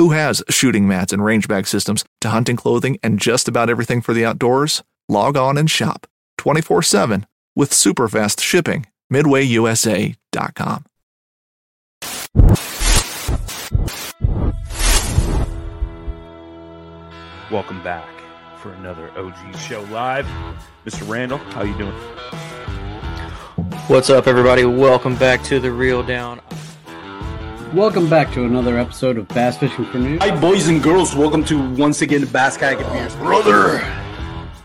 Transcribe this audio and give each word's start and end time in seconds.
Who 0.00 0.12
has 0.12 0.42
shooting 0.48 0.88
mats 0.88 1.12
and 1.12 1.22
range 1.22 1.46
bag 1.46 1.66
systems 1.66 2.06
to 2.22 2.30
hunting 2.30 2.56
clothing 2.56 2.98
and 3.02 3.20
just 3.20 3.48
about 3.48 3.68
everything 3.68 4.00
for 4.00 4.14
the 4.14 4.24
outdoors? 4.24 4.82
Log 5.10 5.36
on 5.36 5.58
and 5.58 5.70
shop 5.70 6.06
24 6.38 6.80
7 6.80 7.26
with 7.54 7.74
super 7.74 8.08
fast 8.08 8.40
shipping. 8.40 8.86
MidwayUSA.com. 9.12 10.84
Welcome 17.50 17.82
back 17.82 18.08
for 18.56 18.72
another 18.72 19.10
OG 19.18 19.58
show 19.58 19.82
live. 19.90 20.24
Mr. 20.86 21.06
Randall, 21.06 21.36
how 21.36 21.62
you 21.62 21.76
doing? 21.76 21.92
What's 23.88 24.08
up, 24.08 24.26
everybody? 24.26 24.64
Welcome 24.64 25.16
back 25.16 25.42
to 25.42 25.60
the 25.60 25.70
Reel 25.70 26.02
Down. 26.02 26.40
Welcome 27.74 28.10
back 28.10 28.32
to 28.32 28.44
another 28.44 28.76
episode 28.78 29.16
of 29.16 29.28
Bass 29.28 29.56
Fishing 29.56 29.84
for 29.84 29.98
News. 29.98 30.20
Hi, 30.20 30.36
boys 30.40 30.66
and 30.66 30.82
girls. 30.82 31.14
Welcome 31.14 31.44
to 31.44 31.70
once 31.74 32.02
again 32.02 32.24
Bass 32.24 32.56
Kayak 32.56 32.80
and 32.80 32.92
Beers. 32.92 33.14
Brother, 33.14 33.78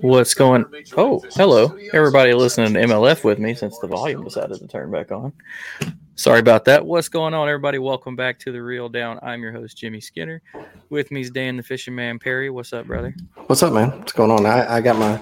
What's 0.00 0.34
going? 0.34 0.64
Oh, 0.96 1.24
hello, 1.34 1.76
everybody 1.92 2.32
listening 2.32 2.74
to 2.74 2.80
MLF 2.80 3.24
with 3.24 3.38
me 3.38 3.54
since 3.54 3.78
the 3.78 3.86
volume 3.88 4.22
decided 4.22 4.58
to 4.58 4.66
turn 4.68 4.90
back 4.92 5.10
on. 5.10 5.32
Sorry 6.14 6.38
about 6.38 6.64
that. 6.66 6.86
What's 6.86 7.08
going 7.08 7.34
on, 7.34 7.48
everybody? 7.48 7.78
Welcome 7.78 8.14
back 8.14 8.38
to 8.40 8.52
the 8.52 8.62
Reel 8.62 8.88
Down. 8.88 9.18
I'm 9.22 9.42
your 9.42 9.52
host, 9.52 9.76
Jimmy 9.76 10.00
Skinner. 10.00 10.40
With 10.90 11.10
me 11.10 11.22
is 11.22 11.30
Dan 11.30 11.56
the 11.56 11.62
Fishing 11.62 11.94
Man 11.94 12.18
Perry. 12.18 12.48
What's 12.48 12.72
up, 12.72 12.86
brother? 12.86 13.14
What's 13.46 13.62
up, 13.62 13.72
man? 13.72 13.90
What's 13.98 14.12
going 14.12 14.30
on? 14.30 14.46
I, 14.46 14.76
I 14.76 14.80
got 14.80 14.96
my 14.96 15.20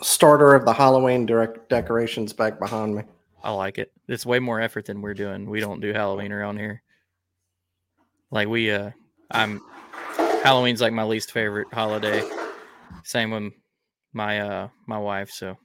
starter 0.00 0.54
of 0.54 0.64
the 0.64 0.72
Halloween 0.72 1.26
direct 1.26 1.68
decorations 1.68 2.32
back 2.32 2.58
behind 2.58 2.94
me. 2.94 3.02
I 3.44 3.50
like 3.50 3.78
it. 3.78 3.92
It's 4.08 4.24
way 4.24 4.38
more 4.38 4.60
effort 4.60 4.86
than 4.86 5.02
we're 5.02 5.14
doing. 5.14 5.50
We 5.50 5.60
don't 5.60 5.80
do 5.80 5.92
Halloween 5.92 6.32
around 6.32 6.58
here. 6.58 6.82
Like 8.30 8.48
we, 8.48 8.70
uh, 8.70 8.90
I'm 9.30 9.60
Halloween's 10.42 10.80
like 10.80 10.92
my 10.92 11.04
least 11.04 11.32
favorite 11.32 11.68
holiday. 11.72 12.22
Same 13.04 13.30
with 13.30 13.52
my 14.12 14.40
uh 14.40 14.68
my 14.86 14.98
wife. 14.98 15.30
So 15.30 15.56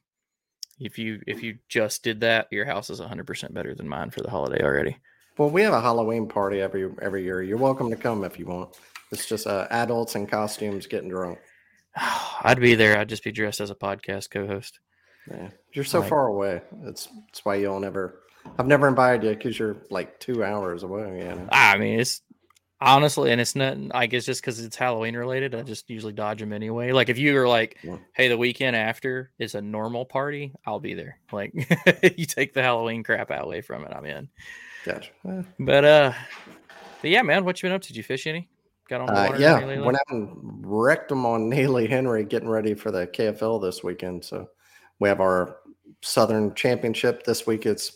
if 0.79 0.97
you 0.97 1.21
if 1.27 1.43
you 1.43 1.57
just 1.69 2.03
did 2.03 2.21
that, 2.21 2.47
your 2.51 2.65
house 2.65 2.89
is 2.89 3.01
100% 3.01 3.53
better 3.53 3.73
than 3.73 3.87
mine 3.87 4.11
for 4.11 4.21
the 4.21 4.29
holiday 4.29 4.63
already. 4.63 4.97
Well, 5.37 5.49
we 5.49 5.61
have 5.61 5.73
a 5.73 5.81
Halloween 5.81 6.27
party 6.27 6.61
every 6.61 6.89
every 7.01 7.23
year. 7.23 7.43
You're 7.43 7.57
welcome 7.57 7.89
to 7.89 7.95
come 7.95 8.23
if 8.23 8.39
you 8.39 8.45
want. 8.45 8.77
It's 9.11 9.25
just 9.25 9.47
uh, 9.47 9.67
adults 9.69 10.15
in 10.15 10.27
costumes 10.27 10.87
getting 10.87 11.09
drunk. 11.09 11.39
I'd 12.43 12.59
be 12.59 12.75
there. 12.75 12.97
I'd 12.97 13.09
just 13.09 13.23
be 13.23 13.31
dressed 13.31 13.61
as 13.61 13.69
a 13.69 13.75
podcast 13.75 14.31
co-host. 14.31 14.79
Yeah, 15.29 15.49
you're 15.73 15.85
so 15.85 15.99
right. 15.99 16.09
far 16.09 16.27
away. 16.27 16.61
That's 16.83 17.07
that's 17.27 17.45
why 17.45 17.55
you'll 17.55 17.79
never. 17.79 18.21
I've 18.57 18.67
never 18.67 18.87
invited 18.87 19.23
you 19.27 19.35
because 19.35 19.59
you're 19.59 19.77
like 19.89 20.19
two 20.19 20.43
hours 20.43 20.83
away. 20.83 21.19
Yeah. 21.19 21.47
I 21.51 21.77
mean, 21.77 21.99
it's 21.99 22.21
honestly 22.79 23.31
and 23.31 23.41
it's 23.41 23.55
not 23.55 23.75
i 23.95 24.05
guess 24.05 24.23
just 24.23 24.39
because 24.39 24.63
it's 24.63 24.75
halloween 24.75 25.15
related 25.15 25.55
i 25.55 25.63
just 25.63 25.89
usually 25.89 26.13
dodge 26.13 26.39
them 26.39 26.53
anyway. 26.53 26.91
Like 26.91 27.09
if 27.09 27.17
you 27.17 27.35
are 27.37 27.47
like 27.47 27.77
yeah. 27.83 27.97
hey 28.13 28.27
the 28.27 28.37
weekend 28.37 28.75
after 28.75 29.31
is 29.39 29.55
a 29.55 29.61
normal 29.61 30.05
party 30.05 30.53
i'll 30.65 30.79
be 30.79 30.93
there. 30.93 31.19
Like 31.31 31.53
you 32.17 32.25
take 32.25 32.53
the 32.53 32.61
halloween 32.61 33.03
crap 33.03 33.31
out 33.31 33.45
away 33.45 33.61
from 33.61 33.83
it 33.83 33.91
i'm 33.93 34.05
in. 34.05 34.29
Gotcha. 34.85 35.09
But 35.59 35.85
uh 35.85 36.13
but 37.01 37.09
yeah 37.09 37.21
man 37.23 37.45
what 37.45 37.61
you 37.61 37.67
been 37.67 37.75
up 37.75 37.81
to? 37.81 37.87
Did 37.87 37.97
you 37.97 38.03
fish 38.03 38.27
any? 38.27 38.47
Got 38.89 39.01
on 39.01 39.07
the 39.07 39.13
water 39.13 39.35
uh, 39.35 39.39
yeah 39.39 39.81
went 39.81 39.97
out 39.97 40.13
and 40.15 40.29
wrecked 40.63 41.09
them 41.09 41.25
on 41.25 41.49
neely 41.49 41.87
henry 41.87 42.23
getting 42.23 42.47
ready 42.47 42.73
for 42.73 42.89
the 42.89 43.05
kfl 43.07 43.61
this 43.61 43.83
weekend 43.83 44.23
so 44.23 44.47
we 44.99 45.09
have 45.09 45.19
our 45.19 45.57
southern 46.01 46.53
championship 46.55 47.23
this 47.23 47.47
week. 47.47 47.65
It's 47.65 47.93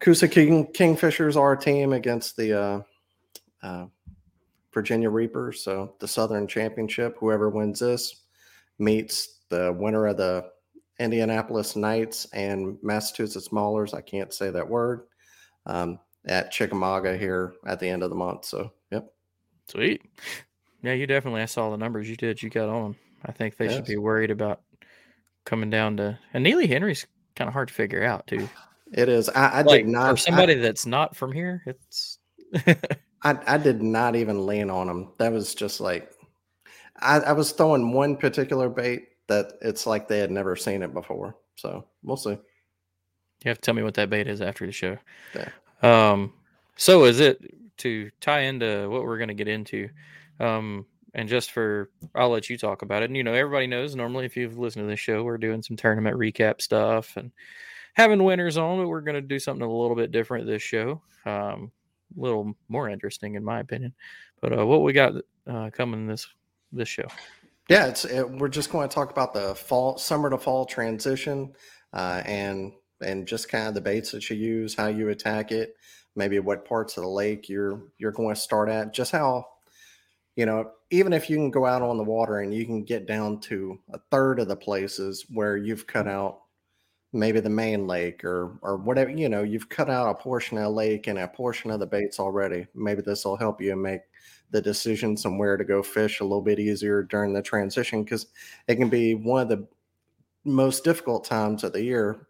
Coosa 0.00 0.28
King, 0.28 0.66
Kingfishers 0.72 1.36
our 1.36 1.56
team 1.56 1.92
against 1.92 2.36
the 2.36 2.60
uh 2.60 2.80
uh, 3.62 3.86
Virginia 4.72 5.10
Reapers. 5.10 5.62
So 5.62 5.94
the 5.98 6.08
Southern 6.08 6.46
Championship, 6.46 7.16
whoever 7.18 7.50
wins 7.50 7.80
this 7.80 8.24
meets 8.78 9.40
the 9.48 9.74
winner 9.78 10.06
of 10.06 10.16
the 10.16 10.46
Indianapolis 10.98 11.76
Knights 11.76 12.26
and 12.32 12.78
Massachusetts 12.82 13.48
Maulers. 13.48 13.94
I 13.94 14.00
can't 14.00 14.32
say 14.32 14.50
that 14.50 14.68
word 14.68 15.02
um, 15.66 15.98
at 16.26 16.50
Chickamauga 16.50 17.16
here 17.16 17.54
at 17.66 17.80
the 17.80 17.88
end 17.88 18.02
of 18.02 18.10
the 18.10 18.16
month. 18.16 18.44
So, 18.44 18.72
yep. 18.90 19.12
Sweet. 19.68 20.02
Yeah, 20.82 20.94
you 20.94 21.06
definitely. 21.06 21.42
I 21.42 21.46
saw 21.46 21.70
the 21.70 21.76
numbers 21.76 22.08
you 22.08 22.16
did. 22.16 22.42
You 22.42 22.50
got 22.50 22.68
on. 22.68 22.96
I 23.24 23.32
think 23.32 23.56
they 23.56 23.66
yes. 23.66 23.74
should 23.74 23.84
be 23.84 23.96
worried 23.96 24.30
about 24.30 24.62
coming 25.44 25.70
down 25.70 25.96
to. 25.98 26.18
And 26.34 26.42
Neely 26.42 26.66
Henry's 26.66 27.06
kind 27.36 27.48
of 27.48 27.54
hard 27.54 27.68
to 27.68 27.74
figure 27.74 28.02
out 28.02 28.26
too. 28.26 28.48
It 28.92 29.08
is. 29.08 29.28
I, 29.28 29.48
I 29.48 29.62
like, 29.62 29.84
did 29.84 29.92
not. 29.92 30.10
For 30.12 30.16
somebody 30.16 30.54
I, 30.54 30.58
that's 30.58 30.86
not 30.86 31.16
from 31.16 31.32
here, 31.32 31.62
it's. 31.66 32.18
I, 33.22 33.38
I 33.46 33.58
did 33.58 33.82
not 33.82 34.16
even 34.16 34.46
lean 34.46 34.70
on 34.70 34.86
them. 34.86 35.12
That 35.18 35.32
was 35.32 35.54
just 35.54 35.80
like 35.80 36.12
I, 37.00 37.20
I 37.20 37.32
was 37.32 37.52
throwing 37.52 37.92
one 37.92 38.16
particular 38.16 38.68
bait 38.68 39.08
that 39.28 39.54
it's 39.60 39.86
like 39.86 40.08
they 40.08 40.18
had 40.18 40.30
never 40.30 40.56
seen 40.56 40.82
it 40.82 40.92
before. 40.92 41.36
So 41.56 41.86
we'll 42.02 42.16
see. 42.16 42.30
You 42.30 43.48
have 43.48 43.58
to 43.58 43.62
tell 43.62 43.74
me 43.74 43.82
what 43.82 43.94
that 43.94 44.10
bait 44.10 44.28
is 44.28 44.40
after 44.40 44.66
the 44.66 44.72
show. 44.72 44.98
Yeah. 45.34 45.48
Um. 45.82 46.32
So 46.76 47.04
is 47.04 47.20
it 47.20 47.40
to 47.78 48.10
tie 48.20 48.40
into 48.40 48.88
what 48.88 49.04
we're 49.04 49.18
going 49.18 49.28
to 49.28 49.34
get 49.34 49.48
into? 49.48 49.88
Um. 50.40 50.86
and 51.14 51.28
just 51.28 51.50
for 51.50 51.90
I'll 52.14 52.30
let 52.30 52.48
you 52.50 52.56
talk 52.56 52.82
about 52.82 53.02
it. 53.02 53.06
And 53.06 53.16
you 53.16 53.22
know, 53.22 53.34
everybody 53.34 53.66
knows 53.66 53.94
normally 53.94 54.24
if 54.24 54.36
you've 54.36 54.58
listened 54.58 54.84
to 54.84 54.88
this 54.88 55.00
show, 55.00 55.22
we're 55.22 55.38
doing 55.38 55.62
some 55.62 55.76
tournament 55.76 56.16
recap 56.16 56.60
stuff 56.60 57.16
and 57.16 57.30
having 57.94 58.22
winners 58.24 58.56
on, 58.56 58.78
but 58.78 58.88
we're 58.88 59.02
going 59.02 59.14
to 59.14 59.20
do 59.20 59.38
something 59.38 59.66
a 59.66 59.70
little 59.70 59.96
bit 59.96 60.12
different 60.12 60.46
this 60.46 60.62
show. 60.62 61.02
Um, 61.26 61.70
little 62.16 62.54
more 62.68 62.88
interesting 62.88 63.34
in 63.34 63.44
my 63.44 63.60
opinion. 63.60 63.92
But 64.40 64.58
uh, 64.58 64.66
what 64.66 64.82
we 64.82 64.92
got 64.92 65.14
uh, 65.46 65.70
coming 65.70 66.06
this 66.06 66.26
this 66.72 66.88
show? 66.88 67.06
Yeah, 67.68 67.86
it's 67.86 68.04
it, 68.04 68.28
we're 68.28 68.48
just 68.48 68.70
going 68.70 68.88
to 68.88 68.94
talk 68.94 69.10
about 69.10 69.32
the 69.32 69.54
fall, 69.54 69.96
summer 69.96 70.30
to 70.30 70.38
fall 70.38 70.66
transition, 70.66 71.52
uh, 71.92 72.22
and 72.24 72.72
and 73.00 73.26
just 73.26 73.48
kind 73.48 73.68
of 73.68 73.74
the 73.74 73.80
baits 73.80 74.12
that 74.12 74.28
you 74.30 74.36
use, 74.36 74.74
how 74.74 74.86
you 74.88 75.08
attack 75.08 75.52
it, 75.52 75.76
maybe 76.16 76.38
what 76.38 76.64
parts 76.64 76.96
of 76.96 77.04
the 77.04 77.08
lake 77.08 77.48
you're 77.48 77.82
you're 77.98 78.12
going 78.12 78.34
to 78.34 78.40
start 78.40 78.68
at, 78.68 78.92
just 78.92 79.12
how 79.12 79.46
you 80.36 80.46
know 80.46 80.70
even 80.90 81.12
if 81.12 81.30
you 81.30 81.36
can 81.36 81.50
go 81.50 81.64
out 81.64 81.82
on 81.82 81.96
the 81.96 82.04
water 82.04 82.40
and 82.40 82.52
you 82.52 82.66
can 82.66 82.84
get 82.84 83.06
down 83.06 83.40
to 83.40 83.78
a 83.94 83.98
third 84.10 84.38
of 84.38 84.48
the 84.48 84.56
places 84.56 85.24
where 85.32 85.56
you've 85.56 85.86
cut 85.86 86.06
out 86.06 86.41
maybe 87.12 87.40
the 87.40 87.50
main 87.50 87.86
lake 87.86 88.24
or 88.24 88.58
or 88.62 88.76
whatever 88.76 89.10
you 89.10 89.28
know 89.28 89.42
you've 89.42 89.68
cut 89.68 89.90
out 89.90 90.08
a 90.10 90.14
portion 90.14 90.56
of 90.56 90.64
the 90.64 90.70
lake 90.70 91.06
and 91.06 91.18
a 91.18 91.28
portion 91.28 91.70
of 91.70 91.80
the 91.80 91.86
baits 91.86 92.18
already. 92.18 92.66
Maybe 92.74 93.02
this 93.02 93.24
will 93.24 93.36
help 93.36 93.60
you 93.60 93.76
make 93.76 94.02
the 94.50 94.60
decisions 94.60 95.24
on 95.24 95.38
where 95.38 95.56
to 95.56 95.64
go 95.64 95.82
fish 95.82 96.20
a 96.20 96.24
little 96.24 96.42
bit 96.42 96.58
easier 96.58 97.02
during 97.02 97.32
the 97.32 97.42
transition 97.42 98.04
because 98.04 98.26
it 98.68 98.76
can 98.76 98.88
be 98.88 99.14
one 99.14 99.42
of 99.42 99.48
the 99.48 99.66
most 100.44 100.84
difficult 100.84 101.24
times 101.24 101.64
of 101.64 101.72
the 101.72 101.82
year. 101.82 102.26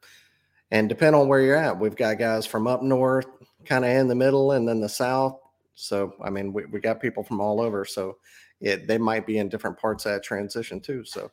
And 0.70 0.88
depend 0.88 1.14
on 1.14 1.28
where 1.28 1.40
you're 1.40 1.56
at 1.56 1.78
we've 1.78 1.96
got 1.96 2.18
guys 2.18 2.46
from 2.46 2.66
up 2.66 2.82
north 2.82 3.26
kind 3.64 3.84
of 3.84 3.90
in 3.90 4.08
the 4.08 4.14
middle 4.14 4.52
and 4.52 4.66
then 4.66 4.80
the 4.80 4.88
south. 4.88 5.38
So 5.74 6.14
i 6.22 6.30
mean 6.30 6.52
we, 6.52 6.64
we 6.66 6.80
got 6.80 7.00
people 7.00 7.22
from 7.22 7.40
all 7.40 7.60
over 7.60 7.84
so 7.84 8.16
it 8.60 8.86
they 8.86 8.98
might 8.98 9.26
be 9.26 9.38
in 9.38 9.48
different 9.48 9.78
parts 9.78 10.06
of 10.06 10.12
that 10.12 10.22
transition 10.22 10.80
too. 10.80 11.04
So 11.04 11.30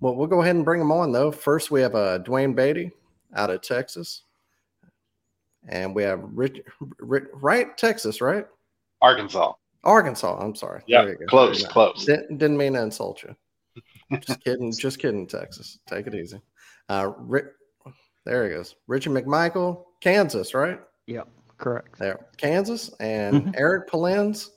well, 0.00 0.14
we'll 0.14 0.26
go 0.26 0.42
ahead 0.42 0.56
and 0.56 0.64
bring 0.64 0.80
them 0.80 0.92
on 0.92 1.12
though. 1.12 1.30
First, 1.30 1.70
we 1.70 1.80
have 1.82 1.94
uh, 1.94 2.18
Dwayne 2.20 2.54
Beatty 2.54 2.90
out 3.34 3.50
of 3.50 3.60
Texas, 3.60 4.22
and 5.68 5.94
we 5.94 6.02
have 6.02 6.20
Rich, 6.32 6.62
Rich, 6.98 7.24
right 7.34 7.76
Texas, 7.76 8.20
right? 8.20 8.46
Arkansas. 9.02 9.52
Arkansas. 9.84 10.38
I'm 10.38 10.54
sorry. 10.54 10.82
Yeah, 10.86 11.10
close, 11.28 11.64
close. 11.66 12.04
Didn't, 12.04 12.38
didn't 12.38 12.56
mean 12.56 12.74
to 12.74 12.82
insult 12.82 13.22
you. 13.22 13.34
just 14.20 14.42
kidding. 14.44 14.72
Just 14.72 14.98
kidding. 14.98 15.26
Texas. 15.26 15.78
Take 15.86 16.06
it 16.06 16.14
easy. 16.14 16.40
Uh, 16.88 17.12
Rick, 17.18 17.46
there 18.24 18.44
he 18.44 18.54
goes. 18.54 18.76
Richard 18.86 19.12
McMichael, 19.12 19.84
Kansas, 20.00 20.54
right? 20.54 20.80
Yep, 21.06 21.28
correct. 21.58 21.98
There, 21.98 22.26
Kansas, 22.36 22.90
and 23.00 23.42
mm-hmm. 23.42 23.50
Eric 23.54 23.88
Polens 23.88 24.50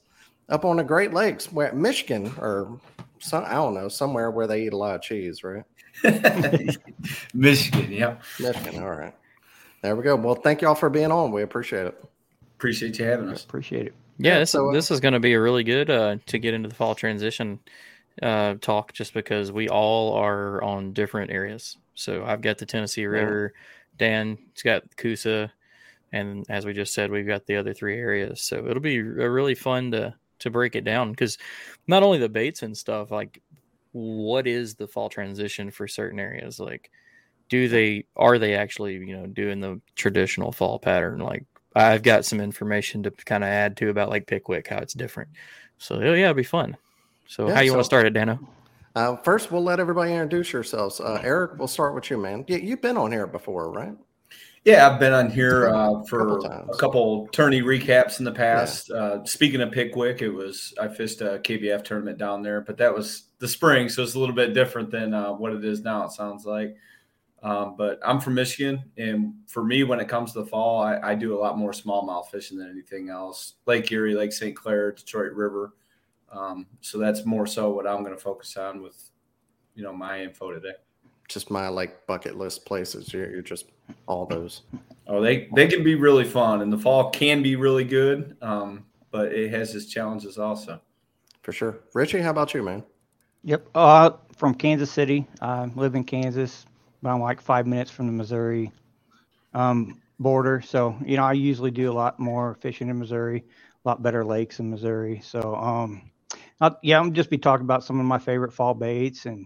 up 0.49 0.65
on 0.65 0.77
the 0.77 0.83
Great 0.83 1.13
Lakes, 1.13 1.51
where 1.51 1.71
Michigan 1.73 2.33
or 2.39 2.79
some 3.23 3.43
I 3.45 3.53
don't 3.53 3.73
know 3.73 3.87
somewhere 3.87 4.31
where 4.31 4.47
they 4.47 4.63
eat 4.63 4.73
a 4.73 4.77
lot 4.77 4.95
of 4.95 5.01
cheese, 5.01 5.43
right? 5.43 5.63
Michigan, 7.33 7.91
yeah. 7.91 8.17
Michigan, 8.39 8.83
all 8.83 8.91
right. 8.91 9.15
There 9.81 9.95
we 9.95 10.03
go. 10.03 10.15
Well, 10.15 10.35
thank 10.35 10.61
y'all 10.61 10.75
for 10.75 10.89
being 10.89 11.11
on. 11.11 11.31
We 11.31 11.41
appreciate 11.41 11.87
it. 11.87 12.03
Appreciate 12.55 12.97
you 12.99 13.05
having 13.05 13.29
us. 13.29 13.43
Appreciate 13.43 13.87
it. 13.87 13.93
Yeah, 14.17 14.39
this, 14.39 14.51
so, 14.51 14.69
uh, 14.69 14.73
this 14.73 14.91
is 14.91 14.99
going 14.99 15.13
to 15.13 15.19
be 15.19 15.33
a 15.33 15.41
really 15.41 15.63
good 15.63 15.89
uh, 15.89 16.17
to 16.27 16.37
get 16.37 16.53
into 16.53 16.69
the 16.69 16.75
fall 16.75 16.95
transition 16.95 17.59
uh, 18.21 18.55
talk, 18.61 18.93
just 18.93 19.13
because 19.13 19.51
we 19.51 19.69
all 19.69 20.13
are 20.13 20.63
on 20.63 20.93
different 20.93 21.31
areas. 21.31 21.77
So 21.95 22.23
I've 22.23 22.41
got 22.41 22.57
the 22.57 22.65
Tennessee 22.65 23.05
River, 23.05 23.53
Dan, 23.97 24.37
has 24.55 24.63
got 24.63 24.95
Coosa, 24.97 25.51
and 26.11 26.45
as 26.49 26.65
we 26.65 26.73
just 26.73 26.93
said, 26.93 27.11
we've 27.11 27.27
got 27.27 27.45
the 27.45 27.57
other 27.57 27.73
three 27.73 27.97
areas. 27.97 28.41
So 28.41 28.67
it'll 28.67 28.81
be 28.81 28.97
a 28.97 29.29
really 29.29 29.55
fun 29.55 29.91
to 29.91 30.15
to 30.43 30.49
break 30.49 30.75
it 30.75 30.83
down 30.83 31.11
because 31.11 31.37
not 31.87 32.03
only 32.03 32.19
the 32.19 32.29
baits 32.29 32.61
and 32.61 32.77
stuff, 32.77 33.11
like 33.11 33.41
what 33.91 34.47
is 34.47 34.75
the 34.75 34.87
fall 34.87 35.09
transition 35.09 35.71
for 35.71 35.87
certain 35.87 36.19
areas? 36.19 36.59
Like, 36.59 36.91
do 37.49 37.67
they 37.67 38.05
are 38.15 38.37
they 38.37 38.55
actually 38.55 38.93
you 38.93 39.17
know 39.17 39.27
doing 39.27 39.59
the 39.59 39.81
traditional 39.95 40.51
fall 40.51 40.79
pattern? 40.79 41.19
Like, 41.19 41.45
I've 41.75 42.03
got 42.03 42.25
some 42.25 42.39
information 42.39 43.03
to 43.03 43.11
kind 43.11 43.43
of 43.43 43.49
add 43.49 43.77
to 43.77 43.89
about 43.89 44.09
like 44.09 44.27
Pickwick 44.27 44.67
how 44.67 44.77
it's 44.77 44.93
different. 44.93 45.29
So 45.77 45.99
yeah, 45.99 46.23
it'll 46.29 46.33
be 46.33 46.43
fun. 46.43 46.77
So 47.27 47.47
yeah, 47.47 47.55
how 47.55 47.61
you 47.61 47.69
so, 47.69 47.75
want 47.75 47.83
to 47.83 47.85
start 47.85 48.05
it, 48.05 48.13
Dano? 48.13 48.39
Uh, 48.95 49.15
first, 49.17 49.51
we'll 49.51 49.63
let 49.63 49.79
everybody 49.79 50.11
introduce 50.11 50.53
yourselves. 50.53 50.99
Uh, 50.99 51.19
Eric, 51.23 51.57
we'll 51.57 51.67
start 51.67 51.95
with 51.95 52.11
you, 52.11 52.17
man. 52.17 52.45
Yeah, 52.47 52.57
you've 52.57 52.81
been 52.81 52.97
on 52.97 53.11
here 53.11 53.25
before, 53.25 53.71
right? 53.71 53.95
Yeah, 54.65 54.87
I've 54.87 54.97
been 54.97 55.11
on 55.11 55.29
here 55.29 55.67
uh, 55.67 56.03
for 56.03 56.37
a 56.37 56.77
couple 56.77 57.27
tourney 57.33 57.61
recaps 57.61 58.19
in 58.19 58.25
the 58.25 58.31
past. 58.31 58.89
Yeah. 58.89 58.95
Uh, 58.95 59.25
speaking 59.25 59.59
of 59.59 59.73
Pickwick, 59.73 60.21
it 60.21 60.29
was 60.29 60.73
I 60.79 60.87
fished 60.87 61.19
a 61.19 61.39
KBF 61.39 61.83
tournament 61.83 62.17
down 62.17 62.41
there, 62.41 62.61
but 62.61 62.77
that 62.77 62.93
was 62.93 63.23
the 63.39 63.47
spring, 63.47 63.89
so 63.89 64.03
it's 64.03 64.15
a 64.15 64.19
little 64.19 64.35
bit 64.35 64.53
different 64.53 64.89
than 64.89 65.13
uh, 65.13 65.33
what 65.33 65.51
it 65.51 65.65
is 65.65 65.81
now. 65.81 66.05
It 66.05 66.11
sounds 66.11 66.45
like. 66.45 66.77
Um, 67.41 67.75
but 67.77 67.99
I'm 68.05 68.21
from 68.21 68.35
Michigan, 68.35 68.89
and 68.95 69.33
for 69.47 69.65
me, 69.65 69.83
when 69.83 69.99
it 69.99 70.07
comes 70.07 70.31
to 70.31 70.39
the 70.39 70.45
fall, 70.45 70.81
I, 70.81 70.97
I 71.11 71.15
do 71.15 71.37
a 71.37 71.39
lot 71.39 71.57
more 71.57 71.71
smallmouth 71.71 72.31
fishing 72.31 72.57
than 72.57 72.69
anything 72.69 73.09
else. 73.09 73.55
Lake 73.65 73.91
Erie, 73.91 74.15
Lake 74.15 74.31
St. 74.31 74.55
Clair, 74.55 74.93
Detroit 74.93 75.33
River. 75.33 75.73
Um, 76.31 76.67
so 76.79 76.97
that's 76.97 77.25
more 77.25 77.45
so 77.45 77.71
what 77.71 77.85
I'm 77.85 78.01
going 78.01 78.15
to 78.15 78.23
focus 78.23 78.55
on 78.55 78.81
with, 78.81 79.09
you 79.75 79.83
know, 79.83 79.91
my 79.91 80.23
info 80.23 80.51
today 80.53 80.75
just 81.27 81.49
my 81.49 81.67
like 81.67 82.05
bucket 82.07 82.37
list 82.37 82.65
places. 82.65 83.13
You're, 83.13 83.29
you're 83.29 83.41
just 83.41 83.65
all 84.07 84.25
those. 84.25 84.61
Oh, 85.07 85.21
they 85.21 85.49
they 85.55 85.67
can 85.67 85.83
be 85.83 85.95
really 85.95 86.23
fun, 86.25 86.61
and 86.61 86.71
the 86.71 86.77
fall 86.77 87.09
can 87.09 87.41
be 87.43 87.55
really 87.55 87.83
good. 87.83 88.37
Um, 88.41 88.85
but 89.11 89.31
it 89.31 89.51
has 89.51 89.75
its 89.75 89.85
challenges 89.85 90.37
also. 90.37 90.81
For 91.41 91.51
sure, 91.51 91.79
Richie. 91.93 92.21
How 92.21 92.31
about 92.31 92.53
you, 92.53 92.63
man? 92.63 92.83
Yep. 93.43 93.67
Uh, 93.75 94.11
from 94.37 94.55
Kansas 94.55 94.91
City. 94.91 95.27
I 95.41 95.65
live 95.75 95.95
in 95.95 96.03
Kansas, 96.03 96.65
but 97.01 97.09
I'm 97.09 97.21
like 97.21 97.41
five 97.41 97.67
minutes 97.67 97.91
from 97.91 98.07
the 98.07 98.13
Missouri 98.13 98.71
um, 99.53 100.01
border. 100.19 100.61
So 100.61 100.95
you 101.05 101.17
know, 101.17 101.23
I 101.23 101.33
usually 101.33 101.71
do 101.71 101.91
a 101.91 101.93
lot 101.93 102.19
more 102.19 102.55
fishing 102.61 102.89
in 102.89 102.97
Missouri, 102.99 103.43
a 103.85 103.87
lot 103.89 104.01
better 104.01 104.23
lakes 104.23 104.59
in 104.59 104.69
Missouri. 104.69 105.21
So 105.23 105.55
um, 105.55 106.09
I'll, 106.61 106.79
yeah, 106.81 106.99
I'm 106.99 107.13
just 107.13 107.29
be 107.29 107.37
talking 107.37 107.65
about 107.65 107.83
some 107.83 107.99
of 107.99 108.05
my 108.05 108.19
favorite 108.19 108.53
fall 108.53 108.73
baits 108.73 109.25
and 109.25 109.45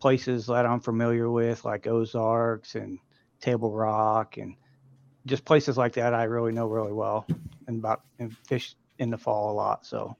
places 0.00 0.46
that 0.46 0.66
I'm 0.66 0.80
familiar 0.80 1.30
with, 1.30 1.64
like 1.64 1.86
Ozarks 1.86 2.74
and 2.74 2.98
Table 3.40 3.72
Rock, 3.72 4.36
and 4.36 4.54
just 5.26 5.44
places 5.44 5.76
like 5.76 5.92
that 5.94 6.14
I 6.14 6.24
really 6.24 6.52
know 6.52 6.66
really 6.66 6.92
well 6.92 7.26
and 7.66 7.78
about 7.78 8.02
and 8.18 8.36
fish 8.46 8.74
in 8.98 9.10
the 9.10 9.18
fall 9.18 9.52
a 9.52 9.54
lot. 9.54 9.86
So, 9.86 10.16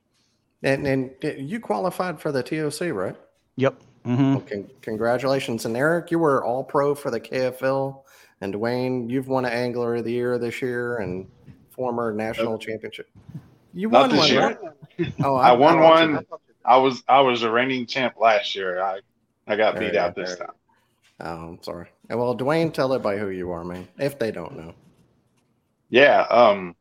and 0.63 0.87
and 0.87 1.11
you 1.23 1.61
qualified 1.61 2.21
for 2.21 2.33
the 2.33 2.43
TOC, 2.43 2.93
right? 2.93 3.17
Yep. 3.57 3.81
Mm-hmm. 4.05 4.35
Well, 4.35 4.41
con- 4.41 4.71
congratulations, 4.81 5.65
and 5.65 5.77
Eric, 5.77 6.11
you 6.11 6.19
were 6.19 6.45
all 6.45 6.65
pro 6.65 6.95
for 6.95 7.11
the 7.11 7.21
KFL, 7.21 8.03
and 8.41 8.55
Dwayne, 8.55 9.11
you've 9.11 9.29
won 9.29 9.45
an 9.45 9.53
Angler 9.53 9.97
of 9.97 10.05
the 10.05 10.13
Year 10.13 10.39
this 10.39 10.63
year 10.63 10.99
and 10.99 11.29
former 11.71 12.13
national 12.13 12.59
championship. 12.59 13.09
You 13.75 13.89
won 13.89 14.17
one, 14.17 14.29
year. 14.29 14.59
right? 14.99 15.13
Oh, 15.23 15.35
I, 15.37 15.51
I 15.51 15.53
won 15.53 15.79
I 15.79 15.91
one. 15.91 16.27
I 16.65 16.77
was 16.77 17.03
I 17.09 17.21
was 17.21 17.43
a 17.43 17.51
reigning 17.51 17.87
champ 17.87 18.15
last 18.19 18.55
year. 18.55 18.81
I 18.81 19.01
I 19.49 19.57
got 19.57 19.79
beat 19.79 19.97
out 19.97 20.15
this 20.15 20.37
time. 20.37 20.53
Oh, 21.21 21.49
I'm 21.49 21.63
sorry. 21.63 21.89
Well, 22.09 22.37
Dwayne, 22.37 22.73
tell 22.73 22.93
everybody 22.93 23.19
who 23.19 23.31
you 23.31 23.51
are, 23.51 23.65
man, 23.65 23.89
if 23.99 24.19
they 24.19 24.31
don't 24.31 24.57
know. 24.57 24.75
Yeah, 25.91 26.21
um, 26.31 26.77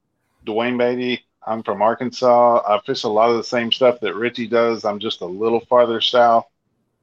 Dwayne 0.45 0.77
Beatty. 0.77 1.23
I'm 1.45 1.63
from 1.63 1.81
Arkansas. 1.81 2.61
I 2.67 2.79
fish 2.85 3.03
a 3.03 3.09
lot 3.09 3.29
of 3.29 3.37
the 3.37 3.43
same 3.43 3.71
stuff 3.71 4.01
that 4.01 4.15
Richie 4.15 4.47
does. 4.47 4.83
I'm 4.83 4.99
just 4.99 5.21
a 5.21 5.25
little 5.25 5.61
farther 5.61 6.01
south, 6.01 6.45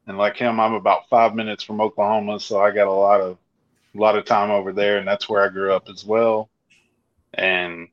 and 0.07 0.19
like 0.19 0.37
him, 0.37 0.61
I'm 0.61 0.75
about 0.75 1.09
five 1.09 1.35
minutes 1.35 1.65
from 1.65 1.81
Oklahoma, 1.81 2.39
so 2.39 2.61
I 2.61 2.71
got 2.71 2.87
a 2.87 2.93
lot 2.93 3.21
of 3.23 3.39
a 3.95 3.99
lot 3.99 4.19
of 4.19 4.27
time 4.27 4.51
over 4.51 4.73
there, 4.73 4.99
and 4.99 5.09
that's 5.09 5.29
where 5.29 5.43
I 5.43 5.49
grew 5.49 5.73
up 5.73 5.89
as 5.89 6.05
well. 6.05 6.51
And 7.33 7.89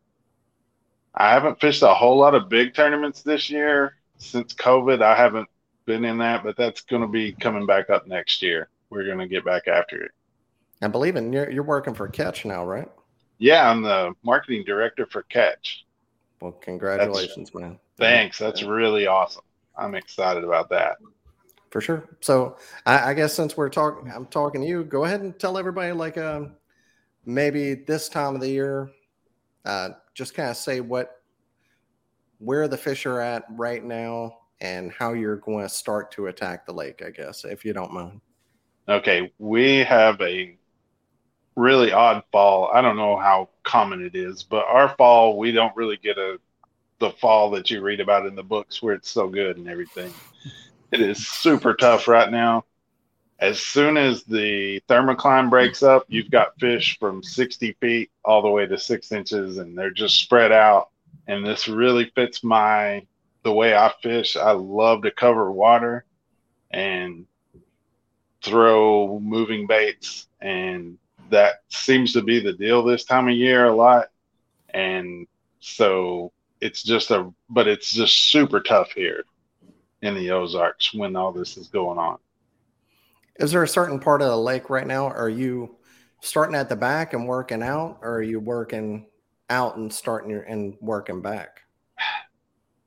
I 1.16 1.32
haven't 1.32 1.62
fished 1.62 1.84
a 1.84 1.94
whole 1.94 2.18
lot 2.18 2.36
of 2.36 2.50
big 2.50 2.74
tournaments 2.74 3.22
this 3.22 3.50
year 3.50 3.96
since 4.18 4.54
COVID. 4.54 5.01
I 5.01 5.16
haven't 5.16 5.50
been 5.91 6.05
in 6.05 6.17
that, 6.19 6.41
but 6.43 6.55
that's 6.55 6.81
going 6.81 7.01
to 7.01 7.07
be 7.07 7.33
coming 7.33 7.65
back 7.65 7.89
up 7.89 8.07
next 8.07 8.41
year. 8.41 8.69
We're 8.89 9.05
going 9.05 9.19
to 9.19 9.27
get 9.27 9.43
back 9.43 9.67
after 9.67 10.01
it. 10.01 10.12
I 10.81 10.88
believe 10.88 11.17
in 11.17 11.33
you're, 11.33 11.51
you're 11.51 11.63
working 11.63 11.93
for 11.93 12.07
Catch 12.07 12.45
now, 12.45 12.65
right? 12.65 12.89
Yeah, 13.39 13.69
I'm 13.69 13.81
the 13.81 14.13
marketing 14.24 14.63
director 14.65 15.05
for 15.05 15.24
Catch. 15.24 15.86
Well, 16.39 16.53
congratulations, 16.53 17.50
that's, 17.51 17.62
man. 17.62 17.79
Thanks. 17.98 18.38
That's 18.38 18.63
really 18.63 19.05
awesome. 19.05 19.43
I'm 19.77 19.95
excited 19.95 20.45
about 20.45 20.69
that. 20.69 20.98
For 21.71 21.81
sure. 21.81 22.17
So 22.21 22.57
I, 22.86 23.12
I 23.12 23.13
guess 23.13 23.33
since 23.33 23.57
we're 23.57 23.69
talking, 23.69 24.10
I'm 24.13 24.25
talking 24.27 24.62
to 24.62 24.67
you. 24.67 24.86
Go 24.86 25.03
ahead 25.03 25.21
and 25.21 25.38
tell 25.38 25.57
everybody, 25.57 25.91
like, 25.91 26.17
um, 26.17 26.53
maybe 27.25 27.74
this 27.74 28.07
time 28.07 28.36
of 28.36 28.41
the 28.41 28.50
year, 28.50 28.89
uh, 29.65 29.89
just 30.13 30.36
kind 30.36 30.50
of 30.50 30.55
say 30.55 30.79
what 30.79 31.17
where 32.39 32.67
the 32.67 32.77
fish 32.77 33.05
are 33.05 33.19
at 33.19 33.43
right 33.51 33.83
now 33.83 34.38
and 34.62 34.91
how 34.91 35.13
you're 35.13 35.38
going 35.38 35.63
to 35.63 35.70
start 35.70 36.12
to 36.12 36.27
attack 36.27 36.65
the 36.65 36.72
lake, 36.72 37.01
I 37.06 37.10
guess, 37.10 37.44
if 37.44 37.65
you 37.65 37.74
don't 37.74 37.91
mind. 37.91 38.22
Okay, 38.88 39.34
we 39.39 39.80
have 39.80 40.22
a 40.22 40.56
really 41.56 41.91
odd 41.91 42.24
fall. 42.32 42.70
I 42.74 42.82
don't 42.82 42.96
know 42.96 43.18
how 43.18 43.50
common 43.63 44.06
it 44.06 44.15
is, 44.15 44.44
but 44.44 44.65
our 44.68 44.96
fall 44.96 45.38
we 45.38 45.51
don't 45.51 45.75
really 45.75 45.98
get 45.98 46.18
a 46.18 46.39
the 47.00 47.12
fall 47.12 47.50
that 47.50 47.72
you 47.72 47.82
read 47.82 48.00
about 48.00 48.27
in 48.27 48.36
the 48.36 48.44
books 48.44 48.82
where 48.82 48.94
it's 48.94 49.10
so 49.10 49.27
good 49.27 49.58
and 49.58 49.68
everything. 49.68 50.13
It 50.91 51.01
is 51.01 51.27
super 51.27 51.74
tough 51.74 52.08
right 52.08 52.32
now. 52.32 52.65
As 53.39 53.60
soon 53.60 53.98
as 53.98 54.24
the 54.24 54.82
thermocline 54.88 55.50
breaks 55.50 55.82
up, 55.82 56.06
you've 56.10 56.30
got 56.30 56.60
fish 56.60 57.00
from 57.00 57.24
60 57.24 57.75
feet 57.82 58.12
all 58.24 58.44
the 58.44 58.51
way 58.51 58.68
to 58.68 58.77
six 58.77 59.12
inches, 59.12 59.58
and 59.58 59.75
they're 59.75 59.89
just 59.89 60.20
spread 60.20 60.51
out. 60.51 60.89
And 61.27 61.44
this 61.44 61.68
really 61.68 62.12
fits 62.13 62.44
my 62.44 63.01
the 63.43 63.51
way 63.51 63.75
I 63.75 63.91
fish. 64.01 64.36
I 64.36 64.51
love 64.51 65.03
to 65.03 65.12
cover 65.12 65.51
water 65.51 66.05
and 66.71 67.25
throw 68.43 69.19
moving 69.19 69.67
baits, 69.67 70.27
and 70.41 70.98
that 71.29 71.62
seems 71.69 72.13
to 72.13 72.21
be 72.21 72.39
the 72.39 72.53
deal 72.53 72.83
this 72.83 73.03
time 73.05 73.27
of 73.27 73.36
year 73.36 73.65
a 73.65 73.75
lot. 73.75 74.07
And 74.74 75.27
so 75.60 76.31
it's 76.60 76.83
just 76.83 77.12
a, 77.12 77.31
but 77.50 77.67
it's 77.67 77.91
just 77.91 78.29
super 78.29 78.60
tough 78.60 78.91
here 78.91 79.24
in 80.01 80.15
the 80.15 80.31
Ozarks 80.31 80.93
when 80.93 81.15
all 81.15 81.31
this 81.31 81.57
is 81.57 81.67
going 81.67 81.98
on. 81.98 82.17
Is 83.38 83.51
there 83.51 83.63
a 83.63 83.67
certain 83.67 84.00
part 84.00 84.21
of 84.21 84.29
the 84.29 84.38
lake 84.38 84.69
right 84.69 84.86
now? 84.86 85.07
Are 85.07 85.29
you 85.29 85.77
starting 86.21 86.55
at 86.55 86.69
the 86.69 86.75
back 86.75 87.13
and 87.13 87.27
working 87.27 87.63
out, 87.63 88.00
or 88.01 88.15
are 88.15 88.24
you 88.24 88.39
working 88.39 89.07
out 89.50 89.77
and 89.77 89.91
starting 89.91 90.29
your 90.29 90.43
and 90.43 90.75
working 90.79 91.21
back? 91.21 91.62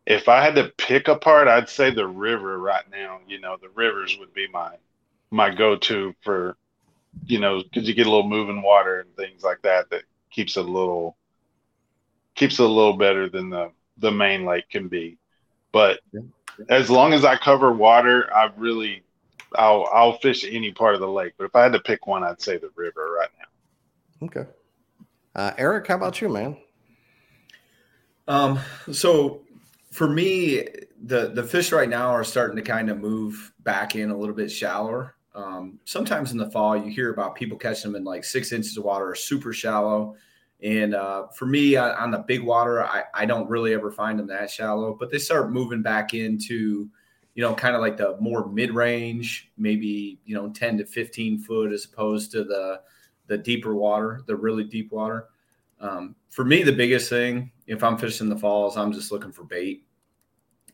If 0.07 0.29
I 0.29 0.43
had 0.43 0.55
to 0.57 0.73
pick 0.77 1.09
a 1.09 1.17
part, 1.17 1.49
I'd 1.49 1.69
say 1.69 1.91
the 1.91 2.07
river 2.07 2.59
right 2.59 2.85
now. 2.91 3.21
You 3.27 3.41
know, 3.41 3.57
the 3.61 3.71
rivers 3.71 4.17
would 4.19 4.35
be 4.35 4.47
my 4.49 4.75
my 5.31 5.53
go-to 5.53 6.15
for, 6.23 6.57
you 7.27 7.41
know, 7.41 7.63
because 7.63 7.89
you 7.89 7.95
get 7.95 8.07
a 8.07 8.11
little 8.11 8.29
moving 8.29 8.63
water 8.63 9.01
and 9.01 9.17
things 9.17 9.43
like 9.43 9.63
that 9.63 9.91
that 9.91 10.03
keeps 10.31 10.57
it 10.57 10.65
a 10.65 10.71
little 10.71 11.17
keeps 12.35 12.59
it 12.59 12.65
a 12.65 12.69
little 12.69 12.97
better 12.97 13.29
than 13.29 13.51
the 13.51 13.71
the 13.99 14.11
main 14.11 14.45
lake 14.45 14.69
can 14.71 14.89
be. 14.89 15.17
But 15.73 16.01
as 16.69 16.91
long 16.91 17.13
as 17.13 17.25
I 17.25 17.37
cover 17.37 17.73
water, 17.73 18.33
I 18.35 18.51
really 18.57 19.03
I'll 19.55 19.89
I'll 19.93 20.19
fish 20.19 20.45
any 20.45 20.73
part 20.73 20.95
of 20.95 21.01
the 21.01 21.09
lake. 21.09 21.35
But 21.39 21.45
if 21.45 21.57
I 21.57 21.63
had 21.63 21.73
to 21.73 21.81
pick 21.81 22.07
one, 22.07 22.23
I'd 22.23 22.41
say 22.41 22.59
the 22.59 22.71
river 22.75 23.17
right 23.19 23.31
now. 23.39 24.27
Okay. 24.27 24.47
Uh, 25.35 25.53
Eric, 25.59 25.89
how 25.89 25.97
about 25.97 26.21
you, 26.21 26.29
man? 26.29 26.57
Um, 28.29 28.59
so 28.93 29.43
for 29.95 30.09
me, 30.09 30.67
the 31.05 31.29
the 31.29 31.45
fish 31.45 31.71
right 31.71 31.89
now 31.89 32.09
are 32.09 32.25
starting 32.25 32.57
to 32.57 32.63
kind 32.63 32.91
of 32.91 32.99
move 32.99 33.53
back 33.61 33.95
in 33.95 34.11
a 34.11 34.19
little 34.19 34.35
bit 34.35 34.51
shallower. 34.51 35.15
Um, 35.37 35.79
sometimes 35.85 36.33
in 36.33 36.39
the 36.39 36.51
fall, 36.51 36.77
you 36.77 36.91
hear 36.91 37.13
about 37.13 37.37
people 37.37 37.57
catching 37.57 37.93
them 37.93 38.01
in 38.01 38.05
like 38.05 38.25
six 38.25 38.51
inches 38.51 38.77
of 38.77 38.83
water 38.83 39.15
super 39.15 39.53
shallow. 39.53 40.17
And 40.63 40.97
uh, 40.97 41.29
for 41.29 41.47
me, 41.47 41.77
on, 41.77 41.93
on, 41.93 42.11
the 42.11 42.19
big 42.19 42.43
water, 42.43 42.85
I, 42.85 43.05
I 43.15 43.25
don't 43.25 43.49
really 43.49 43.73
ever 43.73 43.93
find 43.93 44.19
them 44.19 44.27
that 44.29 44.51
shallow, 44.51 44.97
but 44.99 45.11
they 45.11 45.19
start 45.19 45.53
moving 45.53 45.83
back 45.83 46.15
into, 46.15 46.89
you 47.35 47.43
know, 47.43 47.55
kind 47.55 47.75
of 47.75 47.81
like 47.81 47.97
the 47.97 48.17
more 48.21 48.49
mid 48.49 48.73
range, 48.73 49.53
maybe, 49.57 50.19
you 50.25 50.35
know, 50.35 50.51
10 50.51 50.79
to 50.79 50.87
15 50.87 51.39
foot 51.41 51.73
as 51.73 51.85
opposed 51.85 52.33
to 52.33 52.45
the, 52.45 52.81
the 53.27 53.39
deeper 53.39 53.75
water, 53.75 54.23
the 54.27 54.35
really 54.35 54.65
deep 54.65 54.91
water. 54.91 55.29
Um, 55.81 56.15
for 56.31 56.45
me, 56.45 56.63
the 56.63 56.73
biggest 56.73 57.11
thing, 57.11 57.51
if 57.67 57.83
I'm 57.83 57.99
fishing 57.99 58.29
the 58.29 58.37
falls, 58.37 58.77
I'm 58.77 58.93
just 58.93 59.13
looking 59.13 59.33
for 59.33 59.45
bait. 59.45 59.84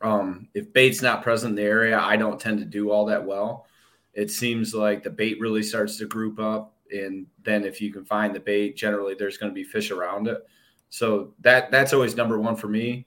Um, 0.02 0.49
if 0.54 0.73
bait's 0.73 1.02
not 1.02 1.23
present 1.23 1.50
in 1.50 1.57
the 1.57 1.71
area, 1.71 1.99
I 1.99 2.16
don't 2.16 2.40
tend 2.40 2.59
to 2.59 2.64
do 2.64 2.90
all 2.90 3.04
that 3.07 3.25
well. 3.25 3.66
It 4.14 4.30
seems 4.30 4.75
like 4.75 5.02
the 5.02 5.11
bait 5.11 5.38
really 5.40 5.62
starts 5.62 5.99
to 5.99 6.07
group 6.07 6.40
up 6.40 6.75
and 6.92 7.26
then 7.42 7.64
if 7.64 7.80
you 7.80 7.92
can 7.92 8.04
find 8.04 8.35
the 8.35 8.40
bait, 8.40 8.76
generally 8.76 9.14
there's 9.14 9.37
going 9.37 9.50
to 9.50 9.54
be 9.54 9.64
fish 9.64 9.90
around 9.90 10.28
it. 10.28 10.47
So 10.88 11.35
that 11.40 11.71
that's 11.71 11.92
always 11.92 12.16
number 12.16 12.38
one 12.38 12.57
for 12.57 12.69
me. 12.69 13.07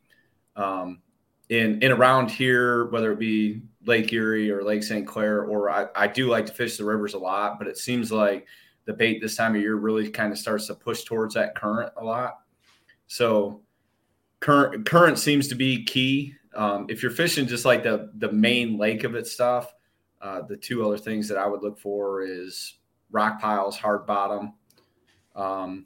Um, 0.55 1.01
in 1.49 1.81
in 1.81 1.91
around 1.91 2.31
here, 2.31 2.85
whether 2.85 3.11
it 3.11 3.19
be 3.19 3.61
Lake 3.85 4.13
Erie 4.13 4.49
or 4.49 4.63
Lake 4.63 4.83
St. 4.83 5.05
Clair, 5.05 5.43
or 5.43 5.69
I, 5.69 5.87
I 5.95 6.07
do 6.07 6.29
like 6.29 6.45
to 6.45 6.53
fish 6.53 6.77
the 6.77 6.85
rivers 6.85 7.13
a 7.13 7.19
lot, 7.19 7.59
but 7.59 7.67
it 7.67 7.77
seems 7.77 8.11
like 8.11 8.47
the 8.85 8.93
bait 8.93 9.21
this 9.21 9.35
time 9.35 9.55
of 9.55 9.61
year 9.61 9.75
really 9.75 10.09
kind 10.09 10.31
of 10.31 10.37
starts 10.37 10.67
to 10.67 10.75
push 10.75 11.03
towards 11.03 11.35
that 11.35 11.55
current 11.55 11.91
a 11.97 12.03
lot. 12.03 12.39
So 13.07 13.61
current 14.39 14.85
current 14.85 15.19
seems 15.19 15.49
to 15.49 15.55
be 15.55 15.83
key. 15.83 16.35
Um, 16.55 16.85
if 16.89 17.01
you're 17.01 17.11
fishing 17.11 17.47
just 17.47 17.65
like 17.65 17.83
the 17.83 18.11
the 18.17 18.31
main 18.31 18.77
lake 18.77 19.03
of 19.03 19.15
it 19.15 19.27
stuff, 19.27 19.73
uh, 20.21 20.41
the 20.41 20.57
two 20.57 20.85
other 20.85 20.97
things 20.97 21.27
that 21.27 21.37
I 21.37 21.47
would 21.47 21.61
look 21.61 21.79
for 21.79 22.23
is 22.23 22.77
rock 23.11 23.41
piles, 23.41 23.77
hard 23.77 24.05
bottom, 24.05 24.53
um, 25.35 25.85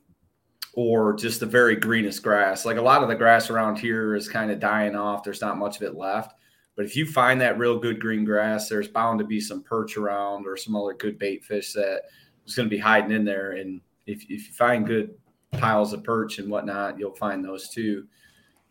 or 0.74 1.14
just 1.14 1.40
the 1.40 1.46
very 1.46 1.76
greenest 1.76 2.24
grass. 2.24 2.66
Like 2.66 2.78
a 2.78 2.82
lot 2.82 3.04
of 3.04 3.10
the 3.10 3.16
grass 3.16 3.50
around 3.50 3.78
here 3.78 4.16
is 4.16 4.30
kind 4.30 4.52
of 4.52 4.60
dying 4.60 4.96
off. 4.96 5.24
There's 5.24 5.42
not 5.42 5.58
much 5.58 5.78
of 5.78 5.84
it 5.84 5.96
left. 5.96 6.34
But 6.76 6.86
if 6.86 6.96
you 6.96 7.08
find 7.08 7.42
that 7.42 7.58
real 7.58 7.80
good 7.80 8.00
green 8.00 8.24
grass, 8.24 8.70
there's 8.70 8.88
bound 8.88 9.18
to 9.18 9.26
be 9.26 9.42
some 9.42 9.64
perch 9.64 9.98
around 9.98 10.46
or 10.46 10.56
some 10.56 10.76
other 10.76 10.94
good 10.94 11.18
bait 11.18 11.44
fish 11.44 11.74
that 11.74 12.04
is 12.46 12.56
going 12.56 12.70
to 12.70 12.76
be 12.76 12.80
hiding 12.80 13.12
in 13.12 13.26
there. 13.26 13.54
And 13.54 13.82
if, 14.06 14.22
if 14.24 14.30
you 14.30 14.54
find 14.54 14.86
good 14.86 15.16
piles 15.54 15.94
of 15.94 16.04
perch 16.04 16.38
and 16.38 16.52
whatnot, 16.52 17.00
you'll 17.00 17.16
find 17.16 17.44
those 17.44 17.70
too. 17.70 18.06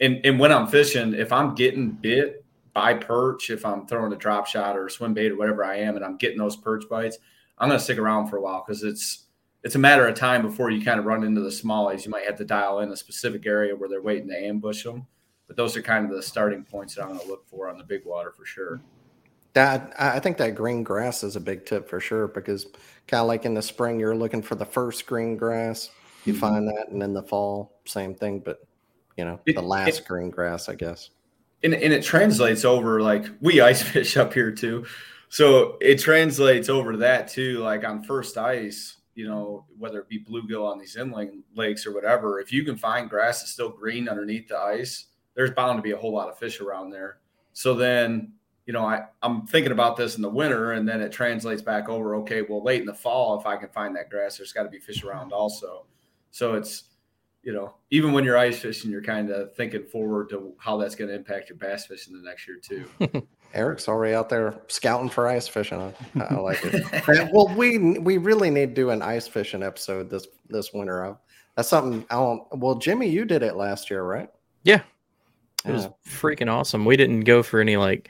And, 0.01 0.21
and 0.25 0.39
when 0.39 0.53
I'm 0.53 0.67
fishing, 0.67 1.15
if 1.15 1.33
I'm 1.33 1.55
getting 1.55 1.91
bit 1.91 2.45
by 2.75 2.95
perch, 2.95 3.51
if 3.51 3.65
I'm 3.65 3.87
throwing 3.87 4.13
a 4.13 4.17
drop 4.17 4.47
shot 4.47 4.77
or 4.77 4.87
a 4.87 4.91
swim 4.91 5.15
bait 5.15 5.33
or 5.33 5.37
whatever 5.37 5.65
I 5.65 5.77
am, 5.77 5.97
and 5.97 6.05
I'm 6.05 6.17
getting 6.17 6.39
those 6.39 6.57
perch 6.57 6.89
bites, 6.89 7.19
I'm 7.59 7.69
going 7.69 7.79
to 7.79 7.85
stick 7.85 7.99
around 7.99 8.29
for 8.29 8.37
a 8.37 8.43
while 8.43 8.65
because 8.67 8.83
it's 8.83 9.25
it's 9.63 9.75
a 9.75 9.79
matter 9.81 10.07
of 10.07 10.15
time 10.15 10.43
before 10.43 10.71
you 10.71 10.85
kind 10.85 11.01
of 11.01 11.07
run 11.07 11.25
into 11.25 11.41
the 11.41 11.49
smallies. 11.49 12.05
You 12.05 12.11
might 12.13 12.27
have 12.27 12.37
to 12.37 12.45
dial 12.45 12.81
in 12.81 12.93
a 12.93 12.97
specific 12.97 13.47
area 13.47 13.75
where 13.75 13.89
they're 13.89 14.03
waiting 14.03 14.29
to 14.29 14.39
ambush 14.39 14.85
them. 14.85 15.07
But 15.49 15.57
those 15.57 15.77
are 15.77 15.83
kind 15.83 16.09
of 16.09 16.15
the 16.15 16.23
starting 16.23 16.63
points 16.63 16.95
that 16.95 17.03
I'm 17.03 17.09
going 17.09 17.21
to 17.21 17.27
look 17.27 17.49
for 17.49 17.69
on 17.69 17.79
the 17.79 17.85
big 17.85 18.05
water 18.05 18.31
for 18.31 18.45
sure. 18.45 18.81
That 19.55 19.95
I 19.99 20.21
think 20.21 20.37
that 20.37 20.55
green 20.55 20.83
grass 20.83 21.25
is 21.25 21.35
a 21.35 21.41
big 21.41 21.65
tip 21.65 21.89
for 21.89 21.99
sure 21.99 22.29
because 22.29 22.67
kind 23.09 23.23
of 23.23 23.27
like 23.27 23.45
in 23.45 23.55
the 23.55 23.63
spring 23.63 23.99
you're 23.99 24.15
looking 24.15 24.43
for 24.43 24.55
the 24.55 24.67
first 24.67 25.07
green 25.07 25.37
grass, 25.37 25.91
you 26.27 26.33
mm-hmm. 26.33 26.41
find 26.41 26.69
that, 26.69 26.89
and 26.91 27.03
in 27.03 27.15
the 27.15 27.23
fall 27.23 27.81
same 27.87 28.15
thing. 28.15 28.41
But 28.41 28.59
you 29.17 29.25
know 29.25 29.41
the 29.47 29.63
last 29.63 30.01
it, 30.01 30.07
green 30.07 30.31
grass, 30.31 30.69
I 30.69 30.75
guess. 30.75 31.11
And 31.63 31.75
and 31.75 31.93
it 31.93 32.03
translates 32.03 32.65
over 32.65 33.01
like 33.01 33.27
we 33.41 33.61
ice 33.61 33.83
fish 33.93 34.17
up 34.17 34.33
here 34.33 34.53
too 34.53 34.87
so 35.29 35.77
it 35.81 35.99
translates 35.99 36.69
over 36.69 36.93
to 36.93 36.99
that 36.99 37.29
too. 37.29 37.59
Like 37.59 37.85
on 37.85 38.03
first 38.03 38.39
ice, 38.39 38.97
you 39.15 39.27
know, 39.27 39.65
whether 39.79 40.01
it 40.01 40.09
be 40.09 40.23
bluegill 40.25 40.71
on 40.71 40.79
these 40.79 40.97
inland 40.97 41.43
lakes 41.55 41.87
or 41.87 41.93
whatever, 41.93 42.41
if 42.41 42.53
you 42.53 42.65
can 42.65 42.77
find 42.77 43.11
grass 43.11 43.41
that's 43.41 43.53
still 43.53 43.71
green 43.71 44.09
underneath 44.09 44.49
the 44.49 44.59
ice, 44.59 45.07
there's 45.35 45.51
bound 45.51 45.79
to 45.79 45.83
be 45.83 45.93
a 45.93 45.97
whole 45.97 46.13
lot 46.13 46.29
of 46.29 46.39
fish 46.39 46.61
around 46.61 46.91
there. 46.91 47.19
So 47.53 47.75
then, 47.75 48.33
you 48.67 48.73
know, 48.73 48.85
I, 48.85 49.05
I'm 49.23 49.47
thinking 49.47 49.73
about 49.73 49.97
this 49.97 50.17
in 50.17 50.23
the 50.23 50.29
winter 50.29 50.73
and 50.73 50.89
then 50.89 51.01
it 51.01 51.13
translates 51.13 51.63
back 51.63 51.89
over. 51.89 52.17
Okay, 52.17 52.43
well, 52.43 52.63
late 52.63 52.81
in 52.81 52.87
the 52.87 52.95
fall, 52.95 53.39
if 53.39 53.47
I 53.47 53.57
can 53.57 53.69
find 53.71 53.95
that 53.97 54.11
grass, 54.11 54.37
there's 54.37 54.53
got 54.53 54.65
to 54.65 54.69
be 54.69 54.79
fish 54.79 55.03
around 55.05 55.33
also. 55.33 55.87
So 56.31 56.55
it's, 56.55 56.85
you 57.47 57.53
know, 57.53 57.75
even 57.93 58.13
when 58.13 58.25
you're 58.25 58.37
ice 58.37 58.59
fishing, 58.59 58.91
you're 58.91 59.01
kind 59.01 59.31
of 59.31 59.55
thinking 59.55 59.85
forward 59.85 60.29
to 60.31 60.53
how 60.59 60.77
that's 60.79 60.97
going 60.97 61.09
to 61.09 61.15
impact 61.15 61.49
your 61.49 61.57
bass 61.57 61.87
fishing 61.87 62.13
the 62.13 62.29
next 62.29 62.49
year 62.49 62.59
too. 62.61 63.25
Eric's 63.55 63.87
already 63.87 64.17
out 64.17 64.29
there 64.29 64.59
scouting 64.67 65.09
for 65.09 65.29
ice 65.29 65.47
fishing. 65.47 65.81
I, 65.81 66.21
I 66.25 66.35
like 66.35 66.59
it. 66.65 67.31
well, 67.33 67.47
we 67.57 68.01
we 68.01 68.19
really 68.19 68.51
need 68.51 68.71
to 68.71 68.75
do 68.75 68.91
an 68.91 69.01
ice 69.01 69.29
fishing 69.29 69.63
episode 69.63 70.11
this 70.11 70.27
this 70.49 70.73
winter. 70.73 71.17
That's 71.55 71.69
something 71.69 72.05
I 72.11 72.17
don't. 72.17 72.43
Well, 72.51 72.75
Jimmy, 72.75 73.09
you 73.09 73.25
did 73.25 73.45
it 73.45 73.55
last 73.55 73.91
year, 73.91 74.03
right? 74.03 74.29
Yeah, 74.65 74.83
it 75.65 75.71
was 75.71 75.87
freaking 76.05 76.51
awesome. 76.53 76.85
We 76.85 76.97
didn't 76.97 77.21
go 77.21 77.45
for 77.45 77.61
any 77.61 77.77
like 77.77 78.09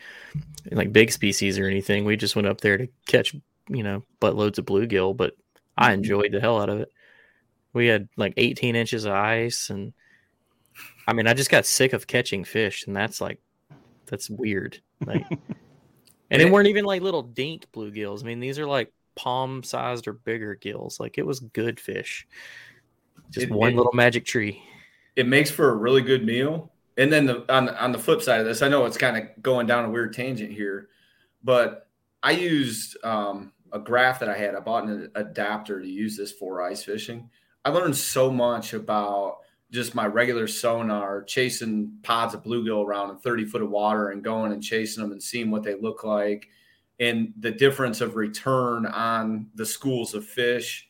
like 0.71 0.95
big 0.95 1.13
species 1.13 1.59
or 1.59 1.67
anything. 1.67 2.07
We 2.07 2.17
just 2.17 2.37
went 2.37 2.49
up 2.49 2.63
there 2.63 2.79
to 2.79 2.89
catch 3.07 3.37
you 3.69 3.83
know 3.83 4.03
buttloads 4.19 4.57
of 4.57 4.65
bluegill, 4.65 5.15
but 5.15 5.35
I 5.77 5.89
mm-hmm. 5.89 5.95
enjoyed 5.99 6.33
the 6.33 6.41
hell 6.41 6.59
out 6.59 6.71
of 6.71 6.81
it. 6.81 6.89
We 7.77 7.89
had 7.89 8.09
like 8.17 8.33
18 8.39 8.75
inches 8.75 9.05
of 9.05 9.13
ice, 9.13 9.69
and 9.69 9.93
I 11.07 11.13
mean, 11.13 11.27
I 11.27 11.35
just 11.35 11.51
got 11.51 11.67
sick 11.67 11.93
of 11.93 12.07
catching 12.07 12.43
fish, 12.43 12.87
and 12.87 12.97
that's 12.97 13.21
like 13.21 13.39
that's 14.07 14.31
weird. 14.31 14.81
Like, 15.05 15.25
and 16.31 16.41
it 16.41 16.51
weren't 16.51 16.69
even 16.69 16.87
like 16.87 17.03
little 17.03 17.23
dink 17.23 17.67
bluegills. 17.75 18.23
I 18.23 18.27
mean, 18.27 18.41
these 18.41 18.59
are 18.59 18.67
like 18.67 18.93
palm 19.15 19.63
sized 19.63 20.09
or 20.09 20.15
bigger 20.15 20.55
gills. 20.55 20.99
Like 20.99 21.19
it 21.19 21.27
was 21.27 21.41
good 21.41 21.79
fish. 21.79 22.27
Just 23.31 23.49
it, 23.49 23.53
one 23.53 23.73
it, 23.73 23.77
little 23.77 23.93
magic 23.93 24.25
tree. 24.25 24.63
It 25.15 25.27
makes 25.27 25.51
for 25.51 25.71
a 25.71 25.75
really 25.75 26.03
good 26.03 26.25
meal. 26.25 26.73
And 26.97 27.13
then 27.13 27.27
the, 27.27 27.45
on 27.55 27.69
on 27.69 27.93
the 27.93 27.99
flip 27.99 28.23
side 28.23 28.41
of 28.41 28.47
this, 28.47 28.63
I 28.63 28.69
know 28.69 28.87
it's 28.87 28.97
kind 28.97 29.19
of 29.19 29.43
going 29.43 29.67
down 29.67 29.85
a 29.85 29.91
weird 29.91 30.15
tangent 30.15 30.51
here, 30.51 30.89
but 31.45 31.89
I 32.23 32.31
used 32.31 32.97
um, 33.05 33.53
a 33.73 33.79
graph 33.79 34.21
that 34.21 34.31
I 34.31 34.37
had. 34.37 34.55
I 34.55 34.61
bought 34.61 34.85
an 34.85 35.11
adapter 35.15 35.81
to 35.81 35.87
use 35.87 36.17
this 36.17 36.33
for 36.33 36.63
ice 36.63 36.83
fishing. 36.83 37.29
I 37.67 37.71
learned 37.71 37.97
so 37.97 38.31
much 38.31 38.75
about 38.75 39.39
just 39.73 39.97
my 39.97 40.07
regular 40.07 40.47
sonar, 40.47 41.25
chasing 41.25 41.99
pods 42.05 42.33
of 42.33 42.45
bluegill 42.45 42.87
around 42.87 43.11
in 43.11 43.17
30 43.17 43.45
foot 43.45 43.61
of 43.61 43.71
water 43.71 44.11
and 44.11 44.23
going 44.23 44.53
and 44.53 44.63
chasing 44.63 45.03
them 45.03 45.11
and 45.11 45.21
seeing 45.21 45.51
what 45.51 45.65
they 45.65 45.75
look 45.75 46.05
like 46.05 46.47
and 47.01 47.33
the 47.41 47.51
difference 47.51 48.01
of 48.01 48.15
return 48.15 48.87
on 48.87 49.49
the 49.57 49.67
schools 49.67 50.15
of 50.15 50.25
fish 50.25 50.87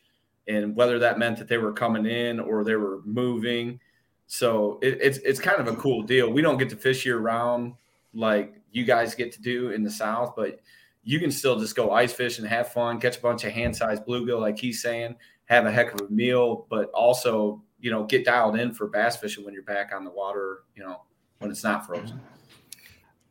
and 0.47 0.75
whether 0.75 0.99
that 0.99 1.17
meant 1.17 1.39
that 1.39 1.47
they 1.47 1.57
were 1.57 1.73
coming 1.73 2.05
in 2.05 2.39
or 2.39 2.63
they 2.63 2.75
were 2.75 3.01
moving. 3.05 3.79
So 4.27 4.77
it, 4.83 4.99
it's 5.01 5.17
it's 5.19 5.39
kind 5.39 5.59
of 5.59 5.67
a 5.67 5.75
cool 5.77 6.03
deal. 6.03 6.31
We 6.31 6.43
don't 6.43 6.59
get 6.59 6.69
to 6.69 6.75
fish 6.75 7.07
year 7.07 7.17
round 7.17 7.73
like 8.13 8.53
you 8.71 8.85
guys 8.85 9.15
get 9.15 9.31
to 9.31 9.41
do 9.41 9.71
in 9.71 9.81
the 9.81 9.89
South, 9.89 10.35
but 10.35 10.59
you 11.07 11.21
can 11.21 11.31
still 11.31 11.57
just 11.57 11.73
go 11.73 11.91
ice 11.91 12.11
fish 12.11 12.37
and 12.37 12.45
have 12.45 12.73
fun, 12.73 12.99
catch 12.99 13.17
a 13.17 13.21
bunch 13.21 13.45
of 13.45 13.53
hand 13.53 13.73
sized 13.73 14.03
bluegill, 14.05 14.41
like 14.41 14.59
he's 14.59 14.81
saying, 14.81 15.15
have 15.45 15.65
a 15.65 15.71
heck 15.71 15.93
of 15.93 16.01
a 16.01 16.11
meal, 16.11 16.67
but 16.69 16.89
also, 16.89 17.63
you 17.79 17.89
know, 17.89 18.03
get 18.03 18.25
dialed 18.25 18.57
in 18.57 18.73
for 18.73 18.87
bass 18.87 19.15
fishing 19.15 19.45
when 19.45 19.53
you're 19.53 19.63
back 19.63 19.93
on 19.95 20.03
the 20.03 20.11
water, 20.11 20.63
you 20.75 20.83
know, 20.83 21.03
when 21.39 21.49
it's 21.49 21.63
not 21.63 21.87
frozen. 21.87 22.19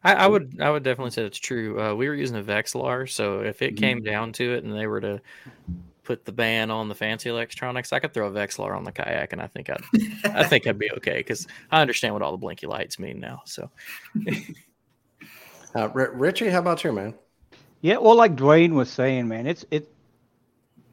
I, 0.03 0.15
I 0.15 0.27
would 0.27 0.59
I 0.59 0.71
would 0.71 0.85
definitely 0.85 1.11
say 1.11 1.25
it's 1.25 1.37
true. 1.37 1.79
Uh, 1.79 1.95
we 1.95 2.09
were 2.09 2.15
using 2.15 2.39
a 2.39 2.43
Vexilar, 2.43 3.07
so 3.11 3.41
if 3.41 3.61
it 3.61 3.77
came 3.77 3.99
mm-hmm. 3.99 4.07
down 4.07 4.33
to 4.33 4.55
it 4.55 4.65
and 4.65 4.73
they 4.73 4.87
were 4.87 5.03
to 5.03 5.21
put 6.03 6.25
the 6.25 6.33
ban 6.33 6.71
on 6.71 6.89
the 6.89 6.95
fancy 6.95 7.29
electronics, 7.29 7.93
I 7.93 7.99
could 7.99 8.15
throw 8.15 8.29
a 8.29 8.31
Vexilar 8.31 8.75
on 8.75 8.85
the 8.85 8.93
kayak, 8.93 9.35
and 9.35 9.43
I 9.43 9.49
think 9.49 9.69
I'd 9.69 9.85
I 10.25 10.45
think 10.45 10.67
I'd 10.67 10.79
be 10.79 10.91
okay 10.93 11.19
because 11.19 11.47
I 11.71 11.83
understand 11.83 12.15
what 12.15 12.23
all 12.23 12.33
the 12.33 12.39
blinky 12.39 12.67
lights 12.67 12.99
mean 12.99 13.21
now. 13.21 13.43
So, 13.45 13.71
uh, 15.75 15.91
Richie, 15.91 16.49
how 16.49 16.61
about 16.61 16.83
you, 16.83 16.93
man? 16.93 17.13
Yeah, 17.87 17.99
well, 17.99 18.17
like 18.17 18.35
Dwayne 18.35 18.73
was 18.73 18.91
saying, 18.91 19.29
man, 19.29 19.47
it's 19.47 19.65
it 19.71 19.89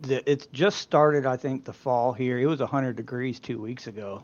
the 0.02 0.32
it's 0.32 0.46
just 0.54 0.78
started. 0.78 1.26
I 1.26 1.38
think 1.38 1.66
the 1.66 1.74
fall 1.74 2.14
here. 2.14 2.38
It 2.38 2.46
was 2.46 2.60
100 2.60 2.96
degrees 2.96 3.40
two 3.40 3.60
weeks 3.60 3.88
ago 3.88 4.24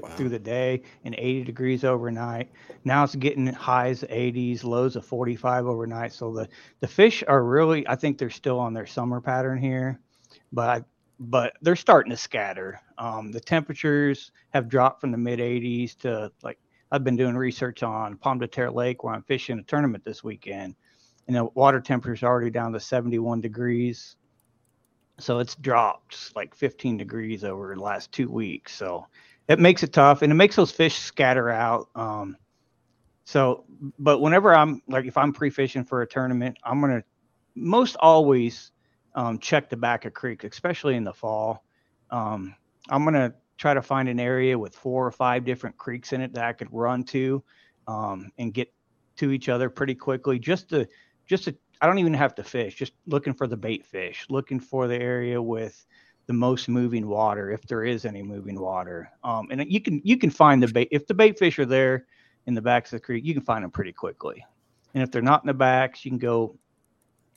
wow. 0.00 0.08
through 0.10 0.28
the 0.28 0.38
day 0.38 0.82
and 1.04 1.16
80 1.18 1.42
degrees 1.42 1.82
overnight. 1.82 2.52
Now 2.84 3.02
it's 3.02 3.16
getting 3.16 3.48
highs 3.48 4.02
80s, 4.02 4.62
lows 4.62 4.94
of 4.94 5.04
45 5.04 5.66
overnight. 5.66 6.12
So 6.12 6.32
the 6.32 6.48
the 6.78 6.86
fish 6.86 7.24
are 7.26 7.42
really. 7.42 7.84
I 7.88 7.96
think 7.96 8.16
they're 8.16 8.30
still 8.30 8.60
on 8.60 8.74
their 8.74 8.86
summer 8.86 9.20
pattern 9.20 9.58
here, 9.58 9.98
but 10.52 10.84
but 11.18 11.54
they're 11.62 11.74
starting 11.74 12.10
to 12.10 12.16
scatter. 12.16 12.80
Um, 12.96 13.32
the 13.32 13.40
temperatures 13.40 14.30
have 14.50 14.68
dropped 14.68 15.00
from 15.00 15.10
the 15.10 15.18
mid 15.18 15.40
80s 15.40 15.98
to 15.98 16.30
like 16.44 16.60
I've 16.92 17.02
been 17.02 17.16
doing 17.16 17.34
research 17.34 17.82
on 17.82 18.18
Pomme 18.18 18.38
de 18.38 18.46
Terre 18.46 18.70
Lake 18.70 19.02
where 19.02 19.14
I'm 19.14 19.24
fishing 19.24 19.58
a 19.58 19.64
tournament 19.64 20.04
this 20.04 20.22
weekend 20.22 20.76
and 21.26 21.36
the 21.36 21.44
water 21.44 21.80
temperature 21.80 22.14
is 22.14 22.22
already 22.22 22.50
down 22.50 22.72
to 22.72 22.80
71 22.80 23.40
degrees. 23.40 24.16
So 25.18 25.38
it's 25.38 25.54
dropped 25.54 26.34
like 26.34 26.54
15 26.54 26.96
degrees 26.96 27.44
over 27.44 27.74
the 27.74 27.80
last 27.80 28.12
two 28.12 28.28
weeks. 28.28 28.74
So 28.74 29.06
it 29.48 29.58
makes 29.58 29.82
it 29.82 29.92
tough 29.92 30.22
and 30.22 30.32
it 30.32 30.34
makes 30.34 30.56
those 30.56 30.70
fish 30.70 30.96
scatter 30.96 31.50
out. 31.50 31.88
Um, 31.94 32.36
so, 33.24 33.64
but 33.98 34.20
whenever 34.20 34.54
I'm 34.54 34.82
like, 34.88 35.06
if 35.06 35.16
I'm 35.16 35.32
pre 35.32 35.50
fishing 35.50 35.84
for 35.84 36.02
a 36.02 36.06
tournament, 36.06 36.58
I'm 36.64 36.80
going 36.80 36.92
to 36.92 37.04
most 37.54 37.96
always 38.00 38.72
um, 39.14 39.38
check 39.38 39.70
the 39.70 39.76
back 39.76 40.04
of 40.04 40.12
creek, 40.12 40.44
especially 40.44 40.96
in 40.96 41.04
the 41.04 41.12
fall. 41.12 41.64
Um, 42.10 42.54
I'm 42.90 43.04
going 43.04 43.14
to 43.14 43.32
try 43.56 43.72
to 43.72 43.82
find 43.82 44.08
an 44.08 44.20
area 44.20 44.58
with 44.58 44.74
four 44.74 45.06
or 45.06 45.12
five 45.12 45.44
different 45.44 45.76
creeks 45.78 46.12
in 46.12 46.20
it 46.20 46.34
that 46.34 46.44
I 46.44 46.52
could 46.52 46.68
run 46.72 47.04
to 47.04 47.42
um, 47.86 48.30
and 48.38 48.52
get 48.52 48.72
to 49.16 49.30
each 49.30 49.48
other 49.48 49.70
pretty 49.70 49.94
quickly 49.94 50.38
just 50.38 50.68
to 50.70 50.86
just 51.26 51.48
I 51.48 51.54
I 51.80 51.86
don't 51.86 51.98
even 51.98 52.14
have 52.14 52.34
to 52.36 52.44
fish, 52.44 52.76
just 52.76 52.92
looking 53.06 53.34
for 53.34 53.46
the 53.46 53.56
bait 53.56 53.84
fish, 53.84 54.26
looking 54.30 54.60
for 54.60 54.86
the 54.86 54.96
area 54.96 55.40
with 55.40 55.84
the 56.26 56.32
most 56.32 56.68
moving 56.68 57.06
water, 57.06 57.50
if 57.50 57.66
there 57.66 57.84
is 57.84 58.04
any 58.04 58.22
moving 58.22 58.58
water. 58.58 59.10
Um, 59.22 59.48
and 59.50 59.70
you 59.70 59.80
can 59.80 60.00
you 60.04 60.16
can 60.16 60.30
find 60.30 60.62
the 60.62 60.68
bait 60.68 60.88
if 60.90 61.06
the 61.06 61.14
bait 61.14 61.38
fish 61.38 61.58
are 61.58 61.66
there 61.66 62.06
in 62.46 62.54
the 62.54 62.62
backs 62.62 62.92
of 62.92 63.00
the 63.00 63.04
creek, 63.04 63.24
you 63.24 63.34
can 63.34 63.42
find 63.42 63.64
them 63.64 63.70
pretty 63.70 63.92
quickly. 63.92 64.44
And 64.94 65.02
if 65.02 65.10
they're 65.10 65.22
not 65.22 65.42
in 65.42 65.46
the 65.46 65.54
backs, 65.54 66.04
you 66.04 66.10
can 66.10 66.18
go. 66.18 66.56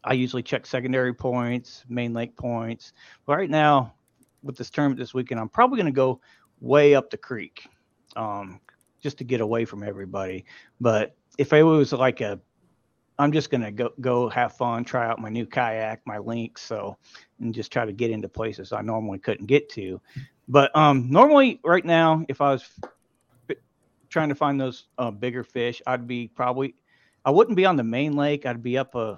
I 0.04 0.14
usually 0.14 0.44
check 0.44 0.66
secondary 0.66 1.14
points, 1.14 1.84
main 1.90 2.14
lake 2.14 2.38
points. 2.38 2.94
But 3.26 3.38
right 3.38 3.50
now, 3.50 3.96
with 4.44 4.56
this 4.56 4.70
tournament 4.70 5.00
this 5.00 5.14
weekend, 5.14 5.40
I'm 5.42 5.50
probably 5.50 5.78
going 5.78 5.88
to 5.88 5.92
go 5.92 6.22
way 6.62 6.96
up 6.96 7.10
the 7.10 7.18
creek, 7.18 7.68
um, 8.16 8.62
just 9.02 9.18
to 9.18 9.24
get 9.24 9.42
away 9.42 9.66
from 9.66 9.84
everybody. 9.84 10.46
But 10.80 11.16
if 11.38 11.52
it 11.52 11.64
was 11.64 11.92
like 11.92 12.22
a 12.22 12.40
I'm 13.20 13.32
just 13.32 13.50
gonna 13.50 13.72
go 13.72 13.92
go 14.00 14.30
have 14.30 14.54
fun, 14.54 14.84
try 14.84 15.08
out 15.08 15.20
my 15.20 15.30
new 15.30 15.46
kayak, 15.46 16.02
my 16.06 16.20
links, 16.20 16.62
so 16.62 16.98
and 17.40 17.54
just 17.54 17.72
try 17.72 17.86
to 17.86 17.94
get 17.94 18.12
into 18.12 18.30
places 18.30 18.72
I 18.72 18.82
normally 18.82 19.20
couldn't 19.20 19.48
get 19.48 19.70
to. 19.70 20.00
But 20.48 20.76
um, 20.76 21.10
normally, 21.10 21.60
right 21.64 21.84
now, 21.84 22.26
if 22.30 22.42
I 22.42 22.52
was 22.52 22.70
f- 23.50 23.58
trying 24.10 24.30
to 24.30 24.36
find 24.36 24.60
those 24.60 24.86
uh, 24.98 25.12
bigger 25.12 25.44
fish, 25.44 25.82
I'd 25.88 26.08
be 26.08 26.28
probably 26.28 26.76
I 27.26 27.32
wouldn't 27.32 27.58
be 27.58 27.66
on 27.66 27.76
the 27.76 27.84
main 27.84 28.16
lake. 28.16 28.46
I'd 28.46 28.64
be 28.64 28.78
up 28.78 28.96
a 28.96 29.00
uh, 29.00 29.18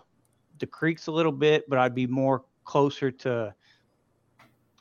the 0.60 0.68
creeks 0.68 1.08
a 1.08 1.12
little 1.12 1.32
bit, 1.32 1.70
but 1.70 1.80
I'd 1.80 1.96
be 1.96 2.08
more 2.08 2.44
closer 2.66 3.12
to 3.12 3.54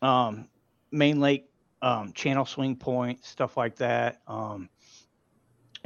um, 0.02 0.48
main 0.90 1.20
lake 1.20 1.48
um, 1.82 2.12
channel 2.12 2.44
swing 2.44 2.76
point 2.76 3.24
stuff 3.24 3.56
like 3.56 3.76
that. 3.76 4.20
Um, 4.26 4.68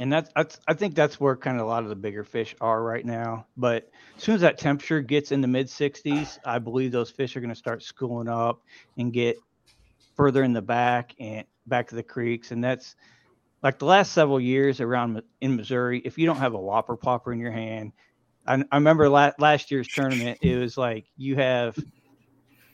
and 0.03 0.11
that's, 0.11 0.29
that's 0.35 0.59
I 0.67 0.73
think 0.73 0.95
that's 0.95 1.17
where 1.17 1.37
kind 1.37 1.57
of 1.57 1.65
a 1.65 1.69
lot 1.69 1.83
of 1.83 1.89
the 1.89 1.95
bigger 1.95 2.25
fish 2.25 2.53
are 2.59 2.83
right 2.83 3.05
now. 3.05 3.47
But 3.55 3.89
as 4.17 4.23
soon 4.23 4.35
as 4.35 4.41
that 4.41 4.57
temperature 4.57 4.99
gets 4.99 5.31
in 5.31 5.39
the 5.39 5.47
mid 5.47 5.67
60s, 5.67 6.39
I 6.43 6.59
believe 6.59 6.91
those 6.91 7.09
fish 7.09 7.37
are 7.37 7.39
going 7.39 7.51
to 7.51 7.55
start 7.55 7.81
schooling 7.81 8.27
up 8.27 8.59
and 8.97 9.13
get 9.13 9.37
further 10.17 10.43
in 10.43 10.51
the 10.51 10.61
back 10.61 11.15
and 11.21 11.45
back 11.67 11.87
to 11.87 11.95
the 11.95 12.03
creeks. 12.03 12.51
And 12.51 12.61
that's 12.61 12.97
like 13.63 13.79
the 13.79 13.85
last 13.85 14.11
several 14.11 14.41
years 14.41 14.81
around 14.81 15.21
in 15.39 15.55
Missouri. 15.55 16.01
If 16.03 16.17
you 16.17 16.25
don't 16.25 16.35
have 16.35 16.53
a 16.53 16.59
whopper 16.59 16.97
popper 16.97 17.31
in 17.31 17.39
your 17.39 17.53
hand, 17.53 17.93
I, 18.45 18.55
I 18.55 18.75
remember 18.75 19.07
la- 19.07 19.31
last 19.39 19.71
year's 19.71 19.87
tournament. 19.87 20.39
It 20.41 20.57
was 20.57 20.77
like 20.77 21.05
you 21.15 21.37
have 21.37 21.79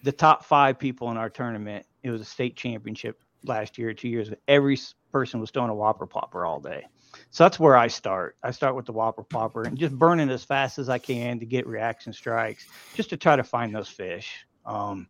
the 0.01 0.11
top 0.11 0.45
five 0.45 0.79
people 0.79 1.11
in 1.11 1.17
our 1.17 1.29
tournament. 1.29 1.85
It 2.01 2.09
was 2.09 2.21
a 2.21 2.25
state 2.25 2.57
championship 2.57 3.19
last 3.43 3.77
year, 3.77 3.93
two 3.93 4.09
years. 4.09 4.31
Every 4.47 4.79
person 5.11 5.39
was 5.39 5.51
throwing 5.51 5.69
a 5.69 5.75
whopper 5.75 6.07
popper 6.07 6.43
all 6.43 6.59
day. 6.59 6.87
So 7.31 7.43
that's 7.43 7.59
where 7.59 7.77
I 7.77 7.87
start. 7.87 8.35
I 8.43 8.51
start 8.51 8.75
with 8.75 8.85
the 8.85 8.91
Whopper 8.91 9.23
Popper 9.23 9.63
and 9.63 9.77
just 9.77 9.97
burning 9.97 10.29
as 10.29 10.43
fast 10.43 10.79
as 10.79 10.89
I 10.89 10.97
can 10.97 11.39
to 11.39 11.45
get 11.45 11.67
reaction 11.67 12.11
strikes, 12.11 12.65
just 12.95 13.09
to 13.11 13.17
try 13.17 13.35
to 13.35 13.43
find 13.43 13.73
those 13.73 13.87
fish. 13.87 14.45
Um, 14.65 15.07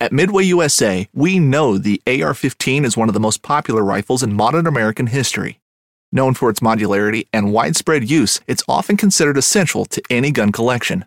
At 0.00 0.12
Midway 0.12 0.44
USA, 0.44 1.08
we 1.14 1.38
know 1.38 1.78
the 1.78 2.02
AR 2.06 2.34
15 2.34 2.84
is 2.84 2.96
one 2.96 3.08
of 3.08 3.14
the 3.14 3.20
most 3.20 3.42
popular 3.42 3.82
rifles 3.84 4.22
in 4.22 4.32
modern 4.32 4.66
American 4.66 5.06
history. 5.06 5.60
Known 6.10 6.34
for 6.34 6.50
its 6.50 6.60
modularity 6.60 7.28
and 7.32 7.52
widespread 7.52 8.08
use, 8.08 8.40
it's 8.46 8.64
often 8.66 8.96
considered 8.96 9.36
essential 9.36 9.84
to 9.86 10.02
any 10.08 10.30
gun 10.30 10.52
collection. 10.52 11.04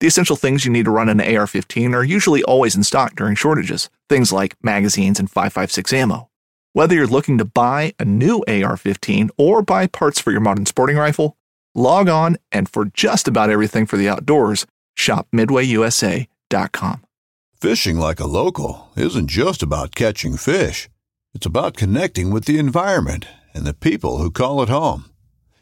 The 0.00 0.06
essential 0.06 0.36
things 0.36 0.64
you 0.64 0.70
need 0.70 0.84
to 0.84 0.90
run 0.90 1.08
an 1.08 1.20
AR 1.20 1.46
15 1.46 1.94
are 1.94 2.04
usually 2.04 2.42
always 2.44 2.76
in 2.76 2.82
stock 2.82 3.14
during 3.16 3.34
shortages, 3.34 3.90
things 4.08 4.32
like 4.32 4.56
magazines 4.62 5.18
and 5.18 5.30
5.56 5.30 5.92
ammo. 5.92 6.28
Whether 6.74 6.96
you're 6.96 7.06
looking 7.06 7.38
to 7.38 7.44
buy 7.44 7.94
a 8.00 8.04
new 8.04 8.42
AR 8.48 8.76
15 8.76 9.30
or 9.38 9.62
buy 9.62 9.86
parts 9.86 10.18
for 10.18 10.32
your 10.32 10.40
modern 10.40 10.66
sporting 10.66 10.96
rifle, 10.96 11.36
log 11.72 12.08
on 12.08 12.36
and 12.50 12.68
for 12.68 12.86
just 12.86 13.28
about 13.28 13.48
everything 13.48 13.86
for 13.86 13.96
the 13.96 14.08
outdoors, 14.08 14.66
shop 14.92 15.28
MidwayUSA.com. 15.32 17.06
Fishing 17.54 17.96
like 17.96 18.18
a 18.18 18.26
local 18.26 18.90
isn't 18.96 19.28
just 19.28 19.62
about 19.62 19.94
catching 19.94 20.36
fish, 20.36 20.88
it's 21.32 21.46
about 21.46 21.76
connecting 21.76 22.32
with 22.32 22.44
the 22.46 22.58
environment 22.58 23.28
and 23.54 23.64
the 23.64 23.72
people 23.72 24.18
who 24.18 24.28
call 24.28 24.60
it 24.60 24.68
home. 24.68 25.04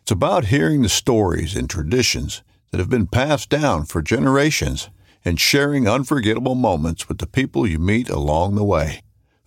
It's 0.01 0.12
about 0.12 0.46
hearing 0.46 0.81
the 0.81 0.88
stories 0.88 1.55
and 1.55 1.68
traditions 1.68 2.42
that 2.70 2.79
have 2.79 2.88
been 2.88 3.07
passed 3.07 3.51
down 3.51 3.85
for 3.85 4.01
generations 4.01 4.88
and 5.27 5.38
sharing 5.38 5.87
unforgettable 5.87 6.55
moments 6.55 7.07
with 7.07 7.18
the 7.18 7.27
people 7.27 7.66
you 7.66 7.79
meet 7.79 8.09
along 8.09 8.55
the 8.55 8.64
way. 8.64 9.03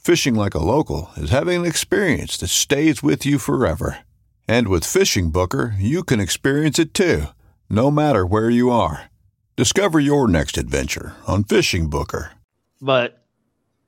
Fishing 0.05 0.35
like 0.35 0.53
a 0.53 0.63
local 0.63 1.09
is 1.17 1.31
having 1.31 1.61
an 1.61 1.65
experience 1.65 2.37
that 2.37 2.49
stays 2.49 3.01
with 3.01 3.25
you 3.25 3.39
forever. 3.39 4.01
And 4.47 4.67
with 4.67 4.85
Fishing 4.85 5.31
Booker, 5.31 5.73
you 5.79 6.03
can 6.03 6.19
experience 6.19 6.77
it 6.77 6.93
too, 6.93 7.23
no 7.71 7.89
matter 7.89 8.23
where 8.23 8.51
you 8.51 8.69
are. 8.69 9.09
Discover 9.55 9.99
your 9.99 10.27
next 10.27 10.59
adventure 10.59 11.15
on 11.25 11.43
Fishing 11.43 11.89
Booker. 11.89 12.33
But, 12.79 13.25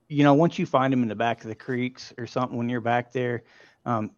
you 0.10 0.24
know, 0.24 0.34
once 0.34 0.58
you 0.58 0.66
find 0.66 0.92
them 0.92 1.04
in 1.04 1.08
the 1.08 1.14
back 1.14 1.44
of 1.44 1.50
the 1.50 1.56
creeks 1.56 2.12
or 2.18 2.26
something 2.26 2.58
when 2.58 2.68
you're 2.68 2.82
back 2.82 3.12
there, 3.12 3.44
um, 3.86 4.10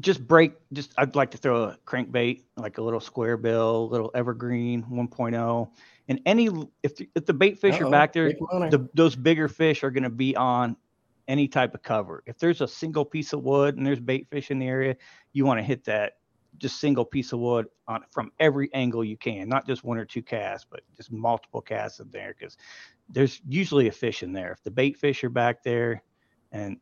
just 0.00 0.26
break, 0.26 0.54
just 0.72 0.94
I'd 0.96 1.14
like 1.14 1.30
to 1.32 1.36
throw 1.36 1.64
a 1.64 1.78
crankbait, 1.84 2.44
like 2.56 2.78
a 2.78 2.82
little 2.82 3.00
square 3.00 3.36
bill, 3.36 3.90
little 3.90 4.10
evergreen 4.14 4.82
1.0. 4.84 5.68
And 6.08 6.20
any, 6.24 6.48
if 6.82 6.96
the, 6.96 7.10
if 7.14 7.26
the 7.26 7.34
bait 7.34 7.58
fish 7.58 7.74
Uh-oh, 7.74 7.88
are 7.88 7.90
back 7.90 8.14
there, 8.14 8.30
the, 8.30 8.88
those 8.94 9.14
bigger 9.14 9.48
fish 9.48 9.84
are 9.84 9.90
going 9.90 10.04
to 10.04 10.08
be 10.08 10.34
on 10.34 10.74
any 11.28 11.48
type 11.48 11.74
of 11.74 11.82
cover. 11.82 12.22
If 12.26 12.38
there's 12.38 12.60
a 12.60 12.68
single 12.68 13.04
piece 13.04 13.32
of 13.32 13.42
wood 13.42 13.76
and 13.76 13.86
there's 13.86 14.00
bait 14.00 14.28
fish 14.30 14.50
in 14.50 14.58
the 14.58 14.66
area, 14.66 14.96
you 15.32 15.44
want 15.44 15.58
to 15.58 15.64
hit 15.64 15.84
that 15.84 16.14
just 16.58 16.80
single 16.80 17.04
piece 17.04 17.32
of 17.32 17.40
wood 17.40 17.66
on 17.86 18.02
from 18.10 18.32
every 18.40 18.72
angle 18.72 19.04
you 19.04 19.16
can, 19.16 19.48
not 19.48 19.66
just 19.66 19.84
one 19.84 19.98
or 19.98 20.04
two 20.04 20.22
casts, 20.22 20.66
but 20.68 20.80
just 20.96 21.12
multiple 21.12 21.60
casts 21.60 22.00
in 22.00 22.10
there 22.10 22.34
because 22.38 22.56
there's 23.08 23.40
usually 23.46 23.88
a 23.88 23.92
fish 23.92 24.22
in 24.22 24.32
there. 24.32 24.52
If 24.52 24.62
the 24.62 24.70
bait 24.70 24.96
fish 24.96 25.22
are 25.24 25.30
back 25.30 25.62
there, 25.62 26.02
and 26.52 26.78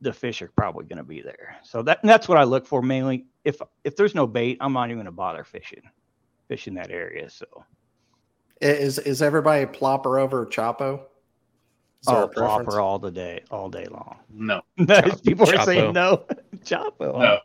the 0.00 0.12
fish 0.12 0.42
are 0.42 0.50
probably 0.56 0.84
going 0.84 0.98
to 0.98 1.04
be 1.04 1.20
there. 1.22 1.56
So 1.62 1.82
that 1.82 2.00
that's 2.02 2.28
what 2.28 2.38
I 2.38 2.44
look 2.44 2.66
for 2.66 2.82
mainly. 2.82 3.26
If 3.44 3.60
if 3.84 3.96
there's 3.96 4.14
no 4.14 4.26
bait, 4.26 4.58
I'm 4.60 4.72
not 4.72 4.86
even 4.86 4.96
going 4.96 5.06
to 5.06 5.12
bother 5.12 5.44
fishing, 5.44 5.82
fishing 6.48 6.74
that 6.74 6.90
area. 6.90 7.28
So 7.30 7.46
is 8.60 8.98
is 8.98 9.22
everybody 9.22 9.66
plopper 9.66 10.20
over 10.20 10.46
Choppo? 10.46 11.02
Oh, 12.06 12.28
proper 12.28 12.80
all 12.80 12.98
the 12.98 13.10
day, 13.10 13.42
all 13.50 13.68
day 13.68 13.86
long. 13.86 14.16
No. 14.30 14.62
Nice. 14.76 15.20
People 15.22 15.48
are 15.50 15.64
saying 15.64 15.92
no. 15.92 16.24
Choppo. 16.64 17.18
No. 17.18 17.38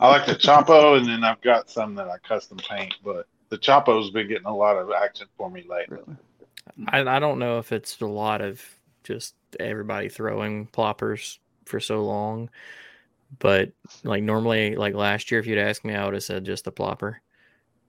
I 0.00 0.08
like 0.08 0.26
the 0.26 0.34
Choppo, 0.34 0.96
and 0.96 1.06
then 1.06 1.22
I've 1.22 1.40
got 1.42 1.68
some 1.68 1.94
that 1.96 2.08
I 2.08 2.18
custom 2.18 2.58
paint, 2.58 2.94
but 3.04 3.26
the 3.50 3.58
Choppo's 3.58 4.10
been 4.10 4.28
getting 4.28 4.46
a 4.46 4.54
lot 4.54 4.76
of 4.76 4.90
action 4.90 5.26
for 5.36 5.50
me 5.50 5.64
lately. 5.68 5.98
I, 6.88 7.00
I 7.00 7.18
don't 7.18 7.38
know 7.38 7.58
if 7.58 7.72
it's 7.72 8.00
a 8.00 8.06
lot 8.06 8.40
of 8.40 8.62
just 9.04 9.34
everybody 9.60 10.08
throwing 10.08 10.66
ploppers 10.68 11.38
for 11.66 11.80
so 11.80 12.02
long, 12.02 12.48
but 13.38 13.72
like 14.04 14.22
normally, 14.22 14.76
like 14.76 14.94
last 14.94 15.30
year, 15.30 15.40
if 15.40 15.46
you'd 15.46 15.58
asked 15.58 15.84
me, 15.84 15.94
I 15.94 16.04
would 16.04 16.14
have 16.14 16.22
said 16.22 16.44
just 16.44 16.64
the 16.64 16.72
plopper. 16.72 17.16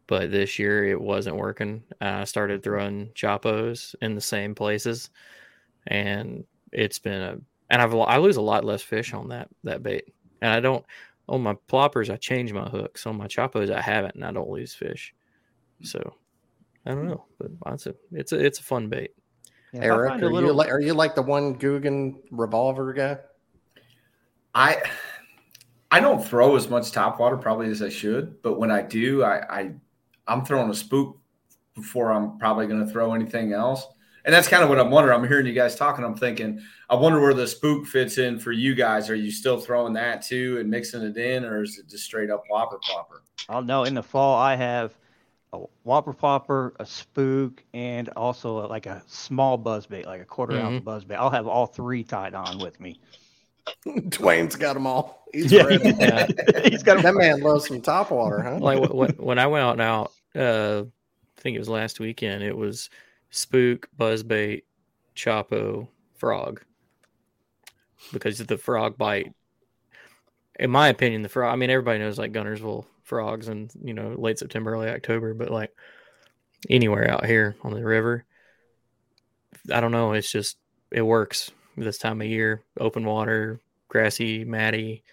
But 0.08 0.32
this 0.32 0.60
year, 0.60 0.84
it 0.84 1.00
wasn't 1.00 1.38
working. 1.38 1.84
I 2.02 2.26
started 2.26 2.62
throwing 2.62 3.08
choppos 3.16 3.96
in 4.02 4.16
the 4.16 4.22
same 4.22 4.54
places, 4.54 5.10
and 5.88 6.44
it's 6.72 7.00
been 7.00 7.22
a 7.22 7.38
and 7.70 7.82
I've 7.82 7.94
I 7.96 8.18
lose 8.18 8.38
a 8.38 8.42
lot 8.42 8.66
less 8.66 8.82
fish 8.82 9.14
on 9.14 9.30
that 9.30 9.50
that 9.64 9.84
bait, 9.84 10.14
and 10.42 10.52
I 10.52 10.60
don't 10.60 10.86
on 11.28 11.42
my 11.42 11.56
ploppers 11.70 12.10
I 12.10 12.18
change 12.18 12.54
my 12.54 12.68
hooks 12.68 13.08
on 13.08 13.18
my 13.18 13.28
choppos 13.28 13.72
I 13.72 13.82
haven't, 13.82 14.16
and 14.16 14.26
I 14.26 14.32
don't 14.32 14.50
lose 14.50 14.74
fish. 14.74 15.14
So 15.82 16.16
I 16.86 16.92
don't 16.92 17.08
know, 17.08 17.26
but 17.40 17.52
it's 17.74 17.88
a 17.88 17.96
it's 18.12 18.32
a 18.32 18.46
it's 18.46 18.60
a 18.60 18.64
fun 18.64 18.90
bait. 18.90 19.12
Yeah, 19.74 19.84
Eric, 19.84 20.22
are 20.22 20.32
little... 20.32 20.50
you 20.50 20.54
like 20.54 20.70
are 20.70 20.82
you 20.82 20.94
like 20.94 21.16
the 21.16 21.22
one 21.22 21.58
Googan 21.58 22.16
revolver 22.32 22.94
guy? 22.94 23.18
I 24.54 24.82
I 25.90 26.00
don't 26.00 26.24
throw 26.24 26.56
as 26.56 26.70
much 26.70 26.92
top 26.92 27.20
water 27.20 27.38
probably 27.38 27.70
as 27.70 27.82
I 27.82 27.90
should, 27.90 28.42
but 28.42 28.60
when 28.60 28.72
I 28.72 28.82
do, 28.82 29.24
I, 29.24 29.62
I 29.62 29.72
I'm 30.28 30.46
throwing 30.46 30.70
a 30.70 30.74
spook 30.74 31.18
before 31.76 32.12
I'm 32.12 32.38
probably 32.38 32.68
going 32.68 32.86
to 32.86 32.92
throw 32.92 33.14
anything 33.14 33.54
else. 33.54 33.88
And 34.26 34.34
that's 34.34 34.48
kind 34.48 34.64
of 34.64 34.70
what 34.70 34.80
I'm 34.80 34.90
wondering. 34.90 35.20
I'm 35.20 35.28
hearing 35.28 35.46
you 35.46 35.54
guys 35.54 35.76
talking. 35.76 36.06
I'm 36.06 36.16
thinking, 36.16 36.62
I 36.90 36.96
wonder 36.96 37.20
where 37.20 37.34
the 37.34 37.48
spook 37.48 37.86
fits 37.86 38.18
in 38.18 38.40
for 38.40 38.52
you 38.52 38.74
guys. 38.74 39.10
Are 39.10 39.16
you 39.16 39.32
still 39.32 39.60
throwing 39.60 39.94
that 39.94 40.22
too 40.22 40.58
and 40.60 40.70
mixing 40.70 41.02
it 41.02 41.18
in, 41.18 41.44
or 41.44 41.64
is 41.64 41.78
it 41.78 41.90
just 41.90 42.06
straight 42.06 42.30
up 42.30 42.44
whopper 42.50 42.80
plopper? 42.80 43.20
Oh 43.50 43.60
no! 43.60 43.84
In 43.84 43.94
the 43.96 44.04
fall, 44.04 44.38
I 44.38 44.56
have 44.56 44.96
a 45.52 45.60
whopper 45.84 46.14
popper, 46.14 46.74
a 46.80 46.86
spook, 46.86 47.64
and 47.74 48.10
also 48.10 48.66
a, 48.66 48.68
like 48.68 48.86
a 48.86 49.04
small 49.08 49.58
buzz 49.58 49.86
bait, 49.86 50.06
like 50.06 50.22
a 50.22 50.26
quarter 50.26 50.54
mm-hmm. 50.54 50.66
ounce 50.66 50.84
buzz 50.84 51.04
bait. 51.04 51.16
I'll 51.16 51.30
have 51.30 51.48
all 51.48 51.68
three 51.68 52.04
tied 52.04 52.34
on 52.34 52.60
with 52.60 52.80
me. 52.80 53.00
Dwayne's 53.86 54.56
got 54.56 54.74
them 54.74 54.88
all. 54.88 55.26
He's 55.34 55.52
yeah, 55.52 55.64
ready. 55.64 55.90
Yeah. 56.00 56.28
He's 56.66 56.84
got 56.84 57.02
that 57.02 57.16
man 57.16 57.42
loves 57.42 57.68
some 57.68 57.82
top 57.82 58.12
water, 58.12 58.42
huh? 58.42 58.60
Like 58.60 58.90
when 59.18 59.40
I 59.40 59.48
went 59.48 59.64
out 59.64 59.78
now, 59.78 60.10
uh, 60.36 60.84
I 61.38 61.42
think 61.42 61.56
it 61.56 61.60
was 61.60 61.70
last 61.70 62.00
weekend. 62.00 62.44
It 62.44 62.56
was 62.56 62.90
spook, 63.34 63.90
buzzbait, 64.00 64.62
choppo, 65.16 65.88
frog. 66.16 66.62
Because 68.12 68.40
of 68.40 68.48
the 68.48 68.58
frog 68.58 68.98
bite, 68.98 69.34
in 70.60 70.70
my 70.70 70.90
opinion, 70.90 71.24
the 71.24 71.30
frog. 71.30 71.52
I 71.52 71.56
mean, 71.56 71.70
everybody 71.70 72.00
knows 72.00 72.20
like 72.20 72.32
Guntersville 72.32 72.86
frogs 73.02 73.48
and 73.48 73.72
you 73.84 73.94
know 73.94 74.16
late 74.18 74.40
September, 74.40 74.74
early 74.74 74.90
October, 74.90 75.34
but 75.34 75.50
like 75.50 75.72
anywhere 76.70 77.10
out 77.10 77.26
here 77.26 77.56
on 77.64 77.74
the 77.74 77.84
river, 77.84 78.26
I 79.72 79.80
don't 79.80 79.92
know. 79.92 80.14
It's 80.14 80.32
just 80.32 80.58
it 80.92 81.02
works 81.02 81.52
this 81.78 81.98
time 81.98 82.22
of 82.22 82.28
year. 82.28 82.62
Open 82.80 83.06
water, 83.06 83.60
grassy, 83.88 84.44
matty, 84.44 85.04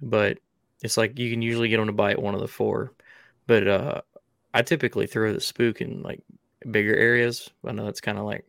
but 0.00 0.38
it's 0.82 0.96
like 0.96 1.18
you 1.18 1.30
can 1.30 1.42
usually 1.42 1.68
get 1.68 1.78
them 1.78 1.86
to 1.86 1.92
bite 1.92 2.20
one 2.20 2.34
of 2.34 2.40
the 2.40 2.48
four. 2.48 2.92
But 3.46 3.66
uh, 3.66 4.00
I 4.52 4.62
typically 4.62 5.06
throw 5.06 5.32
the 5.32 5.40
spook 5.40 5.80
in 5.80 6.02
like 6.02 6.22
bigger 6.68 6.94
areas. 6.94 7.50
I 7.66 7.72
know 7.72 7.84
that's 7.84 8.00
kind 8.00 8.18
of 8.18 8.24
like 8.24 8.44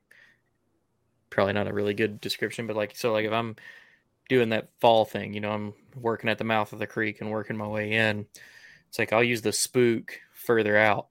probably 1.30 1.54
not 1.54 1.68
a 1.68 1.74
really 1.74 1.94
good 1.94 2.22
description, 2.22 2.68
but 2.68 2.76
like 2.76 2.96
so 2.96 3.12
like 3.14 3.26
if 3.26 3.32
I'm 3.32 3.56
doing 4.30 4.50
that 4.50 4.70
fall 4.80 5.06
thing, 5.06 5.34
you 5.34 5.42
know, 5.42 5.52
I'm 5.52 5.74
working 5.96 6.30
at 6.30 6.38
the 6.38 6.44
mouth 6.44 6.72
of 6.74 6.80
the 6.80 6.88
creek 6.88 7.22
and 7.22 7.32
working 7.32 7.58
my 7.58 7.68
way 7.68 7.94
in. 7.94 8.26
It's 8.90 9.00
like 9.00 9.14
I'll 9.14 9.24
use 9.24 9.42
the 9.42 9.54
spook 9.54 10.20
further 10.34 10.78
out. 10.78 11.08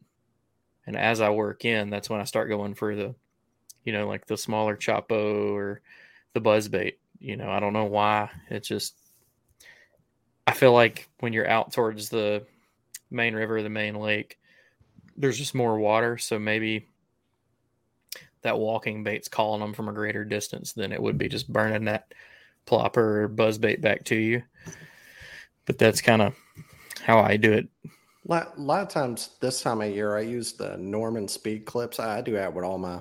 And 0.87 0.97
as 0.97 1.21
I 1.21 1.31
work 1.31 1.65
in, 1.65 1.91
that's 1.91 2.11
when 2.11 2.21
I 2.21 2.25
start 2.25 2.49
going 2.49 2.75
for 2.75 2.97
the, 2.97 3.15
you 3.85 3.93
know, 3.93 4.09
like 4.09 4.27
the 4.27 4.37
smaller 4.37 4.77
choppo 4.77 5.53
or 5.55 5.81
the 6.35 6.41
buzz 6.41 6.69
bait. 6.69 6.99
You 7.19 7.37
know, 7.37 7.51
I 7.51 7.61
don't 7.61 7.75
know 7.75 7.85
why. 7.85 8.31
It's 8.49 8.69
just 8.69 8.95
I 10.47 10.53
feel 10.53 10.73
like 10.73 11.09
when 11.21 11.33
you're 11.33 11.49
out 11.49 11.73
towards 11.73 12.09
the 12.09 12.45
main 13.11 13.35
river, 13.35 13.63
the 13.63 13.69
main 13.69 13.95
lake, 13.95 14.39
there's 15.21 15.39
just 15.39 15.55
more 15.55 15.79
water, 15.79 16.17
so 16.17 16.39
maybe 16.39 16.89
that 18.43 18.59
walking 18.59 19.05
bait's 19.05 19.29
calling 19.29 19.61
them 19.61 19.75
from 19.75 19.89
a 19.89 19.93
greater 19.93 20.25
distance 20.25 20.73
than 20.73 20.93
it 20.93 21.03
would 21.03 21.19
be 21.19 21.29
just 21.29 21.53
burning 21.53 21.85
that 21.85 22.15
plopper 22.67 22.97
or 22.97 23.29
buzz 23.29 23.59
bait 23.59 23.83
back 23.83 24.05
to 24.05 24.17
you. 24.17 24.43
But 25.67 25.79
that's 25.79 26.01
kind 26.01 26.23
of 26.23 26.35
how 27.03 27.21
I 27.21 27.37
do 27.37 27.53
it. 27.53 27.69
A 28.29 28.47
lot, 28.57 28.83
of 28.83 28.89
times 28.89 29.31
this 29.41 29.61
time 29.61 29.83
of 29.83 29.91
year, 29.91 30.17
I 30.17 30.21
use 30.21 30.55
the 30.55 30.77
Norman 30.79 31.29
speed 31.29 31.67
clips. 31.67 31.99
I, 31.99 32.21
do 32.23 32.33
that 32.33 32.53
with 32.53 32.65
all 32.65 32.79
my 32.79 33.01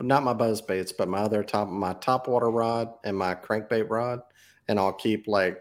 not 0.00 0.22
my 0.22 0.32
buzz 0.32 0.60
baits, 0.60 0.92
but 0.92 1.08
my 1.08 1.18
other 1.18 1.42
top 1.42 1.68
my 1.68 1.92
top 1.94 2.26
water 2.26 2.50
rod 2.50 2.94
and 3.04 3.16
my 3.16 3.34
crankbait 3.34 3.88
rod, 3.88 4.20
and 4.68 4.78
I'll 4.78 4.92
keep 4.92 5.26
like 5.28 5.60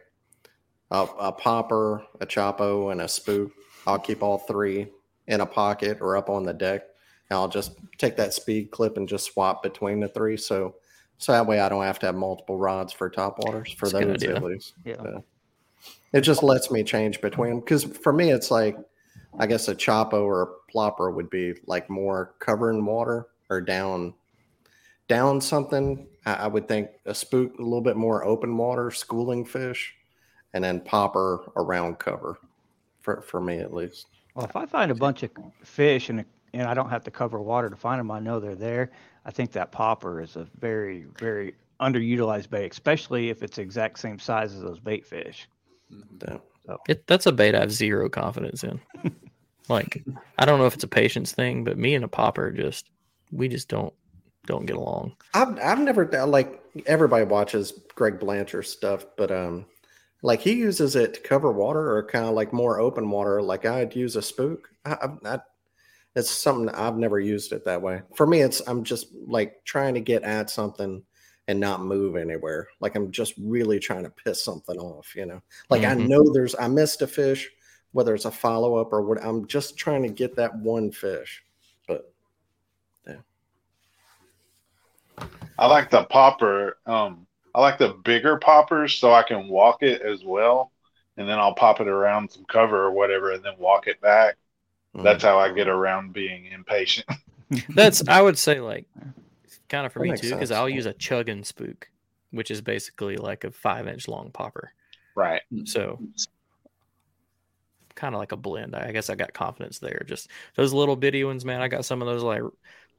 a, 0.92 1.08
a 1.20 1.32
popper, 1.32 2.04
a 2.20 2.26
choppo, 2.26 2.92
and 2.92 3.02
a 3.02 3.08
spook. 3.08 3.52
I'll 3.86 4.00
keep 4.00 4.24
all 4.24 4.40
three 4.40 4.88
in 5.30 5.42
a 5.42 5.46
pocket 5.46 6.00
or 6.02 6.18
up 6.18 6.30
on 6.30 6.44
the 6.44 6.54
deck. 6.54 6.82
And 7.30 7.38
I'll 7.38 7.48
just 7.48 7.78
take 7.98 8.18
that 8.18 8.34
speed 8.34 8.72
clip 8.72 8.98
and 8.98 9.08
just 9.08 9.32
swap 9.32 9.64
between 9.64 10.02
the 10.02 10.10
three. 10.10 10.36
So 10.36 10.76
so 11.18 11.32
that 11.32 11.48
way 11.48 11.60
I 11.60 11.70
don't 11.70 11.84
have 11.84 12.00
to 12.00 12.08
have 12.08 12.16
multiple 12.16 12.58
rods 12.58 12.92
for 12.92 13.10
top 13.10 13.40
waters 13.40 13.72
for 13.72 13.90
That's 13.90 14.24
those 14.24 14.24
at 14.24 14.44
least. 14.44 14.74
Yeah. 14.84 15.20
it 16.14 16.22
just 16.22 16.44
lets 16.44 16.72
me 16.72 16.84
change 16.84 17.22
between 17.22 17.52
them 17.52 17.60
because 17.60 17.84
for 17.84 18.12
me 18.12 18.32
it's 18.32 18.52
like 18.52 18.78
I 19.38 19.46
guess 19.46 19.68
a 19.68 19.76
choppo 19.76 20.24
or 20.24 20.42
a 20.42 20.74
plopper 20.74 21.14
would 21.14 21.30
be 21.30 21.54
like 21.68 21.90
more 21.90 22.36
covering 22.40 22.84
water 22.86 23.28
or 23.50 23.62
down 23.62 24.14
down 25.08 25.42
something, 25.42 26.08
I, 26.26 26.34
I 26.34 26.48
would 26.48 26.68
think 26.68 26.90
a 27.06 27.14
spook 27.14 27.58
a 27.60 27.62
little 27.62 27.82
bit 27.82 27.98
more 27.98 28.24
open 28.24 28.56
water, 28.56 28.92
schooling 28.92 29.44
fish, 29.44 29.96
and 30.54 30.64
then 30.64 30.80
popper 30.82 31.52
around 31.56 32.00
cover. 32.00 32.40
For 33.02 33.22
for 33.22 33.40
me 33.40 33.60
at 33.60 33.74
least. 33.74 34.08
Well, 34.40 34.48
if 34.48 34.56
I 34.56 34.66
find 34.66 34.90
a 34.90 34.96
bunch 34.96 35.24
of 35.24 35.32
fish 35.64 36.10
and 36.10 36.24
and 36.54 36.64
I 36.64 36.74
don't 36.74 36.90
have 36.90 37.04
to 37.04 37.12
cover 37.12 37.42
water 37.42 37.70
to 37.70 37.76
find 37.76 38.00
them, 38.00 38.10
I 38.10 38.20
know 38.20 38.40
they're 38.40 38.56
there. 38.56 38.92
I 39.26 39.32
think 39.32 39.52
that 39.52 39.74
popper 39.74 40.22
is 40.22 40.38
a 40.38 40.48
very 40.58 41.08
very 41.18 41.56
underutilized 41.82 42.50
bait, 42.50 42.72
especially 42.72 43.30
if 43.30 43.44
it's 43.44 43.58
exact 43.58 44.00
same 44.00 44.18
size 44.18 44.54
as 44.54 44.62
those 44.62 44.80
bait 44.80 45.06
fish. 45.06 45.50
Mm-hmm. 45.94 46.38
So. 46.66 46.78
It, 46.88 47.06
that's 47.06 47.26
a 47.26 47.34
bait 47.34 47.54
I 47.54 47.60
have 47.60 47.72
zero 47.74 48.08
confidence 48.08 48.64
in. 48.64 48.80
like 49.68 50.04
I 50.38 50.46
don't 50.46 50.58
know 50.58 50.68
if 50.68 50.74
it's 50.74 50.86
a 50.86 50.88
patience 50.90 51.34
thing, 51.34 51.66
but 51.66 51.78
me 51.78 51.94
and 51.94 52.06
a 52.06 52.08
popper 52.08 52.50
just 52.50 52.90
we 53.34 53.50
just 53.50 53.68
don't 53.68 53.94
don't 54.46 54.66
get 54.66 54.78
along. 54.78 55.18
I've 55.34 55.60
I've 55.60 55.80
never 55.80 56.06
like 56.26 56.64
everybody 56.86 57.26
watches 57.26 57.74
Greg 57.94 58.20
Blanchard 58.22 58.68
stuff, 58.68 59.06
but 59.18 59.32
um, 59.32 59.66
like 60.22 60.42
he 60.42 60.54
uses 60.54 60.96
it 60.96 61.14
to 61.14 61.22
cover 61.22 61.52
water 61.52 61.96
or 61.96 62.04
kind 62.04 62.26
of 62.26 62.34
like 62.34 62.52
more 62.52 62.80
open 62.80 63.10
water. 63.10 63.42
Like 63.42 63.66
I'd 63.66 63.96
use 63.96 64.16
a 64.16 64.22
spook. 64.22 64.70
I, 64.86 64.92
I, 64.92 65.36
I, 65.36 65.40
it's 66.16 66.30
something 66.30 66.74
I've 66.76 66.98
never 66.98 67.20
used 67.20 67.54
it 67.54 67.66
that 67.66 67.82
way. 67.82 68.02
For 68.16 68.28
me, 68.28 68.42
it's 68.42 68.62
I'm 68.68 68.84
just 68.84 69.08
like 69.26 69.64
trying 69.64 69.94
to 69.94 70.02
get 70.02 70.24
at 70.24 70.50
something 70.50 71.02
and 71.48 71.60
not 71.60 71.82
move 71.82 72.16
anywhere. 72.16 72.68
Like 72.80 72.96
I'm 72.96 73.12
just 73.12 73.34
really 73.40 73.80
trying 73.80 74.04
to 74.04 74.10
piss 74.10 74.44
something 74.44 74.78
off. 74.78 75.16
You 75.16 75.26
know, 75.26 75.42
like 75.70 75.84
mm-hmm. 75.84 76.02
I 76.02 76.06
know 76.06 76.32
there's 76.32 76.56
I 76.60 76.68
missed 76.68 77.02
a 77.02 77.08
fish, 77.08 77.50
whether 77.94 78.14
it's 78.14 78.26
a 78.26 78.32
follow 78.32 78.76
up 78.76 78.92
or 78.92 79.02
what. 79.02 79.24
I'm 79.24 79.48
just 79.48 79.78
trying 79.78 80.04
to 80.04 80.10
get 80.10 80.36
that 80.36 80.56
one 80.58 80.92
fish. 80.92 81.42
But 81.88 82.14
yeah, 83.08 83.16
I 85.58 85.68
like 85.68 85.90
the 85.90 86.04
popper. 86.04 86.78
Um, 86.86 87.26
I 87.54 87.62
like 87.62 87.78
the 87.78 87.90
bigger 88.04 88.38
poppers 88.38 88.96
so 88.96 89.14
I 89.14 89.24
can 89.24 89.48
walk 89.48 89.84
it 89.84 90.02
as 90.02 90.24
well, 90.24 90.72
and 91.18 91.28
then 91.28 91.40
I'll 91.40 91.56
pop 91.56 91.82
it 91.82 91.88
around 91.88 92.32
some 92.32 92.46
cover 92.46 92.84
or 92.84 92.92
whatever, 92.92 93.32
and 93.32 93.44
then 93.44 93.54
walk 93.58 93.88
it 93.88 94.00
back. 94.02 94.36
Mm. 94.96 95.04
That's 95.04 95.24
how 95.24 95.40
I 95.40 95.52
get 95.52 95.68
around 95.68 96.14
being 96.14 96.46
impatient. 96.46 97.08
That's 97.70 98.08
I 98.08 98.22
would 98.22 98.38
say 98.38 98.60
like 98.60 98.88
kind 99.70 99.86
of 99.86 99.94
for 99.94 100.00
that 100.00 100.12
me 100.12 100.18
too 100.18 100.32
because 100.32 100.52
I'll 100.52 100.70
use 100.70 100.86
a 100.86 100.94
chugging 100.94 101.44
spook, 101.44 101.90
which 102.32 102.52
is 102.52 102.62
basically 102.62 103.18
like 103.18 103.44
a 103.44 103.52
five 103.52 103.88
inch 103.88 104.08
long 104.08 104.32
popper. 104.32 104.72
Right. 105.16 105.42
So 105.66 106.00
kind 107.96 108.16
of 108.16 108.20
like 108.20 108.32
a 108.32 108.38
blend. 108.38 108.76
I 108.76 108.92
guess 108.92 109.10
I 109.10 109.16
got 109.16 109.34
confidence 109.34 109.80
there. 109.80 110.04
Just 110.08 110.30
those 110.56 110.74
little 110.74 110.96
bitty 110.96 111.24
ones, 111.24 111.44
man. 111.44 111.62
I 111.62 111.68
got 111.68 111.86
some 111.86 112.02
of 112.02 112.08
those 112.08 112.24
like 112.24 112.42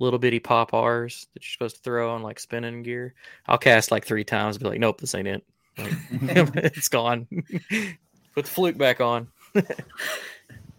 little 0.01 0.19
bitty 0.19 0.41
pop 0.41 0.75
R's 0.75 1.29
that 1.35 1.45
you're 1.45 1.53
supposed 1.53 1.77
to 1.77 1.83
throw 1.83 2.11
on 2.11 2.23
like 2.23 2.41
spinning 2.41 2.83
gear. 2.83 3.15
I'll 3.47 3.59
cast 3.59 3.91
like 3.91 4.05
three 4.05 4.25
times, 4.25 4.59
be 4.59 4.67
like, 4.67 4.81
nope, 4.81 5.01
this 5.01 5.15
ain't 5.15 5.29
it. 5.29 5.45
Like, 5.79 5.93
it's 6.57 6.89
gone. 6.89 7.29
Put 8.35 8.45
the 8.45 8.51
fluke 8.51 8.79
back 8.79 9.01
on. 9.01 9.29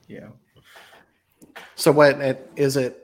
yeah. 0.07 0.27
So 1.75 1.91
what 1.91 2.19
is 2.55 2.77
it? 2.77 2.97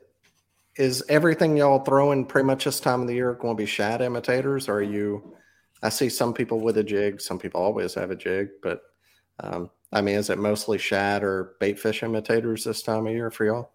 Is 0.75 1.03
everything 1.09 1.57
y'all 1.57 1.83
throwing 1.83 2.25
pretty 2.25 2.45
much 2.45 2.65
this 2.65 2.79
time 2.79 3.01
of 3.01 3.07
the 3.07 3.15
year 3.15 3.33
going 3.33 3.55
to 3.55 3.61
be 3.61 3.65
shad 3.65 4.01
imitators? 4.01 4.69
Or 4.69 4.75
are 4.75 4.83
you 4.83 5.37
I 5.83 5.89
see 5.89 6.09
some 6.09 6.33
people 6.33 6.59
with 6.59 6.77
a 6.77 6.83
jig. 6.83 7.21
Some 7.21 7.39
people 7.39 7.61
always 7.61 7.93
have 7.93 8.11
a 8.11 8.15
jig, 8.15 8.49
but 8.61 8.81
um, 9.39 9.69
I 9.91 10.01
mean, 10.01 10.15
is 10.15 10.29
it 10.29 10.39
mostly 10.39 10.77
shad 10.77 11.23
or 11.23 11.55
bait 11.59 11.79
fish 11.79 12.03
imitators 12.03 12.63
this 12.63 12.81
time 12.81 13.05
of 13.07 13.13
year 13.13 13.29
for 13.29 13.45
y'all? 13.45 13.71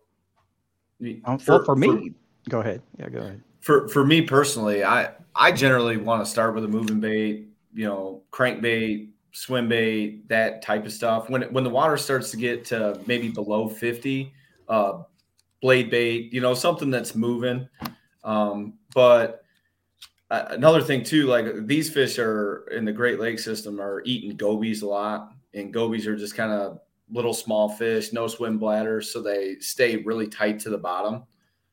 Um, 1.25 1.39
for, 1.39 1.57
well, 1.57 1.65
for 1.65 1.77
me, 1.77 1.87
for, 1.89 2.03
go 2.49 2.61
ahead. 2.61 2.83
Yeah, 2.99 3.09
go 3.09 3.19
ahead. 3.19 3.43
For 3.61 3.89
for 3.89 4.05
me 4.05 4.23
personally, 4.23 4.85
I 4.85 5.11
I 5.35 5.53
generally 5.53 5.97
want 5.97 6.25
to 6.25 6.31
start 6.31 6.55
with 6.55 6.65
a 6.65 6.69
moving 6.69 7.01
bait, 7.01 7.49
you 7.73 7.87
know, 7.87 8.23
crankbait, 8.33 9.11
swim 9.33 9.69
bait, 9.69 10.29
that 10.29 10.63
type 10.63 10.85
of 10.85 10.93
stuff. 10.93 11.31
When 11.31 11.43
when 11.53 11.65
the 11.65 11.71
water 11.71 11.97
starts 11.97 12.31
to 12.33 12.37
get 12.37 12.65
to 12.67 13.01
maybe 13.07 13.29
below 13.29 13.69
fifty, 13.69 14.33
uh, 14.69 15.03
blade 15.61 15.91
bait, 15.91 16.33
you 16.33 16.41
know, 16.41 16.55
something 16.55 16.91
that's 16.91 17.15
moving. 17.15 17.69
Um, 18.25 18.75
but 18.95 19.45
uh, 20.31 20.47
another 20.51 20.83
thing 20.83 21.03
too, 21.03 21.27
like 21.27 21.67
these 21.67 21.91
fish 21.91 22.19
are 22.19 22.67
in 22.73 22.85
the 22.85 22.93
Great 22.93 23.21
Lake 23.21 23.39
system 23.39 23.81
are 23.81 24.03
eating 24.05 24.37
gobies 24.37 24.83
a 24.83 24.87
lot, 24.87 25.33
and 25.55 25.73
gobies 25.73 26.07
are 26.07 26.17
just 26.17 26.35
kind 26.35 26.53
of 26.53 26.81
little 27.11 27.35
small 27.35 27.69
fish, 27.69 28.13
no 28.13 28.27
swim 28.27 28.59
bladders, 28.59 29.11
so 29.13 29.21
they 29.21 29.57
stay 29.61 29.97
really 29.99 30.27
tight 30.27 30.59
to 30.61 30.71
the 30.71 30.79
bottom. 30.79 31.25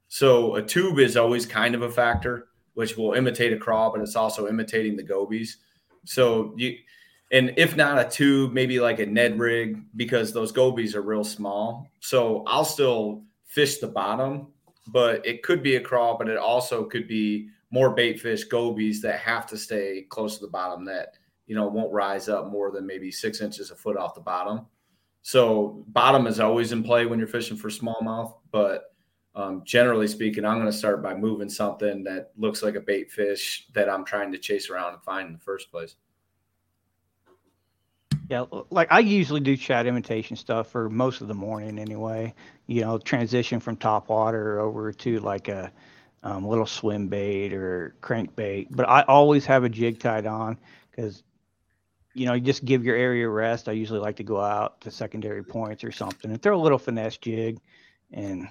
So 0.10 0.56
a 0.56 0.62
tube 0.62 1.00
is 1.00 1.16
always 1.16 1.46
kind 1.46 1.76
of 1.76 1.84
a 1.84 1.90
factor, 1.90 2.48
which 2.74 2.98
will 2.98 3.14
imitate 3.14 3.54
a 3.54 3.58
craw, 3.58 3.92
but 3.92 4.02
it's 4.02 4.16
also 4.16 4.48
imitating 4.48 4.96
the 4.96 5.04
gobies. 5.04 5.58
So 6.06 6.54
you, 6.58 6.76
and 7.32 7.54
if 7.58 7.76
not 7.76 8.00
a 8.00 8.10
tube, 8.10 8.52
maybe 8.52 8.80
like 8.80 9.00
a 9.00 9.06
Ned 9.06 9.38
rig, 9.38 9.84
because 9.96 10.34
those 10.34 10.52
gobies 10.52 10.96
are 10.96 11.02
real 11.02 11.24
small. 11.24 11.88
So 12.00 12.44
I'll 12.48 12.66
still 12.66 13.24
fish 13.46 13.78
the 13.78 13.88
bottom, 13.88 14.48
but 14.88 15.26
it 15.26 15.44
could 15.44 15.62
be 15.62 15.76
a 15.76 15.82
craw, 15.82 16.18
but 16.18 16.28
it 16.28 16.38
also 16.38 16.86
could 16.86 17.08
be 17.08 17.50
more 17.72 17.92
bait 17.92 18.20
fish 18.20 18.46
gobies 18.46 19.02
that 19.02 19.20
have 19.20 19.46
to 19.46 19.58
stay 19.58 20.08
close 20.10 20.40
to 20.40 20.46
the 20.46 20.52
bottom 20.52 20.84
that 20.86 21.18
you 21.46 21.56
know 21.56 21.68
won't 21.68 21.94
rise 21.94 22.30
up 22.30 22.48
more 22.48 22.72
than 22.72 22.86
maybe 22.86 23.12
six 23.12 23.42
inches 23.42 23.70
a 23.70 23.76
foot 23.76 23.98
off 23.98 24.16
the 24.16 24.22
bottom. 24.22 24.66
So 25.22 25.84
bottom 25.90 26.26
is 26.26 26.40
always 26.40 26.72
in 26.72 26.82
play 26.84 27.06
when 27.06 27.20
you're 27.20 27.28
fishing 27.28 27.58
for 27.58 27.70
smallmouth, 27.70 28.34
but 28.52 28.89
um, 29.40 29.62
generally 29.64 30.08
speaking, 30.08 30.44
I'm 30.44 30.58
going 30.58 30.70
to 30.70 30.78
start 30.78 31.02
by 31.02 31.16
moving 31.16 31.50
something 31.50 32.04
that 32.04 32.32
looks 32.38 32.62
like 32.62 32.76
a 32.76 32.82
bait 32.82 33.10
fish 33.10 33.68
that 33.74 33.90
I'm 33.90 34.04
trying 34.04 34.34
to 34.34 34.38
chase 34.38 34.70
around 34.70 34.96
and 34.96 35.04
find 35.04 35.28
in 35.28 35.34
the 35.34 35.40
first 35.40 35.72
place. 35.72 35.96
Yeah, 38.30 38.46
like 38.70 38.92
I 38.92 39.00
usually 39.00 39.40
do 39.40 39.56
shad 39.56 39.88
imitation 39.88 40.36
stuff 40.36 40.70
for 40.70 40.90
most 40.90 41.22
of 41.22 41.30
the 41.30 41.34
morning 41.34 41.80
anyway. 41.80 42.34
You 42.68 42.82
know, 42.82 42.98
transition 42.98 43.60
from 43.60 43.78
top 43.78 44.10
water 44.10 44.60
over 44.60 44.92
to 44.92 45.20
like 45.20 45.48
a 45.48 45.72
um, 46.22 46.46
little 46.46 46.68
swim 46.68 47.08
bait 47.08 47.54
or 47.54 47.96
crankbait. 48.02 48.68
But 48.72 48.90
I 48.90 49.04
always 49.04 49.46
have 49.46 49.64
a 49.64 49.70
jig 49.70 50.00
tied 50.00 50.28
on 50.28 50.60
because 50.92 51.24
you 52.14 52.26
know, 52.26 52.34
you 52.34 52.42
just 52.42 52.66
give 52.66 52.84
your 52.84 52.98
area 52.98 53.30
rest. 53.30 53.70
I 53.70 53.72
usually 53.72 54.00
like 54.00 54.18
to 54.18 54.24
go 54.24 54.42
out 54.42 54.82
to 54.82 54.92
secondary 54.92 55.44
points 55.44 55.84
or 55.84 55.92
something 55.92 56.30
and 56.30 56.42
throw 56.42 56.60
a 56.60 56.62
little 56.62 56.78
finesse 56.78 57.18
jig 57.18 57.60
and 58.12 58.48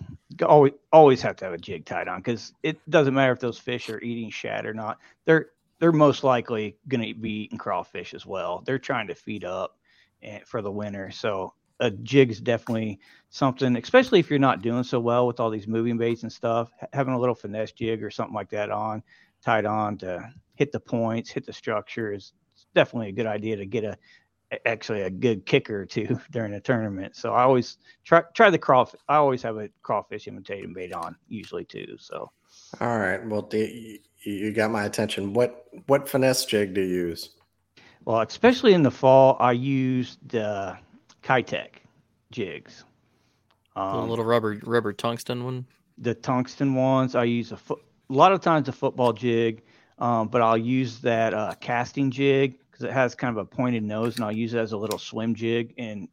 always 0.47 0.73
always 0.93 1.23
have 1.23 1.37
to 1.37 1.45
have 1.45 1.55
a 1.55 1.59
jig 1.59 1.85
tied 1.85 2.09
on 2.09 2.21
because 2.21 2.53
it 2.63 2.79
doesn't 2.91 3.15
matter 3.15 3.33
if 3.33 3.41
those 3.41 3.59
fish 3.59 3.89
are 3.91 4.01
eating 4.01 4.31
shad 4.31 4.67
or 4.67 4.75
not. 4.75 4.99
They're 5.25 5.51
they're 5.79 5.93
most 5.93 6.25
likely 6.25 6.77
going 6.89 7.07
to 7.07 7.21
be 7.21 7.45
eating 7.45 7.59
crawfish 7.59 8.15
as 8.15 8.27
well. 8.27 8.63
They're 8.67 8.79
trying 8.79 9.07
to 9.09 9.15
feed 9.15 9.45
up 9.45 9.79
and, 10.23 10.45
for 10.47 10.63
the 10.63 10.71
winter. 10.71 11.11
So 11.11 11.55
a 11.81 11.91
jig 11.91 12.31
is 12.31 12.41
definitely 12.41 12.99
something, 13.31 13.77
especially 13.77 14.19
if 14.19 14.31
you're 14.31 14.39
not 14.39 14.63
doing 14.63 14.83
so 14.83 14.99
well 14.99 15.27
with 15.27 15.39
all 15.39 15.51
these 15.51 15.69
moving 15.69 15.97
baits 15.97 16.25
and 16.25 16.33
stuff. 16.33 16.71
Having 16.93 17.15
a 17.15 17.19
little 17.19 17.35
finesse 17.35 17.73
jig 17.73 18.03
or 18.03 18.11
something 18.11 18.35
like 18.35 18.51
that 18.51 18.71
on, 18.71 19.03
tied 19.45 19.67
on 19.67 19.97
to 19.99 20.33
hit 20.55 20.73
the 20.73 20.81
points, 20.81 21.31
hit 21.31 21.47
the 21.47 21.53
structure 21.53 22.13
is 22.13 22.33
definitely 22.75 23.11
a 23.11 23.13
good 23.13 23.27
idea 23.27 23.57
to 23.57 23.67
get 23.67 23.85
a 23.85 23.97
actually 24.65 25.03
a 25.03 25.11
good 25.11 25.47
kicker 25.47 25.83
or 25.83 25.87
two 25.87 26.19
during 26.31 26.55
a 26.55 26.61
tournament. 26.61 27.17
So 27.17 27.33
I 27.33 27.43
always 27.43 27.79
try 28.05 28.23
try 28.35 28.51
the 28.51 28.59
crawfish. 28.59 29.01
I 29.09 29.17
always 29.17 29.43
have 29.43 29.57
a 29.57 29.69
crawfish 29.83 30.27
imitating 30.27 30.73
bait 30.73 30.93
on 30.93 31.17
usually 31.29 31.65
too. 31.65 31.97
So. 31.99 32.31
All 32.81 32.99
right. 32.99 33.25
Well, 33.25 33.49
you 33.53 34.53
got 34.53 34.71
my 34.71 34.85
attention. 34.85 35.33
What 35.33 35.67
what 35.87 36.09
finesse 36.09 36.45
jig 36.45 36.75
do 36.75 36.81
you 36.81 37.07
use? 37.09 37.31
Well, 38.05 38.21
especially 38.21 38.73
in 38.73 38.83
the 38.83 38.91
fall, 38.91 39.37
I 39.39 39.53
use 39.53 40.19
the 40.27 40.77
Keitech 41.23 41.83
jigs. 42.31 42.85
Um, 43.77 44.03
the 44.03 44.07
little 44.07 44.25
rubber 44.25 44.59
rubber 44.65 44.93
tungsten 44.93 45.45
one. 45.45 45.67
The 45.99 46.15
tungsten 46.15 46.75
ones. 46.75 47.15
I 47.15 47.25
use 47.25 47.53
a 47.53 47.57
foot. 47.57 47.81
A 48.11 48.13
lot 48.13 48.33
of 48.33 48.41
times 48.41 48.69
a 48.69 48.73
football 48.73 49.13
jig 49.13 49.63
um, 49.99 50.29
but 50.29 50.43
I'll 50.43 50.59
use 50.59 51.01
that 51.01 51.35
uh, 51.35 51.55
casting 51.61 52.11
jig 52.11 52.59
because 52.79 52.91
it 52.91 52.95
has 52.95 53.15
kind 53.15 53.37
of 53.37 53.43
a 53.43 53.45
pointed 53.45 53.83
nose, 53.83 54.17
and 54.17 54.25
I'll 54.25 54.33
use 54.33 54.55
it 54.55 54.59
as 54.59 54.73
a 54.73 54.77
little 54.77 54.99
swim 54.99 55.35
jig. 55.35 55.75
And 55.79 56.09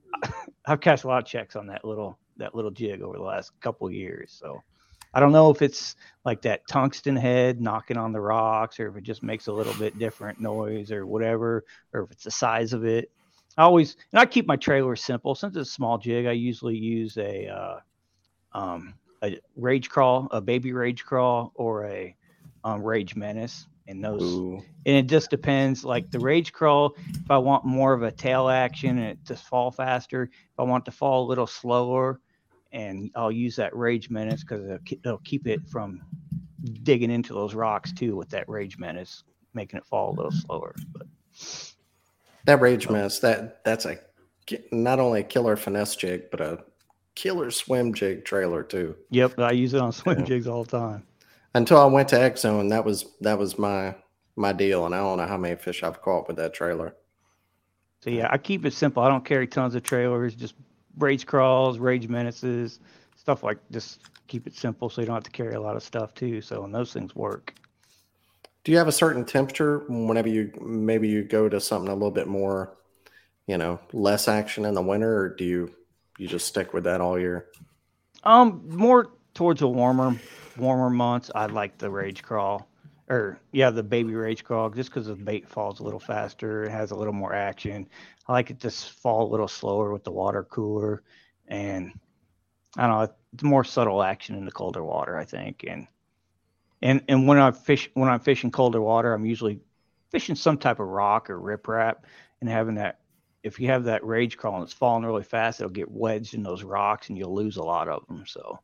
I've 0.66 0.80
cast 0.80 1.04
a 1.04 1.08
lot 1.08 1.22
of 1.22 1.28
checks 1.28 1.56
on 1.56 1.66
that 1.66 1.84
little 1.84 2.18
that 2.38 2.54
little 2.54 2.70
jig 2.70 3.02
over 3.02 3.16
the 3.16 3.22
last 3.22 3.52
couple 3.60 3.90
years. 3.90 4.34
So 4.40 4.62
I 5.12 5.20
don't 5.20 5.32
know 5.32 5.50
if 5.50 5.60
it's 5.60 5.96
like 6.24 6.40
that 6.42 6.66
tungsten 6.66 7.14
head 7.14 7.60
knocking 7.60 7.98
on 7.98 8.12
the 8.12 8.20
rocks, 8.20 8.80
or 8.80 8.88
if 8.88 8.96
it 8.96 9.04
just 9.04 9.22
makes 9.22 9.48
a 9.48 9.52
little 9.52 9.74
bit 9.74 9.98
different 9.98 10.40
noise, 10.40 10.90
or 10.90 11.06
whatever, 11.06 11.64
or 11.92 12.04
if 12.04 12.10
it's 12.10 12.24
the 12.24 12.30
size 12.30 12.72
of 12.72 12.84
it. 12.84 13.10
I 13.58 13.64
always 13.64 13.96
and 14.12 14.20
I 14.20 14.26
keep 14.26 14.46
my 14.46 14.56
trailer 14.56 14.96
simple. 14.96 15.34
Since 15.34 15.56
it's 15.56 15.68
a 15.68 15.72
small 15.72 15.98
jig, 15.98 16.26
I 16.26 16.32
usually 16.32 16.76
use 16.76 17.18
a 17.18 17.48
uh, 17.48 17.80
um, 18.52 18.94
a 19.22 19.38
rage 19.56 19.90
crawl, 19.90 20.28
a 20.30 20.40
baby 20.40 20.72
rage 20.72 21.04
crawl, 21.04 21.52
or 21.54 21.84
a 21.84 22.16
um, 22.64 22.82
Rage 22.82 23.14
Menace 23.14 23.66
and 23.86 24.02
those. 24.02 24.22
Ooh. 24.22 24.62
And 24.86 24.96
it 24.96 25.06
just 25.06 25.30
depends. 25.30 25.84
Like 25.84 26.10
the 26.10 26.18
Rage 26.18 26.52
Crawl, 26.52 26.94
if 27.08 27.30
I 27.30 27.38
want 27.38 27.64
more 27.64 27.92
of 27.92 28.02
a 28.02 28.10
tail 28.10 28.48
action 28.48 28.98
and 28.98 29.08
it 29.08 29.24
to 29.26 29.36
fall 29.36 29.70
faster, 29.70 30.24
if 30.24 30.58
I 30.58 30.62
want 30.62 30.84
to 30.86 30.90
fall 30.90 31.26
a 31.26 31.28
little 31.28 31.46
slower, 31.46 32.20
and 32.72 33.10
I'll 33.14 33.32
use 33.32 33.56
that 33.56 33.76
Rage 33.76 34.10
Menace 34.10 34.42
because 34.42 34.64
it'll, 34.64 34.98
it'll 35.04 35.18
keep 35.18 35.46
it 35.46 35.60
from 35.68 36.00
digging 36.82 37.10
into 37.10 37.34
those 37.34 37.54
rocks 37.54 37.92
too 37.92 38.16
with 38.16 38.30
that 38.30 38.48
Rage 38.48 38.78
Menace, 38.78 39.24
making 39.54 39.78
it 39.78 39.86
fall 39.86 40.10
a 40.10 40.14
little 40.14 40.32
slower. 40.32 40.74
But 40.92 41.06
that 42.46 42.60
Rage 42.60 42.86
oh. 42.88 42.92
Menace, 42.92 43.18
that 43.20 43.64
that's 43.64 43.84
a 43.84 43.98
not 44.70 45.00
only 45.00 45.20
a 45.20 45.24
killer 45.24 45.56
finesse 45.56 45.96
jig, 45.96 46.30
but 46.30 46.40
a 46.40 46.64
killer 47.14 47.50
swim 47.50 47.92
jig 47.92 48.24
trailer 48.24 48.62
too. 48.62 48.96
Yep, 49.10 49.38
I 49.38 49.52
use 49.52 49.74
it 49.74 49.80
on 49.80 49.92
swim 49.92 50.20
yeah. 50.20 50.24
jigs 50.24 50.46
all 50.46 50.64
the 50.64 50.78
time 50.78 51.06
until 51.54 51.78
I 51.78 51.86
went 51.86 52.08
to 52.08 52.36
Zone. 52.36 52.68
That 52.68 52.84
was 52.84 53.06
that 53.20 53.38
was 53.38 53.58
my 53.58 53.94
my 54.36 54.52
deal, 54.52 54.86
and 54.86 54.94
I 54.94 54.98
don't 54.98 55.18
know 55.18 55.26
how 55.26 55.36
many 55.36 55.56
fish 55.56 55.82
I've 55.82 56.02
caught 56.02 56.26
with 56.28 56.36
that 56.36 56.54
trailer. 56.54 56.96
So 58.00 58.10
yeah, 58.10 58.28
I 58.30 58.38
keep 58.38 58.64
it 58.64 58.72
simple. 58.72 59.02
I 59.02 59.08
don't 59.08 59.24
carry 59.24 59.46
tons 59.46 59.74
of 59.74 59.82
trailers, 59.82 60.34
just 60.34 60.54
rage 60.98 61.26
crawls, 61.26 61.78
rage 61.78 62.08
menaces, 62.08 62.80
stuff 63.16 63.42
like 63.42 63.58
just 63.70 64.00
keep 64.26 64.46
it 64.46 64.54
simple 64.54 64.88
so 64.88 65.00
you 65.00 65.06
don't 65.06 65.16
have 65.16 65.24
to 65.24 65.30
carry 65.30 65.54
a 65.54 65.60
lot 65.60 65.76
of 65.76 65.82
stuff 65.82 66.14
too. 66.14 66.40
So 66.40 66.64
and 66.64 66.74
those 66.74 66.92
things 66.92 67.14
work. 67.14 67.54
Do 68.64 68.72
you 68.72 68.78
have 68.78 68.88
a 68.88 68.92
certain 68.92 69.24
temperature 69.24 69.84
whenever 69.88 70.28
you 70.28 70.52
maybe 70.60 71.08
you 71.08 71.24
go 71.24 71.48
to 71.48 71.60
something 71.60 71.90
a 71.90 71.94
little 71.94 72.10
bit 72.10 72.28
more, 72.28 72.76
you 73.46 73.58
know, 73.58 73.80
less 73.92 74.28
action 74.28 74.64
in 74.64 74.74
the 74.74 74.82
winter, 74.82 75.16
or 75.16 75.28
do 75.28 75.44
you 75.44 75.74
you 76.18 76.28
just 76.28 76.46
stick 76.46 76.72
with 76.72 76.84
that 76.84 77.00
all 77.00 77.18
year? 77.18 77.46
Um, 78.24 78.62
more 78.68 79.10
towards 79.34 79.62
a 79.62 79.68
warmer 79.68 80.16
warmer 80.56 80.90
months, 80.90 81.30
I 81.34 81.46
like 81.46 81.78
the 81.78 81.90
rage 81.90 82.22
crawl, 82.22 82.68
or 83.08 83.38
yeah, 83.52 83.70
the 83.70 83.82
baby 83.82 84.14
rage 84.14 84.44
crawl, 84.44 84.70
just 84.70 84.90
because 84.90 85.06
the 85.06 85.14
bait 85.14 85.48
falls 85.48 85.80
a 85.80 85.82
little 85.82 86.00
faster. 86.00 86.64
It 86.64 86.70
has 86.70 86.90
a 86.90 86.96
little 86.96 87.12
more 87.12 87.34
action. 87.34 87.88
I 88.26 88.32
like 88.32 88.50
it 88.50 88.60
to 88.60 88.70
fall 88.70 89.28
a 89.28 89.30
little 89.30 89.48
slower 89.48 89.92
with 89.92 90.04
the 90.04 90.12
water 90.12 90.44
cooler, 90.44 91.02
and 91.48 91.92
I 92.76 92.86
don't 92.86 92.98
know, 92.98 93.14
it's 93.34 93.42
more 93.42 93.64
subtle 93.64 94.02
action 94.02 94.36
in 94.36 94.44
the 94.44 94.52
colder 94.52 94.84
water, 94.84 95.16
I 95.16 95.24
think. 95.24 95.64
And 95.66 95.86
and 96.80 97.02
and 97.08 97.26
when 97.26 97.38
I 97.38 97.50
fish 97.50 97.90
when 97.94 98.08
I'm 98.08 98.20
fishing 98.20 98.50
colder 98.50 98.80
water, 98.80 99.12
I'm 99.12 99.26
usually 99.26 99.60
fishing 100.10 100.36
some 100.36 100.58
type 100.58 100.80
of 100.80 100.88
rock 100.88 101.30
or 101.30 101.38
riprap, 101.38 101.96
and 102.40 102.48
having 102.48 102.76
that. 102.76 102.98
If 103.42 103.58
you 103.58 103.66
have 103.68 103.84
that 103.84 104.04
rage 104.06 104.36
crawl 104.36 104.54
and 104.54 104.62
it's 104.62 104.72
falling 104.72 105.04
really 105.04 105.24
fast, 105.24 105.60
it'll 105.60 105.70
get 105.72 105.90
wedged 105.90 106.34
in 106.34 106.44
those 106.44 106.62
rocks, 106.62 107.08
and 107.08 107.18
you'll 107.18 107.34
lose 107.34 107.56
a 107.56 107.62
lot 107.62 107.88
of 107.88 108.06
them. 108.06 108.24
So 108.24 108.60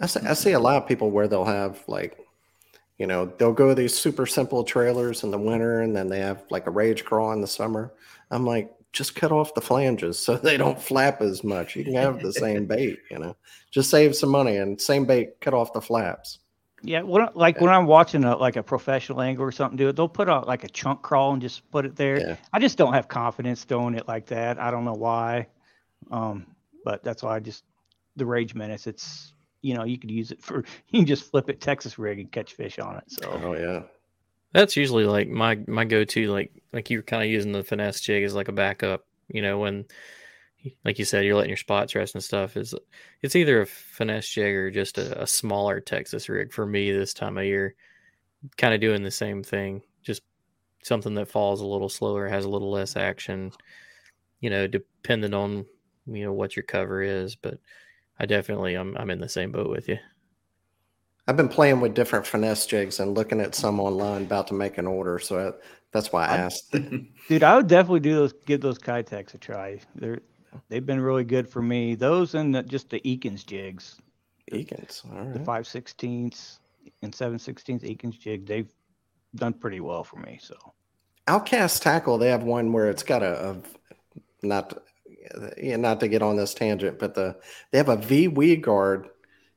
I 0.00 0.06
see, 0.06 0.20
I 0.20 0.32
see 0.34 0.52
a 0.52 0.60
lot 0.60 0.80
of 0.80 0.88
people 0.88 1.10
where 1.10 1.28
they'll 1.28 1.44
have 1.44 1.82
like, 1.86 2.18
you 2.98 3.06
know, 3.06 3.26
they'll 3.38 3.52
go 3.52 3.74
these 3.74 3.98
super 3.98 4.26
simple 4.26 4.64
trailers 4.64 5.22
in 5.22 5.30
the 5.30 5.38
winter 5.38 5.80
and 5.80 5.94
then 5.94 6.08
they 6.08 6.20
have 6.20 6.44
like 6.50 6.66
a 6.66 6.70
rage 6.70 7.04
crawl 7.04 7.32
in 7.32 7.40
the 7.40 7.46
summer. 7.46 7.92
I'm 8.30 8.44
like, 8.44 8.72
just 8.92 9.14
cut 9.14 9.32
off 9.32 9.54
the 9.54 9.60
flanges 9.60 10.18
so 10.24 10.36
they 10.36 10.56
don't 10.56 10.80
flap 10.80 11.20
as 11.20 11.44
much. 11.44 11.76
You 11.76 11.84
can 11.84 11.94
have 11.94 12.20
the 12.20 12.32
same 12.32 12.66
bait, 12.74 12.98
you 13.10 13.18
know, 13.18 13.36
just 13.70 13.90
save 13.90 14.16
some 14.16 14.30
money 14.30 14.56
and 14.56 14.80
same 14.80 15.04
bait, 15.04 15.40
cut 15.40 15.54
off 15.54 15.72
the 15.72 15.80
flaps. 15.80 16.38
Yeah, 16.82 17.02
when, 17.02 17.28
like 17.34 17.56
yeah. 17.56 17.64
when 17.64 17.72
I'm 17.72 17.86
watching 17.86 18.22
a 18.22 18.36
like 18.36 18.54
a 18.54 18.62
professional 18.62 19.20
angler 19.20 19.46
or 19.46 19.52
something 19.52 19.76
do 19.76 19.88
it, 19.88 19.96
they'll 19.96 20.08
put 20.08 20.28
out 20.28 20.46
like 20.46 20.62
a 20.62 20.68
chunk 20.68 21.02
crawl 21.02 21.32
and 21.32 21.42
just 21.42 21.68
put 21.72 21.84
it 21.84 21.96
there. 21.96 22.20
Yeah. 22.20 22.36
I 22.52 22.60
just 22.60 22.78
don't 22.78 22.92
have 22.92 23.08
confidence 23.08 23.64
doing 23.64 23.94
it 23.94 24.06
like 24.06 24.26
that. 24.26 24.60
I 24.60 24.70
don't 24.70 24.84
know 24.84 24.94
why, 24.94 25.48
um, 26.12 26.46
but 26.84 27.02
that's 27.02 27.24
why 27.24 27.34
I 27.34 27.40
just 27.40 27.64
the 28.14 28.24
rage 28.24 28.54
menace. 28.54 28.86
It's 28.86 29.32
you 29.62 29.74
know, 29.74 29.84
you 29.84 29.98
could 29.98 30.10
use 30.10 30.30
it 30.30 30.42
for 30.42 30.58
you 30.88 31.00
can 31.00 31.06
just 31.06 31.30
flip 31.30 31.48
it 31.48 31.60
Texas 31.60 31.98
rig 31.98 32.18
and 32.18 32.32
catch 32.32 32.54
fish 32.54 32.78
on 32.78 32.96
it. 32.96 33.04
So 33.08 33.40
oh 33.42 33.54
yeah. 33.54 33.82
That's 34.52 34.76
usually 34.76 35.04
like 35.04 35.28
my 35.28 35.58
my 35.66 35.84
go 35.84 36.04
to. 36.04 36.32
Like 36.32 36.52
like 36.72 36.90
you're 36.90 37.02
kind 37.02 37.22
of 37.22 37.28
using 37.28 37.52
the 37.52 37.64
finesse 37.64 38.00
jig 38.00 38.24
as 38.24 38.34
like 38.34 38.48
a 38.48 38.52
backup. 38.52 39.04
You 39.28 39.42
know 39.42 39.58
when, 39.58 39.84
like 40.84 40.98
you 40.98 41.04
said, 41.04 41.24
you're 41.24 41.34
letting 41.34 41.50
your 41.50 41.58
spots 41.58 41.94
rest 41.94 42.14
and 42.14 42.24
stuff. 42.24 42.56
Is 42.56 42.74
it's 43.20 43.36
either 43.36 43.60
a 43.60 43.66
finesse 43.66 44.28
jig 44.28 44.54
or 44.54 44.70
just 44.70 44.96
a, 44.96 45.22
a 45.22 45.26
smaller 45.26 45.80
Texas 45.80 46.28
rig 46.28 46.52
for 46.52 46.64
me 46.64 46.90
this 46.90 47.12
time 47.12 47.36
of 47.36 47.44
year. 47.44 47.74
Kind 48.56 48.72
of 48.72 48.80
doing 48.80 49.02
the 49.02 49.10
same 49.10 49.42
thing, 49.42 49.82
just 50.02 50.22
something 50.82 51.14
that 51.14 51.28
falls 51.28 51.60
a 51.60 51.66
little 51.66 51.88
slower, 51.88 52.28
has 52.28 52.44
a 52.44 52.48
little 52.48 52.70
less 52.70 52.96
action. 52.96 53.52
You 54.40 54.48
know, 54.48 54.66
depending 54.66 55.34
on 55.34 55.66
you 56.06 56.24
know 56.24 56.32
what 56.32 56.56
your 56.56 56.62
cover 56.62 57.02
is, 57.02 57.36
but 57.36 57.58
I 58.18 58.26
definitely 58.26 58.74
I'm 58.74 58.96
I'm 58.96 59.10
in 59.10 59.20
the 59.20 59.28
same 59.28 59.52
boat 59.52 59.70
with 59.70 59.88
you. 59.88 59.98
I've 61.26 61.36
been 61.36 61.48
playing 61.48 61.80
with 61.80 61.94
different 61.94 62.26
finesse 62.26 62.64
jigs 62.64 63.00
and 63.00 63.14
looking 63.14 63.40
at 63.40 63.54
some 63.54 63.80
online 63.80 64.22
about 64.22 64.46
to 64.46 64.54
make 64.54 64.78
an 64.78 64.86
order, 64.86 65.18
so 65.18 65.48
I, 65.48 65.52
that's 65.92 66.10
why 66.10 66.26
I 66.26 66.36
asked. 66.38 66.72
Dude, 67.28 67.42
I 67.42 67.56
would 67.56 67.68
definitely 67.68 68.00
do 68.00 68.14
those. 68.14 68.32
Give 68.46 68.60
those 68.60 68.78
Keitechs 68.78 69.34
a 69.34 69.38
try. 69.38 69.78
They're 69.94 70.20
they've 70.68 70.84
been 70.84 71.00
really 71.00 71.24
good 71.24 71.48
for 71.48 71.62
me. 71.62 71.94
Those 71.94 72.34
and 72.34 72.54
the, 72.54 72.62
just 72.62 72.88
the 72.88 73.00
Eakins 73.00 73.44
jigs. 73.44 74.00
Eakins, 74.50 75.04
all 75.04 75.20
right. 75.20 75.34
The 75.34 75.40
five 75.40 75.66
sixteenths 75.66 76.60
and 77.02 77.14
seven 77.14 77.38
sixteenths 77.38 77.84
Eakins 77.84 78.18
jig. 78.18 78.46
They've 78.46 78.72
done 79.34 79.52
pretty 79.52 79.80
well 79.80 80.04
for 80.04 80.16
me. 80.16 80.38
So, 80.40 80.56
Outcast 81.26 81.82
Tackle, 81.82 82.16
they 82.16 82.30
have 82.30 82.42
one 82.42 82.72
where 82.72 82.88
it's 82.88 83.02
got 83.02 83.22
a, 83.22 83.50
a 83.50 83.56
not 84.46 84.82
yeah, 85.56 85.76
not 85.76 86.00
to 86.00 86.08
get 86.08 86.22
on 86.22 86.36
this 86.36 86.54
tangent, 86.54 86.98
but 86.98 87.14
the 87.14 87.36
they 87.70 87.78
have 87.78 87.88
a 87.88 87.96
V 87.96 88.28
weed 88.28 88.62
guard 88.62 89.08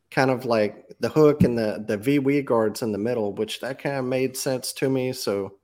kind 0.09 0.29
of 0.29 0.45
like 0.45 0.93
the 0.99 1.09
hook 1.09 1.43
and 1.43 1.57
the 1.57 1.83
the 1.87 1.97
V 1.97 2.19
weed 2.19 2.45
guards 2.45 2.81
in 2.81 2.91
the 2.91 2.97
middle, 2.97 3.33
which 3.33 3.59
that 3.61 3.81
kind 3.81 3.97
of 3.97 4.05
made 4.05 4.35
sense 4.37 4.73
to 4.73 4.89
me. 4.89 5.13
So 5.13 5.55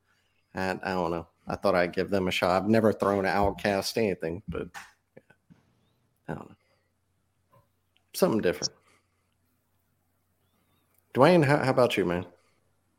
I, 0.56 0.72
I 0.84 0.94
don't 0.94 1.12
know. 1.12 1.28
I 1.48 1.56
thought 1.56 1.76
I'd 1.76 1.94
give 1.94 2.10
them 2.10 2.28
a 2.28 2.32
shot. 2.32 2.62
I've 2.62 2.70
never 2.70 2.92
thrown 2.92 3.26
outcast 3.26 3.98
anything, 3.98 4.44
but 4.48 4.68
I 6.28 6.34
don't 6.34 6.50
know. 6.50 6.56
Something 8.14 8.42
different. 8.42 8.74
Dwayne, 11.14 11.44
how, 11.46 11.58
how 11.58 11.72
about 11.72 11.96
you, 11.96 12.04
man? 12.04 12.26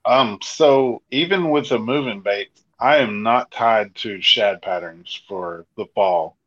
Um, 0.07 0.38
so 0.42 1.03
even 1.11 1.51
with 1.51 1.68
the 1.68 1.79
moving 1.79 2.23
bait, 2.23 2.49
I 2.81 2.97
am 2.97 3.23
not 3.23 3.51
tied 3.51 3.94
to 3.97 4.23
shad 4.23 4.62
patterns 4.62 5.21
for 5.29 5.66
the 5.77 5.85
fall. 5.94 6.38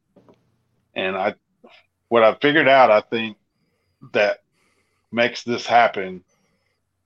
And 0.95 1.15
I 1.15 1.35
what 2.09 2.23
I 2.23 2.33
figured 2.35 2.67
out, 2.67 2.91
I 2.91 3.01
think 3.01 3.37
that 4.13 4.39
makes 5.11 5.43
this 5.43 5.65
happen 5.65 6.23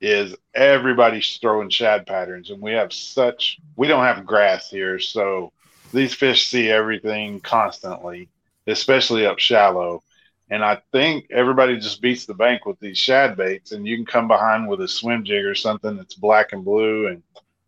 is 0.02 0.36
everybody's 0.54 1.38
throwing 1.38 1.70
shad 1.70 2.06
patterns 2.06 2.50
and 2.50 2.62
we 2.62 2.72
have 2.72 2.92
such 2.92 3.58
we 3.76 3.88
don't 3.88 4.04
have 4.04 4.26
grass 4.26 4.70
here 4.70 5.00
so 5.00 5.52
these 5.94 6.14
fish 6.14 6.48
see 6.48 6.70
everything 6.70 7.40
constantly 7.40 8.28
especially 8.68 9.26
up 9.26 9.40
shallow. 9.40 10.04
And 10.50 10.64
i 10.64 10.80
think 10.92 11.28
everybody 11.32 11.78
just 11.78 12.02
beats 12.02 12.26
the 12.26 12.34
bank 12.34 12.66
with 12.66 12.80
these 12.80 12.98
shad 12.98 13.36
baits 13.38 13.72
and 13.72 13.88
you 13.88 13.96
can 13.96 14.06
come 14.06 14.28
behind 14.28 14.68
with 14.68 14.82
a 14.82 14.88
swim 14.88 15.24
jig 15.24 15.46
or 15.46 15.56
something 15.56 15.96
that's 15.96 16.14
black 16.14 16.54
and 16.54 16.64
blue 16.64 17.08
and 17.08 17.24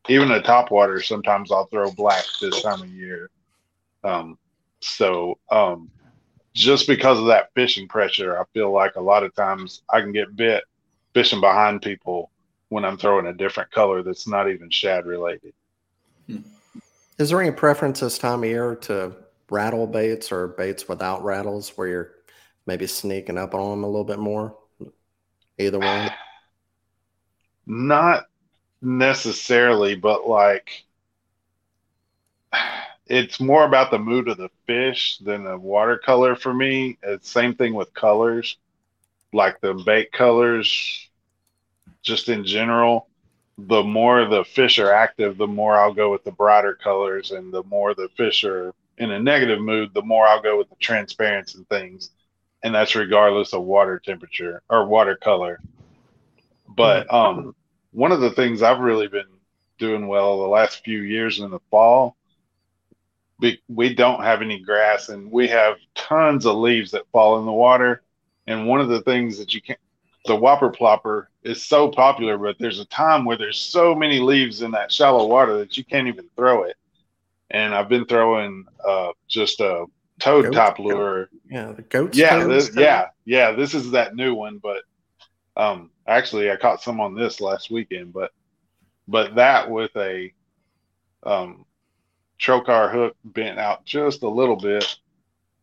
even 0.10 0.32
a 0.32 0.42
top 0.42 0.70
water 0.70 1.02
sometimes 1.02 1.52
i'll 1.52 1.66
throw 1.66 1.90
black 1.92 2.26
this 2.40 2.62
time 2.62 2.82
of 2.82 2.90
year. 2.90 3.30
Um, 4.04 4.38
so 4.80 5.40
um, 5.50 5.90
just 6.58 6.88
because 6.88 7.20
of 7.20 7.28
that 7.28 7.54
fishing 7.54 7.88
pressure, 7.88 8.40
I 8.40 8.44
feel 8.52 8.72
like 8.72 8.96
a 8.96 9.02
lot 9.02 9.24
of 9.24 9.36
times 9.36 9.84
I 9.90 10.02
can 10.02 10.12
get 10.12 10.36
bit 10.36 10.64
fishing 11.14 11.40
behind 11.40 11.84
people 11.84 12.32
when 12.70 12.84
I'm 12.84 12.98
throwing 12.98 13.28
a 13.28 13.34
different 13.34 13.72
color 13.72 14.02
that's 14.02 14.28
not 14.28 14.50
even 14.50 14.72
shad 14.72 15.06
related. 15.06 15.54
Hmm. 16.26 16.40
Is 17.20 17.30
there 17.30 17.42
any 17.42 17.52
preference 17.52 18.00
this 18.00 18.18
time 18.18 18.44
of 18.44 18.50
year 18.50 18.76
to 18.76 19.16
rattle 19.52 19.86
baits 19.86 20.32
or 20.32 20.48
baits 20.48 20.90
without 20.90 21.24
rattles 21.24 21.70
where 21.76 21.88
you're 21.88 22.12
maybe 22.66 22.88
sneaking 22.88 23.38
up 23.38 23.54
on 23.54 23.70
them 23.70 23.84
a 23.84 23.88
little 23.88 24.04
bit 24.04 24.20
more? 24.20 24.58
Either 25.60 25.80
one? 25.80 26.12
Not 27.68 28.26
necessarily, 28.82 29.96
but 29.96 30.28
like 30.28 30.86
it's 33.10 33.40
more 33.40 33.64
about 33.64 33.92
the 33.92 34.00
mood 34.00 34.28
of 34.28 34.38
the 34.38 34.50
fish 34.66 35.18
than 35.20 35.44
the 35.44 35.58
watercolor 35.58 36.36
for 36.36 36.54
me. 36.54 36.98
It's 37.04 37.30
same 37.30 37.56
thing 37.56 37.74
with 37.74 37.94
colors, 37.94 38.58
like 39.34 39.62
the 39.62 39.74
bait 39.74 40.12
colors, 40.12 41.10
just 42.02 42.30
in 42.30 42.46
general. 42.46 43.08
The 43.58 43.84
more 43.84 44.26
the 44.26 44.44
fish 44.44 44.78
are 44.78 44.92
active, 44.92 45.38
the 45.38 45.48
more 45.48 45.78
I'll 45.78 45.94
go 45.94 46.12
with 46.12 46.24
the 46.24 46.32
brighter 46.32 46.76
colors, 46.76 47.32
and 47.32 47.52
the 47.52 47.64
more 47.64 47.94
the 47.96 48.10
fish 48.16 48.44
are 48.44 48.74
in 48.98 49.12
a 49.12 49.20
negative 49.20 49.62
mood, 49.62 49.94
the 49.94 50.02
more 50.02 50.28
I'll 50.28 50.42
go 50.42 50.58
with 50.58 50.70
the 50.70 50.76
transparency 50.76 51.58
and 51.58 51.70
things. 51.70 52.12
And 52.64 52.76
that's 52.76 52.96
regardless 52.96 53.54
of 53.54 53.64
water 53.64 54.00
temperature 54.04 54.62
or 54.70 54.86
watercolor. 54.88 55.60
But 56.68 57.12
um, 57.12 57.56
one 57.92 58.12
of 58.12 58.20
the 58.20 58.32
things 58.32 58.62
I've 58.62 58.80
really 58.80 59.08
been 59.08 59.26
doing 59.80 60.08
well 60.08 60.42
the 60.42 60.48
last 60.48 60.84
few 60.84 61.02
years 61.02 61.40
in 61.40 61.50
the 61.50 61.60
fall 61.72 62.17
we 63.68 63.94
don't 63.94 64.24
have 64.24 64.42
any 64.42 64.60
grass 64.60 65.10
and 65.10 65.32
we 65.32 65.48
have 65.48 65.78
tons 65.96 66.46
of 66.46 66.56
leaves 66.56 66.92
that 66.92 67.10
fall 67.12 67.40
in 67.40 67.46
the 67.46 67.52
water. 67.52 68.02
And 68.48 68.68
one 68.68 68.82
of 68.82 68.88
the 68.88 69.02
things 69.02 69.38
that 69.38 69.54
you 69.54 69.62
can't, 69.62 69.80
the 70.26 70.36
whopper 70.36 70.72
plopper 70.72 71.28
is 71.44 71.64
so 71.64 71.90
popular, 71.90 72.38
but 72.38 72.58
there's 72.60 72.80
a 72.80 72.86
time 72.86 73.26
where 73.26 73.38
there's 73.38 73.60
so 73.60 73.94
many 73.94 74.20
leaves 74.20 74.62
in 74.62 74.72
that 74.72 74.92
shallow 74.92 75.28
water 75.28 75.58
that 75.60 75.78
you 75.78 75.86
can't 75.86 76.08
even 76.08 76.30
throw 76.36 76.64
it. 76.64 76.76
And 77.50 77.74
I've 77.74 77.90
been 77.90 78.06
throwing 78.06 78.66
uh, 78.86 79.12
just 79.28 79.60
a 79.60 79.86
toad 80.20 80.46
goat, 80.46 80.54
top 80.54 80.80
lure. 80.80 81.30
Yeah, 81.50 81.72
the 81.72 81.82
goat. 81.84 82.16
Yeah, 82.16 82.44
this, 82.46 82.72
yeah, 82.76 83.08
yeah. 83.24 83.52
This 83.52 83.74
is 83.74 83.92
that 83.92 84.16
new 84.16 84.34
one, 84.34 84.60
but 84.62 84.84
um, 85.56 85.92
actually, 86.06 86.52
I 86.52 86.58
caught 86.58 86.82
some 86.82 87.00
on 87.00 87.16
this 87.16 87.40
last 87.40 87.72
weekend. 87.72 88.12
But 88.12 88.32
but 89.08 89.36
that 89.36 89.72
with 89.72 89.96
a 89.96 90.34
um, 91.24 91.66
Trokar 92.40 92.92
hook 92.92 93.16
bent 93.24 93.60
out 93.60 93.86
just 93.86 94.24
a 94.24 94.30
little 94.30 94.56
bit 94.56 94.98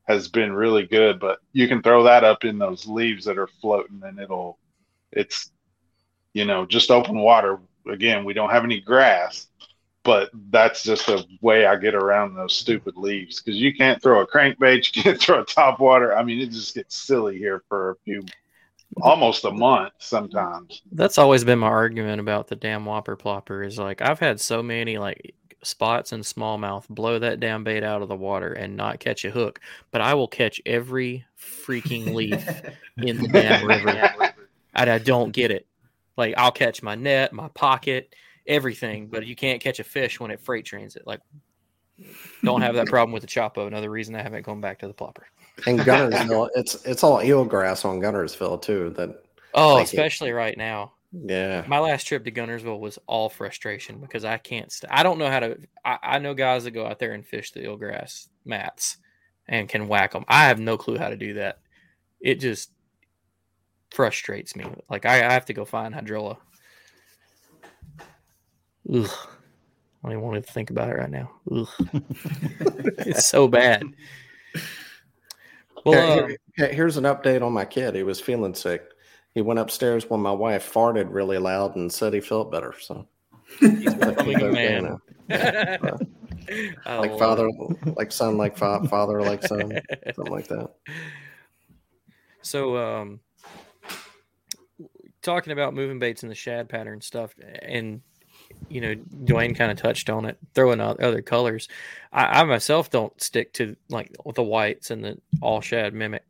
has 0.05 0.29
been 0.29 0.53
really 0.53 0.87
good, 0.87 1.19
but 1.19 1.39
you 1.53 1.67
can 1.67 1.83
throw 1.83 2.03
that 2.05 2.25
up 2.25 2.45
in 2.45 2.59
those 2.59 2.87
leaves 2.87 3.25
that 3.25 3.39
are 3.39 3.47
floating 3.47 4.03
and 4.05 4.19
it'll, 4.19 4.59
it's, 5.13 5.51
you 6.35 6.45
know, 6.45 6.67
just 6.67 6.91
open 6.91 7.19
water. 7.19 7.59
Again, 7.91 8.25
we 8.25 8.35
don't 8.35 8.51
have 8.51 8.65
any 8.65 8.81
grass, 8.81 9.47
but 10.03 10.31
that's 10.51 10.83
just 10.83 11.09
a 11.09 11.25
way 11.41 11.65
I 11.65 11.77
get 11.77 11.95
around 11.95 12.35
those 12.35 12.55
stupid 12.55 12.97
leaves 12.97 13.41
because 13.41 13.59
you 13.59 13.75
can't 13.75 14.03
throw 14.03 14.21
a 14.21 14.27
crankbait, 14.27 14.85
you 14.97 15.03
can't 15.03 15.21
throw 15.21 15.41
a 15.41 15.45
top 15.45 15.81
water. 15.81 16.17
I 16.17 16.23
mean, 16.23 16.41
it 16.41 16.51
just 16.51 16.75
gets 16.75 16.97
silly 16.97 17.39
here 17.39 17.63
for 17.69 17.93
a 17.93 17.97
few, 18.05 18.23
almost 19.01 19.45
a 19.47 19.51
month 19.51 19.95
sometimes. 19.99 20.83
That's 20.93 21.17
always 21.17 21.45
been 21.45 21.61
my 21.61 21.69
argument 21.69 22.21
about 22.21 22.49
the 22.49 22.57
damn 22.57 22.85
whopper 22.85 23.17
plopper 23.17 23.67
is 23.67 23.79
like 23.79 24.03
I've 24.03 24.21
had 24.21 24.41
so 24.41 24.63
many 24.63 24.99
like 24.99 25.35
spots 25.67 26.13
and 26.13 26.23
smallmouth 26.23 26.89
blow 26.89 27.19
that 27.19 27.41
damn 27.41 27.65
bait 27.65 27.83
out 27.83 28.03
of 28.03 28.09
the 28.09 28.17
water 28.17 28.53
and 28.53 28.77
not 28.77 29.01
catch 29.01 29.25
a 29.25 29.31
hook, 29.31 29.61
but 29.91 30.01
I 30.01 30.15
will 30.15 30.29
catch 30.29 30.61
every 30.67 31.25
freaking 31.39 32.15
leaf 32.15 32.63
in 32.99 33.21
the 33.21 33.29
damn 33.29 33.67
river. 33.67 34.35
And 34.75 34.91
I 34.91 34.99
don't 34.99 35.33
get 35.33 35.51
it. 35.51 35.67
Like 36.17 36.35
I'll 36.37 36.53
catch 36.53 36.83
my 36.83 36.95
net, 36.95 37.33
my 37.33 37.49
pocket, 37.49 38.15
everything, 38.47 39.09
but 39.09 39.27
you 39.27 39.37
can't 39.37 39.61
catch 39.61 39.81
a 39.81 39.85
fish 39.85 40.21
when 40.21 40.31
it 40.31 40.41
freight 40.41 40.65
trains 40.65 40.97
it. 40.97 41.07
Like 41.07 41.21
don't 42.43 42.63
have 42.63 42.75
that 42.75 42.87
problem 42.87 43.13
with 43.13 43.23
the 43.23 43.29
Choppo. 43.29 43.67
Another 43.67 43.91
reason 43.91 44.15
I 44.15 44.23
haven't 44.23 44.45
gone 44.45 44.61
back 44.61 44.79
to 44.81 44.87
the 44.89 44.95
plopper. 44.95 45.25
And 45.67 45.79
Guntersville, 45.81 46.49
it's 46.55 46.85
it's 46.85 47.05
all 47.05 47.19
eelgrass 47.19 47.85
on 47.85 48.01
Guntersville 48.01 48.61
too. 48.61 48.91
That 48.97 49.23
oh, 49.55 49.79
especially 49.79 50.31
it. 50.31 50.35
right 50.35 50.59
now. 50.59 50.93
Yeah. 51.23 51.65
My 51.69 51.79
last 51.79 52.05
trip 52.05 52.25
to 52.25 52.33
Guntersville 52.33 52.81
was 52.81 52.99
all 53.07 53.29
frustration 53.29 54.01
because 54.01 54.25
I 54.25 54.37
can't. 54.37 54.73
St- 54.73 54.93
I 54.93 55.05
don't 55.05 55.19
know 55.19 55.31
how 55.31 55.41
to. 55.41 55.59
I, 55.85 55.99
I, 56.03 56.19
know 56.19 56.35
guys 56.35 56.65
that 56.65 56.73
go 56.73 56.87
out 56.87 56.99
there 56.99 57.13
and 57.13 57.25
fish 57.25 57.53
the 57.53 57.61
eelgrass 57.61 58.29
mats 58.45 58.97
and 59.47 59.69
can 59.69 59.87
whack 59.87 60.13
them. 60.13 60.25
I 60.27 60.47
have 60.47 60.59
no 60.59 60.77
clue 60.77 60.99
how 60.99 61.11
to 61.11 61.17
do 61.17 61.35
that. 61.35 61.61
It 62.21 62.41
just 62.41 62.73
frustrates 63.93 64.57
me. 64.57 64.65
Like 64.91 65.07
I, 65.07 65.19
I 65.27 65.33
have 65.33 65.47
to 65.47 65.53
go 65.53 65.65
find 65.65 65.95
hydrilla. 65.95 66.39
Ugh. 68.93 69.09
I 69.09 70.09
don't 70.09 70.13
even 70.13 70.23
want 70.23 70.45
to 70.45 70.53
think 70.53 70.71
about 70.71 70.89
it 70.89 70.97
right 70.97 71.11
now. 71.11 71.31
Ugh. 71.53 71.69
it's 72.99 73.27
so 73.27 73.47
bad. 73.47 73.85
Well, 75.87 76.25
uh, 76.59 76.67
here's 76.67 76.97
an 76.97 77.05
update 77.05 77.43
on 77.43 77.53
my 77.53 77.67
kid. 77.67 77.95
He 77.95 78.03
was 78.03 78.21
feeling 78.21 78.55
sick 78.55 78.94
he 79.35 79.43
went 79.43 79.59
upstairs 79.59 80.09
when 80.09 80.21
my 80.21 80.33
wife 80.33 80.73
farted 80.73 81.09
really 81.11 81.39
loud 81.39 81.77
and 81.77 81.93
said 81.93 82.15
he 82.15 82.21
felt 82.21 82.53
better. 82.53 82.75
So 82.81 83.07
he's 83.61 83.95
becoming 83.95 84.41
a 84.41 84.53
man. 84.53 84.99
Yeah. 85.29 85.77
Like 86.85 87.19
father, 87.19 87.49
it. 87.49 87.97
like 87.97 88.13
son, 88.13 88.37
like 88.37 88.59
fa- 88.59 88.87
father, 88.87 89.23
like 89.23 89.43
son, 89.43 89.81
something 90.15 90.33
like 90.33 90.49
that. 90.49 90.71
So, 92.43 92.77
um, 92.77 93.21
talking 95.23 95.55
about 95.55 95.73
moving 95.73 95.99
baits 95.99 96.23
and 96.23 96.31
the 96.31 96.37
shad 96.37 96.69
pattern 96.69 97.01
stuff, 97.01 97.35
and 97.63 98.03
you 98.69 98.83
know, 98.83 98.95
Dwayne 98.95 99.57
kind 99.57 99.73
of 99.73 99.79
touched 99.79 100.11
on 100.11 100.27
it, 100.27 100.37
throwing 100.55 100.81
out 100.81 101.01
other 101.01 101.23
colors. 101.23 101.69
I, 102.13 102.41
I, 102.41 102.45
myself 102.45 102.91
don't 102.91 103.19
stick 103.21 103.55
to 103.55 103.77
like 103.89 104.15
the 104.35 104.43
whites 104.43 104.91
and 104.91 105.03
the 105.03 105.19
all 105.41 105.63
shad 105.63 105.95
mimic. 105.95 106.25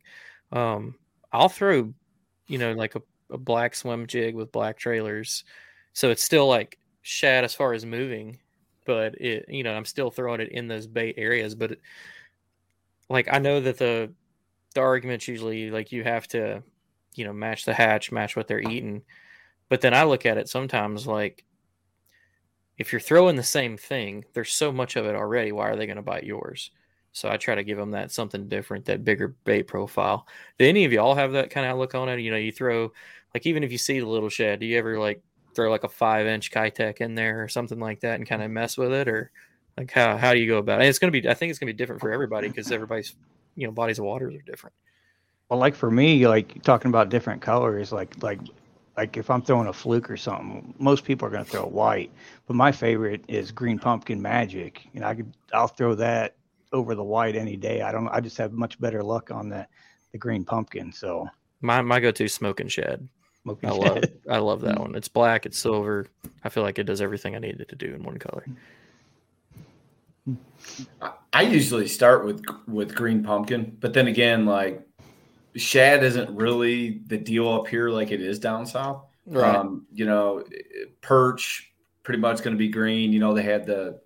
Um, 0.52 0.94
I'll 1.32 1.48
throw, 1.48 1.92
you 2.46 2.58
know, 2.58 2.72
like 2.72 2.94
a, 2.94 3.02
a 3.30 3.38
black 3.38 3.74
swim 3.74 4.06
jig 4.06 4.34
with 4.34 4.52
black 4.52 4.78
trailers. 4.78 5.44
So 5.92 6.10
it's 6.10 6.22
still 6.22 6.48
like 6.48 6.78
shad 7.02 7.44
as 7.44 7.54
far 7.54 7.72
as 7.72 7.86
moving, 7.86 8.38
but 8.86 9.14
it, 9.20 9.46
you 9.48 9.62
know, 9.62 9.74
I'm 9.74 9.84
still 9.84 10.10
throwing 10.10 10.40
it 10.40 10.50
in 10.50 10.68
those 10.68 10.86
bait 10.86 11.14
areas. 11.16 11.54
But 11.54 11.72
it, 11.72 11.80
like, 13.08 13.28
I 13.32 13.38
know 13.38 13.60
that 13.60 13.78
the, 13.78 14.12
the 14.74 14.80
argument's 14.80 15.28
usually 15.28 15.70
like 15.70 15.92
you 15.92 16.04
have 16.04 16.26
to, 16.28 16.62
you 17.14 17.24
know, 17.24 17.32
match 17.32 17.64
the 17.64 17.74
hatch, 17.74 18.10
match 18.10 18.36
what 18.36 18.48
they're 18.48 18.60
eating. 18.60 19.02
But 19.68 19.80
then 19.80 19.94
I 19.94 20.04
look 20.04 20.26
at 20.26 20.38
it 20.38 20.48
sometimes 20.48 21.06
like 21.06 21.44
if 22.76 22.92
you're 22.92 23.00
throwing 23.00 23.36
the 23.36 23.42
same 23.42 23.76
thing, 23.76 24.24
there's 24.32 24.52
so 24.52 24.72
much 24.72 24.96
of 24.96 25.06
it 25.06 25.14
already. 25.14 25.52
Why 25.52 25.68
are 25.68 25.76
they 25.76 25.86
going 25.86 25.96
to 25.96 26.02
bite 26.02 26.24
yours? 26.24 26.70
So 27.14 27.30
I 27.30 27.36
try 27.36 27.54
to 27.54 27.62
give 27.62 27.78
them 27.78 27.92
that 27.92 28.10
something 28.10 28.48
different, 28.48 28.84
that 28.86 29.04
bigger 29.04 29.28
bait 29.44 29.62
profile. 29.62 30.26
Do 30.58 30.66
any 30.66 30.84
of 30.84 30.92
y'all 30.92 31.14
have 31.14 31.32
that 31.32 31.48
kind 31.48 31.64
of 31.64 31.78
look 31.78 31.94
on 31.94 32.08
it? 32.08 32.18
You 32.18 32.32
know, 32.32 32.36
you 32.36 32.50
throw 32.50 32.92
like 33.32 33.46
even 33.46 33.62
if 33.62 33.70
you 33.70 33.78
see 33.78 34.00
the 34.00 34.06
little 34.06 34.28
shed, 34.28 34.58
do 34.60 34.66
you 34.66 34.76
ever 34.76 34.98
like 34.98 35.22
throw 35.54 35.70
like 35.70 35.84
a 35.84 35.88
five 35.88 36.26
inch 36.26 36.50
Keitech 36.50 37.00
in 37.00 37.14
there 37.14 37.42
or 37.42 37.48
something 37.48 37.78
like 37.78 38.00
that 38.00 38.16
and 38.16 38.28
kind 38.28 38.42
of 38.42 38.50
mess 38.50 38.76
with 38.76 38.92
it, 38.92 39.06
or 39.06 39.30
like 39.78 39.92
how 39.92 40.16
how 40.16 40.34
do 40.34 40.40
you 40.40 40.48
go 40.48 40.58
about 40.58 40.82
it? 40.82 40.86
It's 40.86 40.98
to 40.98 41.10
be, 41.10 41.28
I 41.28 41.34
think 41.34 41.50
it's 41.50 41.60
to 41.60 41.66
be 41.66 41.72
different 41.72 42.00
for 42.00 42.12
everybody 42.12 42.48
because 42.48 42.72
everybody's 42.72 43.14
you 43.54 43.68
know 43.68 43.72
bodies 43.72 44.00
of 44.00 44.06
waters 44.06 44.34
are 44.34 44.42
different. 44.42 44.74
Well, 45.48 45.60
like 45.60 45.76
for 45.76 45.92
me, 45.92 46.26
like 46.26 46.64
talking 46.64 46.88
about 46.88 47.10
different 47.10 47.40
colors, 47.40 47.92
like 47.92 48.20
like 48.24 48.40
like 48.96 49.16
if 49.16 49.30
I'm 49.30 49.42
throwing 49.42 49.68
a 49.68 49.72
fluke 49.72 50.10
or 50.10 50.16
something, 50.16 50.74
most 50.78 51.04
people 51.04 51.28
are 51.28 51.30
going 51.30 51.44
to 51.44 51.50
throw 51.50 51.64
white, 51.64 52.10
but 52.48 52.54
my 52.54 52.72
favorite 52.72 53.24
is 53.28 53.52
green 53.52 53.78
pumpkin 53.78 54.20
magic. 54.20 54.88
and 54.94 55.04
I 55.04 55.14
could 55.14 55.32
I'll 55.52 55.68
throw 55.68 55.94
that 55.94 56.34
over 56.74 56.94
the 56.94 57.04
white 57.04 57.36
any 57.36 57.56
day. 57.56 57.80
I 57.80 57.92
don't 57.92 58.08
I 58.08 58.20
just 58.20 58.36
have 58.36 58.52
much 58.52 58.78
better 58.80 59.02
luck 59.02 59.30
on 59.30 59.48
the 59.48 59.66
the 60.12 60.18
green 60.18 60.44
pumpkin. 60.44 60.92
So 60.92 61.26
my 61.62 61.80
my 61.80 62.00
go 62.00 62.10
to 62.10 62.28
smoking 62.28 62.68
shed. 62.68 63.08
Smoking 63.42 63.70
I 63.70 63.72
love 63.72 64.04
I 64.28 64.38
love 64.38 64.60
that 64.62 64.78
one. 64.78 64.94
It's 64.94 65.08
black, 65.08 65.46
it's 65.46 65.58
silver. 65.58 66.06
I 66.42 66.48
feel 66.50 66.62
like 66.62 66.78
it 66.78 66.84
does 66.84 67.00
everything 67.00 67.34
I 67.34 67.38
needed 67.38 67.68
to 67.68 67.76
do 67.76 67.94
in 67.94 68.02
one 68.02 68.18
color. 68.18 68.44
I 71.32 71.42
usually 71.42 71.86
start 71.86 72.24
with 72.24 72.44
with 72.66 72.94
green 72.94 73.22
pumpkin, 73.22 73.76
but 73.80 73.94
then 73.94 74.08
again, 74.08 74.46
like 74.46 74.82
shad 75.54 76.02
isn't 76.02 76.34
really 76.34 77.02
the 77.06 77.18
deal 77.18 77.48
up 77.52 77.68
here 77.68 77.88
like 77.88 78.10
it 78.10 78.20
is 78.20 78.38
down 78.38 78.66
south. 78.66 79.04
Right. 79.26 79.54
Um, 79.54 79.86
you 79.92 80.06
know, 80.06 80.44
perch 81.00 81.72
pretty 82.02 82.20
much 82.20 82.38
going 82.38 82.54
to 82.54 82.58
be 82.58 82.68
green. 82.68 83.12
You 83.12 83.20
know, 83.20 83.34
they 83.34 83.42
had 83.42 83.66
the 83.66 84.00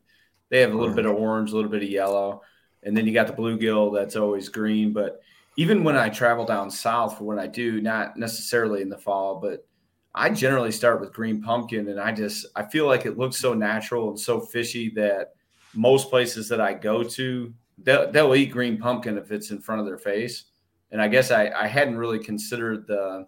they 0.49 0.61
have 0.61 0.73
a 0.73 0.77
little 0.77 0.95
bit 0.95 1.07
of 1.07 1.15
orange, 1.15 1.53
a 1.53 1.55
little 1.55 1.71
bit 1.71 1.83
of 1.83 1.89
yellow, 1.89 2.43
and 2.83 2.97
then 2.97 3.07
you 3.07 3.13
got 3.13 3.27
the 3.27 3.33
bluegill 3.33 3.95
that's 3.95 4.17
always 4.17 4.49
green. 4.49 4.93
But 4.93 5.21
even 5.57 5.85
when 5.85 5.97
I 5.97 6.09
travel 6.09 6.45
down 6.45 6.71
south 6.71 7.19
for 7.19 7.25
what 7.25 7.39
I 7.39 7.47
do, 7.47 7.81
not 7.81 8.17
necessarily 8.17 8.83
in 8.83 8.89
the 8.89 8.99
fall, 8.99 9.37
but 9.37 9.67
I 10.15 10.31
generally 10.31 10.73
start 10.73 11.01
with 11.01 11.13
green 11.13 11.43
pumpkin, 11.43 11.89
and 11.89 12.01
I 12.01 12.13
just 12.13 12.47
I 12.57 12.65
feel 12.65 12.87
like 12.87 13.07
it 13.07 13.19
looks 13.19 13.39
so 13.39 13.55
natural 13.55 14.09
and 14.11 14.19
so 14.19 14.41
fishy 14.41 14.91
that 14.91 15.35
most 15.75 16.11
places 16.11 16.49
that 16.49 16.61
I 16.61 16.73
go 16.73 17.03
to 17.03 17.53
they'll, 17.83 18.11
they'll 18.11 18.35
eat 18.35 18.47
green 18.51 18.79
pumpkin 18.79 19.19
if 19.19 19.31
it's 19.31 19.51
in 19.51 19.61
front 19.61 19.81
of 19.81 19.87
their 19.87 19.99
face 19.99 20.45
and 20.91 21.01
I 21.01 21.09
guess 21.09 21.31
I, 21.31 21.51
I 21.51 21.67
hadn't 21.67 21.99
really 21.99 22.19
considered 22.19 22.87
the 22.87 23.27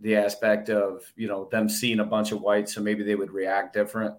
the 0.00 0.14
aspect 0.16 0.70
of 0.70 1.02
you 1.16 1.28
know 1.28 1.48
them 1.50 1.68
seeing 1.68 2.00
a 2.00 2.04
bunch 2.04 2.32
of 2.32 2.40
whites, 2.40 2.74
so 2.74 2.82
maybe 2.82 3.02
they 3.02 3.14
would 3.14 3.30
react 3.30 3.74
different. 3.74 4.14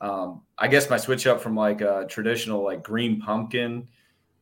Um, 0.00 0.42
I 0.58 0.68
guess 0.68 0.88
my 0.88 0.96
switch 0.96 1.26
up 1.26 1.40
from 1.40 1.54
like 1.54 1.82
a 1.82 2.06
traditional 2.08 2.62
like 2.62 2.82
green 2.82 3.20
pumpkin, 3.20 3.88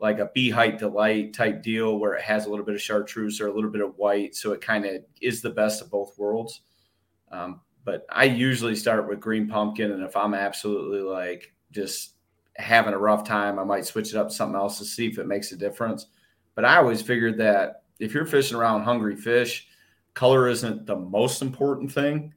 like 0.00 0.18
a 0.18 0.30
bee 0.34 0.50
height 0.50 0.78
delight 0.78 1.34
type 1.34 1.62
deal 1.62 1.98
where 1.98 2.14
it 2.14 2.22
has 2.22 2.46
a 2.46 2.50
little 2.50 2.64
bit 2.64 2.74
of 2.74 2.80
chartreuse 2.80 3.40
or 3.40 3.48
a 3.48 3.52
little 3.52 3.70
bit 3.70 3.82
of 3.82 3.96
white, 3.96 4.34
so 4.34 4.52
it 4.52 4.60
kind 4.60 4.84
of 4.86 5.02
is 5.20 5.42
the 5.42 5.50
best 5.50 5.82
of 5.82 5.90
both 5.90 6.16
worlds. 6.18 6.62
Um, 7.30 7.60
but 7.84 8.04
I 8.10 8.24
usually 8.24 8.76
start 8.76 9.08
with 9.08 9.20
green 9.20 9.48
pumpkin, 9.48 9.92
and 9.92 10.02
if 10.02 10.16
I'm 10.16 10.34
absolutely 10.34 11.00
like 11.00 11.52
just 11.72 12.14
having 12.56 12.94
a 12.94 12.98
rough 12.98 13.24
time, 13.24 13.58
I 13.58 13.64
might 13.64 13.86
switch 13.86 14.10
it 14.10 14.16
up 14.16 14.28
to 14.28 14.34
something 14.34 14.56
else 14.56 14.78
to 14.78 14.84
see 14.84 15.06
if 15.06 15.18
it 15.18 15.26
makes 15.26 15.52
a 15.52 15.56
difference. 15.56 16.06
But 16.54 16.64
I 16.64 16.76
always 16.76 17.02
figured 17.02 17.38
that 17.38 17.82
if 17.98 18.14
you're 18.14 18.26
fishing 18.26 18.56
around 18.56 18.82
hungry 18.82 19.16
fish, 19.16 19.68
color 20.14 20.48
isn't 20.48 20.86
the 20.86 20.96
most 20.96 21.42
important 21.42 21.92
thing. 21.92 22.34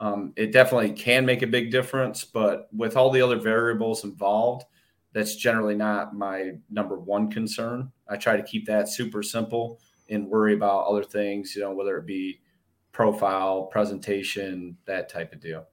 Um, 0.00 0.32
it 0.36 0.52
definitely 0.52 0.92
can 0.92 1.24
make 1.24 1.42
a 1.42 1.46
big 1.46 1.70
difference, 1.70 2.24
but 2.24 2.68
with 2.76 2.96
all 2.96 3.10
the 3.10 3.22
other 3.22 3.38
variables 3.38 4.04
involved, 4.04 4.64
that's 5.12 5.36
generally 5.36 5.74
not 5.74 6.16
my 6.16 6.52
number 6.70 6.98
one 6.98 7.30
concern. 7.30 7.90
I 8.08 8.16
try 8.16 8.36
to 8.36 8.42
keep 8.42 8.66
that 8.66 8.88
super 8.88 9.22
simple 9.22 9.80
and 10.08 10.28
worry 10.28 10.54
about 10.54 10.86
other 10.86 11.04
things, 11.04 11.54
you 11.54 11.62
know, 11.62 11.72
whether 11.72 11.96
it 11.98 12.06
be 12.06 12.40
profile, 12.92 13.64
presentation, 13.64 14.76
that 14.86 15.08
type 15.08 15.32
of 15.32 15.40
deal. 15.40 15.66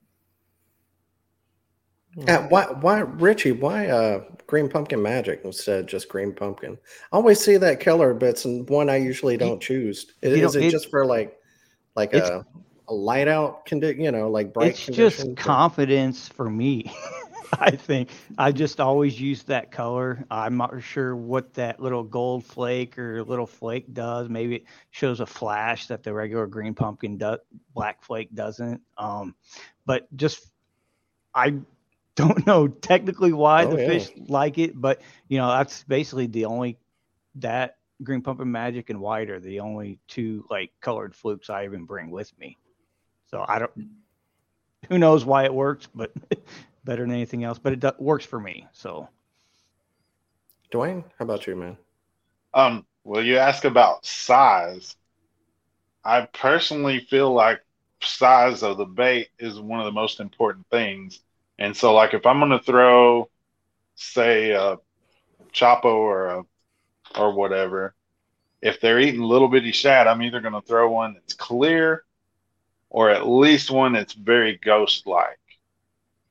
Uh, 2.27 2.39
why, 2.47 2.65
why, 2.65 2.99
Richie? 2.99 3.51
Why 3.51 3.87
uh, 3.87 4.23
green 4.47 4.67
pumpkin 4.67 5.01
magic 5.01 5.41
instead 5.43 5.81
of 5.81 5.85
just 5.85 6.09
green 6.09 6.33
pumpkin? 6.33 6.77
I 7.11 7.15
always 7.15 7.39
see 7.39 7.57
that 7.57 7.79
color, 7.79 8.13
but 8.13 8.29
it's 8.29 8.45
one 8.45 8.89
I 8.89 8.97
usually 8.97 9.37
don't 9.37 9.61
choose. 9.61 10.07
Is, 10.21 10.33
is 10.33 10.55
it, 10.55 10.63
it, 10.65 10.71
just 10.71 10.89
for 10.89 11.05
like, 11.05 11.37
like 11.95 12.13
a, 12.13 12.45
a 12.87 12.93
light 12.93 13.27
out 13.27 13.65
condition? 13.65 14.01
You 14.01 14.11
know, 14.11 14.29
like 14.29 14.53
bright. 14.53 14.71
It's 14.71 14.85
just 14.87 15.37
confidence 15.37 16.27
for 16.27 16.49
me. 16.49 16.91
I 17.59 17.71
think 17.71 18.09
I 18.37 18.51
just 18.51 18.79
always 18.79 19.19
use 19.19 19.43
that 19.43 19.71
color. 19.71 20.25
I'm 20.29 20.57
not 20.57 20.81
sure 20.83 21.15
what 21.15 21.53
that 21.55 21.79
little 21.79 22.03
gold 22.03 22.45
flake 22.45 22.97
or 22.97 23.23
little 23.23 23.47
flake 23.47 23.93
does. 23.93 24.29
Maybe 24.29 24.55
it 24.57 24.63
shows 24.91 25.19
a 25.19 25.25
flash 25.25 25.87
that 25.87 26.03
the 26.03 26.13
regular 26.13 26.47
green 26.47 26.73
pumpkin 26.73 27.17
do, 27.17 27.37
black 27.73 28.03
flake 28.03 28.33
doesn't. 28.33 28.81
Um, 28.97 29.35
but 29.85 30.07
just 30.15 30.47
I 31.33 31.55
don't 32.15 32.45
know 32.47 32.67
technically 32.67 33.33
why 33.33 33.65
oh, 33.65 33.75
the 33.75 33.81
yeah. 33.81 33.87
fish 33.87 34.09
like 34.27 34.57
it, 34.57 34.79
but 34.79 35.01
you 35.27 35.37
know 35.37 35.49
that's 35.49 35.83
basically 35.83 36.27
the 36.27 36.45
only 36.45 36.77
that 37.35 37.77
green 38.03 38.21
pumpkin 38.21 38.51
magic 38.51 38.89
and 38.89 38.99
white 38.99 39.29
are 39.29 39.39
the 39.39 39.59
only 39.59 39.99
two 40.07 40.45
like 40.49 40.71
colored 40.81 41.15
flukes 41.15 41.49
I 41.49 41.65
even 41.65 41.85
bring 41.85 42.11
with 42.11 42.37
me. 42.39 42.57
So 43.27 43.45
I 43.47 43.59
don't. 43.59 43.71
Who 44.87 44.97
knows 44.97 45.25
why 45.25 45.43
it 45.43 45.53
works, 45.53 45.87
but 45.93 46.11
better 46.89 47.03
than 47.03 47.11
anything 47.11 47.43
else. 47.43 47.59
But 47.59 47.73
it 47.73 47.79
do, 47.79 47.91
works 47.99 48.25
for 48.25 48.39
me. 48.39 48.67
So, 48.73 49.07
Dwayne, 50.71 51.03
how 51.17 51.25
about 51.25 51.47
you, 51.47 51.55
man? 51.55 51.77
Um. 52.53 52.85
Well, 53.03 53.23
you 53.23 53.37
ask 53.37 53.63
about 53.63 54.05
size. 54.05 54.95
I 56.03 56.21
personally 56.21 56.99
feel 56.99 57.33
like 57.33 57.61
size 58.01 58.61
of 58.61 58.77
the 58.77 58.85
bait 58.85 59.29
is 59.39 59.59
one 59.59 59.79
of 59.79 59.85
the 59.85 59.91
most 59.91 60.19
important 60.19 60.65
things 60.69 61.21
and 61.59 61.75
so, 61.75 61.93
like, 61.93 62.13
if 62.13 62.25
I'm 62.25 62.39
going 62.39 62.51
to 62.51 62.59
throw, 62.59 63.29
say, 63.95 64.51
a 64.51 64.77
Choppo 65.51 65.93
or 65.93 66.27
a 66.27 66.43
or 67.17 67.33
whatever, 67.33 67.95
if 68.61 68.79
they're 68.79 68.99
eating 68.99 69.21
little 69.21 69.49
bitty 69.49 69.73
shad, 69.73 70.07
I'm 70.07 70.21
either 70.21 70.39
going 70.39 70.53
to 70.53 70.61
throw 70.61 70.89
one 70.89 71.15
that's 71.15 71.33
clear 71.33 72.05
or 72.89 73.09
at 73.09 73.27
least 73.27 73.71
one 73.71 73.93
that's 73.93 74.13
very 74.13 74.57
ghost 74.63 75.05
like. 75.05 75.39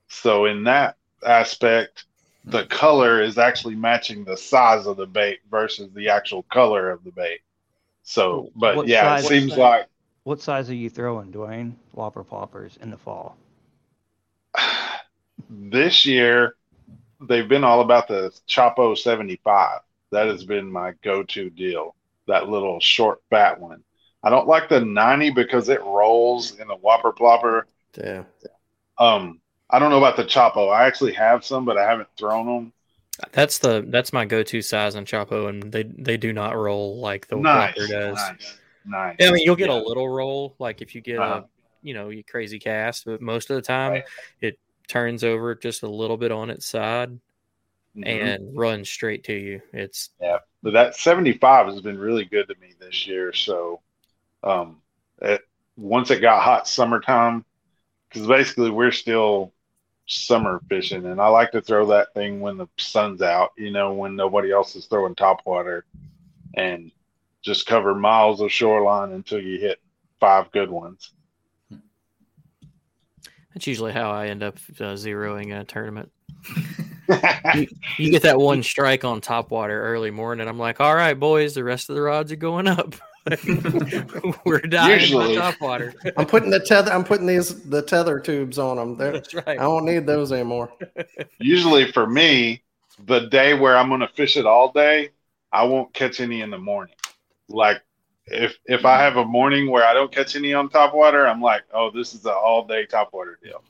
So, 0.09 0.47
in 0.47 0.65
that 0.65 0.97
aspect, 1.25 2.05
the 2.45 2.65
color 2.67 3.23
is 3.23 3.39
actually 3.39 3.75
matching 3.75 4.25
the 4.25 4.37
size 4.37 4.87
of 4.87 4.97
the 4.97 5.07
bait 5.07 5.41
versus 5.51 5.91
the 5.95 6.09
actual 6.09 6.45
color 6.45 6.91
of 6.91 7.05
the 7.05 7.13
bait. 7.13 7.41
So, 8.03 8.51
but 8.57 8.77
what 8.77 8.89
yeah, 8.89 9.03
size, 9.03 9.25
it 9.25 9.29
seems 9.29 9.57
like. 9.57 9.87
What 10.25 10.41
size 10.41 10.71
are 10.71 10.75
you 10.75 10.91
throwing, 10.91 11.33
Dwayne? 11.33 11.75
Whopper 11.93 12.25
poppers 12.25 12.79
in 12.81 12.91
the 12.91 12.97
fall? 12.97 13.37
this 15.51 16.07
year 16.07 16.55
they've 17.21 17.49
been 17.49 17.65
all 17.65 17.81
about 17.81 18.09
the 18.09 18.33
Choppo 18.49 18.97
75. 18.97 19.81
That 20.11 20.27
has 20.29 20.45
been 20.45 20.71
my 20.71 20.93
go-to 21.03 21.51
deal. 21.51 21.95
That 22.27 22.49
little 22.49 22.81
short 22.81 23.21
fat 23.31 23.61
one. 23.61 23.83
I 24.23 24.31
don't 24.31 24.49
like 24.49 24.69
the 24.69 24.81
90 24.81 25.31
because 25.31 25.69
it 25.69 25.81
rolls 25.83 26.59
in 26.59 26.69
the 26.69 26.77
whopper 26.77 27.13
plopper. 27.13 27.63
Yeah. 27.97 28.25
Um, 28.99 29.41
I 29.71 29.79
don't 29.79 29.91
know 29.91 29.99
about 29.99 30.17
the 30.17 30.25
Choppo. 30.25 30.73
I 30.73 30.87
actually 30.87 31.13
have 31.13 31.45
some, 31.45 31.65
but 31.65 31.77
I 31.77 31.89
haven't 31.89 32.09
thrown 32.17 32.47
them. 32.47 32.73
That's 33.33 33.59
the 33.59 33.85
that's 33.89 34.13
my 34.13 34.25
go-to 34.25 34.63
size 34.63 34.95
on 34.95 35.05
Choppo, 35.05 35.49
and 35.49 35.73
they 35.73 35.83
they 35.83 36.17
do 36.17 36.33
not 36.33 36.57
roll 36.57 37.01
like 37.01 37.27
the 37.27 37.37
nice, 37.37 37.77
whopper 37.77 37.89
does. 37.89 38.17
Nice, 38.17 38.59
nice. 38.87 39.17
I 39.21 39.33
mean, 39.33 39.45
you'll 39.45 39.57
get 39.57 39.71
yeah. 39.71 39.81
a 39.81 39.83
little 39.83 40.09
roll, 40.09 40.55
like 40.59 40.81
if 40.81 40.95
you 40.95 41.01
get 41.01 41.19
uh-huh. 41.19 41.43
a 41.43 41.49
you 41.83 41.95
know 41.95 42.11
you 42.11 42.23
crazy 42.23 42.59
cast, 42.59 43.05
but 43.05 43.21
most 43.21 43.51
of 43.51 43.57
the 43.57 43.63
time 43.63 43.93
right. 43.93 44.05
it 44.41 44.59
turns 44.87 45.25
over 45.25 45.55
just 45.55 45.83
a 45.83 45.89
little 45.89 46.17
bit 46.17 46.33
on 46.33 46.49
its 46.49 46.67
side 46.67 47.19
mm-hmm. 47.97 48.05
and 48.05 48.57
runs 48.57 48.89
straight 48.89 49.25
to 49.25 49.35
you. 49.35 49.61
It's 49.73 50.11
yeah, 50.21 50.39
but 50.63 50.73
that 50.73 50.95
75 50.95 51.67
has 51.67 51.81
been 51.81 51.99
really 51.99 52.25
good 52.25 52.49
to 52.49 52.55
me 52.61 52.75
this 52.79 53.07
year. 53.07 53.33
So, 53.33 53.81
um, 54.43 54.81
it, 55.21 55.43
once 55.77 56.11
it 56.11 56.21
got 56.21 56.43
hot 56.43 56.69
summertime, 56.69 57.45
because 58.09 58.27
basically 58.27 58.71
we're 58.71 58.93
still 58.93 59.53
summer 60.09 60.61
fishing, 60.69 61.07
and 61.07 61.21
I 61.21 61.29
like 61.29 61.53
to 61.53 61.61
throw 61.61 61.87
that 61.87 62.13
thing 62.15 62.41
when 62.41 62.57
the 62.57 62.67
sun's 62.79 63.23
out. 63.23 63.53
You 63.57 63.71
know, 63.71 63.93
when 63.93 64.17
nobody 64.17 64.51
else 64.51 64.75
is 64.75 64.87
throwing 64.87 65.15
top 65.15 65.43
water, 65.45 65.85
and 66.55 66.91
just 67.43 67.67
cover 67.67 67.95
miles 67.95 68.41
of 68.41 68.51
shoreline 68.51 69.13
until 69.13 69.41
you 69.41 69.59
hit 69.59 69.79
five 70.19 70.51
good 70.51 70.71
ones. 70.71 71.13
That's 73.55 73.67
usually 73.67 73.93
how 73.93 74.11
I 74.11 74.29
end 74.29 74.43
up 74.43 74.57
uh, 74.81 74.95
zeroing 74.95 75.59
a 75.59 75.65
tournament. 75.65 76.11
you, 77.55 77.67
you, 77.97 78.11
get 78.11 78.23
that 78.23 78.39
one 78.39 78.63
strike 78.63 79.05
on 79.05 79.21
top 79.21 79.51
water 79.51 79.83
early 79.83 80.11
morning. 80.11 80.47
I'm 80.47 80.59
like, 80.59 80.81
all 80.81 80.95
right, 80.95 81.19
boys, 81.19 81.55
the 81.55 81.65
rest 81.65 81.89
of 81.89 81.97
the 81.97 82.03
rods 82.03 82.31
are 82.31 82.37
going 82.37 82.69
up. 82.69 82.95
We're 84.45 84.61
dying 84.61 85.01
Usually, 85.01 85.37
top 85.37 85.61
water. 85.61 85.95
I'm 86.17 86.27
putting 86.27 86.51
the 86.51 86.61
tether. 86.61 86.93
I'm 86.93 87.05
putting 87.05 87.27
these 87.27 87.63
the 87.65 87.83
tether 87.83 88.21
tubes 88.21 88.59
on 88.59 88.77
them. 88.77 88.97
They're, 88.97 89.13
That's 89.13 89.35
right. 89.35 89.49
I 89.49 89.55
don't 89.55 89.85
need 89.85 90.07
those 90.07 90.33
anymore. 90.33 90.73
Usually, 91.39 91.91
for 91.93 92.07
me, 92.07 92.63
the 93.07 93.21
day 93.21 93.55
where 93.55 93.77
I'm 93.77 93.89
going 93.89 94.01
to 94.01 94.09
fish 94.09 94.37
it 94.37 94.47
all 94.47 94.73
day, 94.73 95.11
I 95.53 95.65
won't 95.65 95.93
catch 95.95 96.21
any 96.21 96.41
in 96.41 96.51
the 96.51 96.59
morning. 96.59 96.95
Like 97.49 97.83
if 98.27 98.59
if 98.67 98.85
I 98.85 98.99
have 98.99 99.17
a 99.17 99.25
morning 99.25 99.71
where 99.71 99.85
I 99.85 99.95
don't 99.95 100.13
catch 100.13 100.37
any 100.37 100.55
on 100.55 100.69
top 100.69 100.95
water, 100.95 101.27
I'm 101.27 101.41
like, 101.41 101.63
oh, 101.73 101.91
this 101.91 102.15
is 102.15 102.25
an 102.25 102.33
all 102.33 102.67
day 102.67 102.87
top 102.87 103.13
water 103.13 103.39
deal. 103.43 103.63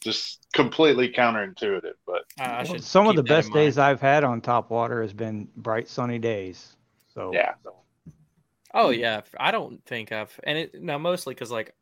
Just 0.00 0.46
completely 0.52 1.12
counterintuitive, 1.12 1.94
but 2.06 2.22
uh, 2.40 2.64
some 2.78 3.08
of 3.08 3.16
the 3.16 3.22
best 3.22 3.52
days 3.52 3.76
I've 3.76 4.00
had 4.00 4.24
on 4.24 4.40
top 4.40 4.70
water 4.70 5.02
has 5.02 5.12
been 5.12 5.48
bright 5.56 5.88
sunny 5.88 6.18
days. 6.18 6.76
So 7.12 7.32
yeah. 7.32 7.54
Oh 8.76 8.88
mm. 8.90 8.98
yeah, 8.98 9.22
I 9.40 9.50
don't 9.50 9.84
think 9.86 10.12
I've 10.12 10.38
and 10.44 10.58
it 10.58 10.80
now 10.80 10.98
mostly 10.98 11.34
because 11.34 11.50
like 11.50 11.74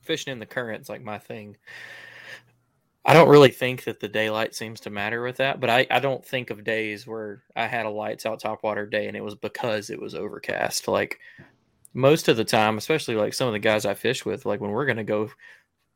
fishing 0.00 0.32
in 0.32 0.40
the 0.40 0.46
current's 0.46 0.88
like 0.88 1.02
my 1.02 1.18
thing. 1.18 1.56
I 3.04 3.14
don't 3.14 3.28
really 3.28 3.50
think 3.50 3.84
that 3.84 4.00
the 4.00 4.08
daylight 4.08 4.54
seems 4.54 4.80
to 4.80 4.90
matter 4.90 5.22
with 5.22 5.36
that, 5.38 5.58
but 5.58 5.70
I, 5.70 5.86
I 5.90 6.00
don't 6.00 6.24
think 6.24 6.50
of 6.50 6.64
days 6.64 7.06
where 7.06 7.42
I 7.56 7.66
had 7.66 7.86
a 7.86 7.90
lights 7.90 8.26
out 8.26 8.40
top 8.40 8.62
water 8.62 8.86
day 8.86 9.08
and 9.08 9.16
it 9.16 9.24
was 9.24 9.34
because 9.34 9.88
it 9.88 10.00
was 10.00 10.14
overcast. 10.14 10.86
Like 10.86 11.18
most 11.94 12.28
of 12.28 12.36
the 12.36 12.44
time, 12.44 12.78
especially 12.78 13.16
like 13.16 13.34
some 13.34 13.46
of 13.48 13.52
the 13.52 13.58
guys 13.58 13.86
I 13.86 13.94
fish 13.94 14.24
with, 14.24 14.46
like 14.46 14.60
when 14.60 14.70
we're 14.70 14.86
gonna 14.86 15.04
go 15.04 15.30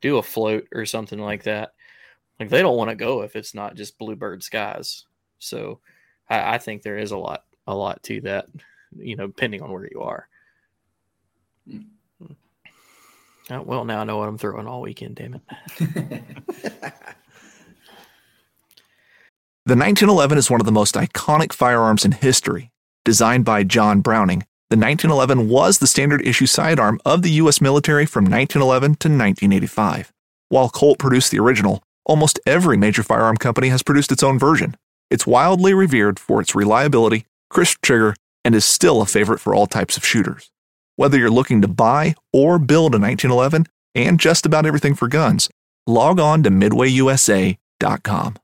do 0.01 0.17
a 0.17 0.23
float 0.23 0.67
or 0.73 0.85
something 0.85 1.19
like 1.19 1.43
that, 1.43 1.73
like 2.39 2.49
they 2.49 2.61
don't 2.61 2.77
want 2.77 2.89
to 2.89 2.95
go 2.95 3.21
if 3.21 3.35
it's 3.35 3.53
not 3.53 3.75
just 3.75 3.97
bluebird 3.97 4.43
skies. 4.43 5.05
So 5.39 5.79
I, 6.29 6.55
I 6.55 6.57
think 6.57 6.81
there 6.81 6.97
is 6.97 7.11
a 7.11 7.17
lot 7.17 7.43
a 7.67 7.75
lot 7.75 8.03
to 8.03 8.21
that, 8.21 8.47
you 8.97 9.15
know, 9.15 9.27
depending 9.27 9.61
on 9.61 9.71
where 9.71 9.87
you 9.91 10.01
are. 10.01 10.27
Mm. 11.69 11.85
Oh, 13.51 13.61
well, 13.61 13.85
now 13.85 14.01
I 14.01 14.03
know 14.05 14.17
what 14.17 14.27
I'm 14.27 14.37
throwing 14.37 14.67
all 14.67 14.81
weekend. 14.81 15.15
Damn 15.15 15.35
it. 15.35 15.41
the 19.65 19.75
1911 19.75 20.37
is 20.37 20.49
one 20.49 20.59
of 20.59 20.65
the 20.65 20.71
most 20.71 20.95
iconic 20.95 21.53
firearms 21.53 22.05
in 22.05 22.11
history. 22.13 22.71
Designed 23.03 23.45
by 23.45 23.63
John 23.63 24.01
Browning, 24.01 24.39
the 24.71 24.77
1911 24.77 25.47
was 25.47 25.77
the 25.77 25.85
standard 25.85 26.25
issue 26.25 26.47
sidearm 26.47 26.99
of 27.05 27.21
the 27.21 27.29
U.S. 27.31 27.61
military 27.61 28.07
from 28.07 28.23
1911 28.23 28.95
to 28.95 29.09
1985. 29.09 30.11
While 30.49 30.69
Colt 30.69 30.97
produced 30.97 31.29
the 31.29 31.39
original, 31.39 31.83
almost 32.03 32.39
every 32.47 32.77
major 32.77 33.03
firearm 33.03 33.37
company 33.37 33.69
has 33.69 33.83
produced 33.83 34.11
its 34.11 34.23
own 34.23 34.39
version. 34.39 34.75
It's 35.11 35.27
wildly 35.27 35.75
revered 35.75 36.19
for 36.19 36.41
its 36.41 36.55
reliability, 36.55 37.27
crisp 37.51 37.81
trigger, 37.83 38.15
and 38.45 38.55
is 38.55 38.63
still 38.63 39.01
a 39.01 39.05
favorite 39.05 39.39
for 39.39 39.53
all 39.53 39.67
types 39.67 39.97
of 39.97 40.05
shooters. 40.05 40.51
Whether 40.95 41.17
you're 41.17 41.29
looking 41.29 41.61
to 41.61 41.67
buy 41.67 42.15
or 42.31 42.57
build 42.57 42.95
a 42.95 42.99
1911 42.99 43.65
and 43.95 44.19
just 44.19 44.45
about 44.45 44.65
everything 44.65 44.95
for 44.95 45.09
guns, 45.09 45.49
log 45.85 46.19
on 46.19 46.43
to 46.43 46.49
midwayusa.com. 46.49 48.35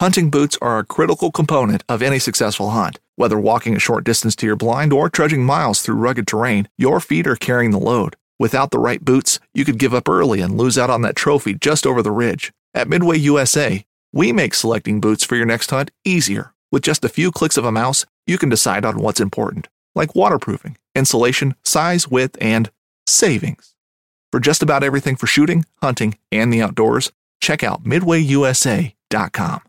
Hunting 0.00 0.30
boots 0.30 0.56
are 0.62 0.78
a 0.78 0.84
critical 0.84 1.30
component 1.30 1.84
of 1.88 2.00
any 2.00 2.18
successful 2.18 2.70
hunt. 2.70 2.98
Whether 3.16 3.38
walking 3.38 3.76
a 3.76 3.78
short 3.78 4.02
distance 4.02 4.34
to 4.36 4.46
your 4.46 4.56
blind 4.56 4.94
or 4.94 5.10
trudging 5.10 5.44
miles 5.44 5.82
through 5.82 5.96
rugged 5.96 6.26
terrain, 6.26 6.68
your 6.78 7.00
feet 7.00 7.26
are 7.26 7.36
carrying 7.36 7.70
the 7.70 7.78
load. 7.78 8.16
Without 8.38 8.70
the 8.70 8.78
right 8.78 9.04
boots, 9.04 9.38
you 9.52 9.66
could 9.66 9.78
give 9.78 9.92
up 9.92 10.08
early 10.08 10.40
and 10.40 10.56
lose 10.56 10.78
out 10.78 10.88
on 10.88 11.02
that 11.02 11.16
trophy 11.16 11.52
just 11.54 11.86
over 11.86 12.00
the 12.00 12.10
ridge. 12.10 12.50
At 12.72 12.88
Midway 12.88 13.18
USA, 13.18 13.84
we 14.10 14.32
make 14.32 14.54
selecting 14.54 15.02
boots 15.02 15.22
for 15.22 15.36
your 15.36 15.44
next 15.44 15.70
hunt 15.70 15.90
easier. 16.02 16.54
With 16.72 16.82
just 16.82 17.04
a 17.04 17.10
few 17.10 17.30
clicks 17.30 17.58
of 17.58 17.66
a 17.66 17.72
mouse, 17.72 18.06
you 18.30 18.38
can 18.38 18.48
decide 18.48 18.84
on 18.84 19.00
what's 19.00 19.20
important 19.20 19.68
like 19.94 20.14
waterproofing, 20.14 20.76
insulation, 20.94 21.54
size, 21.64 22.08
width, 22.08 22.38
and 22.40 22.70
savings. 23.06 23.74
For 24.30 24.38
just 24.38 24.62
about 24.62 24.84
everything 24.84 25.16
for 25.16 25.26
shooting, 25.26 25.64
hunting, 25.82 26.16
and 26.30 26.52
the 26.52 26.62
outdoors, 26.62 27.10
check 27.40 27.64
out 27.64 27.82
midwayusa.com. 27.82 29.60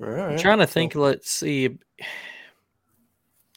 Right. 0.00 0.32
I'm 0.32 0.38
trying 0.38 0.58
to 0.58 0.66
think, 0.66 0.96
let's 0.96 1.30
see. 1.30 1.78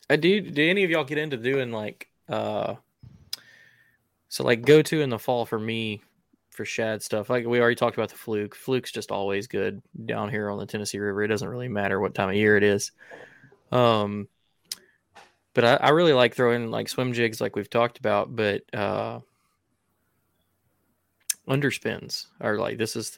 I 0.09 0.15
do 0.15 0.39
do 0.41 0.69
any 0.69 0.83
of 0.83 0.91
y'all 0.91 1.03
get 1.03 1.17
into 1.17 1.35
doing 1.35 1.71
like 1.71 2.07
uh 2.29 2.75
so 4.29 4.43
like 4.43 4.63
go 4.63 4.81
to 4.81 5.01
in 5.01 5.09
the 5.09 5.19
fall 5.19 5.45
for 5.45 5.59
me 5.59 6.01
for 6.51 6.63
shad 6.63 7.01
stuff. 7.01 7.29
Like 7.29 7.45
we 7.45 7.59
already 7.59 7.75
talked 7.75 7.97
about 7.97 8.09
the 8.09 8.15
fluke. 8.15 8.55
Fluke's 8.55 8.91
just 8.91 9.11
always 9.11 9.47
good 9.47 9.81
down 10.05 10.29
here 10.29 10.49
on 10.49 10.59
the 10.59 10.65
Tennessee 10.65 10.99
River. 10.99 11.23
It 11.23 11.27
doesn't 11.27 11.47
really 11.47 11.67
matter 11.67 11.99
what 11.99 12.13
time 12.13 12.29
of 12.29 12.35
year 12.35 12.55
it 12.55 12.63
is. 12.63 12.91
Um 13.71 14.27
but 15.57 15.65
I, 15.65 15.87
I, 15.87 15.89
really 15.89 16.13
like 16.13 16.35
throwing 16.35 16.69
like 16.69 16.87
swim 16.87 17.13
jigs 17.13 17.41
like 17.41 17.55
we've 17.55 17.69
talked 17.69 17.97
about 17.97 18.35
but 18.35 18.61
uh 18.75 19.21
underspins 21.49 22.27
are 22.39 22.57
like 22.59 22.77
this 22.77 22.95
is 22.95 23.17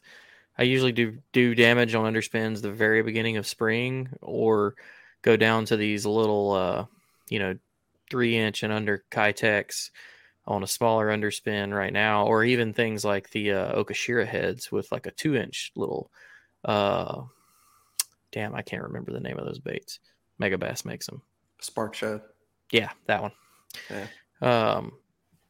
i 0.58 0.64
usually 0.64 0.94
do 0.94 1.18
do 1.34 1.54
damage 1.54 1.96
on 1.96 2.12
underspins 2.12 2.62
the 2.62 2.72
very 2.72 3.04
beginning 3.04 3.36
of 3.36 3.46
spring 3.46 4.08
or 4.22 4.76
go 5.22 5.36
down 5.36 5.66
to 5.66 5.76
these 5.76 6.06
little 6.06 6.54
uh 6.54 6.86
you 7.28 7.40
know 7.40 7.58
three 8.10 8.38
inch 8.38 8.64
and 8.64 8.72
under 8.72 9.04
Keitechs 9.12 9.90
on 10.48 10.64
a 10.64 10.68
smaller 10.68 11.10
underspin 11.10 11.76
right 11.76 11.92
now 11.92 12.26
or 12.26 12.46
even 12.46 12.72
things 12.72 13.04
like 13.04 13.30
the 13.32 13.52
uh 13.52 13.76
okashira 13.76 14.26
heads 14.26 14.72
with 14.72 14.90
like 14.94 15.08
a 15.08 15.12
two 15.12 15.36
inch 15.36 15.74
little 15.76 16.10
uh 16.64 17.22
damn 18.32 18.56
i 18.56 18.62
can't 18.62 18.84
remember 18.84 19.12
the 19.12 19.20
name 19.20 19.38
of 19.38 19.46
those 19.46 19.60
baits 19.60 20.00
Megabass 20.42 20.86
makes 20.86 21.06
them 21.06 21.22
Spark 21.62 21.94
Shad. 21.96 22.22
Yeah, 22.72 22.92
that 23.08 23.22
one. 23.22 23.32
Yeah. 23.90 24.08
Um, 24.42 24.94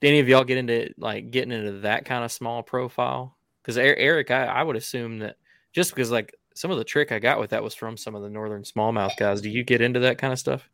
any 0.01 0.19
of 0.19 0.29
y'all 0.29 0.43
get 0.43 0.57
into 0.57 0.93
like 0.97 1.31
getting 1.31 1.51
into 1.51 1.79
that 1.79 2.05
kind 2.05 2.23
of 2.23 2.31
small 2.31 2.63
profile? 2.63 3.37
Because 3.61 3.77
Eric, 3.77 4.31
I, 4.31 4.45
I 4.45 4.63
would 4.63 4.75
assume 4.75 5.19
that 5.19 5.35
just 5.73 5.93
because 5.93 6.11
like 6.11 6.33
some 6.55 6.71
of 6.71 6.77
the 6.77 6.83
trick 6.83 7.11
I 7.11 7.19
got 7.19 7.39
with 7.39 7.51
that 7.51 7.63
was 7.63 7.75
from 7.75 7.97
some 7.97 8.15
of 8.15 8.21
the 8.21 8.29
northern 8.29 8.63
smallmouth 8.63 9.15
guys. 9.17 9.41
Do 9.41 9.49
you 9.49 9.63
get 9.63 9.81
into 9.81 9.99
that 10.01 10.17
kind 10.17 10.33
of 10.33 10.39
stuff? 10.39 10.69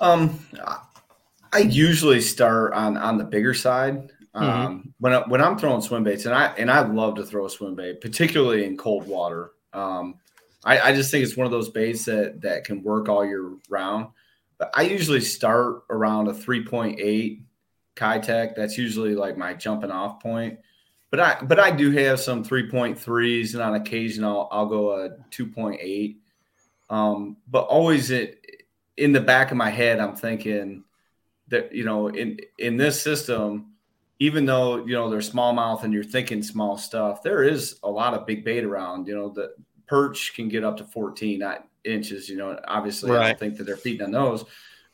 Um, 0.00 0.38
I 1.52 1.58
usually 1.58 2.20
start 2.20 2.72
on 2.74 2.96
on 2.96 3.18
the 3.18 3.24
bigger 3.24 3.54
side. 3.54 4.10
Mm-hmm. 4.34 4.44
Um, 4.44 4.94
when 4.98 5.12
I, 5.12 5.18
when 5.28 5.40
I'm 5.40 5.56
throwing 5.56 5.80
swim 5.80 6.02
baits, 6.02 6.26
and 6.26 6.34
I 6.34 6.46
and 6.58 6.70
I 6.70 6.80
love 6.80 7.14
to 7.16 7.24
throw 7.24 7.46
a 7.46 7.50
swim 7.50 7.76
bait, 7.76 8.00
particularly 8.00 8.64
in 8.64 8.76
cold 8.76 9.06
water. 9.06 9.52
Um, 9.72 10.16
I, 10.64 10.80
I 10.80 10.94
just 10.94 11.10
think 11.10 11.24
it's 11.24 11.36
one 11.36 11.46
of 11.46 11.52
those 11.52 11.68
baits 11.68 12.06
that 12.06 12.40
that 12.40 12.64
can 12.64 12.82
work 12.82 13.08
all 13.08 13.24
year 13.24 13.52
round. 13.68 14.08
But 14.58 14.70
I 14.74 14.82
usually 14.82 15.20
start 15.20 15.84
around 15.90 16.28
a 16.28 16.32
3.8 16.32 17.42
Keitech. 17.96 18.56
That's 18.56 18.78
usually 18.78 19.14
like 19.14 19.36
my 19.36 19.54
jumping 19.54 19.90
off 19.90 20.20
point. 20.20 20.58
But 21.10 21.20
I 21.20 21.38
but 21.42 21.60
I 21.60 21.70
do 21.70 21.90
have 21.92 22.18
some 22.18 22.44
3.3s, 22.44 23.54
and 23.54 23.62
on 23.62 23.74
occasion 23.74 24.24
I'll 24.24 24.48
I'll 24.50 24.66
go 24.66 24.92
a 24.92 25.10
2.8. 25.30 26.16
Um, 26.90 27.36
but 27.48 27.64
always 27.64 28.10
it 28.10 28.40
in 28.96 29.12
the 29.12 29.20
back 29.20 29.50
of 29.50 29.56
my 29.56 29.70
head, 29.70 30.00
I'm 30.00 30.16
thinking 30.16 30.84
that 31.48 31.74
you 31.74 31.84
know 31.84 32.08
in 32.08 32.38
in 32.58 32.76
this 32.76 33.00
system, 33.00 33.74
even 34.18 34.46
though 34.46 34.84
you 34.84 34.94
know 34.94 35.10
they're 35.10 35.20
smallmouth 35.20 35.84
and 35.84 35.92
you're 35.92 36.04
thinking 36.04 36.42
small 36.42 36.76
stuff, 36.76 37.22
there 37.22 37.44
is 37.44 37.78
a 37.82 37.90
lot 37.90 38.14
of 38.14 38.26
big 38.26 38.44
bait 38.44 38.64
around. 38.64 39.06
You 39.06 39.14
know 39.14 39.28
the 39.28 39.54
perch 39.86 40.34
can 40.34 40.48
get 40.48 40.64
up 40.64 40.76
to 40.78 40.84
14 40.84 41.42
inches. 41.84 42.28
You 42.28 42.36
know, 42.36 42.58
obviously, 42.66 43.10
right. 43.10 43.20
I 43.20 43.28
don't 43.28 43.38
think 43.38 43.56
that 43.58 43.64
they're 43.64 43.76
feeding 43.76 44.02
on 44.06 44.12
those, 44.12 44.44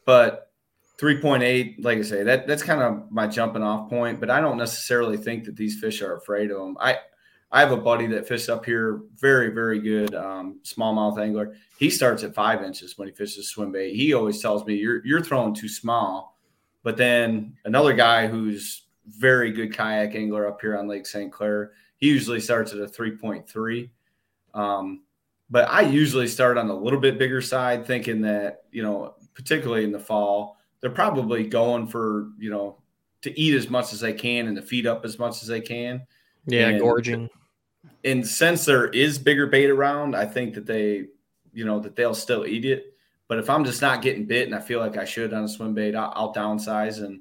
but 0.05 0.51
3.8, 0.99 1.82
like 1.82 1.99
I 1.99 2.03
say, 2.03 2.22
that 2.24 2.47
that's 2.47 2.62
kind 2.62 2.82
of 2.82 3.11
my 3.11 3.26
jumping 3.26 3.62
off 3.62 3.88
point. 3.88 4.20
But 4.20 4.30
I 4.30 4.41
don't 4.41 4.59
necessarily 4.59 5.16
think 5.16 5.45
that 5.45 5.57
these 5.57 5.80
fish 5.80 6.03
are 6.03 6.16
afraid 6.16 6.51
of 6.51 6.59
them. 6.59 6.76
I 6.80 6.99
I 7.53 7.61
have 7.61 7.72
a 7.72 7.76
buddy 7.76 8.07
that 8.09 8.28
fishes 8.28 8.49
up 8.49 8.64
here, 8.64 9.01
very 9.16 9.49
very 9.49 9.80
good 9.80 10.14
um, 10.14 10.61
smallmouth 10.62 11.18
angler. 11.18 11.57
He 11.78 11.88
starts 11.88 12.22
at 12.22 12.34
five 12.34 12.62
inches 12.62 12.99
when 12.99 13.09
he 13.09 13.14
fishes 13.14 13.49
swim 13.49 13.72
bait. 13.72 13.95
He 13.95 14.12
always 14.12 14.41
tells 14.43 14.64
me 14.66 14.74
you're 14.74 15.05
you're 15.07 15.22
throwing 15.22 15.55
too 15.55 15.68
small. 15.68 16.38
But 16.82 16.97
then 16.97 17.57
another 17.64 17.93
guy 17.93 18.26
who's 18.26 18.82
very 19.07 19.53
good 19.53 19.74
kayak 19.74 20.14
angler 20.14 20.47
up 20.47 20.61
here 20.61 20.78
on 20.78 20.88
Lake 20.88 21.07
St. 21.07 21.32
Clair, 21.32 21.72
he 21.97 22.09
usually 22.09 22.41
starts 22.41 22.72
at 22.72 22.78
a 22.78 22.86
3.3. 22.86 23.91
Um, 24.55 25.03
but 25.51 25.68
I 25.68 25.82
usually 25.82 26.28
start 26.28 26.59
on 26.59 26.68
a 26.68 26.74
little 26.74 27.01
bit 27.01 27.18
bigger 27.18 27.40
side, 27.40 27.86
thinking 27.86 28.20
that 28.22 28.64
you 28.70 28.82
know, 28.82 29.14
particularly 29.34 29.84
in 29.84 29.92
the 29.92 29.98
fall, 29.98 30.59
they're 30.80 30.90
probably 30.90 31.46
going 31.46 31.86
for 31.86 32.28
you 32.38 32.51
know 32.51 32.78
to 33.22 33.38
eat 33.38 33.55
as 33.55 33.68
much 33.68 33.92
as 33.92 34.01
they 34.01 34.12
can 34.12 34.46
and 34.46 34.57
to 34.57 34.62
feed 34.62 34.86
up 34.86 35.05
as 35.05 35.18
much 35.18 35.42
as 35.42 35.48
they 35.48 35.61
can. 35.61 36.07
Yeah, 36.46 36.68
and, 36.68 36.80
gorging. 36.80 37.28
and 38.05 38.26
since 38.26 38.64
there 38.64 38.88
is 38.88 39.18
bigger 39.18 39.46
bait 39.46 39.68
around, 39.68 40.16
I 40.16 40.24
think 40.24 40.55
that 40.55 40.66
they, 40.66 41.07
you 41.53 41.64
know, 41.64 41.80
that 41.80 41.96
they'll 41.96 42.14
still 42.14 42.46
eat 42.46 42.64
it. 42.64 42.94
But 43.28 43.38
if 43.38 43.51
I'm 43.51 43.64
just 43.64 43.82
not 43.82 44.03
getting 44.03 44.24
bit 44.24 44.46
and 44.46 44.55
I 44.55 44.61
feel 44.61 44.80
like 44.80 44.96
I 44.96 45.05
should 45.05 45.32
on 45.32 45.44
a 45.44 45.48
swim 45.48 45.74
bait, 45.74 45.94
I'll, 45.94 46.12
I'll 46.16 46.34
downsize, 46.34 47.05
and 47.05 47.20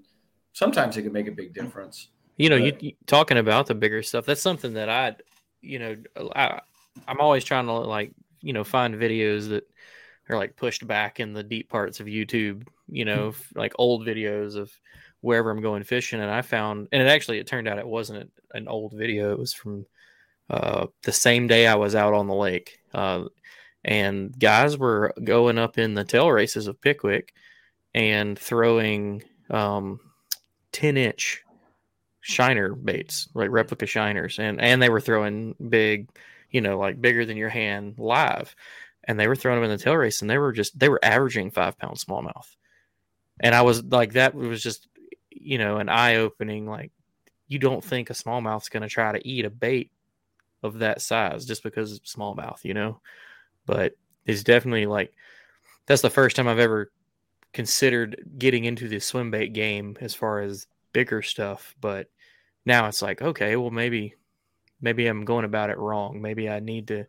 sometimes 0.53 0.97
it 0.97 1.03
can 1.03 1.11
make 1.11 1.27
a 1.27 1.31
big 1.31 1.53
difference. 1.53 2.07
You 2.37 2.49
know, 2.49 2.55
you, 2.55 2.75
you, 2.79 2.93
talking 3.05 3.37
about 3.37 3.67
the 3.67 3.75
bigger 3.75 4.01
stuff. 4.01 4.25
That's 4.25 4.41
something 4.41 4.73
that 4.73 4.89
I, 4.89 5.17
you 5.61 5.77
know, 5.77 5.95
I, 6.35 6.61
I'm 7.07 7.19
always 7.19 7.43
trying 7.43 7.65
to 7.65 7.73
like, 7.73 8.11
you 8.41 8.53
know, 8.53 8.63
find 8.63 8.95
videos 8.95 9.49
that 9.49 9.63
are 10.29 10.37
like 10.37 10.55
pushed 10.55 10.85
back 10.87 11.19
in 11.19 11.33
the 11.33 11.43
deep 11.43 11.69
parts 11.69 11.99
of 11.99 12.07
YouTube. 12.07 12.67
You 12.87 13.05
know, 13.05 13.33
like 13.55 13.73
old 13.77 14.05
videos 14.05 14.55
of 14.55 14.71
wherever 15.21 15.51
I'm 15.51 15.61
going 15.61 15.83
fishing, 15.83 16.21
and 16.21 16.31
I 16.31 16.41
found, 16.41 16.87
and 16.91 17.01
it 17.01 17.07
actually 17.07 17.39
it 17.39 17.47
turned 17.47 17.67
out 17.67 17.77
it 17.77 17.87
wasn't 17.87 18.31
an 18.53 18.67
old 18.67 18.93
video. 18.93 19.31
It 19.31 19.39
was 19.39 19.53
from 19.53 19.85
uh, 20.49 20.87
the 21.03 21.11
same 21.11 21.47
day 21.47 21.67
I 21.67 21.75
was 21.75 21.95
out 21.95 22.13
on 22.13 22.27
the 22.27 22.33
lake. 22.33 22.79
Uh, 22.93 23.25
and 23.85 24.37
guys 24.37 24.77
were 24.77 25.13
going 25.23 25.57
up 25.57 25.77
in 25.77 25.93
the 25.93 26.03
tail 26.03 26.31
races 26.31 26.67
of 26.67 26.81
Pickwick 26.81 27.33
and 27.93 28.37
throwing 28.37 29.23
um, 29.49 29.99
10 30.71 30.97
inch 30.97 31.43
shiner 32.21 32.75
baits, 32.75 33.29
like 33.33 33.49
replica 33.49 33.85
shiners, 33.85 34.39
and 34.39 34.59
and 34.61 34.81
they 34.81 34.89
were 34.89 35.01
throwing 35.01 35.55
big, 35.69 36.09
you 36.49 36.61
know, 36.61 36.77
like 36.77 37.01
bigger 37.01 37.25
than 37.25 37.37
your 37.37 37.49
hand 37.49 37.95
live, 37.97 38.55
and 39.03 39.19
they 39.19 39.27
were 39.27 39.35
throwing 39.35 39.61
them 39.61 39.69
in 39.69 39.77
the 39.77 39.83
tail 39.83 39.95
race, 39.95 40.21
and 40.21 40.29
they 40.29 40.37
were 40.37 40.51
just 40.51 40.77
they 40.77 40.89
were 40.89 41.03
averaging 41.03 41.51
five 41.51 41.77
pound 41.77 41.97
smallmouth, 41.97 42.55
and 43.39 43.55
I 43.55 43.61
was 43.61 43.83
like 43.83 44.13
that 44.13 44.35
was 44.35 44.61
just 44.61 44.87
you 45.29 45.57
know 45.57 45.77
an 45.77 45.89
eye 45.89 46.17
opening 46.17 46.67
like 46.67 46.91
you 47.47 47.59
don't 47.59 47.83
think 47.83 48.09
a 48.09 48.13
smallmouth's 48.13 48.69
going 48.69 48.83
to 48.83 48.89
try 48.89 49.11
to 49.11 49.27
eat 49.27 49.43
a 49.43 49.49
bait 49.49 49.91
of 50.63 50.79
that 50.79 51.01
size 51.01 51.45
just 51.45 51.63
because 51.63 51.93
it's 51.93 52.15
smallmouth, 52.15 52.63
you 52.63 52.73
know, 52.73 53.01
but 53.65 53.93
it's 54.25 54.43
definitely 54.43 54.85
like 54.85 55.13
that's 55.87 56.03
the 56.03 56.09
first 56.09 56.35
time 56.35 56.47
I've 56.47 56.59
ever 56.59 56.91
considered 57.51 58.23
getting 58.37 58.65
into 58.65 58.87
the 58.87 58.99
swim 58.99 59.31
bait 59.31 59.53
game 59.53 59.97
as 59.99 60.13
far 60.13 60.41
as 60.41 60.67
bigger 60.93 61.21
stuff. 61.23 61.75
But 61.81 62.07
now 62.65 62.87
it's 62.87 63.01
like, 63.01 63.21
okay, 63.21 63.55
well 63.55 63.71
maybe 63.71 64.13
maybe 64.81 65.07
I'm 65.07 65.25
going 65.25 65.45
about 65.45 65.69
it 65.69 65.77
wrong. 65.77 66.21
Maybe 66.21 66.49
I 66.49 66.59
need 66.59 66.87
to 66.89 67.05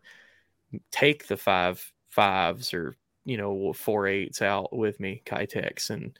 take 0.91 1.27
the 1.27 1.37
five 1.37 1.91
fives 2.09 2.73
or 2.73 2.95
you 3.25 3.37
know 3.37 3.73
four 3.73 4.07
eights 4.07 4.41
out 4.41 4.75
with 4.75 4.99
me, 4.99 5.21
Keitechs, 5.25 5.89
and 5.89 6.17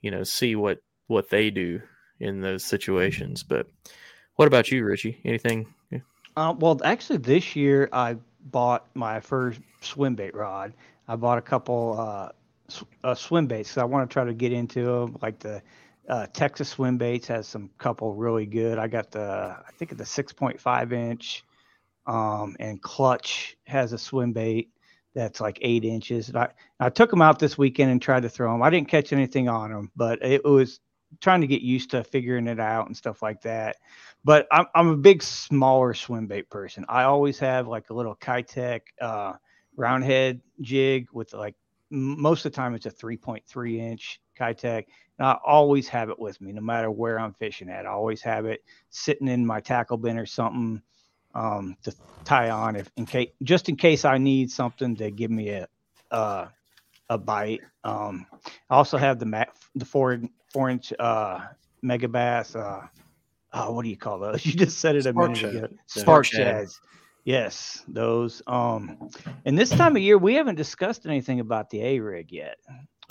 you 0.00 0.10
know 0.10 0.22
see 0.22 0.56
what 0.56 0.78
what 1.06 1.30
they 1.30 1.50
do 1.50 1.80
in 2.20 2.40
those 2.40 2.64
situations. 2.64 3.42
But 3.42 3.66
what 4.36 4.48
about 4.48 4.70
you, 4.70 4.84
Richie? 4.84 5.20
Anything? 5.24 5.66
Uh, 6.36 6.54
well, 6.58 6.80
actually, 6.84 7.18
this 7.18 7.54
year 7.54 7.88
I 7.92 8.16
bought 8.50 8.86
my 8.94 9.20
first 9.20 9.60
swim 9.80 10.14
bait 10.14 10.34
rod. 10.34 10.72
I 11.08 11.16
bought 11.16 11.38
a 11.38 11.42
couple 11.42 11.96
uh, 11.98 12.30
sw- 12.68 12.84
uh, 13.04 13.14
swim 13.14 13.46
baits. 13.46 13.76
I 13.76 13.84
want 13.84 14.08
to 14.08 14.12
try 14.12 14.24
to 14.24 14.32
get 14.32 14.52
into 14.52 14.84
them. 14.84 15.18
Like 15.20 15.38
the 15.40 15.62
uh, 16.08 16.26
Texas 16.32 16.70
swim 16.70 16.98
baits 16.98 17.28
has 17.28 17.46
some 17.46 17.70
couple 17.78 18.14
really 18.14 18.46
good. 18.46 18.78
I 18.78 18.88
got 18.88 19.10
the 19.10 19.56
I 19.66 19.70
think 19.78 19.96
the 19.96 20.04
6.5 20.04 20.92
inch, 20.92 21.44
um, 22.06 22.56
and 22.60 22.82
Clutch 22.82 23.56
has 23.66 23.92
a 23.92 23.98
swim 23.98 24.32
bait 24.32 24.70
that's 25.14 25.40
like 25.40 25.58
eight 25.62 25.84
inches. 25.84 26.28
And 26.28 26.38
I 26.38 26.48
I 26.80 26.90
took 26.90 27.10
them 27.10 27.22
out 27.22 27.38
this 27.38 27.56
weekend 27.56 27.90
and 27.92 28.02
tried 28.02 28.22
to 28.22 28.28
throw 28.28 28.52
them. 28.52 28.62
I 28.62 28.70
didn't 28.70 28.88
catch 28.88 29.12
anything 29.12 29.48
on 29.48 29.70
them, 29.70 29.90
but 29.96 30.24
it 30.24 30.44
was 30.44 30.80
trying 31.20 31.42
to 31.42 31.46
get 31.46 31.62
used 31.62 31.90
to 31.90 32.02
figuring 32.04 32.48
it 32.48 32.60
out 32.60 32.86
and 32.86 32.96
stuff 32.96 33.22
like 33.22 33.42
that. 33.42 33.76
But 34.24 34.46
I'm 34.50 34.66
I'm 34.74 34.88
a 34.88 34.96
big 34.96 35.22
smaller 35.22 35.94
swim 35.94 36.26
bait 36.26 36.50
person. 36.50 36.84
I 36.88 37.04
always 37.04 37.38
have 37.38 37.68
like 37.68 37.90
a 37.90 37.94
little 37.94 38.16
Keitech 38.16 38.80
uh, 39.00 39.34
round 39.76 40.04
head 40.04 40.40
jig 40.60 41.08
with 41.12 41.32
like 41.32 41.54
most 41.90 42.44
of 42.44 42.52
the 42.52 42.56
time 42.56 42.74
it's 42.74 42.86
a 42.86 42.90
3.3 42.90 43.78
inch 43.78 44.20
Keitech. 44.38 44.84
And 45.18 45.26
I 45.26 45.38
always 45.44 45.88
have 45.88 46.10
it 46.10 46.18
with 46.18 46.40
me, 46.40 46.52
no 46.52 46.60
matter 46.60 46.90
where 46.90 47.18
I'm 47.18 47.34
fishing 47.34 47.68
at. 47.68 47.86
I 47.86 47.90
always 47.90 48.22
have 48.22 48.46
it 48.46 48.64
sitting 48.90 49.28
in 49.28 49.46
my 49.46 49.60
tackle 49.60 49.96
bin 49.96 50.18
or 50.18 50.26
something 50.26 50.82
um, 51.34 51.76
to 51.82 51.94
tie 52.24 52.50
on 52.50 52.76
if 52.76 52.90
in 52.96 53.06
case, 53.06 53.30
just 53.42 53.68
in 53.68 53.76
case 53.76 54.04
I 54.04 54.18
need 54.18 54.50
something 54.50 54.96
to 54.96 55.10
give 55.10 55.30
me 55.30 55.50
a 55.50 55.68
uh, 56.10 56.48
a 57.08 57.18
bite. 57.18 57.60
Um, 57.84 58.26
I 58.70 58.76
also 58.76 58.98
have 58.98 59.18
the 59.18 59.26
mat, 59.26 59.50
the 59.74 59.84
four 59.84 60.20
four 60.52 60.70
inch 60.70 60.92
uh, 60.98 61.40
Megabass. 61.84 62.56
Uh, 62.56 62.86
oh, 63.52 63.72
what 63.72 63.82
do 63.82 63.88
you 63.88 63.96
call 63.96 64.18
those? 64.18 64.44
You 64.46 64.52
just 64.52 64.78
said 64.78 64.96
it 64.96 65.06
a 65.06 65.12
minute 65.12 65.44
ago. 65.44 65.68
Spark 65.86 66.26
shads. 66.26 66.80
Yes, 67.24 67.84
those. 67.86 68.42
Um, 68.48 69.10
and 69.44 69.56
this 69.56 69.70
time 69.70 69.94
of 69.94 70.02
year, 70.02 70.18
we 70.18 70.34
haven't 70.34 70.56
discussed 70.56 71.06
anything 71.06 71.38
about 71.38 71.70
the 71.70 71.80
A 71.82 72.00
rig 72.00 72.32
yet. 72.32 72.56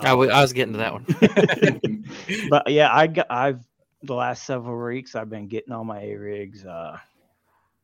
I, 0.02 0.10
w- 0.10 0.32
I 0.32 0.42
was 0.42 0.54
getting 0.54 0.74
to 0.74 0.80
that 0.80 0.94
one. 0.94 2.06
but 2.50 2.70
yeah, 2.72 2.94
I 2.94 3.08
got, 3.08 3.28
I've 3.30 3.66
the 4.04 4.16
last 4.16 4.44
several 4.44 4.84
weeks 4.84 5.16
I've 5.16 5.30
been 5.30 5.48
getting 5.48 5.74
all 5.74 5.84
my 5.84 6.02
A 6.02 6.16
rigs 6.16 6.66
uh, 6.66 6.98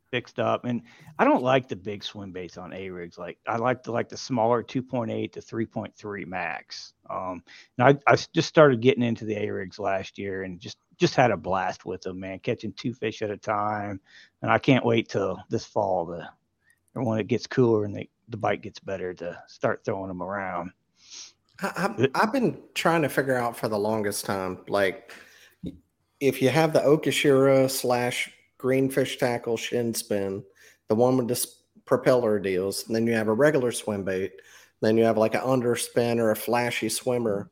fixed 0.10 0.40
up, 0.40 0.66
and 0.66 0.82
I 1.20 1.26
don't 1.26 1.44
like 1.44 1.68
the 1.68 1.76
big 1.76 2.04
swim 2.04 2.32
baits 2.32 2.58
on 2.58 2.74
A 2.74 2.90
rigs. 2.90 3.18
Like 3.18 3.38
I 3.48 3.58
like 3.58 3.84
the 3.84 3.92
like 3.92 4.10
the 4.10 4.18
smaller 4.18 4.64
2.8 4.64 5.32
to 5.34 5.40
3.3 5.42 6.26
max. 6.26 6.94
Um, 7.10 7.44
and 7.78 8.00
I 8.08 8.12
I 8.12 8.18
just 8.34 8.48
started 8.48 8.82
getting 8.82 9.04
into 9.04 9.26
the 9.26 9.36
A 9.36 9.50
rigs 9.50 9.80
last 9.80 10.18
year, 10.18 10.44
and 10.44 10.60
just 10.60 10.78
just 10.98 11.16
had 11.16 11.32
a 11.32 11.38
blast 11.38 11.86
with 11.86 12.02
them, 12.02 12.20
man, 12.20 12.40
catching 12.40 12.74
two 12.74 12.94
fish 12.94 13.22
at 13.22 13.30
a 13.30 13.38
time. 13.38 14.00
And 14.42 14.52
I 14.52 14.58
can't 14.58 14.86
wait 14.86 15.10
till 15.10 15.40
this 15.50 15.66
fall 15.66 16.08
to, 16.08 16.30
or 16.96 17.04
when 17.04 17.20
it 17.20 17.28
gets 17.28 17.48
cooler 17.48 17.86
and 17.86 17.96
the, 17.96 18.10
the 18.30 18.38
bite 18.38 18.62
gets 18.62 18.80
better 18.80 19.14
to 19.16 19.42
start 19.48 19.84
throwing 19.86 20.08
them 20.08 20.24
around. 20.24 20.72
I, 21.62 22.10
have 22.16 22.32
been 22.32 22.60
trying 22.76 23.02
to 23.02 23.10
figure 23.10 23.38
out 23.38 23.58
for 23.58 23.68
the 23.68 23.80
longest 23.80 24.26
time, 24.26 24.60
like 24.68 25.12
if 26.20 26.42
you 26.42 26.50
have 26.50 26.74
the 26.74 26.80
Okashira 26.80 27.70
slash 27.70 28.32
greenfish 28.58 29.18
tackle 29.18 29.58
shin 29.58 29.94
spin, 29.94 30.44
the 30.88 30.96
one 30.96 31.18
with 31.18 31.28
the 31.28 31.48
propeller 31.86 32.40
deals, 32.40 32.86
and 32.88 32.96
then 32.96 33.08
you 33.08 33.14
have 33.14 33.28
a 33.28 33.34
regular 33.34 33.72
swim 33.72 34.04
bait, 34.04 34.34
then 34.82 34.98
you 34.98 35.04
have 35.04 35.18
like 35.18 35.34
an 35.34 35.42
underspin 35.42 36.20
or 36.20 36.32
a 36.32 36.36
flashy 36.36 36.90
swimmer 36.90 37.50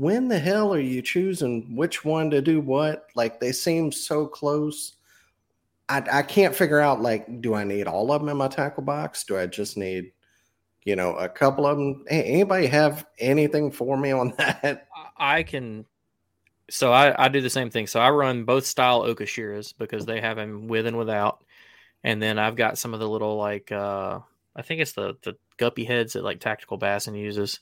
when 0.00 0.28
the 0.28 0.38
hell 0.38 0.72
are 0.72 0.80
you 0.80 1.02
choosing 1.02 1.76
which 1.76 2.06
one 2.06 2.30
to 2.30 2.40
do 2.40 2.58
what? 2.58 3.08
Like 3.14 3.38
they 3.38 3.52
seem 3.52 3.92
so 3.92 4.26
close. 4.26 4.96
I, 5.90 6.02
I 6.10 6.22
can't 6.22 6.56
figure 6.56 6.80
out 6.80 7.02
like, 7.02 7.42
do 7.42 7.52
I 7.52 7.64
need 7.64 7.86
all 7.86 8.10
of 8.10 8.22
them 8.22 8.30
in 8.30 8.38
my 8.38 8.48
tackle 8.48 8.82
box? 8.82 9.24
Do 9.24 9.36
I 9.36 9.46
just 9.46 9.76
need, 9.76 10.12
you 10.84 10.96
know, 10.96 11.14
a 11.14 11.28
couple 11.28 11.66
of 11.66 11.78
them? 11.78 12.04
Anybody 12.08 12.66
have 12.66 13.06
anything 13.18 13.70
for 13.70 13.96
me 13.96 14.12
on 14.12 14.34
that? 14.38 14.86
I 15.16 15.42
can. 15.42 15.86
So 16.70 16.92
I, 16.92 17.24
I 17.24 17.28
do 17.28 17.40
the 17.40 17.50
same 17.50 17.70
thing. 17.70 17.86
So 17.86 18.00
I 18.00 18.10
run 18.10 18.44
both 18.44 18.64
style 18.64 19.02
Okashiras 19.02 19.74
because 19.76 20.06
they 20.06 20.20
have 20.20 20.36
them 20.36 20.68
with 20.68 20.86
and 20.86 20.96
without. 20.96 21.44
And 22.02 22.22
then 22.22 22.38
I've 22.38 22.56
got 22.56 22.78
some 22.78 22.94
of 22.94 23.00
the 23.00 23.08
little 23.08 23.36
like 23.36 23.70
uh 23.72 24.20
I 24.56 24.62
think 24.62 24.80
it's 24.80 24.92
the 24.92 25.16
the 25.22 25.36
guppy 25.58 25.84
heads 25.84 26.14
that 26.14 26.24
like 26.24 26.40
tactical 26.40 26.78
bassin 26.78 27.14
uses. 27.14 27.60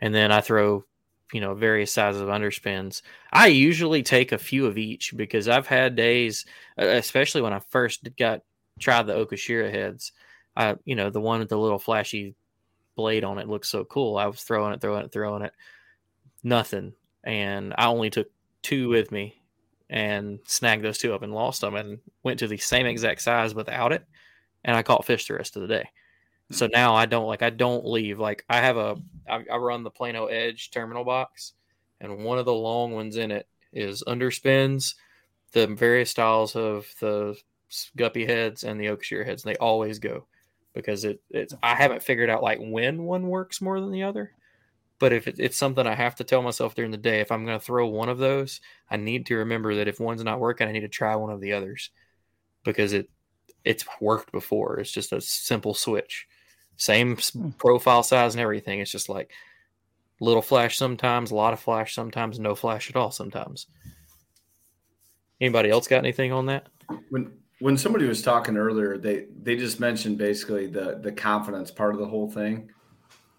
And 0.00 0.14
then 0.14 0.32
I 0.32 0.40
throw 0.40 0.84
you 1.32 1.40
know 1.40 1.54
various 1.54 1.92
sizes 1.92 2.22
of 2.22 2.28
underspins. 2.28 3.02
I 3.32 3.48
usually 3.48 4.02
take 4.02 4.32
a 4.32 4.38
few 4.38 4.66
of 4.66 4.78
each 4.78 5.14
because 5.16 5.48
I've 5.48 5.66
had 5.66 5.96
days, 5.96 6.46
especially 6.76 7.42
when 7.42 7.52
I 7.52 7.58
first 7.58 8.08
got 8.16 8.42
tried 8.78 9.06
the 9.06 9.14
Okashira 9.14 9.70
heads. 9.70 10.12
I 10.58 10.74
you 10.84 10.96
know 10.96 11.08
the 11.08 11.20
one 11.20 11.38
with 11.38 11.48
the 11.48 11.56
little 11.56 11.78
flashy 11.78 12.34
blade 12.96 13.22
on 13.22 13.38
it 13.38 13.48
looks 13.48 13.68
so 13.68 13.84
cool. 13.84 14.18
I 14.18 14.26
was 14.26 14.42
throwing 14.42 14.74
it, 14.74 14.80
throwing 14.80 15.04
it, 15.04 15.12
throwing 15.12 15.42
it, 15.42 15.52
nothing, 16.42 16.92
and 17.22 17.72
I 17.78 17.86
only 17.86 18.10
took 18.10 18.28
two 18.60 18.88
with 18.88 19.12
me 19.12 19.40
and 19.88 20.40
snagged 20.44 20.84
those 20.84 20.98
two 20.98 21.14
up 21.14 21.22
and 21.22 21.32
lost 21.32 21.60
them 21.60 21.76
and 21.76 22.00
went 22.24 22.40
to 22.40 22.48
the 22.48 22.58
same 22.58 22.86
exact 22.86 23.22
size 23.22 23.54
without 23.54 23.92
it, 23.92 24.04
and 24.64 24.76
I 24.76 24.82
caught 24.82 25.06
fish 25.06 25.28
the 25.28 25.34
rest 25.34 25.54
of 25.56 25.62
the 25.62 25.68
day. 25.68 25.88
So 26.50 26.66
hmm. 26.66 26.72
now 26.72 26.94
I 26.94 27.06
don't 27.06 27.28
like 27.28 27.42
I 27.42 27.50
don't 27.50 27.86
leave. 27.86 28.18
Like 28.18 28.44
I 28.50 28.56
have 28.56 28.76
a 28.76 28.96
I, 29.30 29.44
I 29.50 29.56
run 29.56 29.84
the 29.84 29.90
Plano 29.90 30.26
Edge 30.26 30.72
terminal 30.72 31.04
box, 31.04 31.52
and 32.00 32.24
one 32.24 32.38
of 32.38 32.46
the 32.46 32.52
long 32.52 32.92
ones 32.92 33.16
in 33.16 33.30
it 33.30 33.46
is 33.72 34.02
underspins, 34.08 34.96
the 35.52 35.68
various 35.68 36.10
styles 36.10 36.56
of 36.56 36.92
the 37.00 37.36
guppy 37.96 38.26
heads 38.26 38.64
and 38.64 38.80
the 38.80 38.86
Okashira 38.86 39.24
heads. 39.24 39.44
And 39.44 39.54
they 39.54 39.58
always 39.58 40.00
go 40.00 40.26
because 40.78 41.04
it 41.04 41.20
it's 41.28 41.52
I 41.60 41.74
haven't 41.74 42.04
figured 42.04 42.30
out 42.30 42.40
like 42.40 42.60
when 42.62 43.02
one 43.02 43.26
works 43.26 43.60
more 43.60 43.80
than 43.80 43.90
the 43.90 44.04
other. 44.04 44.30
But 45.00 45.12
if 45.12 45.26
it, 45.26 45.40
it's 45.40 45.56
something 45.56 45.84
I 45.84 45.96
have 45.96 46.14
to 46.16 46.24
tell 46.24 46.40
myself 46.40 46.76
during 46.76 46.92
the 46.92 46.96
day, 46.96 47.18
if 47.18 47.32
I'm 47.32 47.44
going 47.44 47.58
to 47.58 47.64
throw 47.64 47.88
one 47.88 48.08
of 48.08 48.18
those, 48.18 48.60
I 48.88 48.96
need 48.96 49.26
to 49.26 49.36
remember 49.38 49.74
that 49.74 49.88
if 49.88 49.98
one's 49.98 50.22
not 50.22 50.38
working, 50.38 50.68
I 50.68 50.72
need 50.72 50.80
to 50.80 50.88
try 50.88 51.16
one 51.16 51.30
of 51.30 51.40
the 51.40 51.52
others 51.52 51.90
because 52.64 52.92
it 52.92 53.10
it's 53.64 53.84
worked 54.00 54.30
before. 54.30 54.78
It's 54.78 54.92
just 54.92 55.12
a 55.12 55.20
simple 55.20 55.74
switch. 55.74 56.28
Same 56.76 57.16
hmm. 57.16 57.50
profile 57.58 58.04
size 58.04 58.34
and 58.36 58.40
everything. 58.40 58.78
It's 58.78 58.92
just 58.92 59.08
like 59.08 59.32
little 60.20 60.42
flash 60.42 60.78
sometimes, 60.78 61.32
a 61.32 61.34
lot 61.34 61.54
of 61.54 61.58
flash 61.58 61.92
sometimes, 61.92 62.38
no 62.38 62.54
flash 62.54 62.88
at 62.88 62.94
all 62.94 63.10
sometimes. 63.10 63.66
Anybody 65.40 65.70
else 65.70 65.88
got 65.88 65.98
anything 65.98 66.30
on 66.30 66.46
that? 66.46 66.68
When 67.10 67.32
when 67.60 67.76
somebody 67.76 68.06
was 68.06 68.22
talking 68.22 68.56
earlier, 68.56 68.98
they 68.98 69.26
they 69.42 69.56
just 69.56 69.80
mentioned 69.80 70.18
basically 70.18 70.66
the 70.66 71.00
the 71.02 71.12
confidence 71.12 71.70
part 71.70 71.94
of 71.94 72.00
the 72.00 72.06
whole 72.06 72.30
thing, 72.30 72.70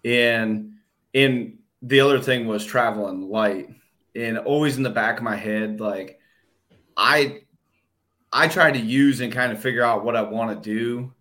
and 0.04 0.72
and 1.14 1.58
the 1.82 2.00
other 2.00 2.20
thing 2.20 2.46
was 2.46 2.64
traveling 2.64 3.30
light, 3.30 3.68
and 4.14 4.38
always 4.38 4.76
in 4.76 4.82
the 4.82 4.90
back 4.90 5.18
of 5.18 5.22
my 5.24 5.36
head, 5.36 5.80
like 5.80 6.20
I 6.96 7.42
I 8.32 8.48
try 8.48 8.70
to 8.70 8.78
use 8.78 9.20
and 9.20 9.32
kind 9.32 9.52
of 9.52 9.60
figure 9.60 9.82
out 9.82 10.04
what 10.04 10.16
I 10.16 10.22
want 10.22 10.62
to 10.62 10.70
do, 10.70 11.12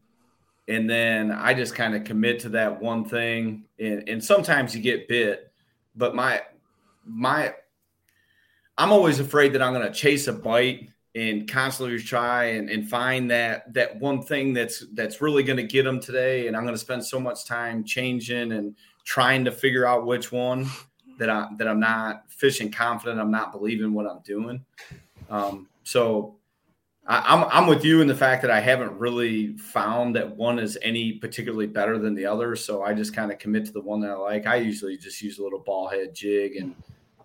and 0.67 0.89
then 0.89 1.31
I 1.31 1.53
just 1.53 1.75
kind 1.75 1.95
of 1.95 2.03
commit 2.03 2.39
to 2.41 2.49
that 2.49 2.81
one 2.81 3.05
thing, 3.05 3.65
and 3.79 4.09
and 4.09 4.23
sometimes 4.23 4.75
you 4.75 4.81
get 4.81 5.07
bit, 5.07 5.51
but 5.95 6.15
my 6.15 6.41
my 7.05 7.53
I'm 8.77 8.91
always 8.91 9.19
afraid 9.19 9.53
that 9.53 9.61
I'm 9.61 9.73
going 9.73 9.87
to 9.87 9.93
chase 9.93 10.27
a 10.27 10.33
bite 10.33 10.89
and 11.15 11.49
constantly 11.49 11.97
try 11.99 12.45
and, 12.45 12.69
and 12.69 12.87
find 12.87 13.31
that 13.31 13.73
that 13.73 13.99
one 13.99 14.21
thing 14.21 14.53
that's 14.53 14.85
that's 14.93 15.21
really 15.21 15.41
going 15.41 15.57
to 15.57 15.63
get 15.63 15.83
them 15.83 15.99
today 15.99 16.47
and 16.47 16.55
i'm 16.55 16.63
going 16.63 16.75
to 16.75 16.79
spend 16.79 17.03
so 17.03 17.19
much 17.19 17.45
time 17.45 17.83
changing 17.83 18.51
and 18.51 18.75
trying 19.05 19.43
to 19.43 19.51
figure 19.51 19.87
out 19.87 20.05
which 20.05 20.31
one 20.31 20.67
that 21.17 21.29
i 21.29 21.47
that 21.57 21.67
i'm 21.67 21.79
not 21.79 22.23
fishing 22.29 22.71
confident 22.71 23.19
i'm 23.19 23.31
not 23.31 23.51
believing 23.51 23.93
what 23.93 24.05
i'm 24.05 24.19
doing. 24.23 24.63
Um, 25.29 25.67
so 25.83 26.37
I, 27.05 27.23
I'm, 27.25 27.43
I'm 27.51 27.67
with 27.67 27.83
you 27.83 28.01
in 28.01 28.07
the 28.07 28.15
fact 28.15 28.43
that 28.43 28.51
i 28.51 28.59
haven't 28.59 28.93
really 28.99 29.57
found 29.57 30.15
that 30.15 30.35
one 30.37 30.59
is 30.59 30.77
any 30.83 31.13
particularly 31.13 31.67
better 31.67 31.97
than 31.97 32.13
the 32.13 32.27
other 32.27 32.55
so 32.55 32.83
i 32.83 32.93
just 32.93 33.15
kind 33.15 33.31
of 33.31 33.39
commit 33.39 33.65
to 33.65 33.71
the 33.71 33.81
one 33.81 33.99
that 34.01 34.11
i 34.11 34.15
like. 34.15 34.45
I 34.45 34.57
usually 34.57 34.95
just 34.95 35.21
use 35.23 35.39
a 35.39 35.43
little 35.43 35.59
ball 35.59 35.87
head 35.87 36.13
jig 36.13 36.55
and 36.57 36.75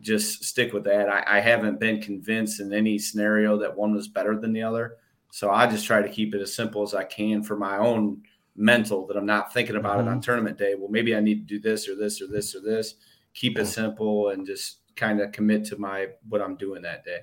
just 0.05 0.45
stick 0.45 0.73
with 0.73 0.85
that. 0.85 1.09
I, 1.09 1.39
I, 1.39 1.41
haven't 1.41 1.81
been 1.81 2.01
convinced 2.01 2.61
in 2.61 2.73
any 2.73 2.99
scenario 2.99 3.57
that 3.59 3.75
one 3.75 3.95
was 3.95 4.07
better 4.07 4.39
than 4.39 4.53
the 4.53 4.63
other. 4.63 4.99
So 5.31 5.51
I 5.51 5.67
just 5.67 5.87
try 5.87 6.03
to 6.03 6.09
keep 6.09 6.35
it 6.35 6.43
as 6.43 6.55
simple 6.55 6.83
as 6.83 6.95
I 6.95 7.05
can 7.05 7.43
for 7.43 7.57
my 7.57 7.79
own 7.79 8.23
mental 8.55 9.07
that 9.07 9.17
I'm 9.17 9.27
not 9.27 9.53
thinking 9.53 9.77
about 9.77 9.99
mm-hmm. 9.99 10.09
it 10.09 10.11
on 10.11 10.17
mm-hmm. 10.19 10.21
tournament 10.21 10.59
day. 10.59 10.75
Well, 10.77 10.91
maybe 10.91 11.17
I 11.17 11.21
need 11.21 11.49
to 11.49 11.55
do 11.55 11.59
this 11.59 11.89
or 11.89 11.97
this 11.97 12.21
or 12.21 12.27
this 12.27 12.55
or 12.55 12.61
this. 12.61 12.95
Keep 13.33 13.59
it 13.59 13.67
simple 13.67 14.29
and 14.29 14.47
just 14.47 14.79
kind 14.95 15.21
of 15.21 15.33
commit 15.33 15.65
to 15.65 15.77
my 15.77 16.09
what 16.29 16.41
I'm 16.41 16.57
doing 16.57 16.83
that 16.83 17.05
day. 17.05 17.21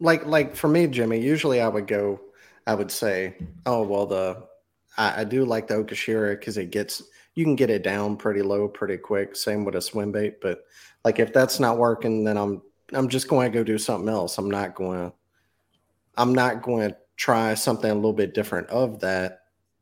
Like 0.00 0.26
like 0.26 0.54
for 0.54 0.68
me, 0.68 0.86
Jimmy, 0.88 1.20
usually 1.20 1.60
I 1.60 1.68
would 1.68 1.86
go, 1.86 2.20
I 2.66 2.74
would 2.74 2.90
say, 2.90 3.36
oh 3.64 3.82
well, 3.84 4.04
the 4.04 4.44
I, 4.98 5.22
I 5.22 5.24
do 5.24 5.44
like 5.44 5.68
the 5.68 5.76
Okashira 5.76 6.38
because 6.38 6.58
it 6.58 6.70
gets 6.70 7.02
you 7.34 7.44
can 7.44 7.56
get 7.56 7.70
it 7.70 7.82
down 7.82 8.16
pretty 8.16 8.42
low 8.42 8.68
pretty 8.68 8.96
quick. 8.96 9.36
Same 9.36 9.64
with 9.64 9.74
a 9.74 9.80
swim 9.80 10.12
bait, 10.12 10.40
but 10.40 10.64
like 11.04 11.18
if 11.18 11.32
that's 11.32 11.60
not 11.60 11.78
working, 11.78 12.24
then 12.24 12.36
I'm 12.36 12.62
I'm 12.92 13.08
just 13.08 13.28
going 13.28 13.50
to 13.50 13.58
go 13.58 13.64
do 13.64 13.78
something 13.78 14.08
else. 14.08 14.38
I'm 14.38 14.50
not 14.50 14.74
going 14.74 15.10
to 15.10 15.16
I'm 16.16 16.34
not 16.34 16.62
going 16.62 16.90
to 16.90 16.96
try 17.16 17.54
something 17.54 17.90
a 17.90 17.94
little 17.94 18.12
bit 18.12 18.34
different 18.34 18.68
of 18.68 19.00
that. 19.00 19.40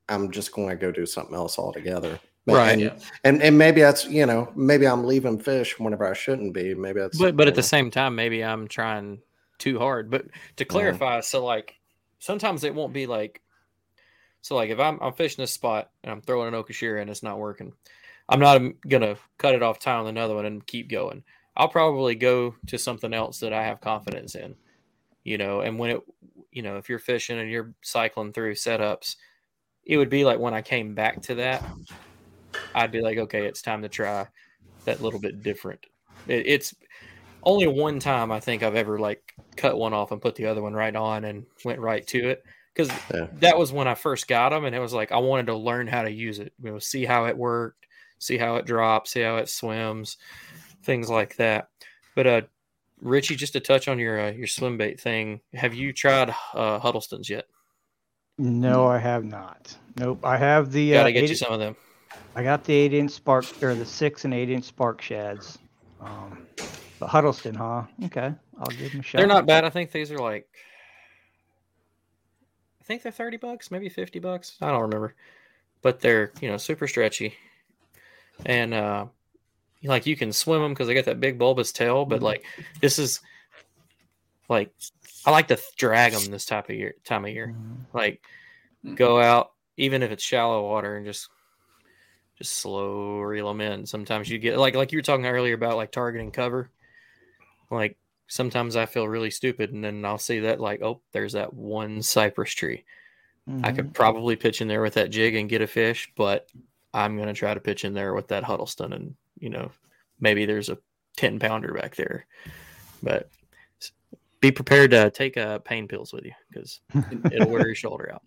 I'm 0.09 0.31
just 0.31 0.53
going 0.53 0.71
to 0.71 0.77
go 0.77 0.91
do 0.91 1.07
something 1.07 1.35
else 1.35 1.59
altogether. 1.59 2.19
Right. 2.47 2.73
And, 2.73 2.81
yeah. 2.81 2.95
and 3.23 3.41
and 3.41 3.57
maybe 3.57 3.83
that's 3.83 4.05
you 4.07 4.27
know 4.27 4.51
maybe 4.57 4.87
I'm 4.87 5.05
leaving 5.05 5.39
fish 5.39 5.79
whenever 5.79 6.09
I 6.09 6.13
shouldn't 6.13 6.53
be. 6.55 6.75
Maybe 6.75 7.01
that's 7.01 7.17
but 7.17 7.37
but 7.37 7.47
at 7.47 7.55
the 7.55 7.63
same 7.63 7.91
time 7.91 8.17
maybe 8.17 8.43
I'm 8.43 8.67
trying 8.67 9.21
too 9.59 9.79
hard. 9.79 10.11
But 10.11 10.27
to 10.57 10.65
clarify, 10.65 11.17
yeah. 11.17 11.21
so 11.21 11.45
like 11.45 11.77
sometimes 12.19 12.65
it 12.65 12.75
won't 12.75 12.93
be 12.93 13.07
like 13.07 13.41
so 14.43 14.57
like 14.57 14.71
if 14.71 14.79
I'm 14.79 14.99
I'm 15.01 15.13
fishing 15.15 15.43
this 15.43 15.53
spot 15.53 15.91
and 16.03 16.13
I'm 16.13 16.21
throwing 16.21 16.53
an 16.53 16.61
Okashira 16.61 17.01
and 17.01 17.09
it's 17.09 17.23
not 17.23 17.39
working, 17.39 17.73
I'm 18.29 18.41
not 18.41 18.57
um, 18.57 18.75
gonna 18.87 19.17
cut 19.39 19.55
it 19.55 19.63
off, 19.63 19.79
tie 19.79 19.95
on 19.95 20.09
another 20.09 20.35
one, 20.35 20.45
and 20.45 20.67
keep 20.67 20.91
going. 20.91 21.23
I'll 21.57 21.69
probably 21.69 22.17
go 22.17 22.57
to 22.67 22.79
something 22.79 23.15
else 23.15 23.39
that 23.41 23.53
I 23.53 23.63
have 23.63 23.81
confidence 23.81 24.35
in, 24.35 24.57
you 25.23 25.39
know. 25.39 25.61
And 25.61 25.79
when 25.79 25.91
it, 25.91 26.01
you 26.51 26.63
know, 26.63 26.77
if 26.77 26.89
you're 26.89 26.99
fishing 26.99 27.39
and 27.39 27.51
you're 27.51 27.73
cycling 27.83 28.33
through 28.33 28.55
setups, 28.55 29.17
it 29.85 29.97
would 29.97 30.11
be 30.11 30.25
like 30.25 30.41
when 30.41 30.55
I 30.55 30.63
came 30.63 30.95
back 30.95 31.23
to 31.23 31.37
that, 31.37 31.65
I'd 32.75 32.93
be 32.93 33.01
like, 33.01 33.19
okay, 33.19 33.47
it's 33.47 33.63
time 33.63 33.83
to 33.83 33.89
try 33.89 34.27
that 34.87 35.01
little 35.01 35.21
bit 35.21 35.43
different. 35.43 35.87
It, 36.27 36.47
it's 36.47 36.75
only 37.45 37.69
one 37.69 38.01
time 38.01 38.33
I 38.33 38.41
think 38.41 38.63
I've 38.63 38.77
ever 38.77 38.99
like 38.99 39.35
cut 39.57 39.77
one 39.77 39.93
off 39.93 40.11
and 40.11 40.23
put 40.23 40.35
the 40.35 40.47
other 40.47 40.63
one 40.63 40.75
right 40.75 40.95
on 40.95 41.25
and 41.25 41.47
went 41.65 41.81
right 41.81 42.05
to 42.09 42.31
it 42.31 42.43
because 42.75 42.93
yeah. 43.13 43.27
that 43.41 43.59
was 43.59 43.73
when 43.73 43.89
I 43.89 43.95
first 43.95 44.29
got 44.29 44.51
them, 44.51 44.65
and 44.65 44.75
it 44.75 44.81
was 44.81 44.93
like 44.93 45.13
I 45.13 45.19
wanted 45.19 45.47
to 45.47 45.57
learn 45.57 45.87
how 45.87 46.03
to 46.03 46.11
use 46.11 46.39
it. 46.39 46.53
You 46.63 46.73
know, 46.73 46.79
see 46.79 47.05
how 47.05 47.27
it 47.27 47.37
worked, 47.37 47.87
see 48.19 48.39
how 48.39 48.57
it 48.57 48.67
drops, 48.67 49.13
see 49.13 49.21
how 49.21 49.37
it 49.37 49.49
swims, 49.49 50.17
things 50.83 51.11
like 51.11 51.37
that. 51.37 51.69
But 52.15 52.27
uh, 52.27 52.41
Richie, 53.01 53.37
just 53.37 53.53
to 53.55 53.61
touch 53.61 53.89
on 53.89 53.99
your 53.99 54.21
uh, 54.21 54.31
your 54.33 54.47
swim 54.47 54.79
bait 54.79 55.01
thing, 55.01 55.41
have 55.55 55.75
you 55.75 55.93
tried 55.93 56.35
uh, 56.55 56.79
Huddleston's 56.79 57.29
yet? 57.29 57.47
No, 58.39 58.87
I 58.87 58.99
have 58.99 59.25
not. 59.25 59.77
Nope, 59.99 60.25
I 60.25 60.37
have 60.37 60.73
the. 60.73 60.93
Gotta 60.93 61.11
uh, 61.11 61.13
get 61.13 61.25
eight, 61.25 61.31
you 61.31 61.37
some 61.37 61.53
of 61.53 61.61
them. 61.61 61.77
I 62.35 62.43
got 62.43 62.65
the 62.65 62.73
eight 62.73 62.95
inch 62.95 63.11
spark 63.11 63.45
or 63.63 63.75
the 63.75 63.85
six 63.85 64.25
and 64.25 64.33
eight 64.33 64.51
inch 64.51 64.65
spark 64.65 65.03
shads. 65.03 65.59
Um, 66.01 66.47
but 66.99 67.09
Huddleston, 67.09 67.55
huh? 67.55 67.85
Okay, 68.05 68.33
I'll 68.59 68.67
give 68.67 68.93
them 68.93 69.01
a 69.01 69.03
shot. 69.03 69.19
They're 69.19 69.27
not 69.27 69.47
bad. 69.47 69.65
I 69.65 69.71
think 69.71 69.93
these 69.93 70.11
are 70.11 70.19
like 70.19 70.49
I 70.55 70.72
think 72.93 73.03
they're 73.03 73.13
30 73.13 73.39
bucks, 73.39 73.71
maybe 73.71 73.89
50 73.89 74.19
bucks. 74.19 74.57
I 74.61 74.71
don't 74.71 74.83
remember. 74.83 75.15
But 75.81 76.01
they're, 76.01 76.33
you 76.41 76.49
know, 76.49 76.59
super 76.59 76.87
stretchy. 76.87 77.35
And 78.45 78.75
uh 78.75 79.07
like 79.85 80.07
you 80.07 80.17
can 80.17 80.33
swim 80.33 80.63
them 80.63 80.73
because 80.73 80.87
they 80.87 80.95
got 80.95 81.07
that 81.07 81.21
big 81.21 81.39
bulbous 81.39 81.73
tail, 81.73 82.05
but 82.05 82.17
mm-hmm. 82.17 82.27
like 82.27 82.45
this 82.81 82.99
is 82.99 83.21
like 84.49 84.73
I 85.25 85.31
like 85.31 85.49
to 85.49 85.59
drag 85.77 86.13
them 86.13 86.31
this 86.31 86.47
type 86.47 86.69
of 86.69 86.77
year 86.77 86.95
time 87.05 87.25
of 87.25 87.33
year. 87.33 87.49
Mm-hmm. 87.49 87.97
Like 87.97 88.23
mm-hmm. 88.85 88.95
go 88.95 89.21
out 89.21 89.53
even 89.77 90.03
if 90.03 90.11
it's 90.11 90.23
shallow 90.23 90.63
water 90.63 90.97
and 90.97 91.07
just 91.07 91.29
just 92.39 92.55
slow 92.55 93.21
reel 93.21 93.49
them 93.49 93.61
in. 93.61 93.87
Sometimes 93.87 94.29
you 94.29 94.39
get 94.39 94.59
like 94.59 94.77
like 94.77 94.93
you 94.93 94.99
were 94.99 95.03
talking 95.03 95.27
earlier 95.27 95.55
about 95.55 95.77
like 95.77 95.91
targeting 95.91 96.31
cover. 96.31 96.71
Like 97.71 97.97
sometimes 98.33 98.77
I 98.77 98.87
feel 98.87 99.07
really 99.07 99.31
stupid, 99.31 99.73
and 99.73 99.85
then 99.85 100.07
I'll 100.07 100.17
see 100.17 100.41
that 100.41 100.59
like, 100.59 100.81
oh, 100.81 101.03
there's 101.13 101.35
that 101.35 101.53
one 101.53 102.01
cypress 102.01 102.53
tree. 102.53 102.85
Mm-hmm. 103.47 103.67
I 103.67 103.73
could 103.73 103.87
mm-hmm. 103.87 103.93
probably 103.93 104.37
pitch 104.37 104.63
in 104.63 104.69
there 104.69 104.81
with 104.81 104.95
that 104.95 105.11
jig 105.11 105.35
and 105.35 105.51
get 105.51 105.61
a 105.61 105.67
fish, 105.67 106.11
but 106.17 106.49
I'm 106.95 107.19
gonna 107.19 107.35
try 107.35 107.53
to 107.53 107.61
pitch 107.61 107.85
in 107.85 107.93
there 107.93 108.15
with 108.15 108.29
that 108.29 108.45
Huddleston, 108.45 108.95
and 108.95 109.15
you 109.39 109.51
know, 109.51 109.71
maybe 110.19 110.47
there's 110.47 110.71
a 110.71 110.79
ten 111.15 111.39
pounder 111.39 111.75
back 111.75 111.95
there, 111.95 112.27
but 113.03 113.29
be 114.41 114.51
prepared 114.51 114.93
to 114.93 115.11
take 115.11 115.37
uh, 115.37 115.59
pain 115.59 115.87
pills 115.87 116.15
with 116.15 116.25
you 116.25 116.33
because 116.51 116.81
it'll 117.31 117.51
wear 117.51 117.67
your 117.67 117.75
shoulder 117.75 118.11
out. 118.15 118.23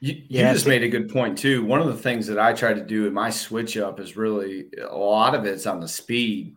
You, 0.00 0.14
you 0.14 0.40
yeah, 0.40 0.54
just 0.54 0.66
made 0.66 0.82
a 0.82 0.88
good 0.88 1.10
point 1.10 1.36
too. 1.36 1.66
One 1.66 1.82
of 1.82 1.86
the 1.86 1.98
things 1.98 2.26
that 2.28 2.38
I 2.38 2.54
try 2.54 2.72
to 2.72 2.82
do 2.82 3.06
in 3.06 3.12
my 3.12 3.28
switch 3.28 3.76
up 3.76 4.00
is 4.00 4.16
really 4.16 4.68
a 4.80 4.96
lot 4.96 5.34
of 5.34 5.44
it's 5.44 5.66
on 5.66 5.80
the 5.80 5.88
speed 5.88 6.56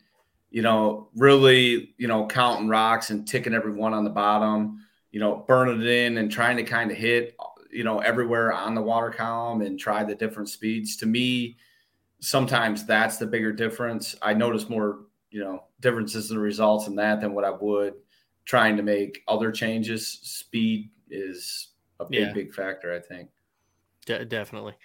you 0.53 0.61
know, 0.61 1.09
really, 1.15 1.95
you 1.97 2.07
know, 2.07 2.27
counting 2.27 2.67
rocks 2.67 3.09
and 3.09 3.27
ticking 3.27 3.55
every 3.55 3.73
one 3.73 3.91
on 3.91 4.03
the 4.03 4.09
bottom, 4.11 4.85
you 5.11 5.19
know, 5.19 5.43
burning 5.47 5.81
it 5.81 5.87
in 5.87 6.19
and 6.19 6.31
trying 6.31 6.57
to 6.57 6.63
kind 6.63 6.91
of 6.91 6.95
hit, 6.95 7.35
you 7.71 7.83
know, 7.83 7.97
everywhere 7.99 8.53
on 8.53 8.75
the 8.75 8.81
water 8.81 9.09
column 9.09 9.63
and 9.63 9.79
try 9.79 10.03
the 10.03 10.13
different 10.13 10.47
speeds. 10.47 10.95
To 10.97 11.07
me, 11.07 11.57
sometimes 12.19 12.85
that's 12.85 13.17
the 13.17 13.25
bigger 13.25 13.51
difference. 13.51 14.15
I 14.21 14.35
notice 14.35 14.69
more, 14.69 14.99
you 15.31 15.43
know, 15.43 15.63
differences 15.79 16.29
in 16.29 16.37
the 16.37 16.43
results 16.43 16.85
in 16.85 16.95
that 16.97 17.19
than 17.19 17.33
what 17.33 17.45
I 17.45 17.49
would 17.49 17.95
trying 18.45 18.77
to 18.77 18.83
make 18.83 19.23
other 19.27 19.51
changes. 19.51 20.07
Speed 20.21 20.91
is 21.09 21.69
a 21.99 22.05
big, 22.05 22.19
yeah. 22.19 22.33
big 22.33 22.53
factor, 22.53 22.93
I 22.93 22.99
think. 22.99 23.29
De- 24.05 24.25
definitely. 24.25 24.75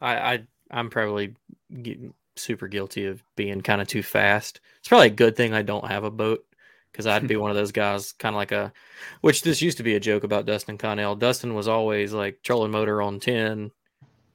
I, 0.00 0.16
I, 0.16 0.46
I'm 0.70 0.88
probably 0.88 1.34
getting 1.82 2.14
super 2.36 2.66
guilty 2.66 3.04
of 3.04 3.22
being 3.36 3.60
kind 3.60 3.82
of 3.82 3.88
too 3.88 4.02
fast. 4.02 4.60
It's 4.82 4.88
probably 4.88 5.06
a 5.06 5.10
good 5.10 5.36
thing 5.36 5.54
I 5.54 5.62
don't 5.62 5.86
have 5.86 6.02
a 6.02 6.10
boat 6.10 6.44
because 6.90 7.06
I'd 7.06 7.28
be 7.28 7.36
one 7.36 7.50
of 7.50 7.56
those 7.56 7.70
guys, 7.72 8.12
kind 8.12 8.34
of 8.34 8.38
like 8.38 8.52
a, 8.52 8.72
which 9.20 9.42
this 9.42 9.62
used 9.62 9.76
to 9.76 9.84
be 9.84 9.94
a 9.94 10.00
joke 10.00 10.24
about 10.24 10.44
Dustin 10.44 10.76
Connell. 10.76 11.14
Dustin 11.14 11.54
was 11.54 11.68
always 11.68 12.12
like 12.12 12.42
trolling 12.42 12.72
motor 12.72 13.00
on 13.00 13.20
10 13.20 13.70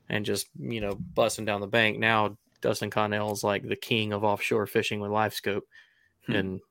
and 0.09 0.25
just, 0.25 0.47
you 0.57 0.79
know, 0.79 0.95
busting 0.95 1.43
down 1.43 1.59
the 1.59 1.67
bank. 1.67 1.99
Now, 1.99 2.37
Dustin 2.61 2.89
Connell's 2.89 3.43
like 3.43 3.67
the 3.67 3.75
king 3.75 4.13
of 4.13 4.23
offshore 4.23 4.67
fishing 4.67 5.01
with 5.01 5.11
live 5.11 5.33
scope. 5.33 5.65
Hmm. 6.27 6.35
And, 6.35 6.61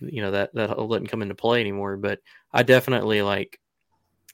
you 0.00 0.20
know, 0.22 0.32
that, 0.32 0.52
that 0.54 0.76
doesn't 0.76 1.06
come 1.06 1.22
into 1.22 1.36
play 1.36 1.60
anymore. 1.60 1.96
But 1.96 2.18
I 2.52 2.64
definitely 2.64 3.22
like, 3.22 3.60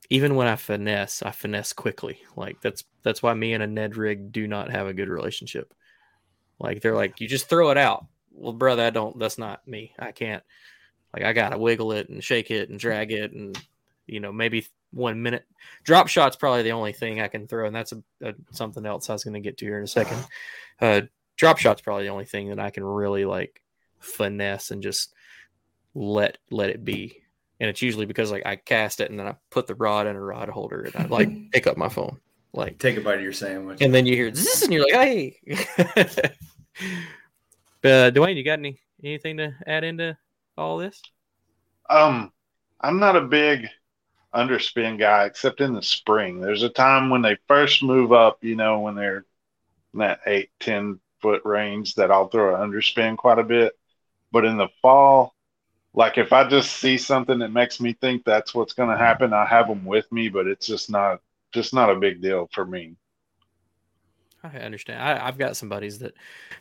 even 0.08 0.34
when 0.34 0.46
I 0.46 0.56
finesse, 0.56 1.22
I 1.22 1.30
finesse 1.30 1.74
quickly. 1.74 2.20
Like 2.36 2.62
that's, 2.62 2.84
that's 3.02 3.22
why 3.22 3.34
me 3.34 3.52
and 3.52 3.62
a 3.62 3.66
Ned 3.66 3.96
rig 3.96 4.32
do 4.32 4.48
not 4.48 4.70
have 4.70 4.86
a 4.86 4.94
good 4.94 5.08
relationship 5.08 5.74
like 6.58 6.80
they're 6.80 6.94
like, 6.94 7.20
you 7.20 7.28
just 7.28 7.48
throw 7.48 7.70
it 7.70 7.78
out. 7.78 8.06
Well, 8.36 8.52
brother, 8.52 8.84
I 8.84 8.90
don't. 8.90 9.18
That's 9.18 9.38
not 9.38 9.66
me. 9.66 9.94
I 9.98 10.12
can't. 10.12 10.42
Like 11.14 11.24
I 11.24 11.32
gotta 11.32 11.58
wiggle 11.58 11.92
it 11.92 12.08
and 12.08 12.22
shake 12.22 12.50
it 12.50 12.68
and 12.68 12.78
drag 12.78 13.10
it 13.10 13.32
and 13.32 13.58
you 14.06 14.20
know 14.20 14.32
maybe 14.32 14.66
one 14.92 15.22
minute. 15.22 15.46
Drop 15.82 16.08
shot's 16.08 16.36
probably 16.36 16.62
the 16.62 16.72
only 16.72 16.92
thing 16.92 17.20
I 17.20 17.28
can 17.28 17.46
throw, 17.46 17.66
and 17.66 17.74
that's 17.74 17.92
a, 17.92 18.02
a 18.22 18.34
something 18.52 18.84
else 18.84 19.08
I 19.08 19.14
was 19.14 19.24
gonna 19.24 19.40
get 19.40 19.56
to 19.58 19.64
here 19.64 19.78
in 19.78 19.84
a 19.84 19.88
second. 19.88 20.18
Uh, 20.78 21.00
drop 21.36 21.56
shot's 21.56 21.80
probably 21.80 22.04
the 22.04 22.10
only 22.10 22.26
thing 22.26 22.50
that 22.50 22.58
I 22.58 22.68
can 22.68 22.84
really 22.84 23.24
like 23.24 23.62
finesse 23.98 24.70
and 24.70 24.82
just 24.82 25.14
let 25.94 26.36
let 26.50 26.68
it 26.68 26.84
be. 26.84 27.22
and 27.60 27.70
it's 27.70 27.80
usually 27.80 28.06
because 28.06 28.30
like 28.30 28.44
I 28.44 28.56
cast 28.56 29.00
it 29.00 29.10
and 29.10 29.18
then 29.18 29.26
I 29.26 29.36
put 29.50 29.66
the 29.66 29.74
rod 29.74 30.06
in 30.06 30.16
a 30.16 30.20
rod 30.20 30.50
holder 30.50 30.82
and 30.82 30.94
I 30.96 31.06
like 31.08 31.30
pick 31.52 31.66
up 31.66 31.78
my 31.78 31.88
phone, 31.88 32.18
like 32.52 32.78
take 32.78 32.98
a 32.98 33.00
bite 33.00 33.16
of 33.16 33.22
your 33.22 33.32
sandwich, 33.32 33.80
and 33.80 33.94
then 33.94 34.04
you 34.04 34.14
hear 34.14 34.30
this 34.30 34.62
and 34.62 34.72
you're 34.72 34.82
like, 34.82 34.92
hey. 34.92 35.38
uh, 37.84 38.10
Dwayne, 38.10 38.36
you 38.36 38.44
got 38.44 38.58
any 38.58 38.80
anything 39.02 39.36
to 39.38 39.54
add 39.66 39.84
into 39.84 40.16
all 40.56 40.78
this? 40.78 41.00
Um, 41.88 42.32
I'm 42.80 42.98
not 42.98 43.16
a 43.16 43.20
big 43.22 43.68
underspin 44.34 44.98
guy 44.98 45.24
except 45.24 45.60
in 45.60 45.74
the 45.74 45.82
spring. 45.82 46.40
There's 46.40 46.62
a 46.62 46.68
time 46.68 47.10
when 47.10 47.22
they 47.22 47.38
first 47.48 47.82
move 47.82 48.12
up, 48.12 48.42
you 48.42 48.56
know, 48.56 48.80
when 48.80 48.94
they're 48.94 49.24
in 49.94 50.00
that 50.00 50.20
eight, 50.26 50.50
10 50.60 51.00
foot 51.20 51.42
range 51.44 51.94
that 51.94 52.10
I'll 52.10 52.28
throw 52.28 52.54
an 52.54 52.70
underspin 52.70 53.16
quite 53.16 53.38
a 53.38 53.44
bit. 53.44 53.78
But 54.32 54.44
in 54.44 54.56
the 54.58 54.68
fall, 54.82 55.34
like 55.94 56.18
if 56.18 56.32
I 56.32 56.48
just 56.48 56.74
see 56.74 56.98
something 56.98 57.38
that 57.38 57.52
makes 57.52 57.80
me 57.80 57.94
think 57.94 58.24
that's 58.24 58.54
what's 58.54 58.74
going 58.74 58.90
to 58.90 58.98
happen, 58.98 59.32
I 59.32 59.46
have 59.46 59.68
them 59.68 59.84
with 59.84 60.10
me, 60.12 60.28
but 60.28 60.46
it's 60.46 60.66
just 60.66 60.90
not, 60.90 61.20
just 61.52 61.72
not 61.72 61.90
a 61.90 61.96
big 61.96 62.20
deal 62.20 62.48
for 62.52 62.66
me. 62.66 62.96
I 64.54 64.58
understand. 64.58 65.02
I, 65.02 65.26
have 65.26 65.38
got 65.38 65.56
some 65.56 65.68
buddies 65.68 65.98
that 66.00 66.14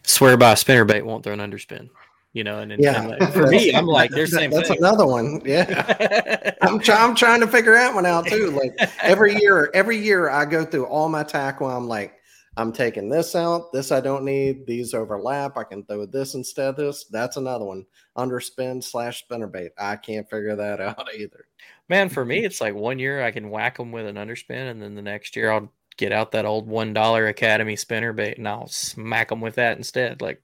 swear 0.03 0.37
by 0.37 0.53
a 0.53 0.57
spinner 0.57 0.85
bait 0.85 1.05
won't 1.05 1.23
throw 1.23 1.33
an 1.33 1.39
underspin 1.39 1.89
you 2.35 2.43
know, 2.43 2.59
and, 2.59 2.75
yeah, 2.83 3.01
and 3.01 3.29
for 3.33 3.47
me, 3.47 3.73
I'm 3.73 3.87
like, 3.87 4.11
there's 4.11 4.33
same. 4.33 4.51
That's 4.51 4.67
thing. 4.67 4.77
another 4.79 5.07
one. 5.07 5.41
Yeah, 5.45 6.53
I'm 6.61 6.79
trying. 6.79 7.09
I'm 7.09 7.15
trying 7.15 7.39
to 7.39 7.47
figure 7.47 7.71
that 7.71 7.95
one 7.95 8.05
out 8.05 8.27
too. 8.27 8.51
Like 8.51 8.77
every 9.01 9.35
year, 9.41 9.71
every 9.73 9.97
year 9.97 10.29
I 10.29 10.43
go 10.43 10.65
through 10.65 10.85
all 10.87 11.07
my 11.07 11.23
tackle. 11.23 11.67
I'm 11.67 11.87
like, 11.87 12.15
I'm 12.57 12.73
taking 12.73 13.07
this 13.07 13.37
out. 13.37 13.71
This 13.71 13.93
I 13.93 14.01
don't 14.01 14.25
need. 14.25 14.67
These 14.67 14.93
overlap. 14.93 15.55
I 15.55 15.63
can 15.63 15.85
throw 15.85 16.05
this 16.05 16.35
instead 16.35 16.67
of 16.67 16.75
this. 16.75 17.05
That's 17.05 17.37
another 17.37 17.63
one. 17.63 17.85
Underspin 18.17 18.83
slash 18.83 19.23
spinner 19.23 19.47
bait. 19.47 19.71
I 19.79 19.95
can't 19.95 20.29
figure 20.29 20.57
that 20.57 20.81
out 20.81 21.07
either. 21.17 21.45
Man, 21.87 22.09
for 22.09 22.25
me, 22.25 22.43
it's 22.43 22.59
like 22.59 22.75
one 22.75 22.99
year 22.99 23.23
I 23.23 23.31
can 23.31 23.49
whack 23.49 23.77
them 23.77 23.93
with 23.93 24.07
an 24.07 24.17
underspin, 24.17 24.71
and 24.71 24.81
then 24.81 24.93
the 24.93 25.01
next 25.01 25.37
year 25.37 25.51
I'll 25.51 25.71
get 25.97 26.11
out 26.11 26.31
that 26.31 26.45
old 26.45 26.67
one 26.67 26.93
dollar 26.93 27.27
Academy 27.27 27.75
spinner 27.75 28.13
bait 28.13 28.37
and 28.37 28.47
I'll 28.47 28.67
smack 28.67 29.29
them 29.29 29.41
with 29.41 29.55
that 29.55 29.77
instead. 29.77 30.21
Like 30.21 30.43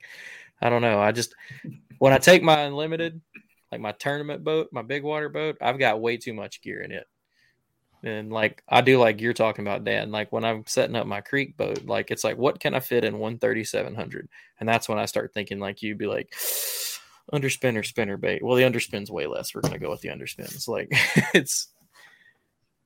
I 0.61 0.69
don't 0.69 0.81
know. 0.81 0.99
I 0.99 1.11
just 1.11 1.33
when 1.97 2.13
I 2.13 2.17
take 2.17 2.43
my 2.43 2.61
unlimited, 2.61 3.21
like 3.71 3.81
my 3.81 3.91
tournament 3.93 4.43
boat, 4.43 4.69
my 4.71 4.81
big 4.81 5.03
water 5.03 5.29
boat, 5.29 5.57
I've 5.61 5.79
got 5.79 6.01
way 6.01 6.17
too 6.17 6.33
much 6.33 6.61
gear 6.61 6.81
in 6.81 6.91
it. 6.91 7.07
And 8.03 8.31
like 8.31 8.63
I 8.67 8.81
do 8.81 8.99
like 8.99 9.21
you're 9.21 9.33
talking 9.33 9.65
about, 9.65 9.83
Dan. 9.83 10.11
Like 10.11 10.31
when 10.31 10.43
I'm 10.43 10.63
setting 10.65 10.95
up 10.95 11.05
my 11.05 11.21
creek 11.21 11.57
boat, 11.57 11.85
like 11.85 12.11
it's 12.11 12.23
like 12.23 12.37
what 12.37 12.59
can 12.59 12.73
I 12.73 12.79
fit 12.79 13.03
in 13.03 13.19
one 13.19 13.37
thirty 13.37 13.63
seven 13.63 13.95
hundred? 13.95 14.27
And 14.59 14.67
that's 14.67 14.89
when 14.89 14.97
I 14.97 15.05
start 15.05 15.33
thinking 15.33 15.59
like 15.59 15.81
you'd 15.81 15.97
be 15.97 16.07
like 16.07 16.31
underspin 17.33 17.77
or 17.77 17.83
spinner 17.83 18.17
bait. 18.17 18.43
Well, 18.43 18.55
the 18.55 18.63
underspin's 18.63 19.11
way 19.11 19.27
less. 19.27 19.53
We're 19.53 19.61
gonna 19.61 19.79
go 19.79 19.91
with 19.91 20.01
the 20.01 20.09
underspins. 20.09 20.67
Like 20.67 20.87
it's 21.33 21.67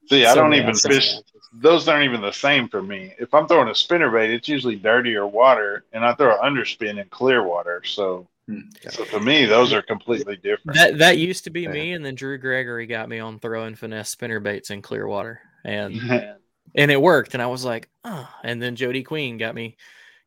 See, 0.08 0.26
I 0.26 0.36
don't 0.36 0.54
even 0.54 0.76
fish. 0.76 1.16
Those 1.58 1.88
aren't 1.88 2.06
even 2.06 2.22
the 2.22 2.32
same 2.32 2.68
for 2.70 2.82
me. 2.82 3.14
If 3.20 3.34
I'm 3.34 3.48
throwing 3.48 3.70
a 3.70 3.76
spinner 3.76 4.12
bait, 4.12 4.32
it's 4.32 4.48
usually 4.48 4.76
dirtier 4.76 5.26
water, 5.26 5.86
and 5.94 6.06
I 6.06 6.14
throw 6.14 6.38
an 6.38 6.56
underspin 6.56 7.02
in 7.02 7.08
clear 7.10 7.44
water. 7.44 7.82
So, 7.86 8.28
hmm. 8.48 8.62
so 8.90 9.06
to 9.06 9.20
me, 9.20 9.46
those 9.46 9.72
are 9.74 9.82
completely 9.82 10.38
different. 10.38 10.78
That 10.78 10.98
that 11.00 11.18
used 11.18 11.46
to 11.46 11.50
be 11.50 11.62
yeah. 11.62 11.70
me, 11.70 11.94
and 11.94 12.06
then 12.06 12.16
Drew 12.16 12.38
Gregory 12.38 12.88
got 12.88 13.10
me 13.10 13.20
on 13.20 13.40
throwing 13.40 13.76
finesse 13.76 14.10
spinner 14.10 14.40
baits 14.40 14.70
in 14.70 14.82
clear 14.82 15.08
water, 15.08 15.42
and 15.64 15.96
and 16.76 16.92
it 16.92 17.02
worked. 17.02 17.34
And 17.34 17.42
I 17.42 17.48
was 17.48 17.64
like, 17.64 17.90
oh. 18.04 18.30
And 18.44 18.62
then 18.62 18.76
Jody 18.76 19.04
Queen 19.04 19.38
got 19.38 19.56
me. 19.56 19.78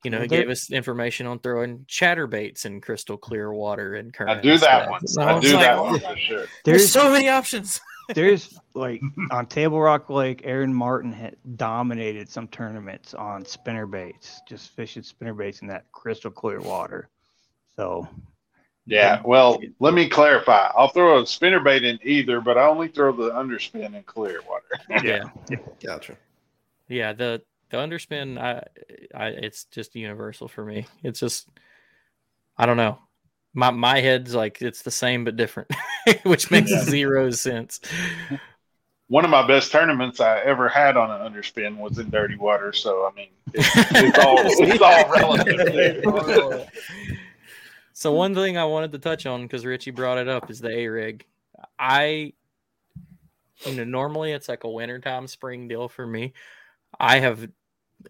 You 0.05 0.13
know, 0.13 0.25
gave 0.29 0.49
us 0.49 0.71
information 0.71 1.27
on 1.27 1.41
throwing 1.41 1.85
chatter 1.89 2.29
baits 2.29 2.65
in 2.65 2.81
crystal 2.81 3.17
clear 3.17 3.53
water 3.53 3.97
and 3.97 4.15
current. 4.15 4.39
I 4.39 4.41
do 4.41 4.57
that 4.57 4.89
one. 4.89 5.05
So 5.09 5.23
I 5.23 5.41
do 5.41 5.55
like, 5.55 5.61
that 5.61 5.83
one 5.83 5.99
for 5.99 6.17
sure. 6.17 6.45
There's 6.65 6.93
so 6.93 7.11
many 7.11 7.29
options 7.29 7.81
there's 8.15 8.59
like 8.75 9.01
on 9.31 9.47
Table 9.47 9.81
Rock 9.81 10.11
Lake, 10.11 10.43
Aaron 10.45 10.73
Martin 10.73 11.13
had 11.13 11.37
dominated 11.57 12.29
some 12.29 12.49
tournaments 12.49 13.15
on 13.15 13.45
spinner 13.45 13.87
baits, 13.87 14.41
just 14.49 14.71
fishing 14.75 15.03
spinner 15.03 15.35
baits 15.35 15.63
in 15.63 15.69
that 15.69 15.91
crystal 15.93 16.31
clear 16.31 16.61
water. 16.61 17.09
So, 17.77 18.09
yeah. 18.87 19.21
Well, 19.25 19.61
let 19.79 19.95
me 19.95 20.09
clarify. 20.09 20.71
I'll 20.75 20.89
throw 20.89 21.23
a 21.23 21.27
spinner 21.27 21.61
bait 21.61 21.85
in 21.85 21.99
either, 22.03 22.41
but 22.41 22.59
I 22.59 22.67
only 22.67 22.89
throw 22.89 23.13
the 23.13 23.31
underspin 23.31 23.95
in 23.95 24.03
clear 24.05 24.41
water. 24.49 24.65
yeah. 25.07 25.25
Gotcha. 25.85 26.17
Yeah. 26.89 27.13
The 27.13 27.43
the 27.71 27.77
underspin, 27.77 28.39
I, 28.39 28.63
I, 29.15 29.27
it's 29.29 29.65
just 29.65 29.95
universal 29.95 30.49
for 30.49 30.65
me. 30.65 30.87
It's 31.03 31.21
just, 31.21 31.49
I 32.57 32.65
don't 32.65 32.79
know 32.79 32.99
my 33.55 33.71
my 33.71 34.01
head's 34.01 34.35
like 34.35 34.61
it's 34.63 34.83
the 34.83 34.91
same 34.91 35.25
but 35.25 35.37
different, 35.37 35.71
which 36.23 36.51
makes 36.51 36.71
yeah. 36.71 36.83
zero 36.83 37.31
sense. 37.31 37.81
One 39.09 39.25
of 39.25 39.31
my 39.31 39.47
best 39.47 39.73
tournaments 39.73 40.21
I 40.21 40.41
ever 40.41 40.69
had 40.69 40.97
on 40.97 41.11
an 41.11 41.33
underspin 41.33 41.79
was 41.79 41.99
in 41.99 42.11
dirty 42.11 42.37
water. 42.37 42.73
So 42.73 43.11
I 43.11 43.15
mean, 43.17 43.29
it's, 43.55 43.71
it's 43.93 44.19
all 44.19 44.37
it's 44.45 44.83
all 44.83 45.11
relative. 45.11 46.69
so 47.93 48.13
one 48.13 48.35
thing 48.35 48.59
I 48.59 48.65
wanted 48.65 48.93
to 48.93 48.99
touch 48.99 49.27
on 49.27 49.43
because 49.43 49.65
Richie 49.65 49.93
brought 49.93 50.19
it 50.19 50.29
up 50.29 50.51
is 50.51 50.61
the 50.61 50.71
A 50.71 50.89
rig. 50.89 51.25
I, 51.79 52.35
you 53.65 53.75
know, 53.75 53.85
normally 53.85 54.33
it's 54.33 54.49
like 54.49 54.65
a 54.65 54.71
wintertime 54.71 55.27
spring 55.27 55.69
deal 55.69 55.89
for 55.89 56.07
me. 56.07 56.35
I 57.01 57.19
have 57.19 57.49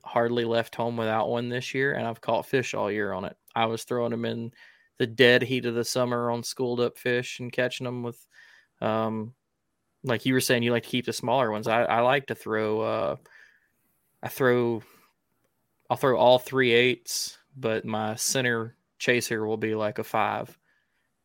hardly 0.05 0.45
left 0.45 0.75
home 0.75 0.97
without 0.97 1.29
one 1.29 1.49
this 1.49 1.73
year, 1.75 1.95
and 1.95 2.07
I've 2.07 2.21
caught 2.21 2.45
fish 2.47 2.75
all 2.75 2.91
year 2.91 3.13
on 3.13 3.25
it. 3.25 3.37
I 3.55 3.67
was 3.67 3.85
throwing 3.85 4.11
them 4.11 4.25
in 4.25 4.53
the 4.99 5.07
dead 5.07 5.43
heat 5.43 5.67
of 5.67 5.75
the 5.75 5.85
summer 5.85 6.31
on 6.31 6.43
schooled 6.43 6.81
up 6.81 6.99
fish 6.99 7.41
and 7.41 7.53
catching 7.53 7.85
them 7.85 8.03
with, 8.03 8.25
um, 8.81 9.33
like 10.05 10.27
you 10.27 10.35
were 10.35 10.41
saying, 10.41 10.63
you 10.63 10.73
like 10.73 10.83
to 10.83 10.89
keep 10.89 11.07
the 11.07 11.13
smaller 11.13 11.51
ones. 11.51 11.67
I, 11.67 11.83
I 11.85 12.01
like 12.01 12.27
to 12.27 12.35
throw, 12.35 12.81
uh, 12.81 13.17
I 14.23 14.29
throw, 14.29 14.83
I'll 15.89 15.97
throw 15.97 16.19
all 16.19 16.39
three 16.39 16.73
eights, 16.73 17.39
but 17.57 17.85
my 17.85 18.15
center 18.17 18.77
chaser 18.99 19.47
will 19.47 19.57
be 19.57 19.75
like 19.75 19.99
a 19.99 20.05
five, 20.05 20.57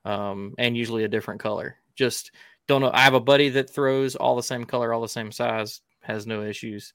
um, 0.05 0.53
and 0.57 0.77
usually 0.77 1.03
a 1.03 1.09
different 1.09 1.41
color. 1.41 1.77
Just 1.95 2.31
don't 2.67 2.81
know. 2.81 2.91
I 2.93 3.01
have 3.01 3.13
a 3.13 3.19
buddy 3.19 3.49
that 3.49 3.69
throws 3.69 4.15
all 4.15 4.35
the 4.35 4.43
same 4.43 4.63
color, 4.63 4.93
all 4.93 5.01
the 5.01 5.07
same 5.07 5.31
size, 5.31 5.81
has 6.01 6.25
no 6.25 6.43
issues. 6.43 6.93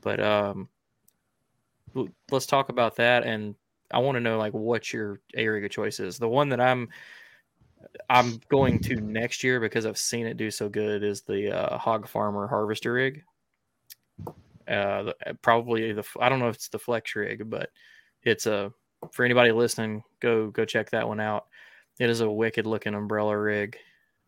But 0.00 0.20
um, 0.20 0.68
let's 2.30 2.46
talk 2.46 2.68
about 2.68 2.96
that 2.96 3.24
and 3.24 3.54
I 3.90 3.98
want 3.98 4.16
to 4.16 4.20
know 4.20 4.38
like 4.38 4.52
what 4.52 4.92
your 4.92 5.20
area 5.34 5.64
of 5.64 5.70
choice 5.70 6.00
is. 6.00 6.18
The 6.18 6.28
one 6.28 6.48
that 6.50 6.60
I'm 6.60 6.88
I'm 8.08 8.40
going 8.48 8.78
to 8.80 8.96
next 8.96 9.42
year 9.42 9.60
because 9.60 9.86
I've 9.86 9.98
seen 9.98 10.26
it 10.26 10.36
do 10.36 10.50
so 10.50 10.68
good 10.68 11.02
is 11.02 11.22
the 11.22 11.56
uh, 11.56 11.78
Hog 11.78 12.08
Farmer 12.08 12.46
Harvester 12.46 12.92
rig. 12.92 13.22
Uh, 14.68 15.02
the, 15.04 15.14
uh, 15.26 15.32
probably 15.42 15.92
the 15.92 16.04
I 16.20 16.28
don't 16.28 16.38
know 16.38 16.48
if 16.48 16.56
it's 16.56 16.68
the 16.68 16.78
Flex 16.78 17.16
rig, 17.16 17.48
but 17.48 17.70
it's 18.22 18.46
a 18.46 18.72
for 19.12 19.24
anybody 19.24 19.52
listening, 19.52 20.02
go 20.20 20.50
go 20.50 20.64
check 20.64 20.90
that 20.90 21.08
one 21.08 21.20
out. 21.20 21.46
It 21.98 22.10
is 22.10 22.20
a 22.20 22.30
wicked 22.30 22.66
looking 22.66 22.94
umbrella 22.94 23.36
rig. 23.36 23.76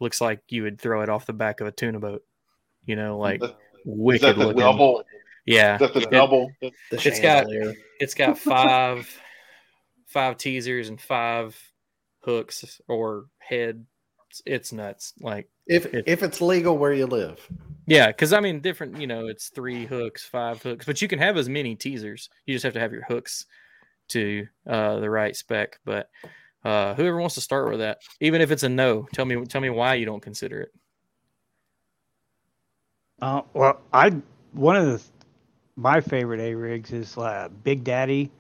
Looks 0.01 0.21
like 0.21 0.41
you 0.49 0.65
would 0.65 0.81
throw 0.81 1.03
it 1.03 1.09
off 1.09 1.27
the 1.27 1.33
back 1.33 1.61
of 1.61 1.67
a 1.67 1.73
tuna 1.73 2.01
boat. 2.01 2.25
You 2.85 2.97
know, 2.97 3.19
like 3.19 3.41
the, 3.41 3.55
wicked 3.85 4.37
looking. 4.39 4.59
Double? 4.59 5.05
Yeah, 5.47 5.77
the 5.79 5.99
it, 5.99 6.11
double. 6.11 6.51
The 6.61 6.73
it's 6.91 7.21
got 7.21 7.47
it's 8.01 8.15
got 8.15 8.39
five 8.39 9.09
five 10.13 10.37
teasers 10.37 10.89
and 10.89 11.01
five 11.01 11.59
hooks 12.21 12.81
or 12.89 13.27
head. 13.39 13.85
It's 14.47 14.73
nuts. 14.73 15.13
Like 15.21 15.49
if 15.67 15.87
it, 15.87 16.05
if 16.07 16.23
it's 16.23 16.41
legal 16.41 16.79
where 16.79 16.93
you 16.93 17.07
live. 17.07 17.41
Yeah, 17.87 18.07
because 18.07 18.33
I 18.33 18.41
mean, 18.41 18.61
different. 18.61 19.01
You 19.01 19.07
know, 19.07 19.27
it's 19.27 19.49
three 19.49 19.85
hooks, 19.85 20.25
five 20.25 20.63
hooks, 20.63 20.87
but 20.87 21.03
you 21.03 21.09
can 21.09 21.19
have 21.19 21.37
as 21.37 21.49
many 21.49 21.75
teasers. 21.75 22.31
You 22.47 22.55
just 22.55 22.63
have 22.63 22.75
to 22.75 22.81
have 22.81 22.93
your 22.93 23.05
hooks 23.05 23.47
to 24.09 24.47
uh, 24.67 25.01
the 25.01 25.11
right 25.11 25.37
spec. 25.37 25.79
But 25.85 26.09
uh, 26.65 26.95
whoever 26.95 27.19
wants 27.19 27.35
to 27.35 27.41
start 27.41 27.69
with 27.71 27.81
that, 27.81 27.99
even 28.21 28.41
if 28.41 28.51
it's 28.51 28.63
a 28.63 28.69
no, 28.69 29.07
tell 29.13 29.25
me 29.25 29.45
tell 29.45 29.61
me 29.61 29.71
why 29.71 29.95
you 29.95 30.07
don't 30.07 30.23
consider 30.23 30.61
it. 30.63 30.73
Uh, 33.21 33.43
well, 33.53 33.81
I 33.93 34.17
one 34.53 34.77
of 34.77 34.87
the 34.87 35.03
my 35.77 36.01
favorite 36.01 36.41
A 36.41 36.55
rigs 36.55 36.93
is 36.93 37.17
uh, 37.19 37.49
Big 37.65 37.85
Daddy 37.85 38.31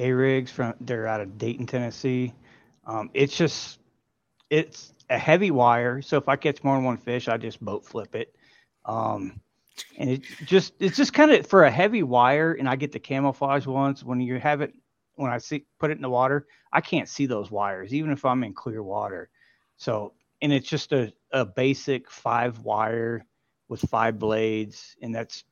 a 0.00 0.12
rigs 0.12 0.50
from 0.50 0.74
they're 0.80 1.06
out 1.06 1.20
of 1.20 1.38
Dayton, 1.38 1.66
Tennessee. 1.66 2.34
Um, 2.86 3.10
it's 3.14 3.36
just 3.36 3.78
it's 4.48 4.94
a 5.10 5.18
heavy 5.18 5.50
wire, 5.50 6.02
so 6.02 6.16
if 6.16 6.28
I 6.28 6.36
catch 6.36 6.64
more 6.64 6.76
than 6.76 6.84
one 6.84 6.96
fish, 6.96 7.28
I 7.28 7.36
just 7.36 7.62
boat 7.62 7.84
flip 7.84 8.14
it. 8.14 8.34
Um, 8.84 9.40
and 9.98 10.10
it 10.10 10.22
just 10.44 10.72
it's 10.80 10.96
just 10.96 11.12
kind 11.12 11.30
of 11.30 11.46
for 11.46 11.64
a 11.64 11.70
heavy 11.70 12.02
wire, 12.02 12.54
and 12.54 12.68
I 12.68 12.76
get 12.76 12.92
the 12.92 12.98
camouflage 12.98 13.66
ones 13.66 14.02
when 14.02 14.20
you 14.20 14.38
have 14.40 14.62
it 14.62 14.74
when 15.16 15.30
I 15.30 15.38
see 15.38 15.66
put 15.78 15.90
it 15.90 15.96
in 15.96 16.02
the 16.02 16.10
water, 16.10 16.46
I 16.72 16.80
can't 16.80 17.08
see 17.08 17.26
those 17.26 17.50
wires 17.50 17.92
even 17.92 18.10
if 18.10 18.24
I'm 18.24 18.42
in 18.42 18.54
clear 18.54 18.82
water. 18.82 19.28
So 19.76 20.14
and 20.42 20.52
it's 20.52 20.68
just 20.68 20.92
a, 20.92 21.12
a 21.32 21.44
basic 21.44 22.10
five 22.10 22.60
wire 22.60 23.26
with 23.68 23.82
five 23.82 24.18
blades, 24.18 24.96
and 25.02 25.14
that's 25.14 25.44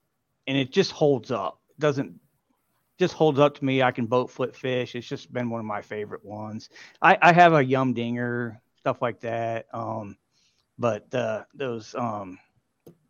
and 0.47 0.57
it 0.57 0.73
just 0.73 0.93
holds 0.93 1.31
up. 1.31 1.61
It 1.71 1.81
doesn't 1.81 2.19
just 2.99 3.15
holds 3.15 3.39
up 3.39 3.55
to 3.57 3.65
me. 3.65 3.83
I 3.83 3.93
can 3.93 4.07
boat 4.07 4.31
flip 4.31 4.55
fish. 4.55 4.95
It's 4.95 5.07
just 5.07 5.33
been 5.33 5.51
one 5.51 5.61
of 5.61 5.67
my 5.67 5.83
favorite 5.83 6.25
ones. 6.25 6.69
I, 7.01 7.17
I 7.23 7.33
have 7.33 7.55
a 7.55 7.65
yum 7.65 7.95
dinger, 7.95 8.61
stuff 8.77 9.01
like 9.01 9.21
that. 9.21 9.67
Um, 9.73 10.17
but 10.79 11.13
uh, 11.15 11.45
those 11.55 11.95
um, 11.95 12.39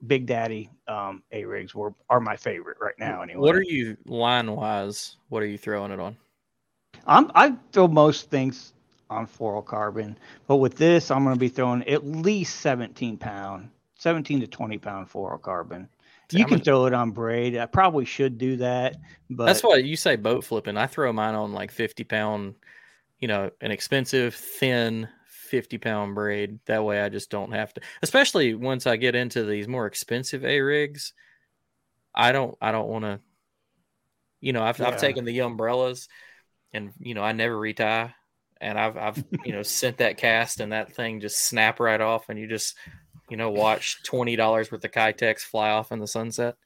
Big 0.07 0.27
Daddy 0.27 0.71
um, 0.87 1.23
A 1.33 1.45
rigs 1.45 1.75
were 1.75 1.95
are 2.09 2.21
my 2.21 2.37
favorite 2.37 2.79
right 2.81 2.95
now. 2.99 3.23
Anyway, 3.23 3.41
what 3.41 3.55
are 3.55 3.63
you 3.63 3.97
line 4.07 4.55
wise? 4.55 5.17
What 5.29 5.43
are 5.43 5.47
you 5.47 5.59
throwing 5.59 5.93
it 5.93 6.01
on? 6.01 6.17
I'm 7.07 7.31
I 7.35 7.57
throw 7.73 7.89
most 7.89 8.31
things 8.31 8.75
on 9.11 9.27
fluorocarbon, 9.27 10.17
but 10.47 10.57
with 10.57 10.77
this, 10.77 11.11
I'm 11.11 11.25
going 11.25 11.35
to 11.35 11.41
be 11.41 11.49
throwing 11.49 11.83
at 11.89 12.07
least 12.07 12.57
17 12.61 13.17
pound, 13.17 13.71
17 13.99 14.41
to 14.41 14.47
20 14.47 14.79
pound 14.79 15.11
fluorocarbon. 15.11 15.89
You 16.31 16.45
can 16.45 16.61
throw 16.61 16.87
it 16.87 16.93
on 16.93 17.13
braid. 17.13 17.57
I 17.57 17.67
probably 17.67 18.05
should 18.05 18.37
do 18.37 18.57
that, 18.57 18.97
but 19.31 19.47
that's 19.47 19.63
why 19.63 19.77
you 19.77 19.97
say 19.97 20.17
boat 20.17 20.45
flipping. 20.45 20.77
I 20.77 20.87
throw 20.87 21.13
mine 21.13 21.35
on 21.35 21.53
like 21.53 21.71
50 21.71 22.05
pound, 22.05 22.55
you 23.19 23.29
know, 23.29 23.51
an 23.63 23.71
expensive, 23.71 24.35
thin 24.35 25.09
50 25.27 25.79
pound 25.79 26.15
braid. 26.15 26.59
That 26.67 26.85
way 26.85 27.01
I 27.01 27.09
just 27.09 27.31
don't 27.31 27.53
have 27.53 27.73
to, 27.75 27.81
especially 28.03 28.55
once 28.55 28.87
I 28.87 28.97
get 28.97 29.15
into 29.15 29.45
these 29.45 29.67
more 29.67 29.87
expensive 29.87 30.45
A 30.45 30.61
rigs. 30.61 31.15
I 32.15 32.33
don't, 32.33 32.57
I 32.61 32.73
don't 32.73 32.89
want 32.89 33.05
to, 33.05 33.21
you 34.41 34.53
know, 34.53 34.63
I've, 34.63 34.79
yeah. 34.79 34.89
I've 34.89 35.01
taken 35.01 35.25
the 35.25 35.41
umbrellas 35.41 36.09
and, 36.73 36.93
you 36.99 37.15
know, 37.15 37.23
I 37.23 37.33
never 37.33 37.59
retie 37.59 38.13
and 38.61 38.79
I've, 38.79 38.97
I've, 38.97 39.25
you 39.45 39.53
know, 39.53 39.63
sent 39.63 39.99
that 39.99 40.19
cast 40.19 40.61
and 40.61 40.73
that 40.73 40.95
thing 40.95 41.21
just 41.21 41.47
snap 41.47 41.81
right 41.81 42.01
off 42.01 42.29
and 42.29 42.39
you 42.39 42.47
just, 42.49 42.77
you 43.31 43.37
know, 43.37 43.51
watch 43.51 44.03
twenty 44.05 44.37
dollars 44.37 44.71
worth 44.71 44.85
of 44.85 44.91
Keitech 44.91 45.39
fly 45.41 45.71
off 45.71 45.93
in 45.93 45.99
the 45.99 46.07
sunset. 46.07 46.57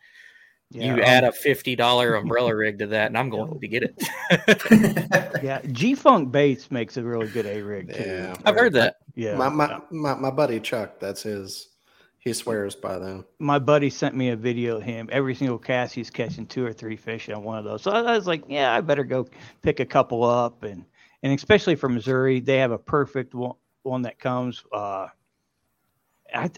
Yeah, 0.71 0.95
you 0.95 1.03
add 1.03 1.25
a 1.25 1.33
fifty 1.33 1.77
dollar 1.77 2.15
umbrella 2.15 2.55
rig 2.57 2.79
to 2.79 2.87
that, 2.89 3.09
and 3.09 3.19
I'm 3.19 3.29
going 3.29 3.61
to 3.61 3.69
get 3.69 3.83
it. 3.83 5.43
yeah, 5.43 5.61
G 5.71 5.95
Funk 5.95 6.33
Baits 6.33 6.71
makes 6.71 6.97
a 6.97 7.03
really 7.03 7.29
good 7.29 7.47
A 7.47 7.61
rig 7.61 7.93
too. 7.93 8.03
Yeah, 8.03 8.37
I've 8.47 8.55
heard 8.55 8.73
that. 8.75 8.97
Yeah, 9.15 9.37
my, 9.37 9.49
my 9.49 9.81
my 9.91 10.15
my 10.15 10.31
buddy 10.31 10.61
Chuck, 10.61 10.99
that's 10.99 11.23
his. 11.23 11.69
He 12.19 12.33
swears 12.33 12.77
by 12.77 13.01
them. 13.01 13.25
My 13.41 13.59
buddy 13.59 13.91
sent 13.91 14.15
me 14.15 14.29
a 14.29 14.37
video 14.37 14.77
of 14.77 14.85
him. 14.85 15.09
Every 15.11 15.35
single 15.35 15.59
cast, 15.59 15.93
he's 15.93 16.09
catching 16.09 16.47
two 16.47 16.65
or 16.65 16.73
three 16.73 16.95
fish 16.95 17.29
on 17.29 17.43
one 17.43 17.59
of 17.59 17.65
those. 17.65 17.83
So 17.83 17.91
I 17.91 18.17
was 18.17 18.29
like, 18.29 18.45
yeah, 18.47 18.73
I 18.73 18.81
better 18.81 19.03
go 19.03 19.27
pick 19.63 19.81
a 19.81 19.85
couple 19.85 20.23
up, 20.23 20.63
and 20.63 20.85
and 21.23 21.33
especially 21.33 21.75
for 21.75 21.89
Missouri, 21.89 22.39
they 22.39 22.59
have 22.59 22.71
a 22.71 22.79
perfect 22.79 23.35
one, 23.35 23.57
one 23.83 24.03
that 24.03 24.19
comes. 24.19 24.63
Uh, 24.73 25.09
I 26.35 26.51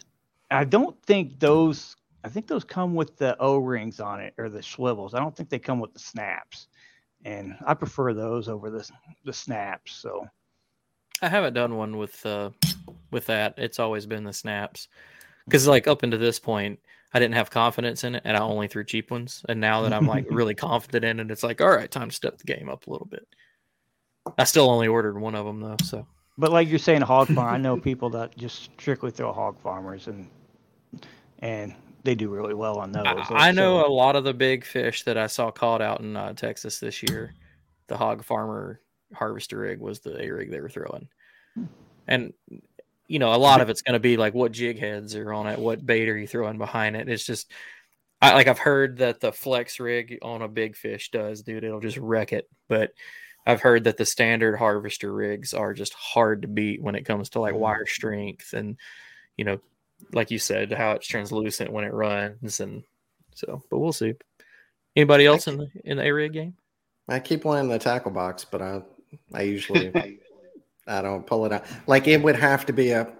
I 0.50 0.64
don't 0.64 1.00
think 1.02 1.38
those. 1.40 1.96
I 2.24 2.28
think 2.28 2.46
those 2.46 2.64
come 2.64 2.94
with 2.94 3.18
the 3.18 3.36
O 3.38 3.58
rings 3.58 4.00
on 4.00 4.20
it 4.20 4.34
or 4.38 4.48
the 4.48 4.62
swivels. 4.62 5.14
I 5.14 5.18
don't 5.18 5.36
think 5.36 5.50
they 5.50 5.58
come 5.58 5.78
with 5.78 5.92
the 5.92 5.98
snaps, 5.98 6.68
and 7.24 7.56
I 7.66 7.74
prefer 7.74 8.14
those 8.14 8.48
over 8.48 8.70
the 8.70 8.88
the 9.24 9.32
snaps. 9.32 9.92
So 9.92 10.26
I 11.22 11.28
haven't 11.28 11.54
done 11.54 11.76
one 11.76 11.96
with 11.96 12.24
uh 12.24 12.50
with 13.10 13.26
that. 13.26 13.54
It's 13.58 13.78
always 13.78 14.06
been 14.06 14.24
the 14.24 14.32
snaps 14.32 14.88
because 15.44 15.66
like 15.66 15.86
up 15.86 16.02
until 16.02 16.18
this 16.18 16.38
point. 16.38 16.80
I 17.16 17.20
didn't 17.20 17.36
have 17.36 17.48
confidence 17.48 18.02
in 18.02 18.16
it, 18.16 18.22
and 18.24 18.36
I 18.36 18.40
only 18.40 18.66
threw 18.66 18.82
cheap 18.82 19.12
ones. 19.12 19.44
And 19.48 19.60
now 19.60 19.82
that 19.82 19.92
I'm 19.92 20.08
like 20.08 20.26
really 20.30 20.56
confident 20.56 21.04
in 21.04 21.20
it, 21.20 21.30
it's 21.30 21.44
like, 21.44 21.60
all 21.60 21.70
right, 21.70 21.88
time 21.88 22.08
to 22.08 22.14
step 22.14 22.38
the 22.38 22.44
game 22.44 22.68
up 22.68 22.88
a 22.88 22.90
little 22.90 23.06
bit. 23.06 23.24
I 24.36 24.42
still 24.42 24.68
only 24.68 24.88
ordered 24.88 25.16
one 25.16 25.36
of 25.36 25.46
them 25.46 25.60
though, 25.60 25.76
so 25.84 26.08
but 26.36 26.50
like 26.50 26.68
you're 26.68 26.78
saying, 26.78 27.02
hog 27.02 27.28
farm. 27.28 27.54
I 27.54 27.58
know 27.58 27.76
people 27.76 28.10
that 28.10 28.36
just 28.36 28.70
strictly 28.78 29.10
throw 29.10 29.32
hog 29.32 29.58
farmers, 29.60 30.06
and 30.08 30.28
and 31.40 31.74
they 32.02 32.14
do 32.14 32.28
really 32.28 32.54
well 32.54 32.78
on 32.78 32.92
those. 32.92 33.04
I, 33.06 33.48
I 33.48 33.52
know 33.52 33.82
so. 33.82 33.88
a 33.88 33.92
lot 33.92 34.16
of 34.16 34.24
the 34.24 34.34
big 34.34 34.64
fish 34.64 35.04
that 35.04 35.16
I 35.16 35.26
saw 35.26 35.50
caught 35.50 35.80
out 35.80 36.00
in 36.00 36.16
uh, 36.16 36.32
Texas 36.34 36.78
this 36.78 37.02
year. 37.02 37.34
The 37.86 37.96
hog 37.96 38.24
farmer 38.24 38.80
harvester 39.12 39.58
rig 39.58 39.78
was 39.78 40.00
the 40.00 40.20
A 40.20 40.30
rig 40.30 40.50
they 40.50 40.60
were 40.60 40.68
throwing, 40.68 41.08
and 42.08 42.32
you 43.06 43.18
know 43.18 43.34
a 43.34 43.36
lot 43.36 43.60
of 43.60 43.68
it's 43.70 43.82
going 43.82 43.94
to 43.94 44.00
be 44.00 44.16
like 44.16 44.34
what 44.34 44.52
jig 44.52 44.78
heads 44.78 45.14
are 45.14 45.32
on 45.32 45.46
it, 45.46 45.58
what 45.58 45.84
bait 45.84 46.08
are 46.08 46.16
you 46.16 46.26
throwing 46.26 46.58
behind 46.58 46.96
it. 46.96 47.08
It's 47.08 47.24
just 47.24 47.50
I, 48.20 48.32
like 48.32 48.48
I've 48.48 48.58
heard 48.58 48.98
that 48.98 49.20
the 49.20 49.32
flex 49.32 49.78
rig 49.78 50.18
on 50.22 50.42
a 50.42 50.48
big 50.48 50.76
fish 50.76 51.10
does, 51.10 51.42
dude. 51.42 51.62
It'll 51.62 51.80
just 51.80 51.98
wreck 51.98 52.32
it, 52.32 52.48
but 52.68 52.92
I've 53.46 53.60
heard 53.60 53.84
that 53.84 53.96
the 53.96 54.06
standard 54.06 54.56
harvester 54.56 55.12
rigs 55.12 55.52
are 55.52 55.74
just 55.74 55.94
hard 55.94 56.42
to 56.42 56.48
beat 56.48 56.82
when 56.82 56.94
it 56.94 57.04
comes 57.04 57.30
to 57.30 57.40
like 57.40 57.52
mm-hmm. 57.52 57.62
wire 57.62 57.86
strength 57.86 58.52
and 58.52 58.76
you 59.36 59.44
know, 59.44 59.58
like 60.12 60.30
you 60.30 60.38
said, 60.38 60.72
how 60.72 60.92
it's 60.92 61.06
translucent 61.06 61.72
when 61.72 61.84
it 61.84 61.92
runs 61.92 62.60
and 62.60 62.84
so. 63.34 63.62
But 63.70 63.78
we'll 63.78 63.92
see. 63.92 64.14
Anybody 64.96 65.26
else 65.26 65.48
in 65.48 65.58
the 65.58 65.68
in 65.84 65.98
the 65.98 66.04
A 66.04 66.12
rig 66.12 66.32
game? 66.32 66.54
I 67.08 67.20
keep 67.20 67.44
one 67.44 67.58
in 67.58 67.68
the 67.68 67.78
tackle 67.78 68.12
box, 68.12 68.44
but 68.44 68.62
I 68.62 68.82
I 69.32 69.42
usually 69.42 69.92
I 70.86 71.02
don't 71.02 71.26
pull 71.26 71.44
it 71.46 71.52
out. 71.52 71.64
Like 71.86 72.08
it 72.08 72.22
would 72.22 72.36
have 72.36 72.64
to 72.66 72.72
be 72.72 72.90
a 72.90 73.12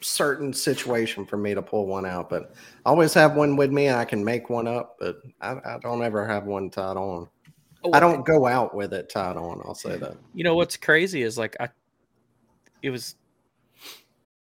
certain 0.00 0.52
situation 0.52 1.26
for 1.26 1.36
me 1.36 1.54
to 1.54 1.62
pull 1.62 1.86
one 1.86 2.06
out, 2.06 2.30
but 2.30 2.54
I 2.84 2.90
always 2.90 3.14
have 3.14 3.36
one 3.36 3.56
with 3.56 3.70
me. 3.70 3.90
I 3.90 4.04
can 4.04 4.24
make 4.24 4.50
one 4.50 4.66
up, 4.66 4.96
but 4.98 5.16
I, 5.40 5.52
I 5.52 5.78
don't 5.80 6.02
ever 6.02 6.26
have 6.26 6.44
one 6.44 6.70
tied 6.70 6.96
on. 6.96 7.28
Oh, 7.82 7.92
I 7.92 8.00
don't 8.00 8.26
go 8.26 8.46
out 8.46 8.74
with 8.74 8.92
it 8.92 9.08
tied 9.08 9.36
on. 9.36 9.62
I'll 9.64 9.74
say 9.74 9.96
that. 9.96 10.16
You 10.34 10.44
know 10.44 10.54
what's 10.54 10.76
crazy 10.76 11.22
is 11.22 11.38
like 11.38 11.56
I, 11.58 11.68
it 12.82 12.90
was. 12.90 13.16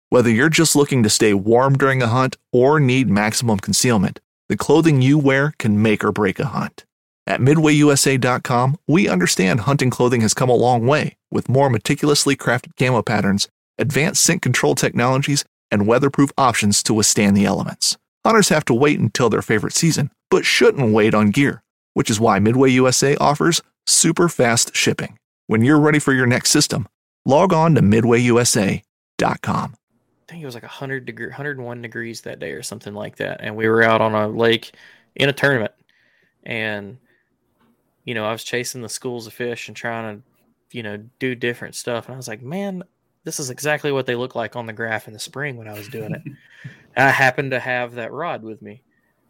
Whether 0.09 0.29
you're 0.29 0.49
just 0.49 0.75
looking 0.75 1.01
to 1.01 1.09
stay 1.09 1.34
warm 1.34 1.75
during 1.75 2.03
a 2.03 2.07
hunt 2.07 2.38
or 2.51 2.79
need 2.79 3.09
maximum 3.09 3.57
concealment, 3.57 4.19
the 4.47 4.57
clothing 4.57 5.01
you 5.01 5.17
wear 5.17 5.55
can 5.57 5.81
make 5.81 6.03
or 6.03 6.11
break 6.11 6.39
a 6.39 6.45
hunt. 6.45 6.86
At 7.25 7.39
MidwayUSA.com, 7.39 8.77
we 8.88 9.07
understand 9.07 9.61
hunting 9.61 9.89
clothing 9.89 10.21
has 10.21 10.36
come 10.36 10.49
a 10.49 10.55
long 10.55 10.86
way 10.86 11.17
with 11.31 11.49
more 11.49 11.69
meticulously 11.69 12.36
crafted 12.36 12.75
camo 12.77 13.01
patterns, 13.01 13.47
advanced 13.79 14.21
scent 14.21 14.43
control 14.43 14.75
technologies, 14.75 15.45
and 15.71 15.88
weatherproof 15.88 16.31
options 16.38 16.84
to 16.84 16.93
withstand 16.93 17.36
the 17.36 17.45
elements. 17.45 17.97
Hunters 18.23 18.49
have 18.49 18.65
to 18.65 18.73
wait 18.73 18.99
until 18.99 19.29
their 19.29 19.41
favorite 19.41 19.73
season, 19.73 20.11
but 20.29 20.45
shouldn't 20.45 20.93
wait 20.93 21.15
on 21.15 21.31
gear 21.31 21.62
which 21.93 22.09
is 22.09 22.19
why 22.19 22.39
Midway 22.39 22.69
USA 22.71 23.15
offers 23.17 23.61
super 23.85 24.29
fast 24.29 24.75
shipping. 24.75 25.17
When 25.47 25.63
you're 25.63 25.79
ready 25.79 25.99
for 25.99 26.13
your 26.13 26.25
next 26.25 26.51
system, 26.51 26.87
log 27.25 27.53
on 27.53 27.75
to 27.75 27.81
midwayusa.com. 27.81 28.83
I 30.23 30.31
think 30.31 30.41
it 30.41 30.45
was 30.45 30.55
like 30.55 30.63
100 30.63 31.05
degree, 31.05 31.27
101 31.27 31.81
degrees 31.81 32.21
that 32.21 32.39
day 32.39 32.51
or 32.51 32.63
something 32.63 32.93
like 32.93 33.17
that. 33.17 33.41
And 33.41 33.55
we 33.55 33.67
were 33.67 33.83
out 33.83 34.01
on 34.01 34.15
a 34.15 34.27
lake 34.27 34.73
in 35.15 35.29
a 35.29 35.33
tournament. 35.33 35.73
And, 36.43 36.97
you 38.05 38.13
know, 38.13 38.25
I 38.25 38.31
was 38.31 38.43
chasing 38.43 38.81
the 38.81 38.89
schools 38.89 39.27
of 39.27 39.33
fish 39.33 39.67
and 39.67 39.75
trying 39.75 40.17
to, 40.17 40.77
you 40.77 40.81
know, 40.81 40.97
do 41.19 41.35
different 41.35 41.75
stuff. 41.75 42.05
And 42.05 42.13
I 42.13 42.17
was 42.17 42.27
like, 42.27 42.41
man, 42.41 42.83
this 43.25 43.39
is 43.39 43.49
exactly 43.49 43.91
what 43.91 44.05
they 44.05 44.15
look 44.15 44.35
like 44.35 44.55
on 44.55 44.65
the 44.65 44.73
graph 44.73 45.07
in 45.07 45.13
the 45.13 45.19
spring 45.19 45.57
when 45.57 45.67
I 45.67 45.73
was 45.73 45.87
doing 45.87 46.13
it. 46.13 46.21
I 46.97 47.09
happened 47.09 47.51
to 47.51 47.59
have 47.59 47.95
that 47.95 48.11
rod 48.11 48.43
with 48.43 48.61
me. 48.61 48.81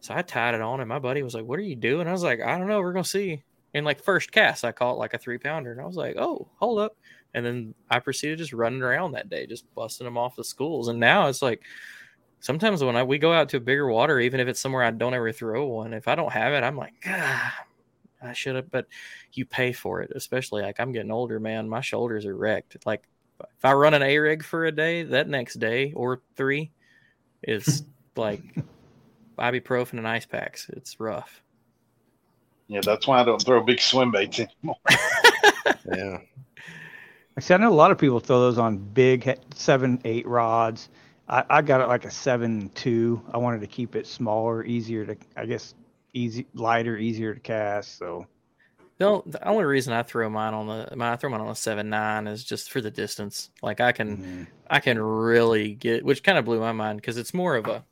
So 0.03 0.13
I 0.13 0.21
tied 0.21 0.53
it 0.53 0.59
on, 0.59 0.81
and 0.81 0.89
my 0.89 0.99
buddy 0.99 1.23
was 1.23 1.33
like, 1.33 1.45
"What 1.45 1.59
are 1.59 1.63
you 1.63 1.77
doing?" 1.77 2.09
I 2.09 2.11
was 2.11 2.23
like, 2.23 2.41
"I 2.41 2.57
don't 2.57 2.67
know. 2.67 2.81
We're 2.81 2.91
gonna 2.91 3.05
see." 3.05 3.41
And 3.73 3.85
like 3.85 4.03
first 4.03 4.33
cast, 4.33 4.65
I 4.65 4.73
caught 4.73 4.97
like 4.97 5.13
a 5.13 5.17
three 5.17 5.37
pounder, 5.37 5.71
and 5.71 5.79
I 5.79 5.85
was 5.85 5.95
like, 5.95 6.17
"Oh, 6.17 6.49
hold 6.57 6.79
up!" 6.79 6.97
And 7.33 7.45
then 7.45 7.73
I 7.89 7.99
proceeded 7.99 8.37
just 8.39 8.51
running 8.51 8.81
around 8.81 9.13
that 9.13 9.29
day, 9.29 9.47
just 9.47 9.63
busting 9.75 10.03
them 10.03 10.17
off 10.17 10.35
the 10.35 10.43
schools. 10.43 10.89
And 10.89 10.99
now 10.99 11.27
it's 11.29 11.41
like 11.41 11.61
sometimes 12.41 12.83
when 12.83 12.97
I, 12.97 13.03
we 13.03 13.17
go 13.17 13.31
out 13.31 13.47
to 13.49 13.57
a 13.57 13.61
bigger 13.61 13.87
water, 13.87 14.19
even 14.19 14.41
if 14.41 14.49
it's 14.49 14.59
somewhere 14.59 14.83
I 14.83 14.91
don't 14.91 15.13
ever 15.13 15.31
throw 15.31 15.67
one, 15.67 15.93
if 15.93 16.09
I 16.09 16.15
don't 16.15 16.33
have 16.33 16.51
it, 16.51 16.65
I'm 16.65 16.75
like, 16.77 16.95
ah, 17.07 17.65
I 18.21 18.33
should 18.33 18.57
have. 18.57 18.69
But 18.69 18.87
you 19.31 19.45
pay 19.45 19.71
for 19.71 20.01
it, 20.01 20.11
especially 20.13 20.63
like 20.63 20.81
I'm 20.81 20.91
getting 20.91 21.11
older, 21.11 21.39
man. 21.39 21.69
My 21.69 21.81
shoulders 21.81 22.25
are 22.25 22.35
wrecked. 22.35 22.85
Like 22.85 23.03
if 23.39 23.63
I 23.63 23.71
run 23.71 23.93
an 23.93 24.03
A 24.03 24.17
rig 24.17 24.43
for 24.43 24.65
a 24.65 24.71
day, 24.73 25.03
that 25.03 25.29
next 25.29 25.59
day 25.59 25.93
or 25.93 26.21
three 26.35 26.71
is 27.41 27.83
like 28.17 28.43
ibuprofen 29.37 29.93
and 29.93 30.07
ice 30.07 30.25
packs. 30.25 30.69
It's 30.69 30.99
rough. 30.99 31.41
Yeah, 32.67 32.81
that's 32.83 33.07
why 33.07 33.19
I 33.19 33.23
don't 33.23 33.41
throw 33.41 33.61
big 33.61 33.79
swim 33.79 34.11
baits 34.11 34.39
anymore. 34.39 34.77
yeah. 35.95 36.17
I 37.35 37.39
see. 37.39 37.53
I 37.53 37.57
know 37.57 37.69
a 37.69 37.73
lot 37.73 37.91
of 37.91 37.97
people 37.97 38.19
throw 38.19 38.39
those 38.39 38.57
on 38.57 38.77
big 38.77 39.37
seven, 39.53 39.99
eight 40.05 40.27
rods. 40.27 40.89
I, 41.27 41.43
I 41.49 41.61
got 41.61 41.81
it 41.81 41.87
like 41.87 42.05
a 42.05 42.11
seven 42.11 42.69
two. 42.75 43.21
I 43.31 43.37
wanted 43.37 43.61
to 43.61 43.67
keep 43.67 43.95
it 43.95 44.07
smaller, 44.07 44.63
easier 44.63 45.05
to, 45.05 45.17
I 45.35 45.45
guess, 45.45 45.73
easy, 46.13 46.47
lighter, 46.53 46.97
easier 46.97 47.33
to 47.33 47.39
cast. 47.39 47.97
So. 47.97 48.27
The, 48.99 49.21
the 49.25 49.47
only 49.47 49.65
reason 49.65 49.91
I 49.91 50.03
throw 50.03 50.29
mine 50.29 50.53
on 50.53 50.67
the 50.67 50.95
I 51.03 51.15
throw 51.15 51.29
mine 51.29 51.41
on 51.41 51.49
a 51.49 51.55
seven 51.55 51.89
nine 51.89 52.27
is 52.27 52.43
just 52.43 52.71
for 52.71 52.79
the 52.79 52.91
distance. 52.91 53.49
Like 53.61 53.81
I 53.81 53.91
can, 53.91 54.17
mm-hmm. 54.17 54.43
I 54.69 54.79
can 54.79 55.01
really 55.01 55.73
get, 55.73 56.05
which 56.05 56.23
kind 56.23 56.37
of 56.37 56.45
blew 56.45 56.59
my 56.59 56.71
mind 56.71 57.01
because 57.01 57.17
it's 57.17 57.33
more 57.33 57.55
of 57.55 57.67
a 57.67 57.83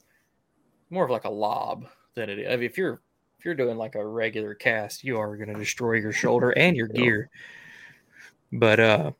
more 0.92 1.06
of 1.06 1.10
like 1.10 1.26
a 1.26 1.30
lob 1.30 1.88
than 2.14 2.30
it 2.30 2.39
is. 2.39 2.48
I 2.48 2.58
mean, 2.58 2.66
if 2.66 2.78
you're 2.78 3.02
if 3.39 3.46
you're 3.46 3.56
doing 3.56 3.78
like 3.78 3.96
a 3.96 4.06
regular 4.06 4.54
cast, 4.54 5.04
you 5.04 5.18
are 5.18 5.36
going 5.36 5.52
to 5.52 5.56
destroy 5.56 5.94
your 5.94 6.12
shoulder 6.12 6.52
and 6.58 6.76
your 6.76 6.88
gear. 6.88 7.32
But 8.52 8.80
uh, 8.80 9.12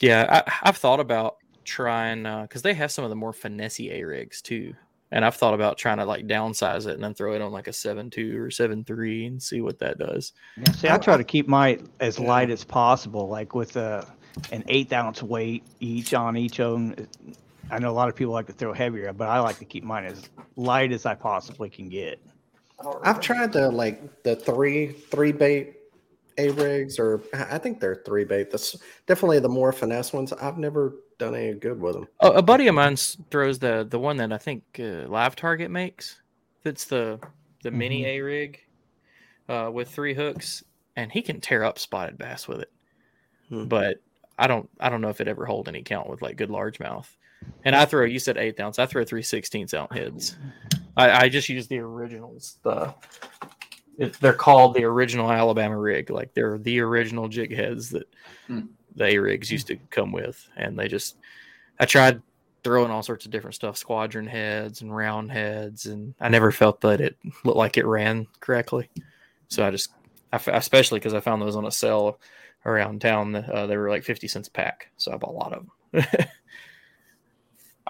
yeah, 0.00 0.44
I, 0.46 0.66
have 0.66 0.76
thought 0.76 1.00
about 1.00 1.36
trying 1.64 2.22
because 2.22 2.62
uh, 2.62 2.64
they 2.64 2.74
have 2.74 2.90
some 2.90 3.04
of 3.04 3.10
the 3.10 3.16
more 3.16 3.32
finesse 3.32 3.80
A 3.80 4.02
rigs 4.04 4.40
too, 4.40 4.74
and 5.10 5.24
I've 5.24 5.34
thought 5.34 5.54
about 5.54 5.76
trying 5.76 5.98
to 5.98 6.04
like 6.04 6.26
downsize 6.26 6.86
it 6.86 6.94
and 6.94 7.02
then 7.02 7.14
throw 7.14 7.34
it 7.34 7.42
on 7.42 7.52
like 7.52 7.66
a 7.66 7.72
seven 7.72 8.08
two 8.08 8.40
or 8.40 8.50
seven 8.50 8.84
three 8.84 9.26
and 9.26 9.42
see 9.42 9.60
what 9.60 9.78
that 9.80 9.98
does. 9.98 10.32
Yeah, 10.56 10.72
see, 10.72 10.88
I 10.88 10.98
try 10.98 11.16
to 11.16 11.24
keep 11.24 11.48
my 11.48 11.80
as 12.00 12.18
light 12.18 12.50
as 12.50 12.64
possible, 12.64 13.28
like 13.28 13.54
with 13.54 13.76
a 13.76 14.06
an 14.52 14.62
eighth 14.68 14.92
ounce 14.92 15.22
weight 15.22 15.64
each 15.80 16.14
on 16.14 16.36
each 16.36 16.60
own 16.60 16.94
I 17.70 17.78
know 17.78 17.90
a 17.90 17.92
lot 17.92 18.08
of 18.08 18.16
people 18.16 18.32
like 18.32 18.46
to 18.46 18.52
throw 18.52 18.72
heavier, 18.72 19.12
but 19.12 19.28
I 19.28 19.40
like 19.40 19.58
to 19.58 19.64
keep 19.64 19.84
mine 19.84 20.04
as 20.04 20.28
light 20.56 20.92
as 20.92 21.06
I 21.06 21.14
possibly 21.14 21.68
can 21.68 21.88
get. 21.88 22.20
I've 23.02 23.20
tried 23.20 23.52
the 23.52 23.70
like 23.70 24.22
the 24.22 24.36
three 24.36 24.92
three 24.92 25.32
bait 25.32 25.74
a 26.38 26.50
rigs, 26.50 26.98
or 26.98 27.20
I 27.34 27.58
think 27.58 27.80
they're 27.80 28.02
three 28.06 28.24
bait. 28.24 28.50
That's 28.50 28.76
definitely 29.06 29.40
the 29.40 29.48
more 29.48 29.72
finesse 29.72 30.12
ones. 30.12 30.32
I've 30.32 30.58
never 30.58 30.94
done 31.18 31.34
any 31.34 31.54
good 31.54 31.80
with 31.80 31.94
them. 31.94 32.06
Oh, 32.20 32.32
a 32.32 32.42
buddy 32.42 32.68
of 32.68 32.74
mine 32.74 32.96
throws 33.30 33.58
the 33.58 33.86
the 33.88 33.98
one 33.98 34.16
that 34.18 34.32
I 34.32 34.38
think 34.38 34.62
uh, 34.78 35.08
Live 35.08 35.36
Target 35.36 35.70
makes. 35.70 36.20
That's 36.62 36.84
the 36.84 37.18
the 37.62 37.70
mm-hmm. 37.70 37.78
mini 37.78 38.06
a 38.06 38.20
rig 38.20 38.60
uh, 39.48 39.70
with 39.72 39.90
three 39.90 40.14
hooks, 40.14 40.62
and 40.96 41.10
he 41.10 41.22
can 41.22 41.40
tear 41.40 41.64
up 41.64 41.78
spotted 41.78 42.16
bass 42.16 42.46
with 42.46 42.60
it. 42.60 42.72
Hmm. 43.48 43.64
But 43.64 43.96
I 44.38 44.46
don't 44.46 44.70
I 44.78 44.88
don't 44.88 45.00
know 45.00 45.08
if 45.08 45.20
it 45.20 45.28
ever 45.28 45.44
hold 45.44 45.68
any 45.68 45.82
count 45.82 46.08
with 46.08 46.22
like 46.22 46.36
good 46.36 46.50
largemouth. 46.50 47.08
And 47.64 47.74
I 47.74 47.84
throw 47.84 48.04
you 48.04 48.18
said 48.18 48.38
eighth 48.38 48.60
ounce. 48.60 48.78
I 48.78 48.86
throw 48.86 49.04
three 49.04 49.22
sixteenths 49.22 49.74
ounce 49.74 49.92
heads. 49.92 50.36
I, 50.96 51.24
I 51.24 51.28
just 51.28 51.48
use 51.48 51.66
the 51.66 51.78
originals. 51.78 52.58
The 52.62 52.94
it, 53.98 54.14
they're 54.20 54.32
called 54.32 54.74
the 54.74 54.84
original 54.84 55.30
Alabama 55.30 55.76
rig. 55.76 56.10
Like 56.10 56.34
they're 56.34 56.58
the 56.58 56.80
original 56.80 57.28
jig 57.28 57.54
heads 57.54 57.90
that 57.90 58.08
hmm. 58.46 58.60
the 58.94 59.06
A 59.06 59.18
rigs 59.18 59.50
used 59.50 59.66
to 59.68 59.76
come 59.90 60.12
with. 60.12 60.48
And 60.56 60.78
they 60.78 60.88
just 60.88 61.16
I 61.80 61.84
tried 61.84 62.22
throwing 62.64 62.90
all 62.90 63.02
sorts 63.02 63.24
of 63.24 63.30
different 63.30 63.54
stuff, 63.54 63.76
squadron 63.76 64.26
heads 64.26 64.82
and 64.82 64.94
round 64.94 65.30
heads, 65.30 65.86
and 65.86 66.14
I 66.20 66.28
never 66.28 66.52
felt 66.52 66.80
that 66.82 67.00
it 67.00 67.16
looked 67.44 67.56
like 67.56 67.78
it 67.78 67.86
ran 67.86 68.26
correctly. 68.40 68.90
So 69.48 69.64
I 69.66 69.70
just, 69.70 69.92
I, 70.32 70.40
especially 70.48 70.98
because 70.98 71.14
I 71.14 71.20
found 71.20 71.40
those 71.40 71.56
on 71.56 71.66
a 71.66 71.70
sale 71.70 72.20
around 72.66 73.00
town. 73.00 73.34
Uh, 73.34 73.66
they 73.66 73.76
were 73.76 73.88
like 73.88 74.04
50 74.04 74.28
cents 74.28 74.48
a 74.48 74.50
pack. 74.50 74.90
So 74.96 75.12
I 75.12 75.16
bought 75.16 75.30
a 75.30 75.32
lot 75.32 75.52
of 75.52 75.66
them. 75.92 76.04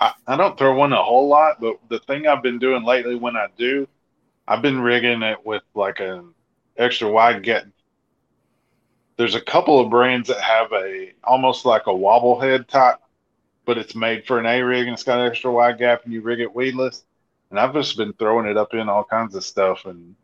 I, 0.01 0.15
I 0.27 0.37
don't 0.37 0.57
throw 0.57 0.75
one 0.75 0.93
a 0.93 1.03
whole 1.03 1.29
lot, 1.29 1.61
but 1.61 1.79
the 1.89 1.99
thing 2.01 2.27
I've 2.27 2.43
been 2.43 2.59
doing 2.59 2.85
lately 2.85 3.17
when 3.17 3.37
I 3.37 3.49
do, 3.57 3.89
I've 4.47 4.63
been 4.63 4.81
rigging 4.81 5.23
it 5.23 5.45
with 5.45 5.63
like 5.75 6.01
an 6.01 6.35
extra 6.77 7.11
wide 7.11 7.43
get. 7.43 7.67
There's 9.17 9.35
a 9.35 9.41
couple 9.41 9.81
of 9.81 9.91
brands 9.91 10.29
that 10.29 10.41
have 10.41 10.73
a 10.73 11.13
almost 11.25 11.67
like 11.67 11.87
a 11.87 11.95
wobble 11.95 12.41
head 12.41 12.69
type, 12.69 12.99
but 13.65 13.77
it's 13.77 13.97
made 13.97 14.25
for 14.27 14.39
an 14.39 14.47
A 14.47 14.63
rig 14.63 14.87
and 14.87 14.95
it's 14.95 15.03
got 15.03 15.19
an 15.21 15.27
extra 15.27 15.51
wide 15.51 15.79
gap 15.79 16.05
and 16.05 16.13
you 16.13 16.21
rig 16.21 16.41
it 16.41 16.55
weedless. 16.55 17.05
And 17.51 17.59
I've 17.59 17.75
just 17.75 17.97
been 17.97 18.13
throwing 18.13 18.47
it 18.47 18.57
up 18.57 18.75
in 18.75 18.89
all 18.89 19.05
kinds 19.05 19.35
of 19.35 19.45
stuff 19.45 19.87
and 19.87 20.15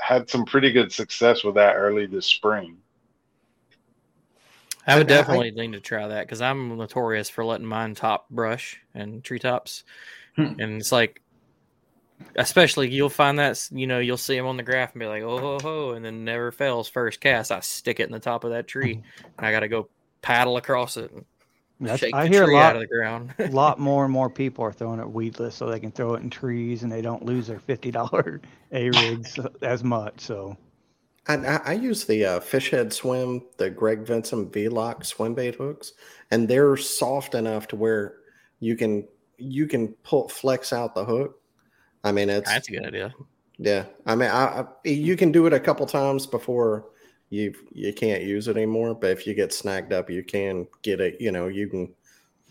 had 0.00 0.28
some 0.28 0.44
pretty 0.44 0.72
good 0.72 0.90
success 0.90 1.44
with 1.44 1.54
that 1.54 1.74
early 1.74 2.06
this 2.06 2.26
spring. 2.26 2.78
I 4.86 4.98
would 4.98 5.06
definitely 5.06 5.48
I, 5.48 5.66
need 5.66 5.72
to 5.72 5.80
try 5.80 6.08
that 6.08 6.26
because 6.26 6.40
I'm 6.40 6.76
notorious 6.76 7.30
for 7.30 7.44
letting 7.44 7.66
mine 7.66 7.94
top 7.94 8.28
brush 8.30 8.80
and 8.94 9.22
treetops, 9.22 9.84
hmm. 10.36 10.54
and 10.58 10.80
it's 10.80 10.90
like, 10.90 11.22
especially 12.36 12.90
you'll 12.90 13.08
find 13.08 13.38
that 13.38 13.68
you 13.70 13.86
know 13.86 14.00
you'll 14.00 14.16
see 14.16 14.36
them 14.36 14.46
on 14.46 14.56
the 14.56 14.62
graph 14.62 14.92
and 14.92 15.00
be 15.00 15.06
like 15.06 15.22
oh 15.22 15.38
ho 15.38 15.58
ho, 15.60 15.90
and 15.92 16.04
then 16.04 16.24
never 16.24 16.50
fails 16.50 16.88
first 16.88 17.20
cast. 17.20 17.52
I 17.52 17.60
stick 17.60 18.00
it 18.00 18.06
in 18.06 18.12
the 18.12 18.18
top 18.18 18.44
of 18.44 18.50
that 18.50 18.66
tree, 18.66 19.02
and 19.38 19.46
I 19.46 19.52
got 19.52 19.60
to 19.60 19.68
go 19.68 19.88
paddle 20.20 20.56
across 20.56 20.96
it. 20.96 21.12
I 21.88 22.28
hear 22.28 22.44
a 22.44 22.54
lot, 22.54 22.76
of 22.76 22.80
the 22.80 22.86
ground. 22.86 23.34
a 23.38 23.46
lot 23.50 23.78
more 23.80 24.04
and 24.04 24.12
more 24.12 24.30
people 24.30 24.64
are 24.64 24.72
throwing 24.72 25.00
it 25.00 25.08
weedless 25.08 25.54
so 25.54 25.66
they 25.66 25.80
can 25.80 25.90
throw 25.90 26.14
it 26.14 26.22
in 26.22 26.30
trees 26.30 26.82
and 26.82 26.92
they 26.92 27.02
don't 27.02 27.24
lose 27.24 27.46
their 27.46 27.58
fifty 27.58 27.90
dollar 27.90 28.40
a 28.72 28.90
rigs 28.90 29.38
as 29.62 29.82
much. 29.82 30.20
So 30.20 30.56
I, 31.28 31.60
I 31.64 31.72
use 31.74 32.04
the 32.04 32.24
uh, 32.24 32.40
fish 32.40 32.70
head 32.70 32.92
swim, 32.92 33.42
the 33.56 33.70
Greg 33.70 34.00
Vincent 34.00 34.52
V 34.52 34.68
Lock 34.68 35.04
swim 35.04 35.34
bait 35.34 35.54
hooks, 35.54 35.92
and 36.30 36.48
they're 36.48 36.76
soft 36.76 37.34
enough 37.34 37.68
to 37.68 37.76
where 37.76 38.16
you 38.58 38.76
can 38.76 39.06
you 39.38 39.66
can 39.66 39.88
pull 40.02 40.28
flex 40.28 40.72
out 40.72 40.94
the 40.94 41.04
hook. 41.04 41.40
I 42.04 42.12
mean, 42.12 42.28
it's 42.28 42.50
that's 42.50 42.68
a 42.68 42.72
good 42.72 42.86
idea. 42.86 43.14
Yeah, 43.58 43.84
I 44.06 44.16
mean, 44.16 44.30
I, 44.30 44.62
I, 44.62 44.88
you 44.88 45.16
can 45.16 45.30
do 45.30 45.46
it 45.46 45.52
a 45.52 45.60
couple 45.60 45.86
times 45.86 46.26
before 46.26 46.86
you 47.30 47.54
you 47.70 47.92
can't 47.92 48.24
use 48.24 48.48
it 48.48 48.56
anymore. 48.56 48.94
But 48.94 49.10
if 49.10 49.26
you 49.26 49.34
get 49.34 49.52
snagged 49.52 49.92
up, 49.92 50.10
you 50.10 50.24
can 50.24 50.66
get 50.82 51.00
it. 51.00 51.20
You 51.20 51.30
know, 51.30 51.46
you 51.46 51.68
can 51.68 51.94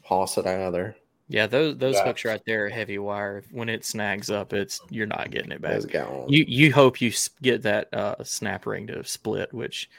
hoss 0.04 0.38
it 0.38 0.48
out 0.48 0.62
of 0.62 0.74
there. 0.74 0.96
Yeah, 1.32 1.48
those 1.48 1.78
those 1.78 1.96
yeah. 1.96 2.04
hooks 2.04 2.26
right 2.26 2.42
there 2.46 2.66
are 2.66 2.70
heavy 2.70 2.98
wire. 3.00 3.42
When 3.52 3.70
it 3.70 3.86
snags 3.86 4.30
up, 4.30 4.52
it's 4.52 4.82
you're 4.90 5.08
not 5.08 5.32
getting 5.32 5.54
it 5.54 5.62
back. 5.62 5.72
You 6.28 6.44
you 6.46 6.74
hope 6.74 7.00
you 7.00 7.14
get 7.42 7.62
that 7.62 7.94
uh, 7.94 8.22
snap 8.26 8.66
ring 8.66 8.88
to 8.88 9.02
split, 9.06 9.54
which 9.54 9.90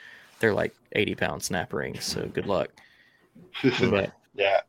they're 0.40 0.52
like 0.52 0.74
eighty 0.92 1.14
pound 1.14 1.42
snap 1.42 1.72
rings. 1.72 2.04
So 2.04 2.26
good 2.26 2.44
luck. 2.44 2.68
but, 3.62 4.12
yeah, 4.34 4.60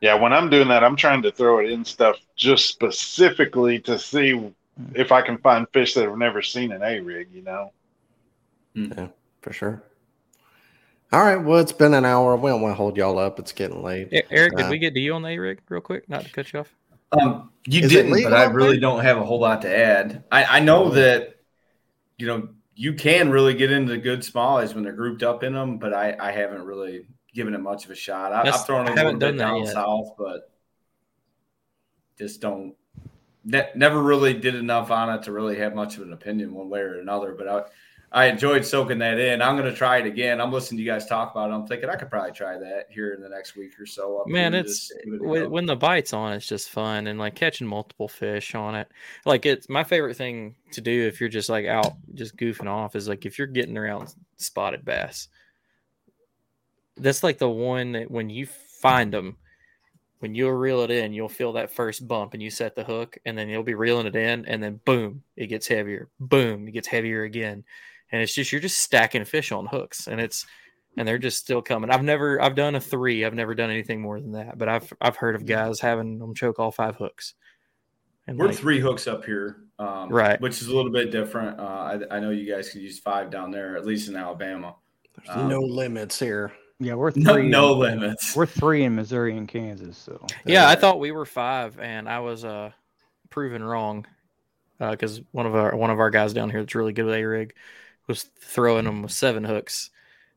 yeah. 0.00 0.14
When 0.14 0.32
I'm 0.32 0.48
doing 0.48 0.68
that, 0.68 0.82
I'm 0.82 0.96
trying 0.96 1.20
to 1.20 1.30
throw 1.30 1.58
it 1.58 1.70
in 1.70 1.84
stuff 1.84 2.16
just 2.34 2.66
specifically 2.68 3.78
to 3.80 3.98
see 3.98 4.52
if 4.94 5.12
I 5.12 5.20
can 5.20 5.36
find 5.36 5.66
fish 5.74 5.92
that 5.94 6.08
have 6.08 6.16
never 6.16 6.40
seen 6.40 6.72
an 6.72 6.82
A 6.82 6.98
rig. 7.00 7.28
You 7.30 7.42
know. 7.42 7.72
Yeah, 8.72 9.08
for 9.42 9.52
sure. 9.52 9.82
All 11.12 11.22
right. 11.22 11.36
Well, 11.36 11.60
it's 11.60 11.72
been 11.72 11.94
an 11.94 12.04
hour. 12.04 12.36
We 12.36 12.50
don't 12.50 12.60
want 12.60 12.72
to 12.72 12.76
hold 12.76 12.96
y'all 12.96 13.18
up. 13.18 13.38
It's 13.38 13.52
getting 13.52 13.82
late. 13.82 14.08
Eric, 14.30 14.54
uh, 14.54 14.56
did 14.62 14.70
we 14.70 14.78
get 14.78 14.94
to 14.94 15.00
you 15.00 15.14
on 15.14 15.22
the 15.22 15.28
A 15.28 15.38
rig 15.38 15.60
real 15.68 15.80
quick? 15.80 16.08
Not 16.08 16.24
to 16.24 16.30
cut 16.30 16.52
you 16.52 16.60
off. 16.60 16.74
Um, 17.12 17.50
you 17.66 17.88
didn't, 17.88 18.22
but 18.24 18.34
I 18.34 18.44
really 18.44 18.78
don't 18.78 19.00
have 19.00 19.16
a 19.16 19.24
whole 19.24 19.40
lot 19.40 19.62
to 19.62 19.74
add. 19.74 20.24
I, 20.32 20.44
I 20.44 20.60
know 20.60 20.90
that 20.90 21.36
you 22.18 22.26
know 22.26 22.48
you 22.74 22.94
can 22.94 23.30
really 23.30 23.54
get 23.54 23.70
into 23.70 23.96
good 23.96 24.20
smallies 24.20 24.74
when 24.74 24.82
they're 24.84 24.92
grouped 24.92 25.22
up 25.22 25.42
in 25.42 25.52
them, 25.54 25.78
but 25.78 25.94
I, 25.94 26.16
I 26.18 26.30
haven't 26.32 26.62
really 26.62 27.06
given 27.32 27.54
it 27.54 27.60
much 27.60 27.84
of 27.84 27.90
a 27.90 27.94
shot. 27.94 28.32
I, 28.32 28.44
have 28.44 28.66
thrown 28.66 28.88
a 28.88 28.94
little 28.94 29.14
bit 29.14 29.38
down 29.38 29.64
yet. 29.64 29.72
south, 29.72 30.14
but 30.18 30.50
just 32.18 32.40
don't. 32.40 32.74
Ne- 33.44 33.70
never 33.76 34.02
really 34.02 34.34
did 34.34 34.56
enough 34.56 34.90
on 34.90 35.08
it 35.10 35.22
to 35.24 35.32
really 35.32 35.56
have 35.58 35.74
much 35.74 35.96
of 35.96 36.02
an 36.02 36.12
opinion 36.12 36.52
one 36.52 36.68
way 36.68 36.80
or 36.80 36.98
another. 36.98 37.32
But 37.32 37.48
I 37.48 37.62
I 38.12 38.26
enjoyed 38.26 38.64
soaking 38.64 38.98
that 38.98 39.18
in. 39.18 39.42
I'm 39.42 39.56
going 39.56 39.70
to 39.70 39.76
try 39.76 39.98
it 39.98 40.06
again. 40.06 40.40
I'm 40.40 40.52
listening 40.52 40.78
to 40.78 40.84
you 40.84 40.90
guys 40.90 41.06
talk 41.06 41.32
about 41.32 41.50
it. 41.50 41.54
I'm 41.54 41.66
thinking 41.66 41.88
I 41.88 41.96
could 41.96 42.08
probably 42.08 42.32
try 42.32 42.56
that 42.56 42.86
here 42.88 43.12
in 43.12 43.20
the 43.20 43.28
next 43.28 43.56
week 43.56 43.78
or 43.80 43.86
so. 43.86 44.22
Man, 44.26 44.54
it's 44.54 44.92
it 44.94 45.50
when 45.50 45.66
the 45.66 45.76
bite's 45.76 46.12
on, 46.12 46.32
it's 46.32 46.46
just 46.46 46.70
fun 46.70 47.08
and 47.08 47.18
like 47.18 47.34
catching 47.34 47.66
multiple 47.66 48.08
fish 48.08 48.54
on 48.54 48.74
it. 48.76 48.88
Like 49.24 49.44
it's 49.44 49.68
my 49.68 49.82
favorite 49.82 50.16
thing 50.16 50.54
to 50.70 50.80
do 50.80 51.06
if 51.06 51.20
you're 51.20 51.28
just 51.28 51.48
like 51.48 51.66
out 51.66 51.94
just 52.14 52.36
goofing 52.36 52.68
off 52.68 52.94
is 52.94 53.08
like 53.08 53.26
if 53.26 53.38
you're 53.38 53.46
getting 53.48 53.76
around 53.76 54.14
spotted 54.36 54.84
bass. 54.84 55.28
That's 56.96 57.22
like 57.22 57.38
the 57.38 57.50
one 57.50 57.92
that 57.92 58.10
when 58.10 58.30
you 58.30 58.46
find 58.46 59.12
them, 59.12 59.36
when 60.20 60.34
you'll 60.34 60.52
reel 60.52 60.80
it 60.80 60.90
in, 60.90 61.12
you'll 61.12 61.28
feel 61.28 61.52
that 61.54 61.72
first 61.72 62.06
bump 62.08 62.34
and 62.34 62.42
you 62.42 62.50
set 62.50 62.74
the 62.74 62.84
hook, 62.84 63.18
and 63.26 63.36
then 63.36 63.48
you'll 63.48 63.62
be 63.62 63.74
reeling 63.74 64.06
it 64.06 64.16
in, 64.16 64.46
and 64.46 64.62
then 64.62 64.80
boom, 64.86 65.22
it 65.36 65.48
gets 65.48 65.66
heavier. 65.66 66.08
Boom, 66.20 66.68
it 66.68 66.70
gets 66.70 66.88
heavier 66.88 67.24
again 67.24 67.64
and 68.12 68.22
it's 68.22 68.34
just 68.34 68.52
you're 68.52 68.60
just 68.60 68.78
stacking 68.78 69.24
fish 69.24 69.52
on 69.52 69.66
hooks 69.66 70.06
and 70.06 70.20
it's 70.20 70.46
and 70.96 71.06
they're 71.06 71.18
just 71.18 71.38
still 71.38 71.62
coming. 71.62 71.90
I've 71.90 72.02
never 72.02 72.40
I've 72.40 72.54
done 72.54 72.74
a 72.74 72.80
three. 72.80 73.24
I've 73.24 73.34
never 73.34 73.54
done 73.54 73.70
anything 73.70 74.00
more 74.00 74.20
than 74.20 74.32
that. 74.32 74.58
But 74.58 74.68
I've 74.68 74.92
I've 75.00 75.16
heard 75.16 75.34
of 75.34 75.46
guys 75.46 75.80
having 75.80 76.18
them 76.18 76.34
choke 76.34 76.58
all 76.58 76.72
five 76.72 76.96
hooks. 76.96 77.34
And 78.26 78.38
We're 78.38 78.48
like, 78.48 78.56
three 78.56 78.80
hooks 78.80 79.06
up 79.06 79.24
here, 79.24 79.58
um, 79.78 80.08
right? 80.08 80.40
Which 80.40 80.60
is 80.60 80.68
a 80.68 80.74
little 80.74 80.90
bit 80.90 81.12
different. 81.12 81.60
Uh, 81.60 81.62
I, 81.62 82.16
I, 82.16 82.18
know 82.18 82.30
you 82.30 82.52
guys 82.52 82.68
can 82.70 82.80
use 82.80 82.98
five 82.98 83.30
down 83.30 83.52
there, 83.52 83.76
at 83.76 83.86
least 83.86 84.08
in 84.08 84.16
Alabama. 84.16 84.74
There's 85.24 85.38
um, 85.38 85.48
no 85.48 85.60
limits 85.60 86.18
here. 86.18 86.52
Yeah, 86.80 86.94
we're 86.94 87.12
three. 87.12 87.22
No, 87.22 87.36
no 87.36 87.82
in, 87.84 88.00
limits. 88.00 88.34
We're 88.34 88.46
three 88.46 88.82
in 88.82 88.96
Missouri 88.96 89.36
and 89.36 89.46
Kansas. 89.46 89.96
So 89.96 90.26
yeah, 90.44 90.68
I 90.68 90.74
thought 90.74 90.98
we 90.98 91.12
were 91.12 91.24
five, 91.24 91.78
and 91.78 92.08
I 92.08 92.18
was 92.18 92.44
uh 92.44 92.72
proven 93.30 93.62
wrong 93.62 94.06
because 94.78 95.20
uh, 95.20 95.22
one 95.30 95.46
of 95.46 95.54
our 95.54 95.76
one 95.76 95.90
of 95.90 96.00
our 96.00 96.10
guys 96.10 96.32
down 96.32 96.50
here 96.50 96.60
that's 96.60 96.74
really 96.74 96.92
good 96.92 97.04
with 97.04 97.14
a 97.14 97.24
rig 97.24 97.54
was 98.06 98.22
throwing 98.40 98.84
them 98.84 99.02
with 99.02 99.12
seven 99.12 99.44
hooks, 99.44 99.90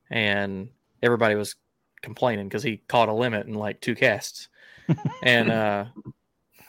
and 0.10 0.70
everybody 1.02 1.36
was 1.36 1.56
complaining 2.02 2.48
because 2.48 2.64
he 2.64 2.78
caught 2.88 3.10
a 3.10 3.14
limit 3.14 3.48
in 3.48 3.54
like 3.54 3.82
two 3.82 3.96
casts. 3.96 4.50
and 5.24 5.52
uh, 5.52 5.86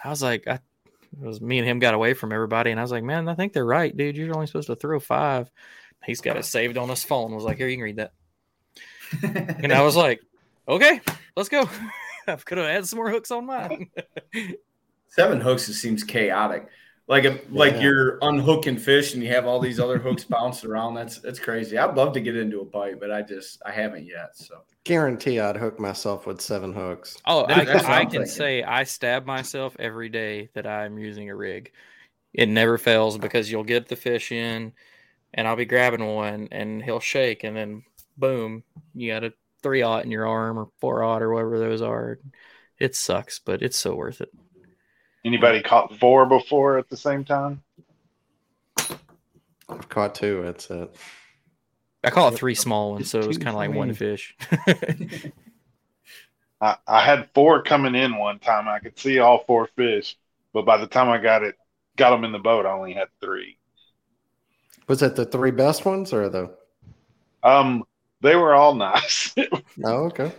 I 0.04 0.08
was 0.08 0.22
like, 0.22 0.46
I, 0.46 0.54
it 0.54 1.26
was 1.26 1.40
me 1.40 1.58
and 1.58 1.66
him 1.66 1.78
got 1.78 1.94
away 1.94 2.14
from 2.14 2.32
everybody, 2.32 2.70
and 2.70 2.78
I 2.78 2.82
was 2.82 2.92
like, 2.92 3.04
man, 3.04 3.28
I 3.28 3.34
think 3.34 3.52
they're 3.52 3.64
right, 3.64 3.96
dude. 3.96 4.16
You're 4.16 4.34
only 4.34 4.46
supposed 4.46 4.68
to 4.68 4.76
throw 4.76 5.00
five. 5.00 5.50
He's 6.04 6.20
got 6.20 6.36
it 6.36 6.44
saved 6.44 6.78
on 6.78 6.88
his 6.88 7.04
phone. 7.04 7.32
I 7.32 7.34
Was 7.34 7.44
like, 7.44 7.58
here, 7.58 7.68
you 7.68 7.76
can 7.76 7.84
read 7.84 7.96
that. 7.96 8.12
and 9.62 9.72
I 9.72 9.82
was 9.82 9.96
like, 9.96 10.20
okay, 10.68 11.00
let's 11.36 11.48
go. 11.48 11.68
I 12.26 12.36
could 12.36 12.58
have 12.58 12.66
had 12.68 12.86
some 12.86 12.98
more 12.98 13.10
hooks 13.10 13.30
on 13.30 13.46
mine. 13.46 13.90
Seven 15.08 15.40
hooks 15.40 15.68
it 15.68 15.74
seems 15.74 16.04
chaotic. 16.04 16.68
Like 17.10 17.24
a, 17.24 17.40
like 17.50 17.72
yeah. 17.72 17.80
you're 17.80 18.18
unhooking 18.22 18.78
fish 18.78 19.14
and 19.14 19.22
you 19.22 19.30
have 19.30 19.44
all 19.44 19.58
these 19.58 19.80
other 19.80 19.98
hooks 19.98 20.22
bouncing 20.22 20.70
around. 20.70 20.94
That's 20.94 21.18
that's 21.18 21.40
crazy. 21.40 21.76
I'd 21.76 21.96
love 21.96 22.12
to 22.12 22.20
get 22.20 22.36
into 22.36 22.60
a 22.60 22.64
bite, 22.64 23.00
but 23.00 23.10
I 23.10 23.20
just 23.20 23.60
I 23.66 23.72
haven't 23.72 24.06
yet. 24.06 24.36
So 24.36 24.60
guarantee 24.84 25.40
I'd 25.40 25.56
hook 25.56 25.80
myself 25.80 26.24
with 26.24 26.40
seven 26.40 26.72
hooks. 26.72 27.18
Oh, 27.26 27.46
I, 27.46 28.02
I 28.02 28.04
can 28.04 28.26
say 28.26 28.62
I 28.62 28.84
stab 28.84 29.26
myself 29.26 29.74
every 29.80 30.08
day 30.08 30.50
that 30.54 30.68
I'm 30.68 30.98
using 30.98 31.30
a 31.30 31.34
rig. 31.34 31.72
It 32.32 32.48
never 32.48 32.78
fails 32.78 33.18
because 33.18 33.50
you'll 33.50 33.64
get 33.64 33.88
the 33.88 33.96
fish 33.96 34.30
in, 34.30 34.72
and 35.34 35.48
I'll 35.48 35.56
be 35.56 35.64
grabbing 35.64 36.06
one, 36.06 36.46
and 36.52 36.80
he'll 36.80 37.00
shake, 37.00 37.42
and 37.42 37.56
then 37.56 37.82
boom, 38.18 38.62
you 38.94 39.10
got 39.10 39.24
a 39.24 39.32
three 39.64 39.82
aught 39.82 40.04
in 40.04 40.12
your 40.12 40.28
arm 40.28 40.60
or 40.60 40.68
four 40.78 41.02
aught 41.02 41.22
or 41.22 41.32
whatever 41.32 41.58
those 41.58 41.82
are. 41.82 42.20
it 42.78 42.94
sucks, 42.94 43.40
but 43.40 43.62
it's 43.62 43.76
so 43.76 43.96
worth 43.96 44.20
it. 44.20 44.30
Anybody 45.24 45.62
caught 45.62 45.96
four 45.98 46.26
before 46.26 46.78
at 46.78 46.88
the 46.88 46.96
same 46.96 47.24
time? 47.24 47.62
I've 49.68 49.88
caught 49.88 50.14
two. 50.14 50.42
That's 50.42 50.70
it. 50.70 50.94
I 52.02 52.10
caught 52.10 52.34
three 52.34 52.54
small 52.54 52.92
ones, 52.92 53.10
so 53.10 53.20
it 53.20 53.26
was 53.26 53.36
kind 53.36 53.50
of 53.50 53.56
like 53.56 53.74
one 53.74 53.92
fish. 53.92 54.34
I, 56.60 56.76
I 56.86 57.04
had 57.04 57.28
four 57.34 57.62
coming 57.62 57.94
in 57.94 58.16
one 58.16 58.38
time. 58.38 58.68
I 58.68 58.78
could 58.78 58.98
see 58.98 59.18
all 59.18 59.44
four 59.46 59.68
fish, 59.76 60.16
but 60.52 60.64
by 60.64 60.78
the 60.78 60.86
time 60.86 61.08
I 61.08 61.18
got 61.18 61.42
it, 61.42 61.56
got 61.96 62.10
them 62.10 62.24
in 62.24 62.32
the 62.32 62.38
boat, 62.38 62.66
I 62.66 62.72
only 62.72 62.94
had 62.94 63.08
three. 63.20 63.58
Was 64.88 65.02
it 65.02 65.14
the 65.14 65.26
three 65.26 65.50
best 65.50 65.84
ones 65.84 66.12
or 66.12 66.28
the? 66.28 66.54
Um, 67.42 67.84
they 68.20 68.34
were 68.36 68.54
all 68.54 68.74
nice. 68.76 69.34
oh, 69.84 70.04
okay. 70.06 70.32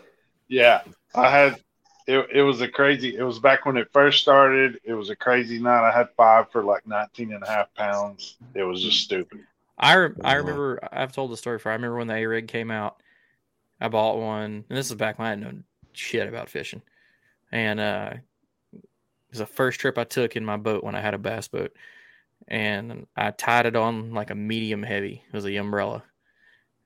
Yeah, 0.48 0.82
I 1.16 1.30
had. 1.30 1.60
It, 2.08 2.28
it 2.34 2.42
was 2.42 2.62
a 2.62 2.68
crazy. 2.68 3.16
It 3.16 3.24
was 3.24 3.40
back 3.40 3.66
when 3.66 3.78
it 3.78 3.90
first 3.92 4.22
started. 4.22 4.80
It 4.84 4.94
was 4.94 5.10
a 5.10 5.16
crazy 5.16 5.60
night. 5.60 5.88
I 5.88 5.92
had 5.92 6.10
five 6.18 6.52
for 6.52 6.64
like 6.64 6.88
19 6.88 7.34
and 7.34 7.44
a 7.44 7.48
half 7.48 7.74
pounds. 7.76 8.38
It 8.54 8.64
was 8.64 8.82
just 8.82 9.02
stupid. 9.02 9.42
I 9.78 9.94
re- 9.94 10.16
I 10.24 10.34
remember 10.36 10.80
I've 10.92 11.12
told 11.12 11.32
the 11.32 11.38
story 11.38 11.60
for. 11.60 11.70
I 11.70 11.74
remember 11.74 11.98
when 11.98 12.08
the 12.08 12.16
A 12.16 12.26
rig 12.26 12.48
came 12.48 12.72
out. 12.72 12.98
I 13.80 13.88
bought 13.88 14.20
one, 14.20 14.66
and 14.70 14.78
this 14.78 14.90
is 14.90 14.96
back 14.96 15.18
when 15.18 15.26
I 15.26 15.30
had 15.32 15.42
no 15.42 15.54
shit 15.94 16.28
about 16.28 16.50
fishing, 16.50 16.84
and 17.52 17.80
uh, 17.80 18.14
it 18.74 18.84
was 19.32 19.40
the 19.40 19.46
first 19.48 19.80
trip 19.80 19.98
I 19.98 20.04
took 20.04 20.36
in 20.36 20.46
my 20.46 20.58
boat 20.58 20.84
when 20.84 20.94
I 20.94 21.02
had 21.02 21.16
a 21.16 21.18
bass 21.18 21.48
boat, 21.48 21.74
and 22.48 23.08
I 23.16 23.32
tied 23.32 23.66
it 23.66 23.76
on 23.76 24.14
like 24.14 24.30
a 24.30 24.36
medium 24.36 24.84
heavy. 24.84 25.24
It 25.28 25.36
was 25.36 25.46
a 25.46 25.56
umbrella, 25.56 26.04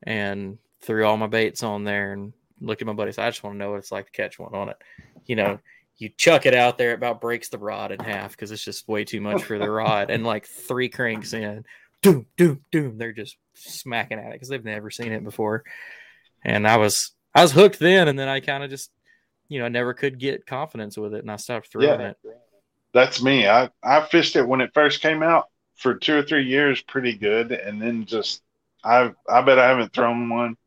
and 0.03 0.57
threw 0.79 1.05
all 1.05 1.17
my 1.17 1.27
baits 1.27 1.63
on 1.63 1.83
there 1.83 2.13
and 2.13 2.31
looked 2.61 2.82
at 2.82 2.88
my 2.88 2.94
buddies. 2.94 3.18
I 3.18 3.30
just 3.30 3.44
want 3.44 3.56
to 3.56 3.57
know 3.57 3.72
what 3.72 3.80
it's 3.80 3.91
like 3.91 4.06
to 4.06 4.11
catch 4.11 4.40
one 4.40 4.53
on 4.53 4.69
it. 4.69 4.77
You 5.26 5.36
know, 5.36 5.60
you 5.98 6.10
chuck 6.18 6.45
it 6.45 6.53
out 6.53 6.77
there, 6.77 6.91
it 6.91 6.95
about 6.95 7.22
breaks 7.22 7.49
the 7.49 7.57
rod 7.57 7.91
in 7.91 7.99
half 7.99 8.32
because 8.32 8.52
it's 8.52 8.64
just 8.64 8.88
way 8.88 9.06
too 9.06 9.22
much 9.22 9.44
for 9.44 9.57
the 9.57 9.69
rod, 9.69 10.10
and 10.10 10.26
like 10.26 10.45
three 10.45 10.90
cranks 10.90 11.34
in 11.34 11.65
doom, 12.02 12.26
doom, 12.38 12.61
doom. 12.72 12.98
They're 12.98 13.11
just 13.11 13.38
smacking 13.53 14.19
at 14.19 14.27
it 14.27 14.34
because 14.34 14.49
they've 14.49 14.64
never 14.64 14.90
seen 14.90 15.11
it 15.11 15.23
before. 15.23 15.64
And 16.44 16.68
I 16.68 16.77
was 16.77 17.11
I 17.34 17.41
was 17.41 17.52
hooked 17.52 17.80
then, 17.80 18.07
and 18.07 18.18
then 18.18 18.27
I 18.27 18.40
kind 18.40 18.64
of 18.64 18.69
just, 18.69 18.91
you 19.48 19.60
know, 19.60 19.65
I 19.65 19.69
never 19.69 19.94
could 19.94 20.19
get 20.19 20.45
confidence 20.45 20.98
with 20.98 21.14
it, 21.14 21.22
and 21.22 21.32
I 21.32 21.38
stopped 21.38 21.72
throwing 21.72 21.99
yeah, 21.99 22.10
it. 22.10 22.18
That's 22.94 23.22
me. 23.22 23.48
I 23.48 23.69
I 23.84 24.06
fished 24.06 24.36
it 24.36 24.48
when 24.48 24.61
it 24.61 24.72
first 24.73 25.02
came 25.02 25.23
out 25.23 25.49
for 25.76 25.95
two 25.95 26.18
or 26.18 26.23
three 26.23 26.45
years, 26.45 26.82
pretty 26.82 27.14
good, 27.14 27.52
and 27.52 27.82
then 27.82 28.06
just 28.06 28.41
I 28.84 29.11
I 29.30 29.41
bet 29.41 29.60
I 29.60 29.68
haven't 29.68 29.94
thrown 29.94 30.30
one. 30.30 30.57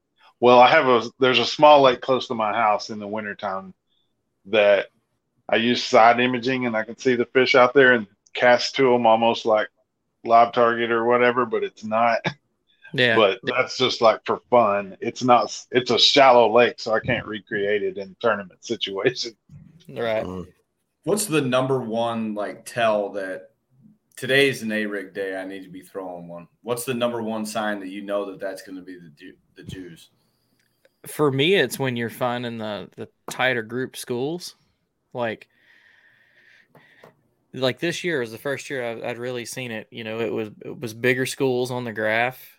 Well, 0.40 0.60
I 0.60 0.68
have 0.70 0.86
a 0.86 1.02
there's 1.18 1.38
a 1.38 1.46
small 1.46 1.82
lake 1.82 2.00
close 2.00 2.28
to 2.28 2.34
my 2.34 2.52
house 2.52 2.90
in 2.90 2.98
the 2.98 3.08
wintertime 3.08 3.74
that 4.46 4.86
I 5.48 5.56
use 5.56 5.82
side 5.82 6.20
imaging 6.20 6.66
and 6.66 6.76
I 6.76 6.84
can 6.84 6.96
see 6.96 7.16
the 7.16 7.26
fish 7.26 7.54
out 7.54 7.74
there 7.74 7.92
and 7.92 8.06
cast 8.34 8.76
to 8.76 8.92
them 8.92 9.06
almost 9.06 9.46
like 9.46 9.68
live 10.24 10.52
target 10.52 10.90
or 10.90 11.04
whatever, 11.04 11.46
but 11.46 11.64
it's 11.64 11.84
not. 11.84 12.20
Yeah. 12.94 13.16
But 13.16 13.40
that's 13.42 13.76
just 13.76 14.00
like 14.00 14.24
for 14.24 14.40
fun. 14.48 14.96
It's 15.00 15.22
not. 15.22 15.54
It's 15.70 15.90
a 15.90 15.98
shallow 15.98 16.50
lake, 16.50 16.80
so 16.80 16.94
I 16.94 17.00
can't 17.00 17.26
recreate 17.26 17.82
it 17.82 17.98
in 17.98 18.16
tournament 18.18 18.64
situation. 18.64 19.32
Right. 19.88 20.24
Mm. 20.24 20.46
What's 21.04 21.26
the 21.26 21.42
number 21.42 21.80
one 21.80 22.34
like 22.34 22.64
tell 22.64 23.10
that 23.10 23.50
today's 24.16 24.62
an 24.62 24.72
A 24.72 24.86
rig 24.86 25.12
day? 25.12 25.36
I 25.36 25.44
need 25.44 25.64
to 25.64 25.68
be 25.68 25.82
throwing 25.82 26.28
one. 26.28 26.48
What's 26.62 26.84
the 26.84 26.94
number 26.94 27.22
one 27.22 27.44
sign 27.44 27.80
that 27.80 27.88
you 27.88 28.02
know 28.02 28.24
that 28.30 28.40
that's 28.40 28.62
going 28.62 28.76
to 28.76 28.82
be 28.82 28.98
the 28.98 29.34
the 29.54 29.64
Jews? 29.64 30.08
For 31.06 31.30
me, 31.30 31.54
it's 31.54 31.78
when 31.78 31.96
you're 31.96 32.10
finding 32.10 32.58
the 32.58 32.88
the 32.96 33.08
tighter 33.30 33.62
group 33.62 33.96
schools, 33.96 34.56
like 35.12 35.48
like 37.52 37.78
this 37.78 38.04
year 38.04 38.20
was 38.20 38.32
the 38.32 38.38
first 38.38 38.68
year 38.70 38.84
I'd, 39.04 39.18
really 39.18 39.44
seen 39.44 39.70
it. 39.70 39.88
You 39.90 40.04
know, 40.04 40.20
it 40.20 40.32
was 40.32 40.50
it 40.64 40.78
was 40.78 40.94
bigger 40.94 41.26
schools 41.26 41.70
on 41.70 41.84
the 41.84 41.92
graph, 41.92 42.58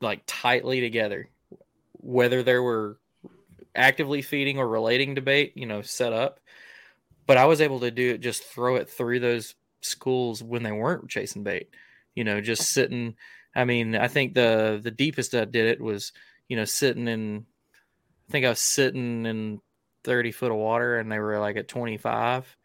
like 0.00 0.22
tightly 0.26 0.80
together, 0.80 1.28
whether 1.92 2.42
there 2.42 2.62
were 2.62 2.98
actively 3.74 4.22
feeding 4.22 4.58
or 4.58 4.68
relating 4.68 5.14
bait, 5.20 5.52
you 5.56 5.66
know, 5.66 5.82
set 5.82 6.12
up. 6.12 6.40
But 7.26 7.36
I 7.36 7.44
was 7.44 7.60
able 7.60 7.80
to 7.80 7.90
do 7.90 8.10
it, 8.14 8.20
just 8.20 8.42
throw 8.42 8.76
it 8.76 8.88
through 8.88 9.20
those 9.20 9.54
schools 9.82 10.42
when 10.42 10.62
they 10.62 10.72
weren't 10.72 11.08
chasing 11.08 11.42
bait. 11.42 11.70
You 12.14 12.24
know, 12.24 12.40
just 12.40 12.70
sitting. 12.70 13.16
I 13.54 13.64
mean, 13.64 13.96
I 13.96 14.08
think 14.08 14.34
the 14.34 14.80
the 14.82 14.90
deepest 14.90 15.34
I 15.34 15.44
did 15.44 15.66
it 15.66 15.80
was, 15.80 16.12
you 16.48 16.56
know, 16.56 16.64
sitting 16.64 17.08
in. 17.08 17.46
I 18.28 18.32
think 18.32 18.46
I 18.46 18.50
was 18.50 18.60
sitting 18.60 19.26
in 19.26 19.60
30 20.04 20.32
foot 20.32 20.52
of 20.52 20.56
water 20.56 20.98
and 20.98 21.10
they 21.10 21.18
were 21.18 21.38
like 21.38 21.56
at 21.56 21.68
25 21.68 22.56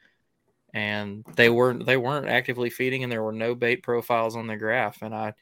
and 0.74 1.26
they 1.36 1.50
weren't 1.50 1.86
they 1.86 1.98
weren't 1.98 2.28
actively 2.28 2.70
feeding 2.70 3.04
and 3.04 3.12
there 3.12 3.24
were 3.24 3.32
no 3.32 3.56
bait 3.56 3.78
profiles 3.78 4.36
on 4.36 4.48
the 4.48 4.58
graph 4.58 5.02
and 5.02 5.16
i 5.16 5.34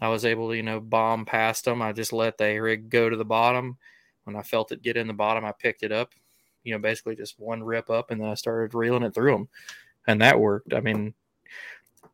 i 0.00 0.08
was 0.08 0.24
able 0.24 0.48
to 0.48 0.56
you 0.56 0.62
know 0.62 0.80
bomb 0.80 1.24
past 1.24 1.64
them 1.64 1.82
i 1.82 1.92
just 1.92 2.12
let 2.12 2.38
the 2.38 2.58
rig 2.58 2.88
go 2.88 3.10
to 3.10 3.16
the 3.16 3.24
bottom 3.24 3.76
when 4.24 4.36
i 4.36 4.42
felt 4.42 4.72
it 4.72 4.82
get 4.82 4.96
in 4.96 5.06
the 5.06 5.12
bottom 5.12 5.44
i 5.44 5.52
picked 5.58 5.82
it 5.82 5.92
up 5.92 6.14
you 6.62 6.72
know 6.72 6.78
basically 6.78 7.16
just 7.16 7.38
one 7.38 7.62
rip 7.62 7.90
up 7.90 8.10
and 8.10 8.20
then 8.20 8.28
i 8.28 8.34
started 8.34 8.74
reeling 8.74 9.02
it 9.02 9.14
through 9.14 9.32
them 9.32 9.48
and 10.06 10.20
that 10.20 10.38
worked 10.38 10.72
i 10.72 10.80
mean 10.80 11.12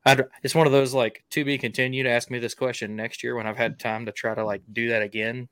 I'd, 0.06 0.24
it's 0.42 0.54
one 0.54 0.66
of 0.66 0.72
those 0.72 0.92
like 0.92 1.24
to 1.30 1.44
be 1.44 1.58
continued 1.58 2.06
ask 2.06 2.30
me 2.30 2.38
this 2.38 2.54
question 2.54 2.94
next 2.94 3.22
year 3.22 3.36
when 3.36 3.46
i've 3.46 3.56
had 3.56 3.78
time 3.78 4.04
to 4.06 4.12
try 4.12 4.34
to 4.34 4.44
like 4.44 4.62
do 4.72 4.88
that 4.90 5.02
again 5.02 5.48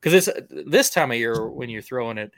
because 0.00 0.12
this 0.12 0.38
this 0.50 0.90
time 0.90 1.10
of 1.10 1.16
year 1.16 1.48
when 1.48 1.70
you're 1.70 1.82
throwing 1.82 2.18
it 2.18 2.30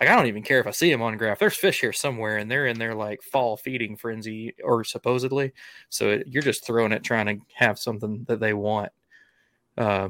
like 0.00 0.08
I 0.08 0.16
don't 0.16 0.26
even 0.26 0.42
care 0.42 0.60
if 0.60 0.66
I 0.66 0.70
see 0.70 0.90
them 0.90 1.02
on 1.02 1.16
graph. 1.16 1.38
There's 1.38 1.56
fish 1.56 1.80
here 1.80 1.92
somewhere, 1.92 2.38
and 2.38 2.50
they're 2.50 2.66
in 2.66 2.78
their 2.78 2.94
like 2.94 3.22
fall 3.22 3.56
feeding 3.56 3.96
frenzy, 3.96 4.54
or 4.62 4.84
supposedly. 4.84 5.52
So 5.90 6.10
it, 6.10 6.26
you're 6.26 6.42
just 6.42 6.66
throwing 6.66 6.92
it, 6.92 7.04
trying 7.04 7.26
to 7.26 7.44
have 7.54 7.78
something 7.78 8.24
that 8.28 8.40
they 8.40 8.52
want, 8.52 8.92
uh, 9.78 10.08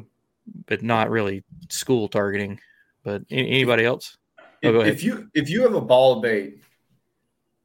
but 0.67 0.83
not 0.83 1.11
really 1.11 1.45
school 1.69 2.09
targeting. 2.09 2.61
But 3.05 3.23
anybody 3.31 3.85
else? 3.85 4.17
Oh, 4.65 4.81
if, 4.81 4.87
if 4.87 5.03
you 5.03 5.29
if 5.35 5.51
you 5.51 5.63
have 5.63 5.75
a 5.75 5.81
ball 5.81 6.17
of 6.17 6.23
bait, 6.23 6.63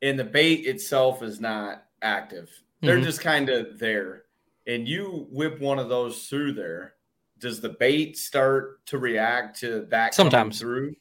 and 0.01 0.17
the 0.17 0.23
bait 0.23 0.65
itself 0.65 1.23
is 1.23 1.39
not 1.39 1.85
active, 2.01 2.49
they're 2.81 2.95
mm-hmm. 2.95 3.03
just 3.03 3.21
kind 3.21 3.49
of 3.49 3.79
there, 3.79 4.23
and 4.65 4.87
you 4.87 5.27
whip 5.31 5.59
one 5.59 5.79
of 5.79 5.89
those 5.89 6.27
through 6.27 6.53
there. 6.53 6.93
Does 7.39 7.61
the 7.61 7.69
bait 7.69 8.17
start 8.17 8.85
to 8.87 8.97
react 8.97 9.59
to 9.59 9.85
that 9.89 10.13
sometimes 10.13 10.59
through? 10.59 10.95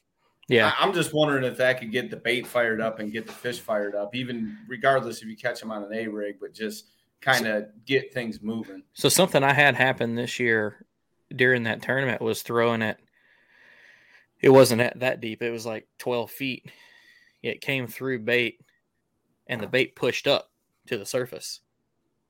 Yeah, 0.47 0.71
I, 0.79 0.85
am 0.85 0.93
just 0.93 1.13
wondering 1.13 1.43
if 1.43 1.57
that 1.57 1.79
could 1.79 1.91
get 1.91 2.09
the 2.09 2.15
bait 2.15 2.47
fired 2.47 2.79
up 2.79 2.99
and 2.99 3.11
get 3.11 3.27
the 3.27 3.33
fish 3.33 3.59
fired 3.59 3.95
up, 3.95 4.15
even 4.15 4.57
regardless 4.67 5.21
if 5.21 5.27
you 5.27 5.35
catch 5.35 5.59
them 5.59 5.71
on 5.71 5.83
an 5.83 5.93
A 5.93 6.07
rig, 6.07 6.37
but 6.39 6.53
just 6.53 6.85
kind 7.21 7.47
of 7.47 7.65
get 7.85 8.13
things 8.13 8.41
moving. 8.41 8.83
So 8.93 9.09
something 9.09 9.43
I 9.43 9.53
had 9.53 9.75
happen 9.75 10.15
this 10.15 10.39
year 10.39 10.85
during 11.35 11.63
that 11.63 11.81
tournament 11.81 12.21
was 12.21 12.41
throwing 12.41 12.81
it. 12.81 12.97
It 14.39 14.49
wasn't 14.49 14.81
at 14.81 14.99
that 14.99 15.19
deep. 15.19 15.41
It 15.41 15.51
was 15.51 15.65
like 15.65 15.87
12 15.99 16.31
feet. 16.31 16.71
It 17.41 17.61
came 17.61 17.87
through 17.87 18.19
bait, 18.19 18.61
and 19.47 19.61
the 19.61 19.67
bait 19.67 19.95
pushed 19.95 20.27
up 20.27 20.51
to 20.87 20.97
the 20.97 21.05
surface, 21.05 21.59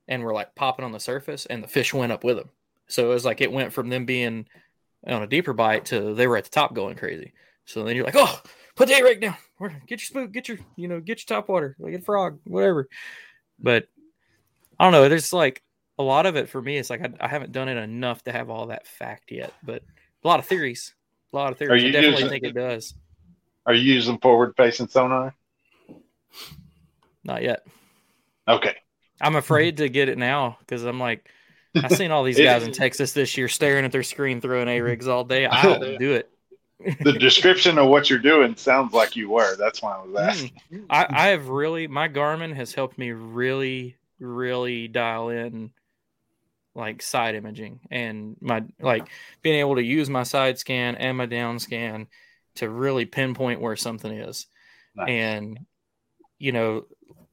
and 0.08 0.24
we're 0.24 0.34
like 0.34 0.56
popping 0.56 0.86
on 0.86 0.92
the 0.92 1.00
surface, 1.00 1.46
and 1.46 1.64
the 1.64 1.68
fish 1.68 1.94
went 1.94 2.12
up 2.12 2.24
with 2.24 2.38
them. 2.38 2.50
So 2.88 3.06
it 3.06 3.14
was 3.14 3.26
like 3.26 3.42
it 3.42 3.52
went 3.52 3.74
from 3.74 3.90
them 3.90 4.06
being 4.06 4.48
on 5.06 5.24
a 5.24 5.28
deeper 5.28 5.54
bite 5.54 5.86
to 5.86 6.14
they 6.14 6.28
were 6.28 6.38
at 6.38 6.46
the 6.46 6.50
top 6.50 6.74
going 6.74 6.96
crazy. 6.96 7.34
So 7.66 7.84
then 7.84 7.96
you're 7.96 8.06
like, 8.06 8.16
oh, 8.16 8.42
put 8.76 8.88
the 8.88 8.96
A 8.96 9.04
rig 9.04 9.22
down. 9.22 9.36
Get 9.60 10.00
your 10.00 10.06
spook, 10.06 10.32
get 10.32 10.48
your, 10.48 10.58
you 10.76 10.88
know, 10.88 11.02
get 11.02 11.20
your 11.20 11.38
top 11.38 11.50
water, 11.50 11.76
like 11.80 11.94
a 11.94 12.00
frog, 12.00 12.40
whatever. 12.46 12.88
But 13.60 13.88
I 14.80 14.86
don't 14.86 14.94
know. 14.94 15.10
There's 15.10 15.34
like 15.34 15.62
a 16.00 16.04
lot 16.04 16.26
of 16.26 16.36
it 16.36 16.48
for 16.48 16.62
me. 16.62 16.78
It's 16.78 16.90
like 16.90 17.02
I, 17.02 17.10
I, 17.20 17.28
haven't 17.28 17.52
done 17.52 17.68
it 17.68 17.78
enough 17.78 18.24
to 18.24 18.32
have 18.32 18.50
all 18.50 18.68
that 18.68 18.88
fact 18.88 19.32
yet, 19.32 19.52
but 19.64 19.84
a 20.24 20.28
lot 20.28 20.40
of 20.40 20.46
theories. 20.46 20.94
A 21.34 21.36
lot 21.36 21.52
of 21.52 21.58
theories. 21.58 21.84
I 21.84 21.92
definitely 21.92 22.24
using, 22.24 22.30
think 22.30 22.44
it 22.44 22.54
does. 22.54 22.94
Are 23.66 23.74
you 23.74 23.94
using 23.94 24.18
forward 24.20 24.54
facing 24.56 24.88
sonar? 24.88 25.36
Not 27.24 27.44
yet. 27.44 27.66
Okay. 28.48 28.78
I'm 29.22 29.36
afraid 29.38 29.78
to 29.78 29.90
get 29.90 30.10
it 30.10 30.18
now 30.18 30.58
because 30.60 30.84
I'm 30.84 31.00
like, 31.00 31.30
I've 31.76 31.92
seen 31.92 32.12
all 32.12 32.24
these 32.24 32.38
guys 32.40 32.64
in 32.64 32.74
Texas 32.74 33.14
this 33.14 33.38
year 33.38 33.48
staring 33.48 33.86
at 33.86 33.92
their 33.92 34.04
screen 34.04 34.42
throwing 34.42 34.68
A 34.68 34.82
rigs 34.82 35.08
all 35.08 35.24
day. 35.24 35.46
I 35.52 35.62
don't 35.64 36.00
do 36.00 36.14
it 36.14 36.30
the 36.80 37.14
description 37.14 37.78
of 37.78 37.88
what 37.88 38.10
you're 38.10 38.20
doing 38.20 38.56
sounds 38.56 38.94
like 38.94 39.16
you 39.16 39.30
were. 39.30 39.56
That's 39.56 39.82
why 39.82 39.96
I 39.96 40.06
was 40.06 40.12
hmm. 40.12 40.18
asking. 40.18 40.86
I, 40.90 41.08
I 41.10 41.28
have 41.30 41.50
really 41.50 41.88
my 41.88 42.08
Garmin 42.08 42.56
has 42.56 42.74
helped 42.74 42.98
me 42.98 43.12
really, 43.12 43.98
really 44.20 44.88
dial 44.88 45.30
in 45.30 45.72
like 46.76 47.02
side 47.02 47.34
imaging 47.34 47.80
and 47.90 48.38
my 48.40 48.64
like 48.80 49.10
being 49.42 49.60
able 49.60 49.76
to 49.76 49.84
use 49.84 50.10
my 50.10 50.22
side 50.22 50.60
scan 50.60 50.96
and 50.96 51.18
my 51.18 51.26
down 51.26 51.58
scan 51.58 52.08
to 52.56 52.70
really 52.70 53.06
pinpoint 53.06 53.62
where 53.62 53.76
something 53.76 54.12
is. 54.12 54.46
Nice. 54.96 55.10
And 55.10 55.60
you 56.38 56.52
know, 56.52 56.86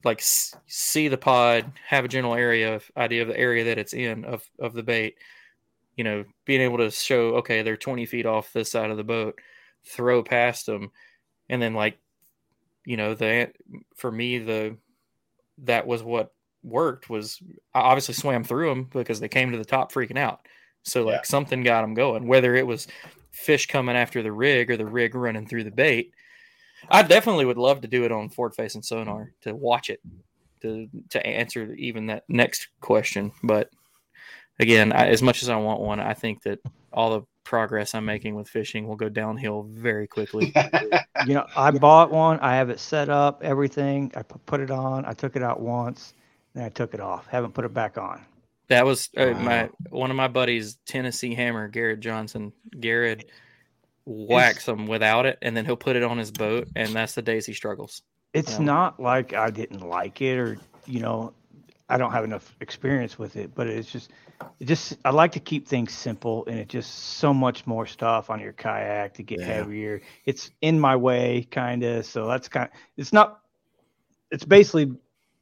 like 0.05 0.23
see 0.23 1.09
the 1.09 1.19
pod, 1.19 1.73
have 1.87 2.05
a 2.05 2.09
general 2.09 2.35
area 2.35 2.77
of 2.77 2.91
idea 2.97 3.23
of 3.23 3.29
the 3.29 3.39
area 3.39 3.65
that 3.65 3.79
it's 3.79 3.95
in 3.95 4.25
of 4.25 4.49
of 4.59 4.75
the 4.75 4.83
bait 4.83 5.17
you 5.97 6.05
know, 6.05 6.25
being 6.45 6.61
able 6.61 6.79
to 6.79 6.91
show, 6.91 7.37
okay, 7.37 7.63
they're 7.63 7.77
20 7.77 8.07
feet 8.07 8.27
off 8.27 8.53
this 8.53 8.71
side 8.71 8.91
of 8.91 8.97
the 8.97 9.05
boat, 9.05 9.39
throw 9.85 10.23
past 10.23 10.67
them, 10.67 10.91
and 11.49 11.61
then 11.61 11.75
like 11.75 11.99
you 12.87 12.97
know 12.97 13.15
the 13.15 13.51
for 13.97 14.11
me 14.13 14.39
the 14.39 14.77
that 15.59 15.87
was 15.87 16.03
what 16.03 16.35
worked 16.63 17.09
was 17.09 17.41
I 17.73 17.81
obviously 17.81 18.15
swam 18.15 18.45
through 18.45 18.69
them 18.69 18.89
because 18.93 19.21
they 19.21 19.29
came 19.29 19.53
to 19.53 19.59
the 19.59 19.65
top 19.65 19.93
freaking 19.93 20.19
out. 20.19 20.41
So 20.83 21.05
like 21.05 21.15
yeah. 21.15 21.23
something 21.23 21.63
got 21.63 21.83
them 21.83 21.95
going, 21.95 22.27
whether 22.27 22.55
it 22.55 22.67
was 22.67 22.89
fish 23.31 23.67
coming 23.67 23.97
after 23.97 24.23
the 24.23 24.33
rig 24.33 24.71
or 24.71 24.77
the 24.77 24.87
rig 24.87 25.15
running 25.15 25.47
through 25.47 25.65
the 25.65 25.71
bait. 25.71 26.13
I 26.91 27.03
definitely 27.03 27.45
would 27.45 27.59
love 27.59 27.81
to 27.83 27.89
do 27.89 28.05
it 28.05 28.13
on 28.13 28.29
forward 28.29 28.55
and 28.59 28.85
sonar 28.85 29.33
to 29.43 29.55
watch 29.55 29.91
it 29.91 30.01
to 30.63 30.89
to 31.11 31.27
answer 31.27 31.75
even 31.75 32.07
that 32.07 32.25
next 32.29 32.69
question. 32.81 33.33
But 33.43 33.71
again, 34.59 34.93
I, 34.93 35.09
as 35.09 35.23
much 35.23 35.43
as 35.43 35.49
I 35.49 35.57
want 35.57 35.81
one, 35.81 36.01
I 36.01 36.15
think 36.15 36.43
that 36.43 36.61
all 36.93 37.11
the 37.11 37.27
progress 37.45 37.95
I'm 37.95 38.05
making 38.05 38.35
with 38.35 38.49
fishing 38.49 38.89
will 38.89 38.97
go 38.97 39.09
downhill 39.09 39.65
very 39.65 40.07
quickly. 40.07 40.53
you 41.27 41.35
know, 41.35 41.47
I 41.57 41.71
bought 41.71 42.11
one. 42.11 42.41
I 42.41 42.57
have 42.57 42.71
it 42.71 42.81
set 42.81 43.09
up, 43.09 43.43
everything. 43.43 44.13
I 44.17 44.23
put 44.23 44.61
it 44.61 44.71
on. 44.71 45.05
I 45.05 45.13
took 45.13 45.37
it 45.37 45.43
out 45.43 45.61
once, 45.61 46.15
and 46.55 46.65
I 46.65 46.71
took 46.71 46.95
it 46.95 47.01
off. 47.01 47.27
Haven't 47.27 47.53
put 47.53 47.65
it 47.65 47.75
back 47.75 47.99
on. 47.99 48.25
That 48.69 48.87
was 48.87 49.11
uh, 49.17 49.33
my 49.33 49.69
one 49.91 50.11
of 50.11 50.17
my 50.17 50.29
buddies, 50.29 50.79
Tennessee 50.87 51.35
Hammer, 51.35 51.69
Garrett 51.69 52.01
Johnson. 52.01 52.53
Garrett 52.81 53.29
whacks 54.07 54.69
him 54.69 54.87
without 54.87 55.27
it, 55.27 55.39
and 55.43 55.57
then 55.57 55.65
he'll 55.65 55.77
put 55.77 55.97
it 55.97 56.03
on 56.03 56.19
his 56.19 56.31
boat, 56.31 56.69
and 56.77 56.91
that's 56.91 57.15
the 57.15 57.23
days 57.23 57.47
he 57.47 57.55
struggles. 57.55 58.03
It's 58.33 58.59
not 58.59 58.99
like 59.01 59.33
I 59.33 59.51
didn't 59.51 59.81
like 59.81 60.21
it, 60.21 60.39
or 60.39 60.59
you 60.87 61.01
know, 61.01 61.33
I 61.89 61.99
don't 61.99 62.13
have 62.13 62.25
enough 62.25 62.55
experience 62.61 63.19
with 63.19 63.37
it, 63.37 63.55
but 63.55 63.69
it's 63.69 63.91
just, 63.91 64.11
it 64.59 64.67
just 64.67 64.97
I 65.05 65.11
like 65.11 65.33
to 65.33 65.41
keep 65.41 65.69
things 65.69 65.93
simple, 65.93 66.45
and 66.47 66.59
it 66.59 66.69
just 66.69 66.93
so 67.19 67.33
much 67.33 67.67
more 67.67 67.87
stuff 67.87 68.31
on 68.31 68.41
your 68.41 68.53
kayak 68.53 69.15
to 69.15 69.23
get 69.23 69.41
yeah. 69.41 69.47
heavier. 69.47 70.03
It's 70.25 70.51
in 70.61 70.81
my 70.81 70.97
way, 70.97 71.47
kind 71.51 71.85
of. 71.85 72.07
So 72.07 72.27
that's 72.27 72.49
kind. 72.49 72.69
Of, 72.73 72.79
it's 72.97 73.13
not. 73.13 73.41
It's 74.31 74.45
basically 74.45 74.97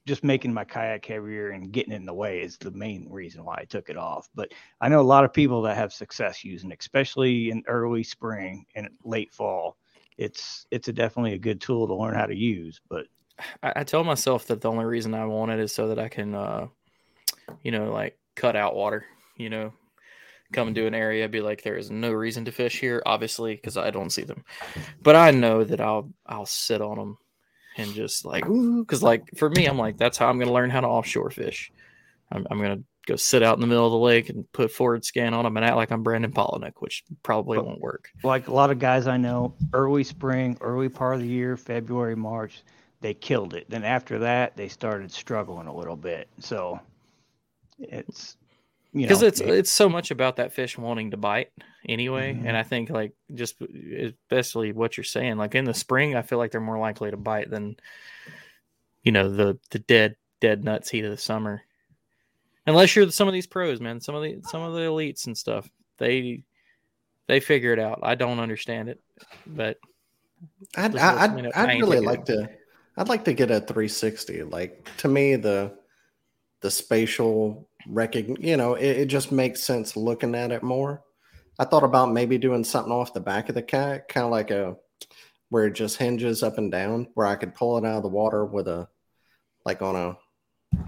just 0.07 0.25
making 0.25 0.53
my 0.53 0.65
kayak 0.65 1.07
heavier 1.07 1.51
and 1.51 1.73
getting 1.73 1.93
in 1.93 2.05
the 2.05 2.15
way 2.15 2.41
is 2.41 2.57
the 2.57 2.71
main 2.73 3.07
reason 3.09 3.45
why 3.45 3.57
I 3.59 3.65
took 3.65 3.89
it 3.89 3.97
off. 3.97 4.29
But 4.35 4.53
I 4.81 4.89
know 4.89 5.01
a 5.01 5.03
lot 5.03 5.25
of 5.25 5.33
people 5.33 5.63
that 5.63 5.77
have 5.77 5.93
success 5.93 6.45
using 6.45 6.71
it, 6.73 6.79
especially 6.81 7.51
in 7.51 7.63
early 7.69 8.03
spring 8.03 8.67
and 8.75 8.89
late 9.05 9.33
fall. 9.33 9.77
It's 10.19 10.67
it's 10.71 10.89
a 10.89 10.93
definitely 10.93 11.35
a 11.35 11.39
good 11.39 11.61
tool 11.61 11.87
to 11.87 11.95
learn 11.95 12.15
how 12.15 12.27
to 12.27 12.35
use. 12.35 12.81
But 12.89 13.07
I, 13.63 13.73
I 13.77 13.85
tell 13.85 14.05
myself 14.05 14.47
that 14.49 14.61
the 14.61 14.71
only 14.71 14.85
reason 14.85 15.15
I 15.15 15.25
want 15.25 15.53
it 15.53 15.61
is 15.61 15.75
so 15.75 15.89
that 15.89 15.99
I 15.99 16.09
can, 16.09 16.35
uh, 16.35 16.67
you 17.63 17.71
know, 17.71 17.93
like 17.93 18.19
cut 18.35 18.57
out 18.57 18.75
water. 18.75 19.05
You 19.37 19.51
know, 19.51 19.73
come 20.53 20.69
into 20.69 20.87
an 20.87 20.95
area, 20.95 21.29
be 21.29 21.41
like, 21.41 21.63
there 21.63 21.77
is 21.77 21.91
no 21.91 22.13
reason 22.13 22.45
to 22.45 22.53
fish 22.53 22.79
here, 22.79 23.03
obviously, 23.07 23.55
because 23.55 23.77
I 23.77 23.91
don't 23.91 24.11
see 24.11 24.23
them. 24.23 24.45
But 25.03 25.17
I 25.17 25.31
know 25.31 25.65
that 25.65 25.81
I'll 25.81 26.13
I'll 26.27 26.47
sit 26.47 26.81
on 26.81 26.99
them 26.99 27.19
and 27.77 27.93
just 27.95 28.25
like 28.25 28.47
ooh, 28.49 28.85
because 28.85 29.03
like 29.03 29.31
for 29.37 29.51
me, 29.51 29.67
I'm 29.67 29.79
like 29.79 29.97
that's 29.97 30.19
how 30.19 30.29
I'm 30.29 30.39
gonna 30.39 30.53
learn 30.53 30.71
how 30.71 30.81
to 30.81 30.87
offshore 30.87 31.31
fish. 31.31 31.73
I'm, 32.31 32.47
I'm 32.51 32.61
gonna 32.61 32.83
go 33.07 33.17
sit 33.17 33.43
out 33.43 33.57
in 33.57 33.61
the 33.61 33.67
middle 33.67 33.87
of 33.87 33.93
the 33.93 33.99
lake 33.99 34.29
and 34.29 34.51
put 34.53 34.71
forward 34.71 35.05
scan 35.05 35.35
on 35.35 35.45
them 35.45 35.57
and 35.57 35.67
act 35.67 35.77
like 35.77 35.91
I'm 35.91 36.03
Brandon 36.03 36.33
Palaniuk, 36.33 36.75
which 36.79 37.05
probably 37.23 37.59
won't 37.59 37.81
work. 37.81 38.11
Like 38.23 38.49
a 38.49 38.53
lot 38.53 38.71
of 38.71 38.79
guys 38.79 39.07
I 39.07 39.17
know, 39.17 39.55
early 39.73 40.05
spring, 40.05 40.57
early 40.61 40.89
part 40.89 41.17
of 41.17 41.21
the 41.21 41.29
year, 41.29 41.57
February, 41.57 42.15
March, 42.15 42.63
they 43.01 43.15
killed 43.15 43.55
it. 43.55 43.69
Then 43.69 43.85
after 43.85 44.19
that, 44.21 44.57
they 44.57 44.69
started 44.69 45.11
struggling 45.11 45.67
a 45.67 45.75
little 45.75 45.97
bit. 45.97 46.29
So 46.39 46.81
it's 47.79 48.37
because 48.95 49.23
it's 49.23 49.41
it's 49.41 49.73
so 49.73 49.89
much 49.89 50.11
about 50.11 50.37
that 50.37 50.53
fish 50.53 50.77
wanting 50.77 51.13
to 51.13 51.17
bite 51.17 51.51
anyway 51.89 52.35
mm-hmm. 52.35 52.47
and 52.47 52.57
i 52.57 52.63
think 52.63 52.91
like 52.91 53.13
just 53.35 53.57
especially 53.63 54.73
what 54.73 54.97
you're 54.97 55.05
saying 55.05 55.37
like 55.39 55.55
in 55.55 55.65
the 55.65 55.73
spring 55.73 56.15
i 56.15 56.21
feel 56.21 56.39
like 56.39 56.51
they're 56.51 56.61
more 56.61 56.79
likely 56.79 57.11
to 57.11 57.17
bite 57.17 57.49
than 57.49 57.75
you 59.03 59.13
know 59.13 59.31
the 59.31 59.59
the 59.71 59.79
dead 59.79 60.17
dead 60.41 60.65
nuts 60.65 60.91
heat 60.91 61.05
of 61.05 61.11
the 61.11 61.17
summer. 61.17 61.63
Unless 62.67 62.95
you're 62.95 63.11
some 63.11 63.29
of 63.29 63.35
these 63.35 63.47
pros 63.47 63.81
man 63.81 64.01
some 64.01 64.15
of 64.15 64.23
the 64.23 64.41
some 64.43 64.63
of 64.63 64.75
the 64.75 64.81
elites 64.81 65.27
and 65.27 65.37
stuff 65.37 65.69
they 65.99 66.45
they 67.27 67.41
figure 67.41 67.73
it 67.73 67.79
out. 67.79 68.01
I 68.03 68.15
don't 68.15 68.41
understand 68.41 68.89
it 68.89 69.01
but 69.47 69.79
i'd 70.77 70.97
i'd, 70.97 71.53
I'd 71.55 71.81
really 71.81 72.01
like 72.01 72.25
to 72.25 72.51
i'd 72.97 73.09
like 73.09 73.25
to 73.27 73.33
get 73.33 73.53
a 73.53 73.61
360 73.61 74.43
like 74.43 74.91
to 74.97 75.07
me 75.07 75.37
the 75.37 75.73
the 76.63 76.71
spatial 76.71 77.69
recognition, 77.87 78.45
you 78.45 78.57
know, 78.57 78.75
it, 78.75 78.99
it, 78.99 79.07
just 79.07 79.33
makes 79.33 79.63
sense 79.63 79.97
looking 79.97 80.35
at 80.35 80.53
it 80.53 80.63
more. 80.63 81.03
I 81.59 81.65
thought 81.65 81.85
about 81.85 82.13
maybe 82.13 82.39
doing 82.39 82.65
something 82.65 82.93
off 82.93 83.15
the 83.15 83.21
back 83.21 83.49
of 83.49 83.55
the 83.55 83.63
cat, 83.63 84.09
kind 84.09 84.25
of 84.25 84.31
like 84.31 84.51
a 84.51 84.77
where 85.49 85.67
it 85.67 85.75
just 85.75 85.99
hinges 85.99 86.43
up 86.43 86.59
and 86.59 86.73
down, 86.73 87.09
where 87.15 87.27
I 87.27 87.37
could 87.37 87.55
pull 87.55 87.77
it 87.79 87.85
out 87.85 87.99
of 87.99 88.03
the 88.03 88.09
water 88.09 88.45
with 88.45 88.69
a 88.69 88.89
like 89.65 89.83
on 89.83 89.97
a 89.97 90.79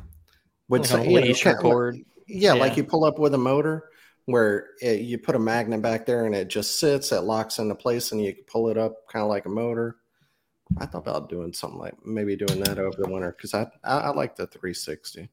with 0.69 0.83
like 0.83 0.87
some 0.91 1.07
leash 1.07 1.45
or 1.45 1.57
cord. 1.57 1.97
Yeah, 2.27 2.55
yeah, 2.55 2.61
like 2.61 2.77
you 2.77 2.85
pull 2.85 3.05
up 3.05 3.19
with 3.19 3.35
a 3.35 3.39
motor 3.39 3.91
where 4.25 4.69
it, 4.81 5.03
you 5.03 5.19
put 5.19 5.35
a 5.35 5.39
magnet 5.39 5.83
back 5.83 6.07
there 6.07 6.25
and 6.25 6.35
it 6.35 6.49
just 6.49 6.81
sits, 6.81 7.12
it 7.12 7.25
locks 7.25 7.59
into 7.59 7.75
place, 7.75 8.12
and 8.12 8.23
you 8.23 8.33
can 8.33 8.45
pull 8.45 8.71
it 8.71 8.79
up 8.79 9.07
kind 9.09 9.23
of 9.23 9.29
like 9.29 9.45
a 9.45 9.51
motor. 9.51 9.97
I 10.79 10.87
thought 10.87 11.07
about 11.07 11.29
doing 11.29 11.53
something 11.53 11.79
like 11.79 11.95
maybe 12.07 12.35
doing 12.37 12.62
that 12.62 12.79
over 12.79 12.97
the 12.97 13.09
winter 13.09 13.33
because 13.37 13.53
I, 13.53 13.66
I 13.85 13.99
I 13.99 14.09
like 14.11 14.35
the 14.35 14.47
360 14.47 15.29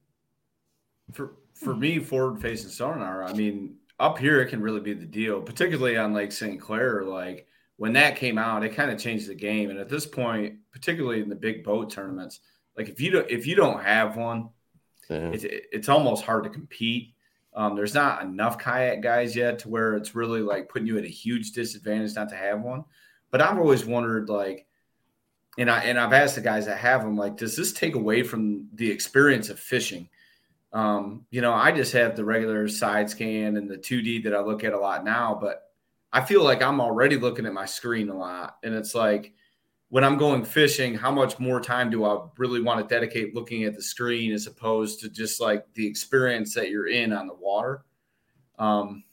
for 1.14 1.36
for 1.64 1.76
me, 1.76 2.00
forward 2.00 2.42
facing 2.42 2.70
sonar, 2.70 3.24
I 3.24 3.34
mean, 3.34 3.76
up 4.00 4.18
here 4.18 4.42
it 4.42 4.48
can 4.48 4.62
really 4.62 4.80
be 4.80 4.94
the 4.94 5.06
deal, 5.06 5.42
particularly 5.42 5.96
on 5.96 6.14
Lake 6.14 6.32
St. 6.32 6.60
Clair. 6.60 7.04
Like 7.04 7.48
when 7.78 7.94
that 7.94 8.16
came 8.16 8.38
out, 8.38 8.64
it 8.64 8.76
kind 8.76 8.92
of 8.92 8.98
changed 9.00 9.28
the 9.28 9.36
game. 9.36 9.70
And 9.70 9.80
at 9.80 9.90
this 9.90 10.06
point, 10.06 10.56
particularly 10.72 11.22
in 11.22 11.30
the 11.30 11.36
big 11.36 11.64
boat 11.64 11.92
tournaments, 11.92 12.40
like 12.76 12.90
if 12.90 13.00
you 13.00 13.12
don't 13.12 13.30
if 13.30 13.46
you 13.46 13.56
don't 13.56 13.84
have 13.84 14.18
one, 14.18 14.50
yeah. 15.10 15.30
it's 15.32 15.46
it's 15.48 15.90
almost 15.90 16.24
hard 16.24 16.44
to 16.46 16.50
compete. 16.50 17.14
Um, 17.54 17.76
there's 17.76 17.94
not 17.94 18.24
enough 18.24 18.58
kayak 18.58 19.02
guys 19.02 19.36
yet 19.36 19.60
to 19.60 19.70
where 19.70 19.96
it's 19.96 20.16
really 20.16 20.42
like 20.42 20.70
putting 20.70 20.88
you 20.88 20.98
at 20.98 21.04
a 21.04 21.10
huge 21.10 21.52
disadvantage 21.52 22.16
not 22.16 22.30
to 22.30 22.36
have 22.36 22.62
one. 22.62 22.86
But 23.30 23.42
I've 23.42 23.58
always 23.60 23.86
wondered 23.86 24.30
like, 24.30 24.66
and 25.58 25.70
I 25.70 25.84
and 25.84 26.00
I've 26.00 26.14
asked 26.14 26.36
the 26.36 26.42
guys 26.42 26.66
that 26.66 26.78
have 26.78 27.04
them 27.04 27.18
like, 27.18 27.38
does 27.38 27.56
this 27.56 27.72
take 27.72 27.96
away 27.96 28.24
from 28.24 28.68
the 28.74 28.90
experience 28.90 29.50
of 29.50 29.60
fishing? 29.60 30.10
Um, 30.74 31.26
you 31.32 31.42
know, 31.42 31.54
I 31.54 31.72
just 31.72 31.94
have 31.94 32.16
the 32.16 32.24
regular 32.24 32.68
side 32.68 33.10
scan 33.10 33.58
and 33.58 33.70
the 33.70 33.78
2D 33.78 34.24
that 34.24 34.34
I 34.34 34.40
look 34.40 34.64
at 34.64 34.74
a 34.74 34.80
lot 34.80 35.04
now, 35.04 35.38
but 35.40 35.64
I 36.14 36.22
feel 36.22 36.44
like 36.44 36.62
I'm 36.62 36.80
already 36.80 37.18
looking 37.18 37.46
at 37.46 37.54
my 37.54 37.66
screen 37.66 38.10
a 38.10 38.18
lot. 38.18 38.58
And 38.64 38.74
it's 38.74 38.96
like 38.96 39.34
when 39.90 40.04
I'm 40.06 40.18
going 40.18 40.46
fishing, 40.46 40.94
how 40.94 41.12
much 41.12 41.40
more 41.40 41.60
time 41.60 41.90
do 41.90 42.06
I 42.06 42.26
really 42.38 42.62
want 42.62 42.80
to 42.80 42.94
dedicate 42.94 43.36
looking 43.36 43.66
at 43.66 43.76
the 43.76 43.82
screen 43.82 44.32
as 44.32 44.48
opposed 44.48 45.02
to 45.02 45.10
just 45.10 45.42
like 45.42 45.66
the 45.74 45.86
experience 45.86 46.54
that 46.56 46.70
you're 46.70 46.88
in 46.88 47.12
on 47.12 47.28
the 47.28 47.36
water? 47.36 47.84
Um, 48.58 49.04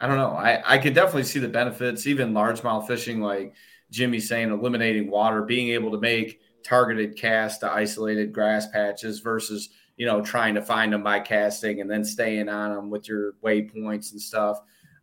I 0.00 0.06
don't 0.06 0.18
know. 0.18 0.32
I, 0.32 0.62
I 0.66 0.78
can 0.78 0.92
definitely 0.92 1.24
see 1.24 1.38
the 1.38 1.48
benefits, 1.48 2.06
even 2.06 2.34
largemouth 2.34 2.86
fishing, 2.86 3.22
like 3.22 3.54
Jimmy's 3.90 4.28
saying, 4.28 4.50
eliminating 4.50 5.10
water, 5.10 5.42
being 5.42 5.68
able 5.68 5.92
to 5.92 5.98
make 5.98 6.40
targeted 6.62 7.16
casts 7.16 7.58
to 7.58 7.72
isolated 7.72 8.34
grass 8.34 8.66
patches 8.66 9.20
versus– 9.20 9.70
you 9.96 10.06
know, 10.06 10.20
trying 10.20 10.54
to 10.54 10.62
find 10.62 10.92
them 10.92 11.02
by 11.02 11.20
casting 11.20 11.80
and 11.80 11.90
then 11.90 12.04
staying 12.04 12.48
on 12.48 12.74
them 12.74 12.90
with 12.90 13.08
your 13.08 13.34
waypoints 13.44 14.12
and 14.12 14.20
stuff. 14.20 14.60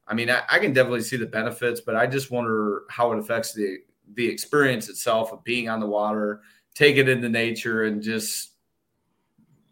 I 0.08 0.14
mean, 0.14 0.30
I, 0.30 0.42
I, 0.50 0.60
can 0.60 0.74
definitely 0.74 1.04
see 1.04 1.16
the 1.16 1.26
benefits, 1.26 1.80
but 1.80 1.96
I 1.96 2.06
just 2.06 2.32
wonder 2.32 2.84
how 2.90 3.12
it 3.14 3.20
affects 3.20 3.54
the 3.54 3.78
the 4.16 4.28
experience 4.28 4.90
itself 4.90 5.32
of 5.32 5.42
being 5.46 5.70
on 5.70 5.80
the 5.80 5.88
water, 5.88 6.42
taking 6.76 7.08
into 7.08 7.30
nature, 7.30 7.84
and 7.86 8.02
just 8.02 8.52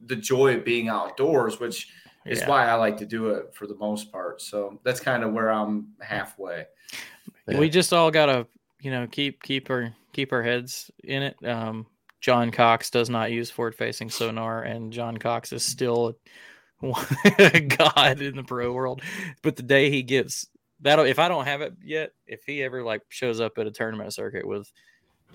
the 0.06 0.16
joy 0.16 0.56
of 0.56 0.64
being 0.64 0.88
outdoors, 0.88 1.60
which 1.60 1.90
is 2.26 2.40
yeah. 2.40 2.48
why 2.48 2.68
I 2.68 2.76
like 2.76 2.96
to 2.98 3.06
do 3.06 3.30
it 3.32 3.54
for 3.54 3.68
the 3.68 3.76
most 3.76 4.12
part. 4.12 4.42
So 4.42 4.80
that's 4.84 5.00
kind 5.00 5.24
of 5.24 5.34
where 5.34 5.50
I'm 5.50 5.90
halfway. 6.00 6.66
Yeah. 7.48 7.60
We 7.60 7.70
just 7.70 7.92
all 7.92 8.12
gotta, 8.12 8.48
you 8.80 8.92
know, 8.92 9.08
keep 9.08 9.44
keep 9.44 9.70
our 9.70 9.94
keep 10.14 10.32
our 10.32 10.44
heads 10.44 10.92
in 11.04 11.24
it. 11.24 11.46
Um, 11.46 11.86
John 12.22 12.52
Cox 12.52 12.90
does 12.90 13.10
not 13.10 13.32
use 13.32 13.50
forward 13.50 13.76
facing 13.76 14.10
sonar, 14.10 14.62
and 14.62 14.92
John 14.92 15.18
Cox 15.18 15.54
is 15.54 15.66
still 15.66 16.18
a 16.82 17.60
god 17.62 18.22
in 18.22 18.36
the 18.36 18.44
pro 18.44 18.72
world. 18.72 19.02
But 19.42 19.56
the 19.56 19.64
day 19.64 19.90
he 19.90 20.04
gets 20.04 20.48
that, 20.82 21.00
if 21.00 21.20
I 21.20 21.28
don't 21.28 21.46
have 21.46 21.62
it 21.62 21.74
yet, 21.84 22.12
if 22.28 22.44
he 22.46 22.64
ever 22.64 22.84
like 22.84 23.02
shows 23.10 23.40
up 23.40 23.58
at 23.58 23.68
a 23.68 23.72
tournament 23.72 24.14
circuit 24.14 24.48
with 24.48 24.72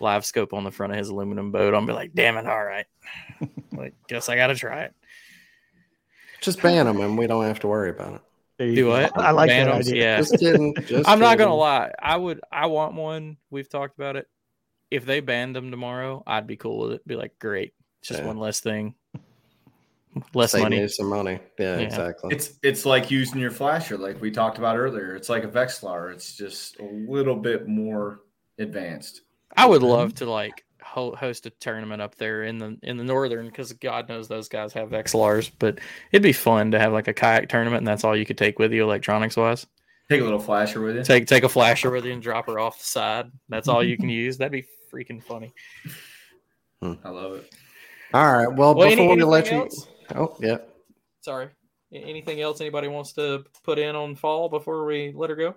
live 0.00 0.24
scope 0.24 0.52
on 0.52 0.64
the 0.64 0.70
front 0.70 0.92
of 0.92 0.98
his 0.98 1.08
aluminum 1.08 1.52
boat, 1.52 1.74
I'll 1.74 1.86
be 1.86 1.92
like, 1.92 2.12
damn 2.14 2.36
it, 2.36 2.46
all 2.46 2.64
right. 2.64 2.86
like, 3.72 3.94
guess 4.08 4.28
I 4.28 4.36
got 4.36 4.48
to 4.48 4.54
try 4.54 4.82
it. 4.82 4.94
Just 6.40 6.60
ban 6.60 6.84
them 6.84 7.00
and 7.00 7.16
we 7.16 7.26
don't 7.26 7.44
have 7.44 7.60
to 7.60 7.68
worry 7.68 7.90
about 7.90 8.14
it. 8.14 8.20
Do 8.74 8.88
what? 8.88 9.16
I 9.18 9.32
like 9.32 9.48
ban 9.48 9.66
that 9.66 9.74
idea. 9.76 9.94
Yeah. 9.94 10.16
Just 10.18 10.38
kidding. 10.38 10.74
Just 10.74 10.92
I'm 10.92 11.04
kidding. 11.04 11.20
not 11.20 11.38
gonna 11.38 11.54
lie. 11.54 11.90
I 11.98 12.16
would. 12.16 12.40
I 12.52 12.66
want 12.66 12.94
one. 12.94 13.36
We've 13.50 13.68
talked 13.68 13.98
about 13.98 14.14
it 14.14 14.28
if 14.90 15.04
they 15.04 15.20
banned 15.20 15.56
them 15.56 15.70
tomorrow, 15.70 16.22
I'd 16.26 16.46
be 16.46 16.56
cool 16.56 16.78
with 16.78 16.92
it. 16.92 17.06
Be 17.06 17.16
like, 17.16 17.38
great, 17.38 17.74
just 18.02 18.20
yeah. 18.20 18.26
one 18.26 18.38
less 18.38 18.60
thing, 18.60 18.94
less 20.34 20.52
Save 20.52 20.62
money, 20.62 20.88
some 20.88 21.08
money. 21.08 21.40
Yeah, 21.58 21.76
yeah, 21.76 21.82
exactly. 21.82 22.34
It's 22.34 22.58
it's 22.62 22.86
like 22.86 23.10
using 23.10 23.40
your 23.40 23.50
flasher, 23.50 23.98
like 23.98 24.20
we 24.20 24.30
talked 24.30 24.58
about 24.58 24.76
earlier. 24.76 25.16
It's 25.16 25.28
like 25.28 25.44
a 25.44 25.48
Vexilar. 25.48 26.12
It's 26.12 26.36
just 26.36 26.78
a 26.80 26.84
little 26.84 27.36
bit 27.36 27.66
more 27.66 28.20
advanced. 28.58 29.22
I 29.56 29.66
would 29.66 29.82
mhm. 29.82 29.90
love 29.90 30.14
to 30.16 30.26
like 30.30 30.64
host 30.84 31.46
a 31.46 31.50
tournament 31.50 32.00
up 32.00 32.14
there 32.16 32.44
in 32.44 32.58
the 32.58 32.78
in 32.82 32.96
the 32.96 33.04
northern 33.04 33.46
because 33.46 33.72
God 33.72 34.08
knows 34.08 34.28
those 34.28 34.48
guys 34.48 34.72
have 34.74 34.90
XLRs, 34.90 35.50
but 35.58 35.80
it'd 36.12 36.22
be 36.22 36.32
fun 36.32 36.70
to 36.70 36.78
have 36.78 36.92
like 36.92 37.08
a 37.08 37.14
kayak 37.14 37.48
tournament 37.48 37.78
and 37.78 37.86
that's 37.86 38.04
all 38.04 38.16
you 38.16 38.26
could 38.26 38.38
take 38.38 38.58
with 38.58 38.72
you 38.72 38.84
electronics 38.84 39.36
wise. 39.36 39.66
Take 40.10 40.20
a 40.20 40.24
little 40.24 40.38
flasher 40.38 40.82
with 40.82 40.96
you. 40.96 41.04
Take 41.04 41.26
take 41.26 41.44
a 41.44 41.48
flasher 41.48 41.90
with 41.90 42.04
you 42.04 42.12
and 42.12 42.22
drop 42.22 42.46
her 42.46 42.58
off 42.58 42.78
the 42.78 42.84
side. 42.84 43.30
That's 43.48 43.68
all 43.68 43.82
you 43.82 43.96
can 43.96 44.08
use. 44.10 44.36
That'd 44.36 44.52
be 44.52 44.66
freaking 44.92 45.22
funny. 45.22 45.52
Hmm. 46.82 46.94
I 47.04 47.08
love 47.08 47.34
it. 47.36 47.54
All 48.12 48.32
right. 48.32 48.46
Well, 48.46 48.74
well 48.74 48.88
before 48.90 49.12
any, 49.12 49.16
we 49.16 49.24
let 49.24 49.50
else? 49.50 49.86
you, 50.10 50.16
oh 50.16 50.36
yeah. 50.40 50.58
Sorry. 51.22 51.48
Anything 51.92 52.40
else 52.40 52.60
anybody 52.60 52.88
wants 52.88 53.12
to 53.14 53.44
put 53.62 53.78
in 53.78 53.94
on 53.94 54.14
fall 54.14 54.48
before 54.48 54.84
we 54.84 55.12
let 55.14 55.30
her 55.30 55.36
go? 55.36 55.54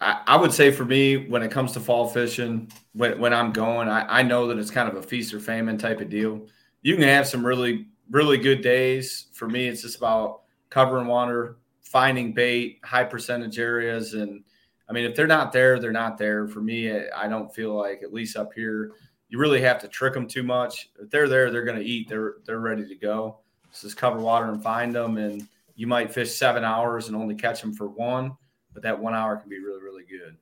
I, 0.00 0.22
I 0.26 0.36
would 0.36 0.52
say 0.52 0.70
for 0.70 0.84
me, 0.84 1.28
when 1.28 1.42
it 1.42 1.50
comes 1.50 1.72
to 1.72 1.80
fall 1.80 2.08
fishing, 2.08 2.70
when, 2.92 3.18
when 3.20 3.34
I'm 3.34 3.52
going, 3.52 3.88
I, 3.88 4.20
I 4.20 4.22
know 4.22 4.46
that 4.46 4.58
it's 4.58 4.70
kind 4.70 4.88
of 4.88 4.96
a 4.96 5.02
feast 5.02 5.34
or 5.34 5.40
famine 5.40 5.76
type 5.76 6.00
of 6.00 6.08
deal. 6.08 6.46
You 6.82 6.94
can 6.94 7.04
have 7.04 7.26
some 7.26 7.44
really, 7.44 7.88
really 8.10 8.38
good 8.38 8.62
days. 8.62 9.26
For 9.32 9.48
me, 9.48 9.68
it's 9.68 9.82
just 9.82 9.98
about 9.98 10.42
covering 10.70 11.06
water, 11.06 11.58
finding 11.90 12.32
bait, 12.32 12.80
high 12.84 13.04
percentage 13.04 13.58
areas. 13.58 14.14
And 14.14 14.44
I 14.88 14.92
mean, 14.92 15.04
if 15.04 15.14
they're 15.14 15.26
not 15.26 15.52
there, 15.52 15.78
they're 15.78 15.92
not 15.92 16.18
there. 16.18 16.46
For 16.46 16.60
me, 16.60 16.90
I 16.90 17.28
don't 17.28 17.52
feel 17.54 17.74
like, 17.74 18.02
at 18.02 18.12
least 18.12 18.36
up 18.36 18.52
here, 18.54 18.92
you 19.28 19.38
really 19.38 19.60
have 19.60 19.78
to 19.80 19.88
trick 19.88 20.14
them 20.14 20.26
too 20.26 20.42
much. 20.42 20.90
If 21.00 21.10
they're 21.10 21.28
there, 21.28 21.50
they're 21.50 21.64
going 21.64 21.78
to 21.78 21.84
eat. 21.84 22.08
They're 22.08 22.36
they're 22.44 22.58
ready 22.58 22.86
to 22.86 22.94
go. 22.96 23.38
So 23.70 23.86
just 23.86 23.96
cover 23.96 24.18
water 24.18 24.46
and 24.46 24.62
find 24.62 24.94
them, 24.94 25.18
and 25.18 25.46
you 25.76 25.86
might 25.86 26.12
fish 26.12 26.34
seven 26.34 26.64
hours 26.64 27.06
and 27.06 27.16
only 27.16 27.36
catch 27.36 27.60
them 27.60 27.72
for 27.72 27.88
one 27.88 28.36
but 28.72 28.82
that 28.82 28.98
one 28.98 29.14
hour 29.14 29.36
can 29.36 29.48
be 29.48 29.58
really, 29.58 29.82
really 29.82 30.04
good. 30.04 30.36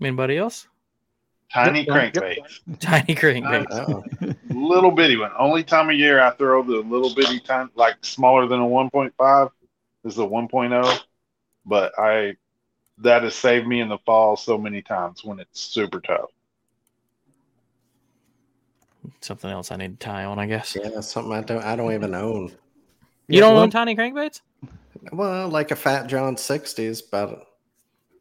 Anybody 0.00 0.36
else? 0.36 0.68
Tiny 1.52 1.86
crankbait. 1.86 2.38
Tiny 2.80 3.14
crankbaits. 3.14 4.35
little 4.50 4.90
bitty 4.90 5.16
one. 5.16 5.32
Only 5.38 5.64
time 5.64 5.90
of 5.90 5.96
year 5.96 6.20
I 6.20 6.30
throw 6.30 6.62
the 6.62 6.78
little 6.78 7.14
bitty 7.14 7.40
time, 7.40 7.70
like 7.74 7.96
smaller 8.02 8.46
than 8.46 8.60
a 8.60 8.64
1.5, 8.64 9.50
is 10.04 10.16
the 10.16 10.26
1.0. 10.26 11.00
But 11.64 11.98
I, 11.98 12.36
that 12.98 13.22
has 13.22 13.34
saved 13.34 13.66
me 13.66 13.80
in 13.80 13.88
the 13.88 13.98
fall 13.98 14.36
so 14.36 14.56
many 14.56 14.82
times 14.82 15.24
when 15.24 15.40
it's 15.40 15.60
super 15.60 16.00
tough. 16.00 16.30
Something 19.20 19.50
else 19.50 19.70
I 19.70 19.76
need 19.76 20.00
to 20.00 20.04
tie 20.04 20.24
on, 20.24 20.38
I 20.38 20.46
guess. 20.46 20.76
Yeah, 20.80 21.00
something 21.00 21.32
I 21.32 21.40
don't. 21.40 21.62
I 21.62 21.76
don't 21.76 21.92
even 21.92 22.14
own. 22.14 22.52
You 23.28 23.40
don't 23.40 23.56
own 23.56 23.70
tiny 23.70 23.96
crankbaits? 23.96 24.40
Well, 25.12 25.48
like 25.48 25.70
a 25.70 25.76
Fat 25.76 26.06
John 26.06 26.36
60s, 26.36 27.02
but 27.10 27.46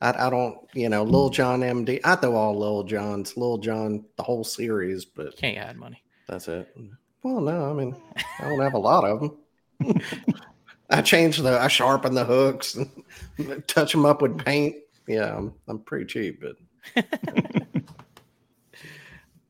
I, 0.02 0.28
I 0.28 0.30
don't, 0.30 0.58
you 0.74 0.90
know, 0.90 1.04
Lil 1.04 1.30
John 1.30 1.62
MD. 1.62 2.00
I 2.04 2.16
throw 2.16 2.36
all 2.36 2.58
Lil 2.58 2.84
Johns, 2.84 3.38
Lil 3.38 3.58
John, 3.58 4.06
the 4.18 4.24
whole 4.24 4.44
series, 4.44 5.06
but 5.06 5.38
can't 5.38 5.58
add 5.58 5.78
money. 5.78 6.02
That's 6.28 6.48
it. 6.48 6.76
Well, 7.24 7.42
no, 7.42 7.70
I 7.70 7.74
mean, 7.74 7.96
I 8.40 8.50
don't 8.50 8.62
have 8.62 8.74
a 8.74 8.80
lot 8.80 9.04
of 9.04 9.20
them. 9.20 10.02
I 10.90 11.02
change 11.02 11.38
the, 11.38 11.60
I 11.60 11.68
sharpen 11.68 12.14
the 12.14 12.26
hooks, 12.26 12.76
and 12.76 12.90
touch 13.68 13.92
them 13.92 14.06
up 14.06 14.22
with 14.22 14.44
paint. 14.44 14.76
Yeah, 15.08 15.36
I'm, 15.36 15.54
I'm 15.68 15.80
pretty 15.80 16.06
cheap, 16.06 16.42
but. 16.42 17.04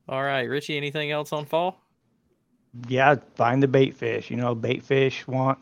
all 0.08 0.22
right, 0.22 0.42
Richie. 0.42 0.76
Anything 0.76 1.10
else 1.10 1.32
on 1.32 1.44
fall? 1.44 1.80
Yeah, 2.88 3.16
find 3.34 3.62
the 3.62 3.68
bait 3.68 3.94
fish. 3.94 4.30
You 4.30 4.36
know, 4.36 4.54
bait 4.54 4.82
fish 4.82 5.26
want 5.26 5.58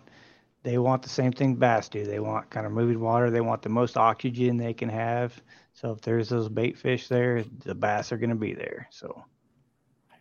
they 0.64 0.78
want 0.78 1.02
the 1.02 1.10
same 1.10 1.30
thing 1.30 1.54
bass 1.56 1.88
do. 1.88 2.04
They 2.04 2.20
want 2.20 2.48
kind 2.50 2.64
of 2.66 2.72
moving 2.72 2.98
water. 2.98 3.30
They 3.30 3.42
want 3.42 3.62
the 3.62 3.68
most 3.68 3.96
oxygen 3.98 4.56
they 4.56 4.72
can 4.72 4.88
have. 4.88 5.40
So 5.74 5.92
if 5.92 6.00
there's 6.00 6.30
those 6.30 6.48
bait 6.48 6.78
fish 6.78 7.06
there, 7.06 7.44
the 7.64 7.74
bass 7.74 8.12
are 8.12 8.16
going 8.16 8.30
to 8.30 8.36
be 8.36 8.54
there. 8.54 8.88
So, 8.90 9.24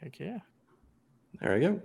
heck 0.01 0.19
yeah. 0.19 0.39
There 1.41 1.53
we 1.53 1.59
go. 1.59 1.81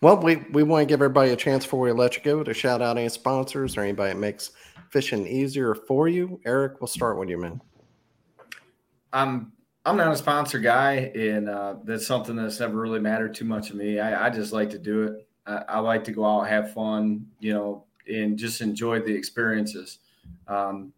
Well, 0.00 0.18
we, 0.18 0.36
we 0.52 0.62
want 0.62 0.82
to 0.82 0.86
give 0.86 1.00
everybody 1.00 1.30
a 1.30 1.36
chance 1.36 1.64
before 1.64 1.80
we 1.80 1.92
let 1.92 2.16
you 2.16 2.22
go 2.22 2.42
to 2.42 2.52
shout 2.52 2.82
out 2.82 2.98
any 2.98 3.08
sponsors 3.08 3.76
or 3.76 3.80
anybody 3.80 4.12
that 4.12 4.18
makes 4.18 4.50
fishing 4.90 5.26
easier 5.26 5.74
for 5.74 6.08
you. 6.08 6.40
Eric, 6.44 6.80
we'll 6.80 6.88
start 6.88 7.18
with 7.18 7.28
you, 7.28 7.38
man. 7.38 7.60
I'm 9.12 9.52
I'm 9.86 9.96
not 9.96 10.12
a 10.12 10.16
sponsor 10.16 10.58
guy, 10.58 11.12
and 11.14 11.48
uh, 11.48 11.76
that's 11.84 12.06
something 12.06 12.36
that's 12.36 12.60
never 12.60 12.80
really 12.80 13.00
mattered 13.00 13.34
too 13.34 13.44
much 13.44 13.68
to 13.68 13.76
me. 13.76 14.00
I, 14.00 14.26
I 14.26 14.30
just 14.30 14.52
like 14.52 14.70
to 14.70 14.78
do 14.78 15.02
it. 15.02 15.28
I, 15.46 15.62
I, 15.68 15.78
like 15.80 16.04
to 16.04 16.12
go 16.12 16.24
out, 16.24 16.48
have 16.48 16.72
fun, 16.72 17.26
you 17.38 17.52
know, 17.52 17.84
and 18.10 18.38
just 18.38 18.62
enjoy 18.62 19.00
the 19.00 19.14
experiences. 19.14 19.98
Um, 20.48 20.92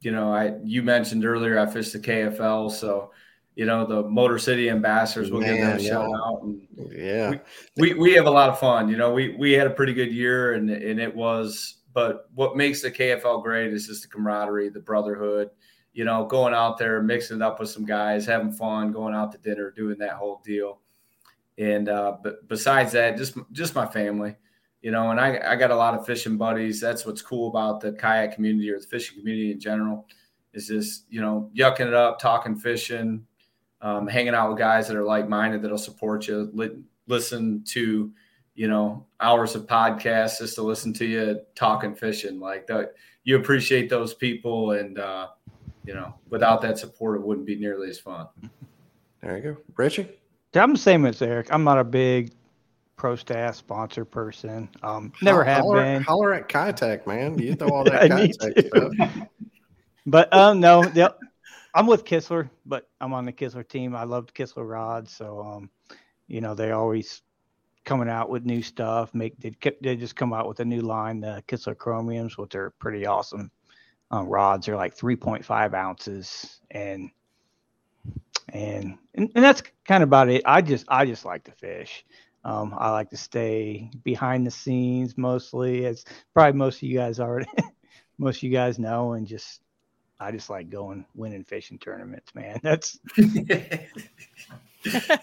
you 0.00 0.12
know, 0.12 0.32
I 0.32 0.54
you 0.62 0.82
mentioned 0.82 1.24
earlier 1.24 1.58
I 1.58 1.66
fished 1.66 1.92
the 1.92 1.98
KFL, 1.98 2.70
so 2.70 3.10
you 3.54 3.66
know 3.66 3.86
the 3.86 4.02
Motor 4.08 4.38
City 4.38 4.70
Ambassadors. 4.70 5.30
We'll 5.30 5.42
give 5.42 5.56
them 5.56 5.78
a 5.78 5.80
yeah. 5.80 5.88
shout 5.88 6.10
out. 6.14 6.42
And 6.42 6.66
yeah, 6.90 7.30
we, 7.76 7.92
we, 7.92 7.94
we 7.94 8.12
have 8.14 8.26
a 8.26 8.30
lot 8.30 8.48
of 8.48 8.58
fun. 8.58 8.88
You 8.88 8.96
know, 8.96 9.12
we 9.12 9.36
we 9.36 9.52
had 9.52 9.66
a 9.66 9.70
pretty 9.70 9.94
good 9.94 10.12
year, 10.12 10.54
and 10.54 10.70
and 10.70 11.00
it 11.00 11.14
was. 11.14 11.78
But 11.94 12.30
what 12.34 12.56
makes 12.56 12.80
the 12.80 12.90
KFL 12.90 13.42
great 13.42 13.70
is 13.72 13.86
just 13.86 14.02
the 14.02 14.08
camaraderie, 14.08 14.70
the 14.70 14.80
brotherhood. 14.80 15.50
You 15.92 16.06
know, 16.06 16.24
going 16.24 16.54
out 16.54 16.78
there, 16.78 17.02
mixing 17.02 17.36
it 17.36 17.42
up 17.42 17.60
with 17.60 17.68
some 17.68 17.84
guys, 17.84 18.24
having 18.24 18.50
fun, 18.50 18.92
going 18.92 19.14
out 19.14 19.30
to 19.32 19.38
dinner, 19.38 19.70
doing 19.70 19.98
that 19.98 20.12
whole 20.12 20.40
deal. 20.42 20.80
And 21.58 21.90
uh, 21.90 22.16
but 22.22 22.48
besides 22.48 22.92
that, 22.92 23.18
just 23.18 23.36
just 23.52 23.74
my 23.74 23.86
family 23.86 24.36
you 24.82 24.90
know, 24.90 25.10
and 25.12 25.20
I, 25.20 25.40
I 25.46 25.56
got 25.56 25.70
a 25.70 25.76
lot 25.76 25.94
of 25.94 26.04
fishing 26.04 26.36
buddies. 26.36 26.80
That's 26.80 27.06
what's 27.06 27.22
cool 27.22 27.48
about 27.48 27.80
the 27.80 27.92
kayak 27.92 28.34
community 28.34 28.68
or 28.68 28.80
the 28.80 28.86
fishing 28.86 29.16
community 29.18 29.52
in 29.52 29.60
general 29.60 30.06
is 30.52 30.66
just, 30.66 31.04
you 31.08 31.20
know, 31.20 31.50
yucking 31.56 31.86
it 31.86 31.94
up, 31.94 32.18
talking 32.18 32.56
fishing, 32.56 33.24
um, 33.82 34.06
hanging 34.06 34.34
out 34.34 34.48
with 34.48 34.58
guys 34.58 34.88
that 34.88 34.96
are 34.96 35.04
like 35.04 35.28
minded 35.28 35.62
that'll 35.62 35.76
support 35.76 36.28
you, 36.28 36.48
li- 36.54 36.82
listen 37.08 37.64
to, 37.68 38.10
you 38.54 38.68
know, 38.68 39.04
hours 39.20 39.54
of 39.54 39.66
podcasts 39.66 40.38
just 40.38 40.54
to 40.54 40.62
listen 40.62 40.92
to 40.94 41.04
you 41.04 41.40
talking 41.54 41.94
fishing. 41.94 42.38
Like 42.38 42.66
that, 42.68 42.94
you 43.24 43.36
appreciate 43.36 43.90
those 43.90 44.14
people. 44.14 44.72
And, 44.72 44.98
uh, 44.98 45.28
you 45.84 45.94
know, 45.94 46.14
without 46.30 46.62
that 46.62 46.78
support, 46.78 47.16
it 47.16 47.26
wouldn't 47.26 47.46
be 47.46 47.56
nearly 47.56 47.90
as 47.90 47.98
fun. 47.98 48.28
There 49.20 49.36
you 49.36 49.42
go. 49.42 49.56
Richie? 49.76 50.08
I'm 50.54 50.72
the 50.72 50.78
same 50.78 51.04
as 51.06 51.20
Eric. 51.20 51.48
I'm 51.50 51.64
not 51.64 51.78
a 51.78 51.84
big 51.84 52.32
pro 52.96 53.16
staff 53.16 53.56
sponsor 53.56 54.04
person. 54.04 54.68
Um, 54.82 55.12
never 55.22 55.42
have 55.42 55.62
holler, 55.62 55.82
been. 55.82 56.02
Holler 56.02 56.34
at 56.34 56.48
Keitech, 56.48 57.06
man. 57.06 57.38
You 57.38 57.54
throw 57.54 57.68
all 57.68 57.84
that 57.84 58.10
Keitech 58.10 58.68
stuff. 58.68 59.28
But 60.04 60.32
um, 60.32 60.58
no, 60.58 60.82
I'm 61.74 61.86
with 61.86 62.04
Kistler, 62.04 62.50
but 62.66 62.88
I'm 63.00 63.14
on 63.14 63.24
the 63.24 63.32
Kistler 63.32 63.66
team. 63.66 63.96
I 63.96 64.04
love 64.04 64.34
Kistler 64.34 64.68
rods, 64.68 65.12
so 65.12 65.40
um, 65.40 65.70
you 66.26 66.40
know 66.40 66.54
they 66.54 66.72
always 66.72 67.22
coming 67.84 68.08
out 68.08 68.28
with 68.28 68.44
new 68.44 68.62
stuff. 68.62 69.14
Make 69.14 69.38
they, 69.38 69.52
they 69.80 69.96
just 69.96 70.16
come 70.16 70.32
out 70.32 70.48
with 70.48 70.60
a 70.60 70.64
new 70.64 70.82
line, 70.82 71.20
the 71.20 71.42
Kistler 71.48 71.74
Chromiums, 71.74 72.36
which 72.36 72.54
are 72.54 72.70
pretty 72.78 73.06
awesome. 73.06 73.50
Um, 74.10 74.28
rods 74.28 74.68
are 74.68 74.76
like 74.76 74.94
3.5 74.94 75.74
ounces, 75.74 76.60
and 76.70 77.10
and 78.50 78.98
and, 79.14 79.30
and 79.34 79.44
that's 79.44 79.62
kind 79.86 80.02
of 80.02 80.08
about 80.08 80.28
it. 80.28 80.42
I 80.44 80.60
just 80.60 80.84
I 80.88 81.06
just 81.06 81.24
like 81.24 81.44
to 81.44 81.52
fish. 81.52 82.04
Um, 82.44 82.74
I 82.76 82.90
like 82.90 83.08
to 83.10 83.16
stay 83.16 83.88
behind 84.02 84.46
the 84.46 84.50
scenes 84.50 85.16
mostly, 85.16 85.86
as 85.86 86.04
probably 86.34 86.58
most 86.58 86.76
of 86.76 86.82
you 86.82 86.98
guys 86.98 87.20
already, 87.20 87.48
most 88.18 88.38
of 88.38 88.42
you 88.42 88.50
guys 88.50 88.78
know, 88.78 89.12
and 89.12 89.26
just 89.26 89.61
I 90.22 90.30
just 90.30 90.48
like 90.48 90.70
going 90.70 91.04
winning 91.14 91.42
fishing 91.44 91.78
tournaments, 91.78 92.34
man. 92.34 92.60
That's 92.62 92.98
yes, 93.16 93.88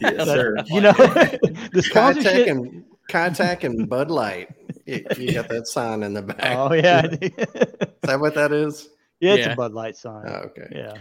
sir. 0.02 0.58
You 0.68 0.82
know, 0.82 0.92
the 0.94 1.84
sponsorship 1.84 2.48
and 2.48 2.84
contact 3.10 3.64
and 3.64 3.88
Bud 3.90 4.12
Light. 4.12 4.50
You, 4.86 5.06
you, 5.18 5.34
got 5.34 5.48
that 5.50 5.68
sign 5.68 6.04
in 6.04 6.14
the 6.14 6.22
back. 6.22 6.58
Oh 6.58 6.74
yeah, 6.74 7.06
is 7.06 7.32
that 8.04 8.20
what 8.20 8.36
that 8.36 8.52
is? 8.52 8.90
Yeah, 9.22 9.36
it's 9.36 9.48
yeah. 9.48 9.54
a 9.54 9.56
Bud 9.56 9.74
Light 9.74 9.96
sign. 9.96 10.26
Oh, 10.28 10.48
okay. 10.48 10.68
Yeah. 10.72 10.96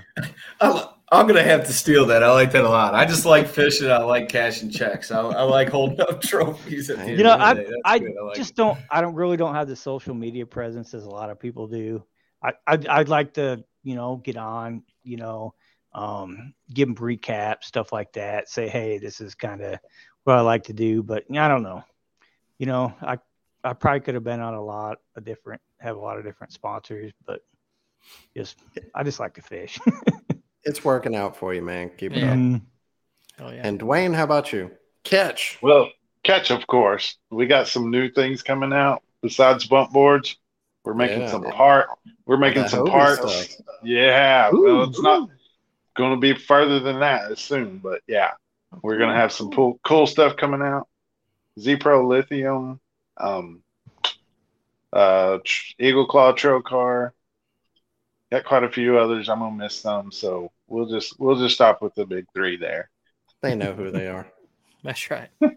I'm 1.10 1.26
gonna 1.26 1.42
have 1.42 1.64
to 1.66 1.72
steal 1.72 2.04
that. 2.06 2.22
I 2.22 2.30
like 2.32 2.52
that 2.52 2.64
a 2.64 2.68
lot. 2.68 2.94
I 2.94 3.06
just 3.06 3.24
like 3.24 3.48
fishing. 3.48 3.90
I 3.90 3.98
like 3.98 4.28
cashing 4.28 4.70
checks. 4.70 5.10
I, 5.10 5.20
I 5.20 5.42
like 5.42 5.70
holding 5.70 6.00
up 6.02 6.20
trophies. 6.20 6.90
At 6.90 6.98
the 6.98 7.12
you 7.12 7.22
know, 7.22 7.32
I 7.32 7.52
I, 7.52 7.94
I 7.94 7.98
like 7.98 8.36
just 8.36 8.50
it. 8.50 8.56
don't. 8.56 8.78
I 8.90 9.00
don't 9.00 9.14
really 9.14 9.38
don't 9.38 9.54
have 9.54 9.68
the 9.68 9.76
social 9.76 10.14
media 10.14 10.44
presence 10.44 10.92
as 10.92 11.04
a 11.04 11.10
lot 11.10 11.30
of 11.30 11.40
people 11.40 11.66
do. 11.66 12.04
I 12.42 12.52
I'd, 12.66 12.86
I'd 12.86 13.08
like 13.08 13.34
to 13.34 13.64
you 13.88 13.94
know 13.94 14.16
get 14.16 14.36
on 14.36 14.82
you 15.02 15.16
know 15.16 15.54
um, 15.94 16.52
give 16.72 16.88
them 16.88 16.96
recap 16.96 17.62
stuff 17.62 17.90
like 17.90 18.12
that. 18.12 18.50
Say 18.50 18.68
hey, 18.68 18.98
this 18.98 19.20
is 19.22 19.34
kind 19.34 19.62
of 19.62 19.78
what 20.24 20.36
I 20.36 20.40
like 20.42 20.64
to 20.64 20.74
do, 20.74 21.02
but 21.02 21.24
I 21.34 21.48
don't 21.48 21.62
know. 21.62 21.82
You 22.58 22.66
know, 22.66 22.94
I 23.00 23.18
I 23.64 23.72
probably 23.72 24.00
could 24.00 24.14
have 24.14 24.24
been 24.24 24.40
on 24.40 24.52
a 24.52 24.62
lot 24.62 24.98
of 25.16 25.24
different 25.24 25.62
have 25.80 25.96
a 25.96 26.00
lot 26.00 26.18
of 26.18 26.24
different 26.24 26.52
sponsors, 26.52 27.12
but 27.26 27.40
just 28.36 28.58
I 28.94 29.02
just 29.02 29.20
like 29.20 29.32
to 29.34 29.42
fish. 29.42 29.78
it's 30.64 30.84
working 30.84 31.16
out 31.16 31.34
for 31.34 31.54
you, 31.54 31.62
man. 31.62 31.90
Keep 31.96 32.12
it 32.12 32.18
yeah. 32.18 32.32
up. 32.32 32.62
Oh, 33.40 33.50
yeah. 33.50 33.66
And 33.66 33.80
Dwayne, 33.80 34.14
how 34.14 34.24
about 34.24 34.52
you? 34.52 34.70
Ketch. 35.04 35.58
Well, 35.62 35.88
Ketch, 36.24 36.50
of 36.50 36.66
course. 36.66 37.16
We 37.30 37.46
got 37.46 37.68
some 37.68 37.90
new 37.90 38.10
things 38.10 38.42
coming 38.42 38.72
out 38.72 39.02
besides 39.22 39.66
bump 39.66 39.92
boards. 39.92 40.36
We're 40.88 40.94
making 40.94 41.20
yeah, 41.20 41.30
some 41.30 41.42
part. 41.42 41.90
We're 42.24 42.38
making 42.38 42.66
some 42.68 42.86
parts. 42.86 43.18
Stuff. 43.18 43.66
Yeah, 43.82 44.48
Ooh, 44.54 44.62
well, 44.62 44.82
it's 44.84 44.98
ooh. 44.98 45.02
not 45.02 45.28
going 45.94 46.12
to 46.12 46.16
be 46.16 46.32
further 46.32 46.80
than 46.80 47.00
that 47.00 47.36
soon, 47.38 47.76
but 47.76 48.00
yeah, 48.06 48.30
we're 48.80 48.96
going 48.96 49.10
to 49.10 49.14
have 49.14 49.30
some 49.30 49.50
cool, 49.50 49.78
cool 49.84 50.06
stuff 50.06 50.38
coming 50.38 50.62
out. 50.62 50.88
Z 51.60 51.76
Pro 51.76 52.08
Lithium, 52.08 52.80
um, 53.18 53.62
uh, 54.90 55.40
Eagle 55.78 56.06
Claw 56.06 56.32
Trokar. 56.32 57.10
Got 58.32 58.46
quite 58.46 58.64
a 58.64 58.70
few 58.70 58.96
others. 58.96 59.28
I'm 59.28 59.40
gonna 59.40 59.54
miss 59.54 59.76
some, 59.76 60.10
so 60.10 60.50
we'll 60.68 60.88
just 60.88 61.20
we'll 61.20 61.36
just 61.36 61.54
stop 61.54 61.82
with 61.82 61.94
the 61.96 62.06
big 62.06 62.24
three 62.32 62.56
there. 62.56 62.88
They 63.42 63.54
know 63.54 63.74
who 63.74 63.90
they 63.90 64.08
are. 64.08 64.26
That's 64.84 65.10
right. 65.10 65.28
All 65.40 65.50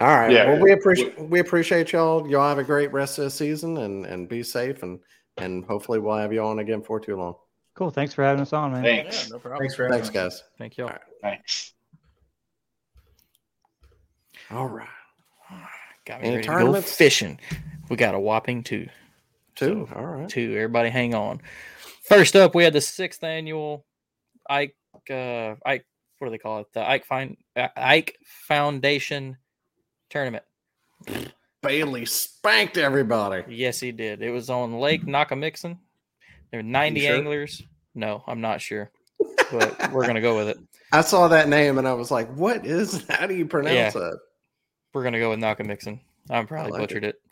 right. 0.00 0.30
Yeah. 0.30 0.46
Well, 0.46 0.60
we 0.60 0.72
appreciate 0.72 1.18
we 1.20 1.40
appreciate 1.40 1.92
y'all. 1.92 2.28
Y'all 2.28 2.48
have 2.48 2.58
a 2.58 2.64
great 2.64 2.92
rest 2.92 3.18
of 3.18 3.24
the 3.24 3.30
season 3.30 3.76
and 3.78 4.06
and 4.06 4.28
be 4.28 4.42
safe 4.42 4.82
and 4.82 5.00
and 5.36 5.64
hopefully 5.64 5.98
we'll 5.98 6.16
have 6.16 6.32
you 6.32 6.42
on 6.42 6.60
again 6.60 6.82
for 6.82 6.98
too 6.98 7.16
long. 7.16 7.34
Cool. 7.74 7.90
Thanks 7.90 8.14
for 8.14 8.22
having 8.22 8.40
us 8.40 8.54
on, 8.54 8.72
man. 8.72 8.82
Thanks. 8.82 9.24
Yeah, 9.24 9.32
no 9.32 9.38
problem. 9.38 9.60
Thanks 9.60 9.74
for 9.74 9.90
Thanks, 9.90 10.08
guys. 10.08 10.42
Thank 10.56 10.78
you. 10.78 10.84
All. 10.84 10.92
Thanks. 11.20 11.74
All 14.50 14.66
right. 14.66 14.88
Got 16.06 16.22
me 16.22 16.28
Any 16.28 16.36
ready 16.36 16.48
to 16.48 16.72
go 16.72 16.80
fishing. 16.80 17.38
We 17.90 17.96
got 17.96 18.14
a 18.14 18.18
whopping 18.18 18.62
two. 18.62 18.88
Two. 19.56 19.88
So, 19.90 19.96
All 19.96 20.06
right. 20.06 20.28
Two. 20.28 20.52
Everybody 20.54 20.88
hang 20.88 21.14
on. 21.14 21.42
First 22.02 22.36
up, 22.36 22.54
we 22.54 22.64
had 22.64 22.72
the 22.72 22.80
sixth 22.80 23.22
annual 23.24 23.84
Ike 24.48 24.76
uh 25.10 25.56
Ike 25.66 25.84
what 26.18 26.28
do 26.28 26.30
they 26.30 26.38
call 26.38 26.60
it? 26.60 26.72
The 26.72 26.88
Ike 26.88 27.04
Fine 27.04 27.36
Ike 27.76 28.16
Foundation 28.24 29.36
tournament. 30.10 30.44
Bailey 31.62 32.06
spanked 32.06 32.78
everybody. 32.78 33.44
Yes, 33.54 33.80
he 33.80 33.92
did. 33.92 34.22
It 34.22 34.30
was 34.30 34.50
on 34.50 34.78
Lake 34.78 35.04
Nockamixon. 35.04 35.78
There 36.50 36.58
were 36.60 36.62
90 36.62 37.00
sure? 37.00 37.16
anglers. 37.16 37.62
No, 37.94 38.22
I'm 38.26 38.40
not 38.40 38.60
sure. 38.60 38.90
But 39.50 39.92
we're 39.92 40.06
gonna 40.06 40.20
go 40.20 40.36
with 40.36 40.48
it. 40.48 40.58
I 40.92 41.00
saw 41.00 41.28
that 41.28 41.48
name 41.48 41.78
and 41.78 41.88
I 41.88 41.92
was 41.94 42.10
like, 42.10 42.32
what 42.34 42.64
is 42.64 43.04
how 43.08 43.26
do 43.26 43.34
you 43.34 43.46
pronounce 43.46 43.74
yeah. 43.74 43.90
that? 43.90 44.18
We're 44.92 45.04
gonna 45.04 45.18
go 45.18 45.30
with 45.30 45.40
Nockamixon. 45.40 46.00
I'm 46.30 46.46
probably 46.46 46.72
like 46.72 46.80
butchered 46.80 47.04
it. 47.04 47.16
it. 47.16 47.22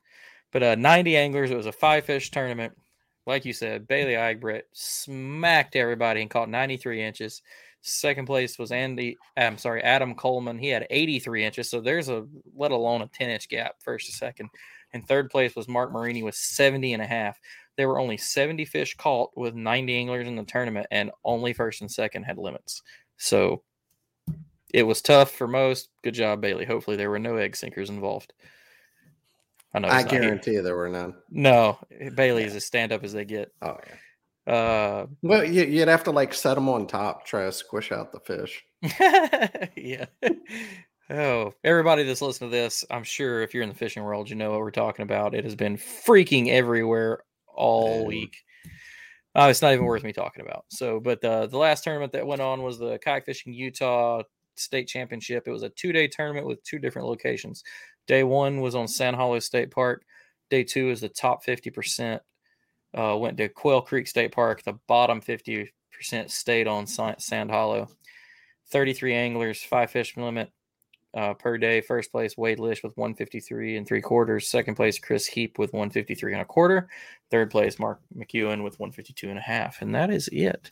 But 0.53 0.63
uh 0.63 0.75
90 0.75 1.17
anglers, 1.17 1.51
it 1.51 1.57
was 1.57 1.67
a 1.67 1.73
five 1.73 2.05
fish 2.05 2.31
tournament. 2.31 2.75
Like 3.27 3.45
you 3.45 3.53
said, 3.53 3.89
Bailey 3.89 4.17
Egbert 4.17 4.67
smacked 4.73 5.77
everybody 5.77 6.21
and 6.21 6.31
caught 6.31 6.51
93 6.51 7.03
inches. 7.03 7.43
Second 7.87 8.25
place 8.25 8.59
was 8.59 8.73
Andy. 8.73 9.19
I'm 9.37 9.59
sorry, 9.59 9.83
Adam 9.83 10.15
Coleman. 10.15 10.59
He 10.59 10.69
had 10.69 10.87
83 10.89 11.45
inches. 11.45 11.69
So 11.69 11.83
there's 11.83 12.09
a 12.09 12.27
let 12.57 12.71
alone 12.71 13.03
a 13.03 13.09
10 13.09 13.29
inch 13.29 13.47
gap 13.47 13.77
first 13.79 14.07
to 14.07 14.13
second. 14.13 14.49
And 14.95 15.07
third 15.07 15.29
place 15.29 15.55
was 15.55 15.69
Mark 15.69 15.93
Marini 15.93 16.23
with 16.23 16.35
70 16.35 16.95
and 16.95 17.03
a 17.03 17.07
half. 17.07 17.39
There 17.77 17.87
were 17.87 17.99
only 17.99 18.17
70 18.17 18.65
fish 18.65 18.97
caught 18.97 19.37
with 19.37 19.55
90 19.55 19.95
anglers 19.97 20.27
in 20.27 20.35
the 20.37 20.45
tournament, 20.45 20.87
and 20.91 21.11
only 21.25 21.53
first 21.53 21.83
and 21.83 21.91
second 21.91 22.23
had 22.23 22.39
limits. 22.39 22.83
So 23.19 23.63
it 24.73 24.85
was 24.85 25.03
tough 25.03 25.33
for 25.33 25.47
most. 25.47 25.91
Good 26.03 26.15
job, 26.15 26.41
Bailey. 26.41 26.65
Hopefully 26.65 26.97
there 26.97 27.11
were 27.11 27.19
no 27.19 27.37
egg 27.37 27.55
sinkers 27.55 27.91
involved. 27.91 28.33
I 29.75 29.81
know. 29.81 29.89
I 29.89 30.05
guarantee 30.05 30.53
you 30.53 30.63
there 30.63 30.77
were 30.77 30.89
none. 30.89 31.17
No, 31.31 31.79
Bailey 32.15 32.43
yeah. 32.43 32.49
is 32.49 32.57
as 32.57 32.65
stand 32.65 32.93
up 32.93 33.05
as 33.05 33.13
they 33.13 33.27
get. 33.27 33.53
Oh 33.61 33.77
yeah. 33.87 33.95
Uh, 34.47 35.07
well, 35.23 35.45
you'd 35.45 35.89
have 35.89 36.05
to 36.05 36.11
like 36.11 36.35
set 36.35 36.55
them 36.55 36.69
on 36.69 36.87
top, 36.87 37.25
try 37.25 37.45
to 37.45 37.53
squish 37.53 37.93
out 37.93 38.13
the 38.13 38.21
fish. 38.21 38.65
yeah. 39.77 40.07
Oh, 41.11 41.55
everybody 41.65 42.03
that's 42.03 42.23
listening 42.23 42.51
to 42.51 42.57
this, 42.57 42.85
I'm 42.91 43.05
sure 43.05 43.43
if 43.43 43.53
you're 43.53 43.63
in 43.63 43.69
the 43.69 43.75
fishing 43.75 44.03
world, 44.03 44.29
you 44.29 44.37
know 44.37 44.51
what 44.51 44.61
we're 44.61 44.71
talking 44.71 45.03
about. 45.03 45.35
It 45.35 45.45
has 45.45 45.55
been 45.55 45.77
freaking 45.77 46.49
everywhere 46.49 47.25
all 47.55 47.99
Man. 47.99 48.07
week. 48.07 48.37
Uh, 49.35 49.49
it's 49.51 49.63
not 49.63 49.73
even 49.73 49.85
worth 49.85 50.05
me 50.05 50.13
talking 50.13 50.45
about. 50.45 50.65
So, 50.69 51.01
but 51.01 51.21
the 51.21 51.47
the 51.47 51.59
last 51.59 51.85
tournament 51.85 52.13
that 52.13 52.27
went 52.27 52.41
on 52.41 52.63
was 52.63 52.79
the 52.79 52.99
kayak 52.99 53.27
fishing 53.27 53.53
Utah 53.53 54.23
state 54.55 54.87
championship. 54.87 55.45
It 55.47 55.51
was 55.51 55.63
a 55.63 55.71
two 55.71 55.93
day 55.93 56.07
tournament 56.07 56.47
with 56.47 56.63
two 56.63 56.79
different 56.79 57.09
locations. 57.09 57.65
Day 58.07 58.23
one 58.23 58.61
was 58.61 58.75
on 58.75 58.87
Sand 58.87 59.17
Hollow 59.17 59.39
State 59.41 59.71
Park. 59.71 60.05
Day 60.51 60.63
two 60.63 60.91
is 60.91 61.01
the 61.01 61.09
top 61.09 61.45
50% 61.45 62.21
uh, 62.95 63.17
went 63.17 63.37
to 63.39 63.49
Quail 63.49 63.81
Creek 63.81 64.07
State 64.07 64.33
Park. 64.33 64.63
The 64.63 64.79
bottom 64.87 65.21
50% 65.21 65.69
stayed 66.29 66.67
on 66.67 66.87
Sand 66.87 67.51
Hollow. 67.51 67.89
33 68.69 69.15
anglers, 69.15 69.63
five 69.63 69.91
fish 69.91 70.17
limit 70.17 70.51
uh, 71.15 71.35
per 71.35 71.59
day. 71.59 71.81
First 71.81 72.11
place, 72.11 72.37
Wade 72.37 72.59
Lish 72.59 72.83
with 72.83 72.97
153 72.97 73.77
and 73.77 73.87
three 73.87 74.01
quarters. 74.01 74.49
Second 74.49 74.75
place, 74.75 74.99
Chris 74.99 75.27
Heap 75.27 75.59
with 75.59 75.73
153 75.73 76.33
and 76.33 76.43
a 76.43 76.45
quarter. 76.45 76.89
Third 77.31 77.51
place, 77.51 77.79
Mark 77.79 78.01
McEwen 78.17 78.65
with 78.65 78.79
152 78.79 79.29
and 79.29 79.39
a 79.39 79.43
half. 79.43 79.83
And 79.83 79.95
that 79.95 80.11
is 80.11 80.29
it. 80.33 80.71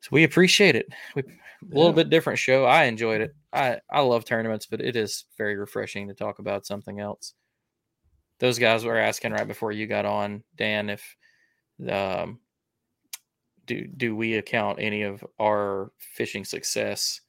So 0.00 0.10
we 0.12 0.24
appreciate 0.24 0.76
it. 0.76 0.88
We, 1.14 1.22
a 1.22 1.74
little 1.74 1.90
yeah. 1.90 1.96
bit 1.96 2.10
different 2.10 2.38
show. 2.38 2.64
I 2.64 2.84
enjoyed 2.84 3.22
it. 3.22 3.34
I, 3.52 3.80
I 3.90 4.00
love 4.00 4.24
tournaments, 4.24 4.66
but 4.66 4.80
it 4.80 4.94
is 4.94 5.24
very 5.38 5.56
refreshing 5.56 6.06
to 6.08 6.14
talk 6.14 6.38
about 6.38 6.66
something 6.66 7.00
else 7.00 7.34
those 8.38 8.58
guys 8.58 8.84
were 8.84 8.98
asking 8.98 9.32
right 9.32 9.48
before 9.48 9.72
you 9.72 9.86
got 9.86 10.04
on, 10.04 10.42
Dan, 10.56 10.90
if 10.90 11.16
um, 11.90 12.40
do 13.66 13.86
do 13.86 14.16
we 14.16 14.34
account 14.34 14.78
any 14.80 15.02
of 15.02 15.24
our 15.40 15.92
fishing 15.98 16.44
success 16.44 17.20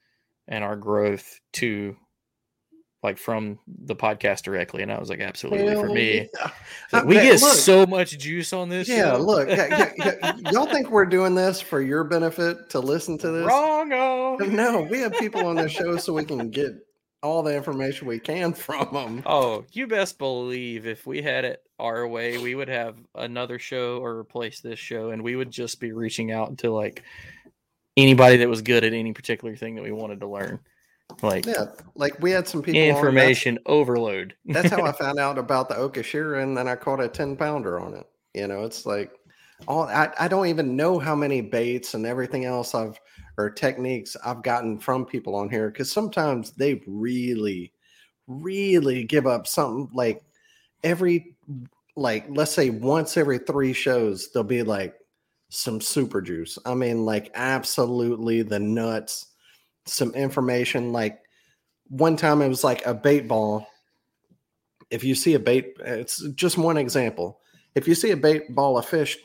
and 0.47 0.63
our 0.63 0.75
growth 0.75 1.39
to 1.53 1.95
like 3.03 3.17
from 3.17 3.59
the 3.67 3.95
podcast 3.95 4.43
directly? 4.43 4.83
And 4.83 4.91
i 4.91 4.99
was 4.99 5.09
like 5.09 5.19
absolutely 5.19 5.67
Hell 5.67 5.81
for 5.81 5.89
me. 5.89 6.29
yeah. 6.93 7.03
we 7.03 7.15
get 7.15 7.41
look, 7.41 7.55
so 7.55 7.85
much 7.85 8.17
juice 8.17 8.53
on 8.53 8.69
this 8.69 8.87
yeah 8.87 9.13
show. 9.13 9.17
look 9.17 9.49
yeah, 9.49 9.91
yeah, 9.97 10.33
y'all 10.51 10.65
think 10.65 10.89
we're 10.89 11.05
doing 11.05 11.35
this 11.35 11.61
for 11.61 11.81
your 11.81 12.03
benefit 12.03 12.69
to 12.71 12.79
listen 12.79 13.17
to 13.19 13.31
this? 13.31 13.45
Wrong 13.45 13.89
no 13.89 14.87
we 14.89 14.99
have 14.99 15.13
people 15.13 15.45
on 15.45 15.55
the 15.55 15.69
show 15.69 15.97
so 15.97 16.13
we 16.13 16.25
can 16.25 16.49
get 16.49 16.73
all 17.23 17.43
the 17.43 17.55
information 17.55 18.07
we 18.07 18.19
can 18.19 18.53
from 18.53 18.93
them. 18.93 19.23
Oh, 19.25 19.65
you 19.71 19.87
best 19.87 20.17
believe 20.17 20.87
if 20.87 21.05
we 21.05 21.21
had 21.21 21.45
it 21.45 21.63
our 21.79 22.07
way, 22.07 22.37
we 22.37 22.55
would 22.55 22.69
have 22.69 22.95
another 23.15 23.59
show 23.59 23.97
or 23.97 24.17
replace 24.17 24.61
this 24.61 24.79
show, 24.79 25.11
and 25.11 25.23
we 25.23 25.35
would 25.35 25.51
just 25.51 25.79
be 25.79 25.91
reaching 25.91 26.31
out 26.31 26.57
to 26.59 26.71
like 26.71 27.03
anybody 27.95 28.37
that 28.37 28.49
was 28.49 28.61
good 28.61 28.83
at 28.83 28.93
any 28.93 29.13
particular 29.13 29.55
thing 29.55 29.75
that 29.75 29.83
we 29.83 29.91
wanted 29.91 30.19
to 30.21 30.27
learn. 30.27 30.59
Like 31.21 31.45
yeah, 31.45 31.67
like 31.95 32.19
we 32.19 32.31
had 32.31 32.47
some 32.47 32.61
people 32.61 32.81
information 32.81 33.57
overload. 33.65 34.35
that's 34.45 34.69
how 34.69 34.83
I 34.83 34.91
found 34.93 35.19
out 35.19 35.37
about 35.37 35.69
the 35.69 35.75
Okashira, 35.75 36.43
and 36.43 36.55
then 36.55 36.67
I 36.67 36.75
caught 36.75 37.01
a 37.01 37.07
ten 37.07 37.35
pounder 37.35 37.79
on 37.79 37.93
it. 37.93 38.05
You 38.33 38.47
know, 38.47 38.65
it's 38.65 38.85
like 38.85 39.11
all 39.67 39.83
I, 39.83 40.11
I 40.19 40.27
don't 40.27 40.47
even 40.47 40.75
know 40.75 40.99
how 40.99 41.15
many 41.15 41.41
baits 41.41 41.93
and 41.93 42.05
everything 42.05 42.45
else 42.45 42.75
I've 42.75 42.99
or 43.37 43.49
techniques 43.49 44.17
I've 44.25 44.41
gotten 44.41 44.79
from 44.79 45.05
people 45.05 45.35
on 45.35 45.49
here 45.49 45.69
because 45.69 45.91
sometimes 45.91 46.51
they 46.51 46.81
really, 46.87 47.71
really 48.27 49.03
give 49.03 49.27
up 49.27 49.47
something 49.47 49.89
like 49.93 50.23
every 50.83 51.35
like 51.95 52.25
let's 52.29 52.51
say 52.51 52.69
once 52.69 53.17
every 53.17 53.39
three 53.39 53.73
shows 53.73 54.31
there'll 54.31 54.43
be 54.43 54.63
like 54.63 54.95
some 55.49 55.79
super 55.79 56.21
juice. 56.21 56.57
I 56.65 56.73
mean, 56.73 57.05
like 57.05 57.31
absolutely 57.33 58.41
the 58.41 58.59
nuts, 58.59 59.27
some 59.85 60.13
information. 60.13 60.91
Like 60.91 61.19
one 61.89 62.17
time 62.17 62.41
it 62.41 62.49
was 62.49 62.63
like 62.63 62.85
a 62.85 62.93
bait 62.93 63.27
ball. 63.27 63.67
If 64.89 65.03
you 65.03 65.15
see 65.15 65.33
a 65.33 65.39
bait, 65.39 65.77
it's 65.79 66.27
just 66.31 66.57
one 66.57 66.77
example. 66.77 67.39
If 67.75 67.87
you 67.87 67.95
see 67.95 68.11
a 68.11 68.17
bait 68.17 68.53
ball 68.55 68.77
of 68.77 68.85
fish 68.85 69.17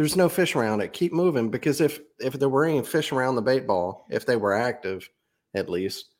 there's 0.00 0.16
no 0.16 0.30
fish 0.30 0.56
around 0.56 0.80
it. 0.80 0.94
Keep 0.94 1.12
moving 1.12 1.50
because 1.50 1.82
if 1.82 2.00
if 2.20 2.32
there 2.32 2.48
were 2.48 2.64
any 2.64 2.82
fish 2.82 3.12
around 3.12 3.34
the 3.34 3.42
bait 3.42 3.66
ball, 3.66 4.06
if 4.08 4.24
they 4.24 4.36
were 4.36 4.54
active, 4.54 5.06
at 5.52 5.68
least, 5.68 6.14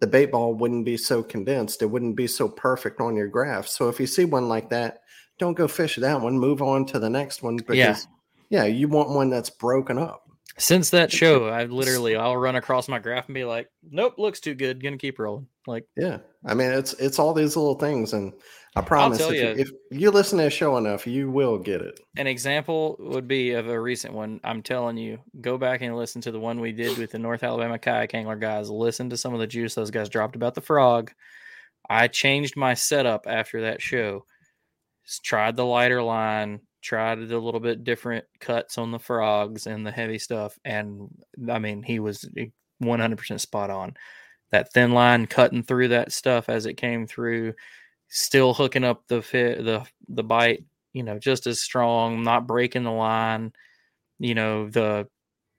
the 0.00 0.08
bait 0.08 0.32
ball 0.32 0.52
wouldn't 0.52 0.84
be 0.84 0.96
so 0.96 1.22
condensed. 1.22 1.80
It 1.80 1.86
wouldn't 1.86 2.16
be 2.16 2.26
so 2.26 2.48
perfect 2.48 3.00
on 3.00 3.14
your 3.14 3.28
graph. 3.28 3.68
So 3.68 3.88
if 3.88 4.00
you 4.00 4.08
see 4.08 4.24
one 4.24 4.48
like 4.48 4.68
that, 4.70 5.02
don't 5.38 5.56
go 5.56 5.68
fish 5.68 5.94
that 5.94 6.20
one. 6.20 6.40
Move 6.40 6.60
on 6.60 6.84
to 6.86 6.98
the 6.98 7.08
next 7.08 7.40
one 7.40 7.56
because 7.56 7.76
yeah, 7.76 7.96
yeah 8.48 8.64
you 8.64 8.88
want 8.88 9.10
one 9.10 9.30
that's 9.30 9.48
broken 9.48 9.96
up. 9.96 10.28
Since 10.60 10.90
that 10.90 11.10
show, 11.10 11.48
I 11.48 11.64
literally 11.64 12.16
I'll 12.16 12.36
run 12.36 12.56
across 12.56 12.86
my 12.86 12.98
graph 12.98 13.26
and 13.26 13.34
be 13.34 13.44
like, 13.44 13.68
"Nope, 13.82 14.14
looks 14.18 14.40
too 14.40 14.54
good. 14.54 14.82
Gonna 14.82 14.98
keep 14.98 15.18
rolling." 15.18 15.46
Like, 15.66 15.86
yeah, 15.96 16.18
I 16.44 16.54
mean, 16.54 16.70
it's 16.70 16.92
it's 16.94 17.18
all 17.18 17.32
these 17.32 17.56
little 17.56 17.76
things, 17.76 18.12
and 18.12 18.34
I 18.76 18.82
promise 18.82 19.20
if 19.20 19.32
you, 19.32 19.64
if 19.64 19.70
you 19.90 20.10
listen 20.10 20.38
to 20.38 20.46
a 20.46 20.50
show 20.50 20.76
enough, 20.76 21.06
you 21.06 21.30
will 21.30 21.58
get 21.58 21.80
it. 21.80 21.98
An 22.16 22.26
example 22.26 22.96
would 23.00 23.26
be 23.26 23.52
of 23.52 23.68
a 23.68 23.80
recent 23.80 24.12
one. 24.12 24.38
I'm 24.44 24.62
telling 24.62 24.96
you, 24.96 25.18
go 25.40 25.56
back 25.56 25.80
and 25.80 25.96
listen 25.96 26.20
to 26.22 26.30
the 26.30 26.38
one 26.38 26.60
we 26.60 26.72
did 26.72 26.98
with 26.98 27.10
the 27.10 27.18
North 27.18 27.42
Alabama 27.42 27.78
kayak 27.78 28.14
angler 28.14 28.36
guys. 28.36 28.68
Listen 28.68 29.08
to 29.10 29.16
some 29.16 29.32
of 29.32 29.40
the 29.40 29.46
juice 29.46 29.74
those 29.74 29.90
guys 29.90 30.08
dropped 30.08 30.36
about 30.36 30.54
the 30.54 30.60
frog. 30.60 31.10
I 31.88 32.06
changed 32.06 32.56
my 32.56 32.74
setup 32.74 33.24
after 33.26 33.62
that 33.62 33.80
show. 33.80 34.24
Just 35.04 35.24
tried 35.24 35.56
the 35.56 35.64
lighter 35.64 36.02
line, 36.02 36.60
tried 36.80 37.18
a 37.18 37.38
little 37.38 37.60
bit 37.60 37.84
different 37.84 38.24
cuts 38.40 38.78
on 38.78 38.90
the 38.90 38.98
frogs 38.98 39.66
and 39.66 39.86
the 39.86 39.90
heavy 39.90 40.18
stuff, 40.18 40.58
and 40.64 41.08
I 41.50 41.58
mean 41.58 41.82
he 41.82 42.00
was 42.00 42.28
eh, 42.36 42.46
100% 42.82 43.40
spot 43.40 43.70
on. 43.70 43.94
That 44.50 44.72
thin 44.72 44.92
line 44.92 45.26
cutting 45.26 45.62
through 45.62 45.88
that 45.88 46.12
stuff 46.12 46.48
as 46.48 46.66
it 46.66 46.74
came 46.74 47.06
through 47.06 47.54
still 48.08 48.54
hooking 48.54 48.84
up 48.84 49.06
the 49.08 49.22
fit 49.22 49.64
the 49.64 49.86
the 50.08 50.24
bite 50.24 50.64
you 50.92 51.02
know, 51.02 51.18
just 51.18 51.46
as 51.46 51.60
strong, 51.60 52.22
not 52.22 52.46
breaking 52.46 52.84
the 52.84 52.90
line. 52.90 53.52
You 54.18 54.34
know, 54.34 54.68
the 54.68 55.08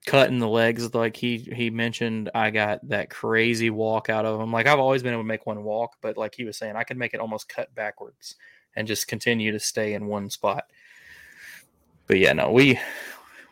cutting 0.06 0.38
the 0.40 0.48
legs 0.48 0.94
like 0.96 1.16
he 1.16 1.38
he 1.38 1.70
mentioned 1.70 2.28
i 2.34 2.50
got 2.50 2.80
that 2.88 3.08
crazy 3.08 3.70
walk 3.70 4.08
out 4.10 4.24
of 4.26 4.40
him 4.40 4.52
like 4.52 4.66
i've 4.66 4.80
always 4.80 5.00
been 5.00 5.12
able 5.12 5.22
to 5.22 5.28
make 5.28 5.46
one 5.46 5.62
walk 5.62 5.92
but 6.00 6.16
like 6.16 6.34
he 6.34 6.42
was 6.44 6.56
saying 6.56 6.74
i 6.74 6.82
could 6.82 6.96
make 6.96 7.14
it 7.14 7.20
almost 7.20 7.48
cut 7.48 7.72
backwards 7.76 8.34
and 8.74 8.88
just 8.88 9.06
continue 9.06 9.52
to 9.52 9.60
stay 9.60 9.94
in 9.94 10.06
one 10.06 10.28
spot 10.28 10.64
but 12.06 12.18
yeah 12.18 12.32
no 12.32 12.50
we 12.50 12.78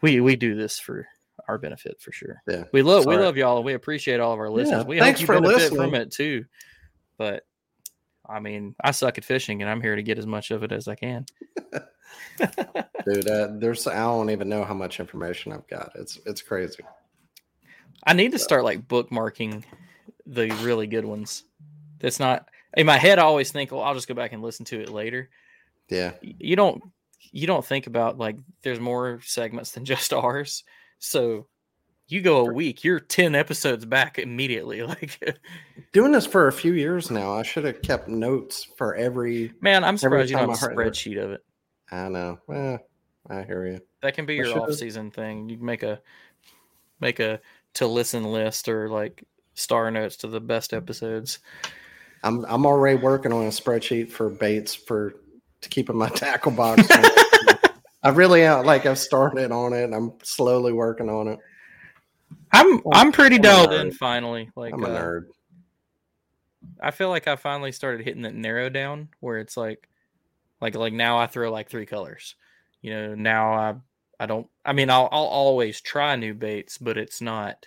we 0.03 0.21
we 0.21 0.37
do 0.37 0.55
this 0.55 0.79
for 0.79 1.07
our 1.49 1.59
benefit 1.59 2.01
for 2.01 2.13
sure 2.13 2.43
yeah 2.49 2.65
we 2.73 2.83
love 2.83 3.05
Sorry. 3.05 3.17
we 3.17 3.23
love 3.23 3.37
y'all 3.37 3.57
and 3.57 3.67
we 3.67 3.75
appreciate 3.75 4.21
all 4.21 4.33
of 4.33 4.39
our 4.39 4.51
listeners 4.51 4.83
yeah, 4.83 4.89
we 4.89 4.99
thanks 4.99 5.21
hope 5.21 5.23
you 5.23 5.27
for 5.27 5.41
benefit 5.41 5.73
listening. 5.73 5.81
from 5.81 5.95
it 5.95 6.11
too 6.11 6.45
but 7.17 7.45
i 8.29 8.41
mean 8.41 8.75
i 8.83 8.91
suck 8.91 9.19
at 9.19 9.25
fishing 9.25 9.63
and 9.63 9.71
i'm 9.71 9.81
here 9.81 9.97
to 9.97 10.03
get 10.03 10.19
as 10.19 10.27
much 10.27 10.51
of 10.51 10.63
it 10.63 10.73
as 10.73 10.87
i 10.87 10.95
can 10.95 11.27
dude. 13.05 13.29
Uh, 13.29 13.49
there's 13.53 13.87
I 13.87 13.97
don't 13.97 14.31
even 14.31 14.49
know 14.49 14.65
how 14.65 14.75
much 14.75 15.01
information 15.01 15.53
I've 15.53 15.67
got. 15.67 15.93
It's 15.95 16.19
it's 16.27 16.43
crazy. 16.43 16.85
I 18.07 18.15
need 18.15 18.33
to 18.33 18.39
start 18.39 18.65
like 18.65 18.89
bookmarking 18.89 19.65
the 20.27 20.51
really 20.63 20.87
good 20.87 21.05
ones. 21.05 21.45
That's 21.99 22.21
not 22.21 22.49
in 22.77 22.87
my 22.87 22.97
head. 22.97 23.19
I 23.19 23.23
always 23.23 23.53
think, 23.53 23.73
well, 23.73 23.83
I'll 23.83 23.95
just 23.95 24.09
go 24.09 24.15
back 24.15 24.33
and 24.33 24.43
listen 24.43 24.65
to 24.67 24.81
it 24.81 24.89
later. 24.89 25.29
Yeah, 25.89 26.13
you 26.23 26.57
don't 26.57 26.83
you 27.21 27.47
don't 27.47 27.65
think 27.65 27.87
about 27.87 28.19
like 28.19 28.37
there's 28.63 28.81
more 28.81 29.21
segments 29.25 29.73
than 29.73 29.85
just 29.85 30.13
ours. 30.13 30.65
So 30.99 31.47
you 32.09 32.21
go 32.21 32.47
a 32.47 32.53
week, 32.53 32.83
you're 32.83 33.01
10 33.01 33.35
episodes 33.35 33.85
back 33.85 34.19
immediately. 34.19 34.83
Like 34.91 35.39
doing 35.93 36.13
this 36.13 36.27
for 36.27 36.49
a 36.49 36.53
few 36.53 36.73
years 36.73 37.11
now, 37.11 37.33
I 37.33 37.43
should 37.43 37.65
have 37.65 37.83
kept 37.83 38.09
notes 38.09 38.67
for 38.77 38.95
every 38.95 39.53
man. 39.61 39.85
I'm 39.85 39.97
surprised 39.97 40.31
you 40.31 40.37
don't 40.37 40.51
have 40.51 40.71
a 40.71 40.75
spreadsheet 40.75 41.17
it. 41.17 41.19
of 41.19 41.31
it. 41.33 41.45
I 41.93 42.09
know. 42.09 42.39
Well, 42.47 42.81
I 43.29 43.43
hear 43.43 43.67
you. 43.67 43.81
That 44.03 44.15
can 44.15 44.27
be 44.27 44.35
your 44.35 44.61
off 44.61 44.73
season 44.75 45.11
thing. 45.11 45.49
You 45.49 45.57
can 45.57 45.67
make 45.67 45.83
a 45.83 46.01
make 47.01 47.21
a 47.21 47.41
to 47.75 47.87
listen 47.87 48.25
list 48.25 48.69
or 48.69 48.89
like 48.89 49.25
star 49.55 49.91
notes 49.91 50.17
to 50.19 50.27
the 50.27 50.41
best 50.41 50.73
episodes. 50.73 51.39
I'm 52.23 52.45
I'm 52.47 52.67
already 52.67 52.99
working 52.99 53.33
on 53.33 53.45
a 53.45 53.51
spreadsheet 53.51 54.11
for 54.11 54.29
baits 54.29 54.75
for 54.75 55.15
to 55.61 55.69
keep 55.69 55.91
in 55.91 55.97
my 55.97 56.09
tackle 56.09 56.53
box. 56.53 56.83
I 58.03 58.09
really 58.11 58.47
uh, 58.47 58.63
like 58.63 58.87
I've 58.87 58.99
started 58.99 59.53
on 59.53 59.73
it. 59.73 59.85
And 59.85 59.95
I'm 59.95 60.13
slowly 60.23 60.73
working 60.73 61.09
on 61.09 61.29
it. 61.29 61.39
I'm 62.53 62.81
I'm 62.93 63.13
pretty 63.13 63.37
I'm 63.37 63.43
dialed 63.43 63.73
in 63.73 63.93
finally. 63.93 64.51
Like 64.57 64.73
I'm 64.73 64.85
a 64.85 64.89
uh, 64.89 65.03
nerd. 65.03 65.27
I 66.83 66.91
feel 66.91 67.09
like 67.09 67.29
I 67.29 67.37
finally 67.37 67.73
started 67.73 68.05
hitting 68.05 68.23
that 68.23 68.35
narrow 68.35 68.69
down 68.69 69.09
where 69.21 69.39
it's 69.39 69.57
like 69.57 69.89
like 70.61 70.75
like 70.75 70.93
now 70.93 71.19
I 71.19 71.27
throw 71.27 71.51
like 71.51 71.69
three 71.69 71.87
colors. 71.87 72.35
You 72.83 72.93
know, 72.93 73.15
now 73.15 73.53
I 73.53 73.75
I 74.19 74.27
don't 74.27 74.47
I 74.65 74.73
mean 74.73 74.91
I'll 74.91 75.09
I'll 75.13 75.25
always 75.25 75.81
try 75.81 76.17
new 76.17 76.35
baits, 76.35 76.79
but 76.79 76.97
it's 76.97 77.21
not 77.21 77.67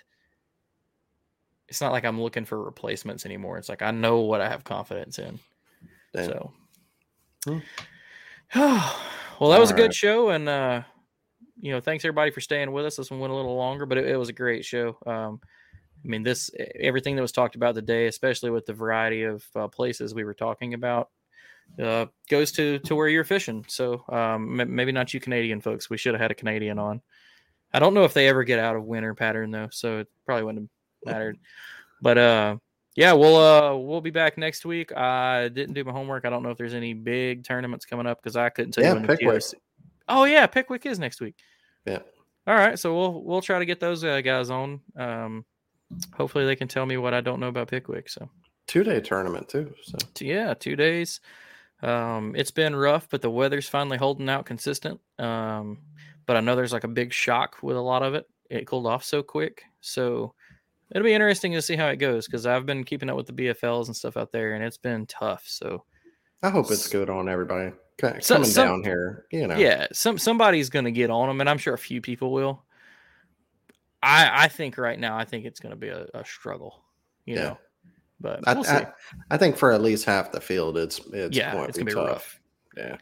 it's 1.68 1.80
not 1.80 1.92
like 1.92 2.04
I'm 2.04 2.20
looking 2.20 2.44
for 2.44 2.62
replacements 2.62 3.24
anymore. 3.24 3.58
It's 3.58 3.68
like 3.68 3.82
I 3.82 3.90
know 3.90 4.20
what 4.20 4.40
I 4.40 4.48
have 4.48 4.64
confidence 4.64 5.18
in. 5.18 5.38
Damn. 6.12 6.24
So 6.26 6.52
hmm. 7.44 7.58
well 9.40 9.50
that 9.50 9.60
was 9.60 9.70
a 9.70 9.74
good 9.74 9.82
right. 9.84 9.94
show 9.94 10.30
and 10.30 10.48
uh 10.48 10.82
you 11.60 11.70
know, 11.72 11.80
thanks 11.80 12.04
everybody 12.04 12.30
for 12.30 12.42
staying 12.42 12.72
with 12.72 12.84
us. 12.84 12.96
This 12.96 13.10
one 13.10 13.20
went 13.20 13.32
a 13.32 13.36
little 13.36 13.56
longer, 13.56 13.86
but 13.86 13.96
it, 13.96 14.06
it 14.06 14.16
was 14.16 14.28
a 14.28 14.34
great 14.34 14.64
show. 14.64 14.98
Um 15.06 15.40
I 16.04 16.08
mean, 16.08 16.22
this 16.22 16.50
everything 16.78 17.16
that 17.16 17.22
was 17.22 17.32
talked 17.32 17.56
about 17.56 17.74
today, 17.74 18.06
especially 18.06 18.50
with 18.50 18.66
the 18.66 18.74
variety 18.74 19.22
of 19.22 19.44
uh, 19.56 19.68
places 19.68 20.14
we 20.14 20.24
were 20.24 20.34
talking 20.34 20.74
about, 20.74 21.08
uh, 21.82 22.06
goes 22.28 22.52
to 22.52 22.78
to 22.80 22.94
where 22.94 23.08
you're 23.08 23.24
fishing. 23.24 23.64
So 23.68 24.04
um, 24.08 24.60
m- 24.60 24.74
maybe 24.74 24.92
not 24.92 25.14
you 25.14 25.20
Canadian 25.20 25.62
folks. 25.62 25.88
We 25.88 25.96
should 25.96 26.12
have 26.12 26.20
had 26.20 26.30
a 26.30 26.34
Canadian 26.34 26.78
on. 26.78 27.00
I 27.72 27.78
don't 27.78 27.94
know 27.94 28.04
if 28.04 28.12
they 28.12 28.28
ever 28.28 28.44
get 28.44 28.58
out 28.58 28.76
of 28.76 28.84
winter 28.84 29.14
pattern 29.14 29.50
though, 29.50 29.68
so 29.70 30.00
it 30.00 30.08
probably 30.26 30.44
wouldn't 30.44 30.70
have 31.06 31.14
mattered. 31.14 31.38
But 32.02 32.18
uh, 32.18 32.56
yeah, 32.94 33.12
we'll 33.12 33.36
uh 33.36 33.76
we'll 33.76 34.00
be 34.00 34.10
back 34.10 34.38
next 34.38 34.64
week. 34.64 34.96
I 34.96 35.48
didn't 35.48 35.74
do 35.74 35.84
my 35.84 35.92
homework. 35.92 36.24
I 36.24 36.30
don't 36.30 36.42
know 36.42 36.50
if 36.50 36.58
there's 36.58 36.74
any 36.74 36.94
big 36.94 37.44
tournaments 37.44 37.84
coming 37.84 38.06
up 38.06 38.22
because 38.22 38.36
I 38.36 38.48
couldn't 38.50 38.72
tell 38.72 38.84
yeah, 38.84 39.00
you 39.00 39.06
Pickwick. 39.06 39.42
Oh 40.08 40.24
yeah, 40.24 40.46
Pickwick 40.46 40.86
is 40.86 40.98
next 40.98 41.20
week. 41.20 41.36
Yeah. 41.86 42.00
All 42.46 42.54
right, 42.54 42.78
so 42.78 42.94
we'll 42.94 43.22
we'll 43.24 43.40
try 43.40 43.58
to 43.58 43.64
get 43.64 43.80
those 43.80 44.04
uh, 44.04 44.20
guys 44.20 44.50
on. 44.50 44.80
Um, 44.96 45.44
hopefully 46.12 46.44
they 46.44 46.56
can 46.56 46.68
tell 46.68 46.86
me 46.86 46.96
what 46.96 47.14
I 47.14 47.20
don't 47.20 47.40
know 47.40 47.48
about 47.48 47.68
Pickwick. 47.68 48.08
So 48.08 48.28
two 48.66 48.84
day 48.84 49.00
tournament 49.00 49.48
too. 49.48 49.74
So 49.82 49.98
yeah, 50.20 50.54
two 50.54 50.76
days. 50.76 51.20
Um, 51.82 52.34
it's 52.36 52.50
been 52.50 52.76
rough, 52.76 53.08
but 53.10 53.22
the 53.22 53.30
weather's 53.30 53.68
finally 53.68 53.98
holding 53.98 54.28
out 54.28 54.46
consistent. 54.46 55.00
Um, 55.18 55.78
but 56.26 56.36
I 56.36 56.40
know 56.40 56.56
there's 56.56 56.72
like 56.72 56.84
a 56.84 56.88
big 56.88 57.12
shock 57.12 57.56
with 57.62 57.76
a 57.76 57.80
lot 57.80 58.02
of 58.02 58.14
it. 58.14 58.26
It 58.48 58.66
cooled 58.66 58.86
off 58.86 59.04
so 59.04 59.22
quick, 59.22 59.64
so 59.80 60.34
it'll 60.90 61.04
be 61.04 61.14
interesting 61.14 61.52
to 61.52 61.62
see 61.62 61.76
how 61.76 61.88
it 61.88 61.96
goes 61.96 62.26
because 62.26 62.46
I've 62.46 62.66
been 62.66 62.84
keeping 62.84 63.10
up 63.10 63.16
with 63.16 63.26
the 63.26 63.32
BFLs 63.32 63.86
and 63.86 63.96
stuff 63.96 64.16
out 64.16 64.32
there, 64.32 64.54
and 64.54 64.64
it's 64.64 64.76
been 64.76 65.06
tough. 65.06 65.44
So 65.46 65.84
I 66.42 66.50
hope 66.50 66.70
it's 66.70 66.88
good 66.88 67.10
on 67.10 67.28
everybody 67.28 67.72
coming 67.98 68.22
some, 68.22 68.42
down 68.42 68.82
here. 68.82 69.26
You 69.30 69.46
know, 69.46 69.56
yeah, 69.56 69.86
some 69.92 70.18
somebody's 70.18 70.70
going 70.70 70.84
to 70.84 70.92
get 70.92 71.10
on 71.10 71.28
them, 71.28 71.40
and 71.40 71.48
I'm 71.48 71.58
sure 71.58 71.74
a 71.74 71.78
few 71.78 72.00
people 72.00 72.32
will. 72.32 72.64
I 74.02 74.44
I 74.44 74.48
think 74.48 74.78
right 74.78 74.98
now, 74.98 75.16
I 75.16 75.24
think 75.24 75.44
it's 75.44 75.60
going 75.60 75.70
to 75.70 75.76
be 75.76 75.88
a, 75.88 76.06
a 76.14 76.24
struggle. 76.24 76.82
You 77.24 77.36
yeah. 77.36 77.42
know, 77.42 77.58
but 78.20 78.40
we'll 78.46 78.66
I, 78.66 78.70
I, 78.70 78.86
I, 79.30 79.36
think 79.36 79.56
for 79.56 79.72
at 79.72 79.82
least 79.82 80.04
half 80.04 80.32
the 80.32 80.40
field, 80.40 80.76
it's 80.76 81.00
it's 81.12 81.36
yeah, 81.36 81.64
it's 81.64 81.78
gonna 81.78 81.86
be 81.86 81.94
tough. 81.94 82.06
rough. 82.06 82.40
Yeah, 82.76 82.96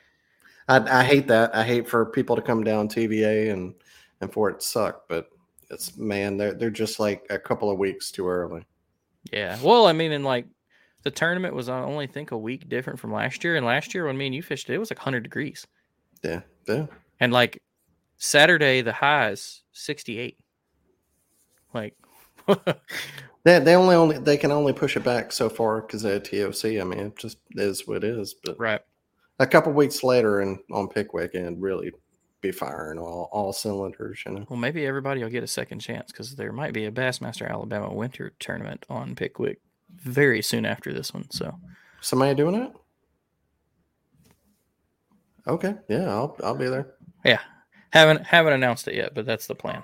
I, 0.68 1.00
I 1.00 1.04
hate 1.04 1.28
that. 1.28 1.54
I 1.54 1.64
hate 1.64 1.88
for 1.88 2.06
people 2.06 2.36
to 2.36 2.42
come 2.42 2.62
down 2.62 2.88
TVA 2.88 3.52
and 3.52 3.74
and 4.20 4.32
for 4.32 4.50
it 4.50 4.60
to 4.60 4.66
suck, 4.66 5.08
but 5.08 5.26
it's 5.72 5.96
man, 5.96 6.36
they're 6.36 6.54
they're 6.54 6.70
just 6.70 7.00
like 7.00 7.26
a 7.30 7.38
couple 7.38 7.70
of 7.70 7.78
weeks 7.78 8.10
too 8.10 8.28
early. 8.28 8.64
Yeah, 9.32 9.58
well, 9.62 9.86
I 9.86 9.92
mean, 9.92 10.12
and 10.12 10.24
like 10.24 10.46
the 11.02 11.10
tournament 11.10 11.54
was 11.54 11.68
I 11.68 11.80
only 11.80 12.06
think 12.06 12.30
a 12.30 12.38
week 12.38 12.68
different 12.68 13.00
from 13.00 13.12
last 13.12 13.42
year, 13.42 13.56
and 13.56 13.66
last 13.66 13.94
year 13.94 14.06
when 14.06 14.16
me 14.16 14.26
and 14.26 14.34
you 14.34 14.42
fished, 14.42 14.70
it 14.70 14.78
was 14.78 14.90
like 14.90 14.98
100 14.98 15.22
degrees. 15.22 15.66
Yeah, 16.22 16.40
yeah, 16.68 16.86
and 17.20 17.32
like 17.32 17.62
Saturday 18.18 18.82
the 18.82 18.92
high 18.92 19.30
is 19.30 19.62
68. 19.72 20.38
Like 21.74 21.96
They 23.44 23.58
they 23.58 23.74
only 23.74 23.96
only 23.96 24.18
they 24.18 24.36
can 24.36 24.52
only 24.52 24.72
push 24.72 24.96
it 24.96 25.02
back 25.02 25.32
so 25.32 25.48
far 25.48 25.80
because 25.80 26.04
of 26.04 26.22
TOC. 26.22 26.64
I 26.80 26.84
mean, 26.84 27.00
it 27.00 27.16
just 27.16 27.38
is 27.52 27.88
what 27.88 27.98
it 27.98 28.04
is. 28.04 28.34
But 28.44 28.58
right, 28.58 28.80
a 29.40 29.46
couple 29.46 29.72
weeks 29.72 30.04
later, 30.04 30.40
and 30.40 30.58
on 30.70 30.88
Pickwick, 30.88 31.34
and 31.34 31.60
really 31.60 31.92
be 32.42 32.52
firing 32.52 32.98
all 32.98 33.30
all 33.32 33.52
cylinders. 33.52 34.22
You 34.26 34.32
know. 34.32 34.46
Well, 34.50 34.58
maybe 34.58 34.84
everybody 34.84 35.22
will 35.22 35.30
get 35.30 35.42
a 35.42 35.48
second 35.48 35.78
chance 35.78 36.12
because 36.12 36.34
there 36.34 36.52
might 36.52 36.74
be 36.74 36.84
a 36.84 36.92
Bassmaster 36.92 37.48
Alabama 37.48 37.92
Winter 37.92 38.32
Tournament 38.38 38.84
on 38.90 39.14
Pickwick 39.14 39.60
very 39.94 40.42
soon 40.42 40.66
after 40.66 40.92
this 40.92 41.14
one. 41.14 41.30
So, 41.30 41.54
somebody 42.00 42.34
doing 42.34 42.56
it? 42.56 42.72
Okay, 45.46 45.74
yeah, 45.88 46.08
I'll 46.08 46.36
I'll 46.44 46.54
be 46.54 46.68
there. 46.68 46.94
Yeah, 47.24 47.40
haven't 47.90 48.26
haven't 48.26 48.52
announced 48.52 48.86
it 48.88 48.94
yet, 48.94 49.14
but 49.14 49.24
that's 49.24 49.46
the 49.46 49.54
plan. 49.54 49.82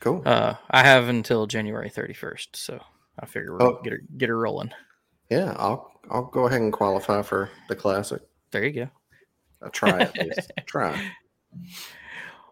Cool. 0.00 0.22
Uh, 0.24 0.54
I 0.70 0.82
have 0.82 1.08
until 1.08 1.46
January 1.46 1.90
31st, 1.90 2.48
so 2.54 2.80
I 3.18 3.26
figure 3.26 3.56
we'll 3.56 3.68
oh. 3.68 3.80
get 3.82 3.92
her 3.92 4.00
get 4.16 4.28
her 4.30 4.38
rolling. 4.38 4.70
Yeah, 5.28 5.54
I'll 5.58 5.92
I'll 6.10 6.24
go 6.24 6.46
ahead 6.46 6.62
and 6.62 6.72
qualify 6.72 7.22
for 7.22 7.50
the 7.68 7.76
classic. 7.76 8.22
There 8.50 8.64
you 8.64 8.72
go. 8.72 8.88
I'll 9.62 9.70
try 9.70 10.00
at 10.00 10.16
least. 10.18 10.52
try. 10.66 11.12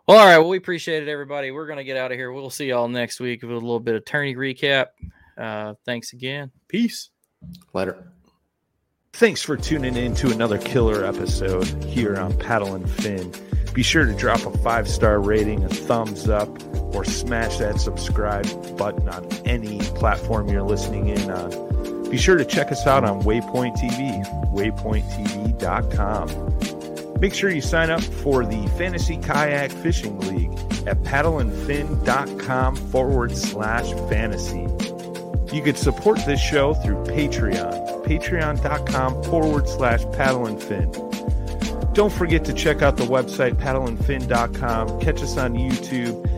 Well, 0.07 0.19
all 0.19 0.27
right. 0.27 0.39
Well, 0.39 0.49
we 0.49 0.57
appreciate 0.57 1.03
it, 1.03 1.09
everybody. 1.09 1.51
We're 1.51 1.67
gonna 1.67 1.85
get 1.85 1.97
out 1.97 2.11
of 2.11 2.17
here. 2.17 2.33
We'll 2.33 2.51
see 2.51 2.69
y'all 2.69 2.89
next 2.89 3.21
week 3.21 3.43
with 3.43 3.51
a 3.51 3.55
little 3.55 3.81
bit 3.81 3.95
of 3.95 4.05
tourney 4.05 4.35
recap. 4.35 4.87
Uh, 5.37 5.75
thanks 5.85 6.13
again. 6.13 6.51
Peace. 6.67 7.11
Later. 7.75 8.13
Thanks 9.13 9.43
for 9.43 9.57
tuning 9.57 9.97
in 9.97 10.15
to 10.17 10.31
another 10.31 10.59
killer 10.59 11.05
episode 11.05 11.67
here 11.85 12.17
on 12.17 12.37
Paddle 12.39 12.75
and 12.75 12.89
Fin. 12.89 13.33
Be 13.75 13.83
sure 13.83 14.07
to 14.07 14.13
drop 14.15 14.45
a 14.47 14.57
five 14.59 14.89
star 14.89 15.21
rating, 15.21 15.65
a 15.65 15.69
thumbs 15.69 16.29
up, 16.29 16.49
or 16.95 17.05
smash 17.05 17.59
that 17.59 17.81
subscribe 17.81 18.47
button 18.77 19.09
on 19.09 19.29
any 19.45 19.79
platform 19.97 20.49
you're 20.49 20.63
listening 20.63 21.09
in 21.09 21.31
on. 21.31 22.09
Be 22.11 22.17
sure 22.17 22.37
to 22.37 22.45
check 22.45 22.73
us 22.73 22.87
out 22.87 23.05
on 23.05 23.23
Waypoint 23.23 23.77
TV, 23.77 24.25
waypointtv.com. 24.53 26.29
Make 27.21 27.35
sure 27.35 27.51
you 27.51 27.61
sign 27.61 27.91
up 27.91 28.01
for 28.03 28.45
the 28.47 28.67
Fantasy 28.79 29.17
Kayak 29.17 29.73
Fishing 29.73 30.19
League 30.21 30.53
at 30.87 31.03
paddleandfin.com 31.03 32.77
forward 32.77 33.37
slash 33.37 33.93
fantasy. 34.09 34.67
You 35.53 35.63
could 35.63 35.77
support 35.77 36.19
this 36.27 36.41
show 36.41 36.75
through 36.75 37.03
Patreon, 37.05 38.05
patreon.com 38.05 39.23
forward 39.25 39.69
slash 39.69 40.05
paddleandfin. 40.05 41.95
Don't 41.95 42.13
forget 42.13 42.45
to 42.45 42.53
check 42.53 42.83
out 42.83 42.97
the 42.97 43.05
website, 43.05 43.55
paddleandfin.com. 43.55 45.01
Catch 45.01 45.23
us 45.23 45.37
on 45.37 45.55
YouTube. 45.55 46.38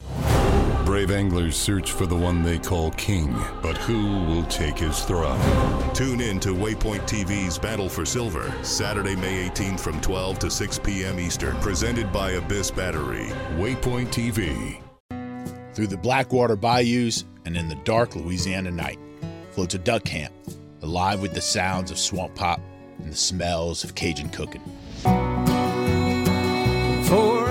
Brave 0.91 1.11
anglers 1.11 1.55
search 1.55 1.93
for 1.93 2.05
the 2.05 2.17
one 2.17 2.43
they 2.43 2.59
call 2.59 2.91
king, 2.91 3.33
but 3.61 3.77
who 3.77 4.25
will 4.25 4.43
take 4.47 4.77
his 4.77 5.05
throne? 5.05 5.39
Tune 5.93 6.19
in 6.19 6.37
to 6.41 6.49
Waypoint 6.49 7.03
TV's 7.07 7.57
Battle 7.57 7.87
for 7.87 8.05
Silver, 8.05 8.53
Saturday, 8.61 9.15
May 9.15 9.47
18th 9.47 9.79
from 9.79 10.01
12 10.01 10.39
to 10.39 10.51
6 10.51 10.79
p.m. 10.79 11.17
Eastern, 11.17 11.55
presented 11.61 12.11
by 12.11 12.31
Abyss 12.31 12.71
Battery. 12.71 13.27
Waypoint 13.55 14.09
TV. 14.09 14.81
Through 15.73 15.87
the 15.87 15.95
Blackwater 15.95 16.57
bayous 16.57 17.23
and 17.45 17.55
in 17.55 17.69
the 17.69 17.79
dark 17.85 18.17
Louisiana 18.17 18.71
night 18.71 18.99
floats 19.51 19.75
a 19.75 19.79
duck 19.79 20.03
camp, 20.03 20.33
alive 20.81 21.21
with 21.21 21.33
the 21.33 21.39
sounds 21.39 21.91
of 21.91 21.99
swamp 21.99 22.35
pop 22.35 22.59
and 22.99 23.13
the 23.13 23.15
smells 23.15 23.85
of 23.85 23.95
Cajun 23.95 24.27
cooking. 24.27 24.61
From 25.03 25.45
the 27.05 27.50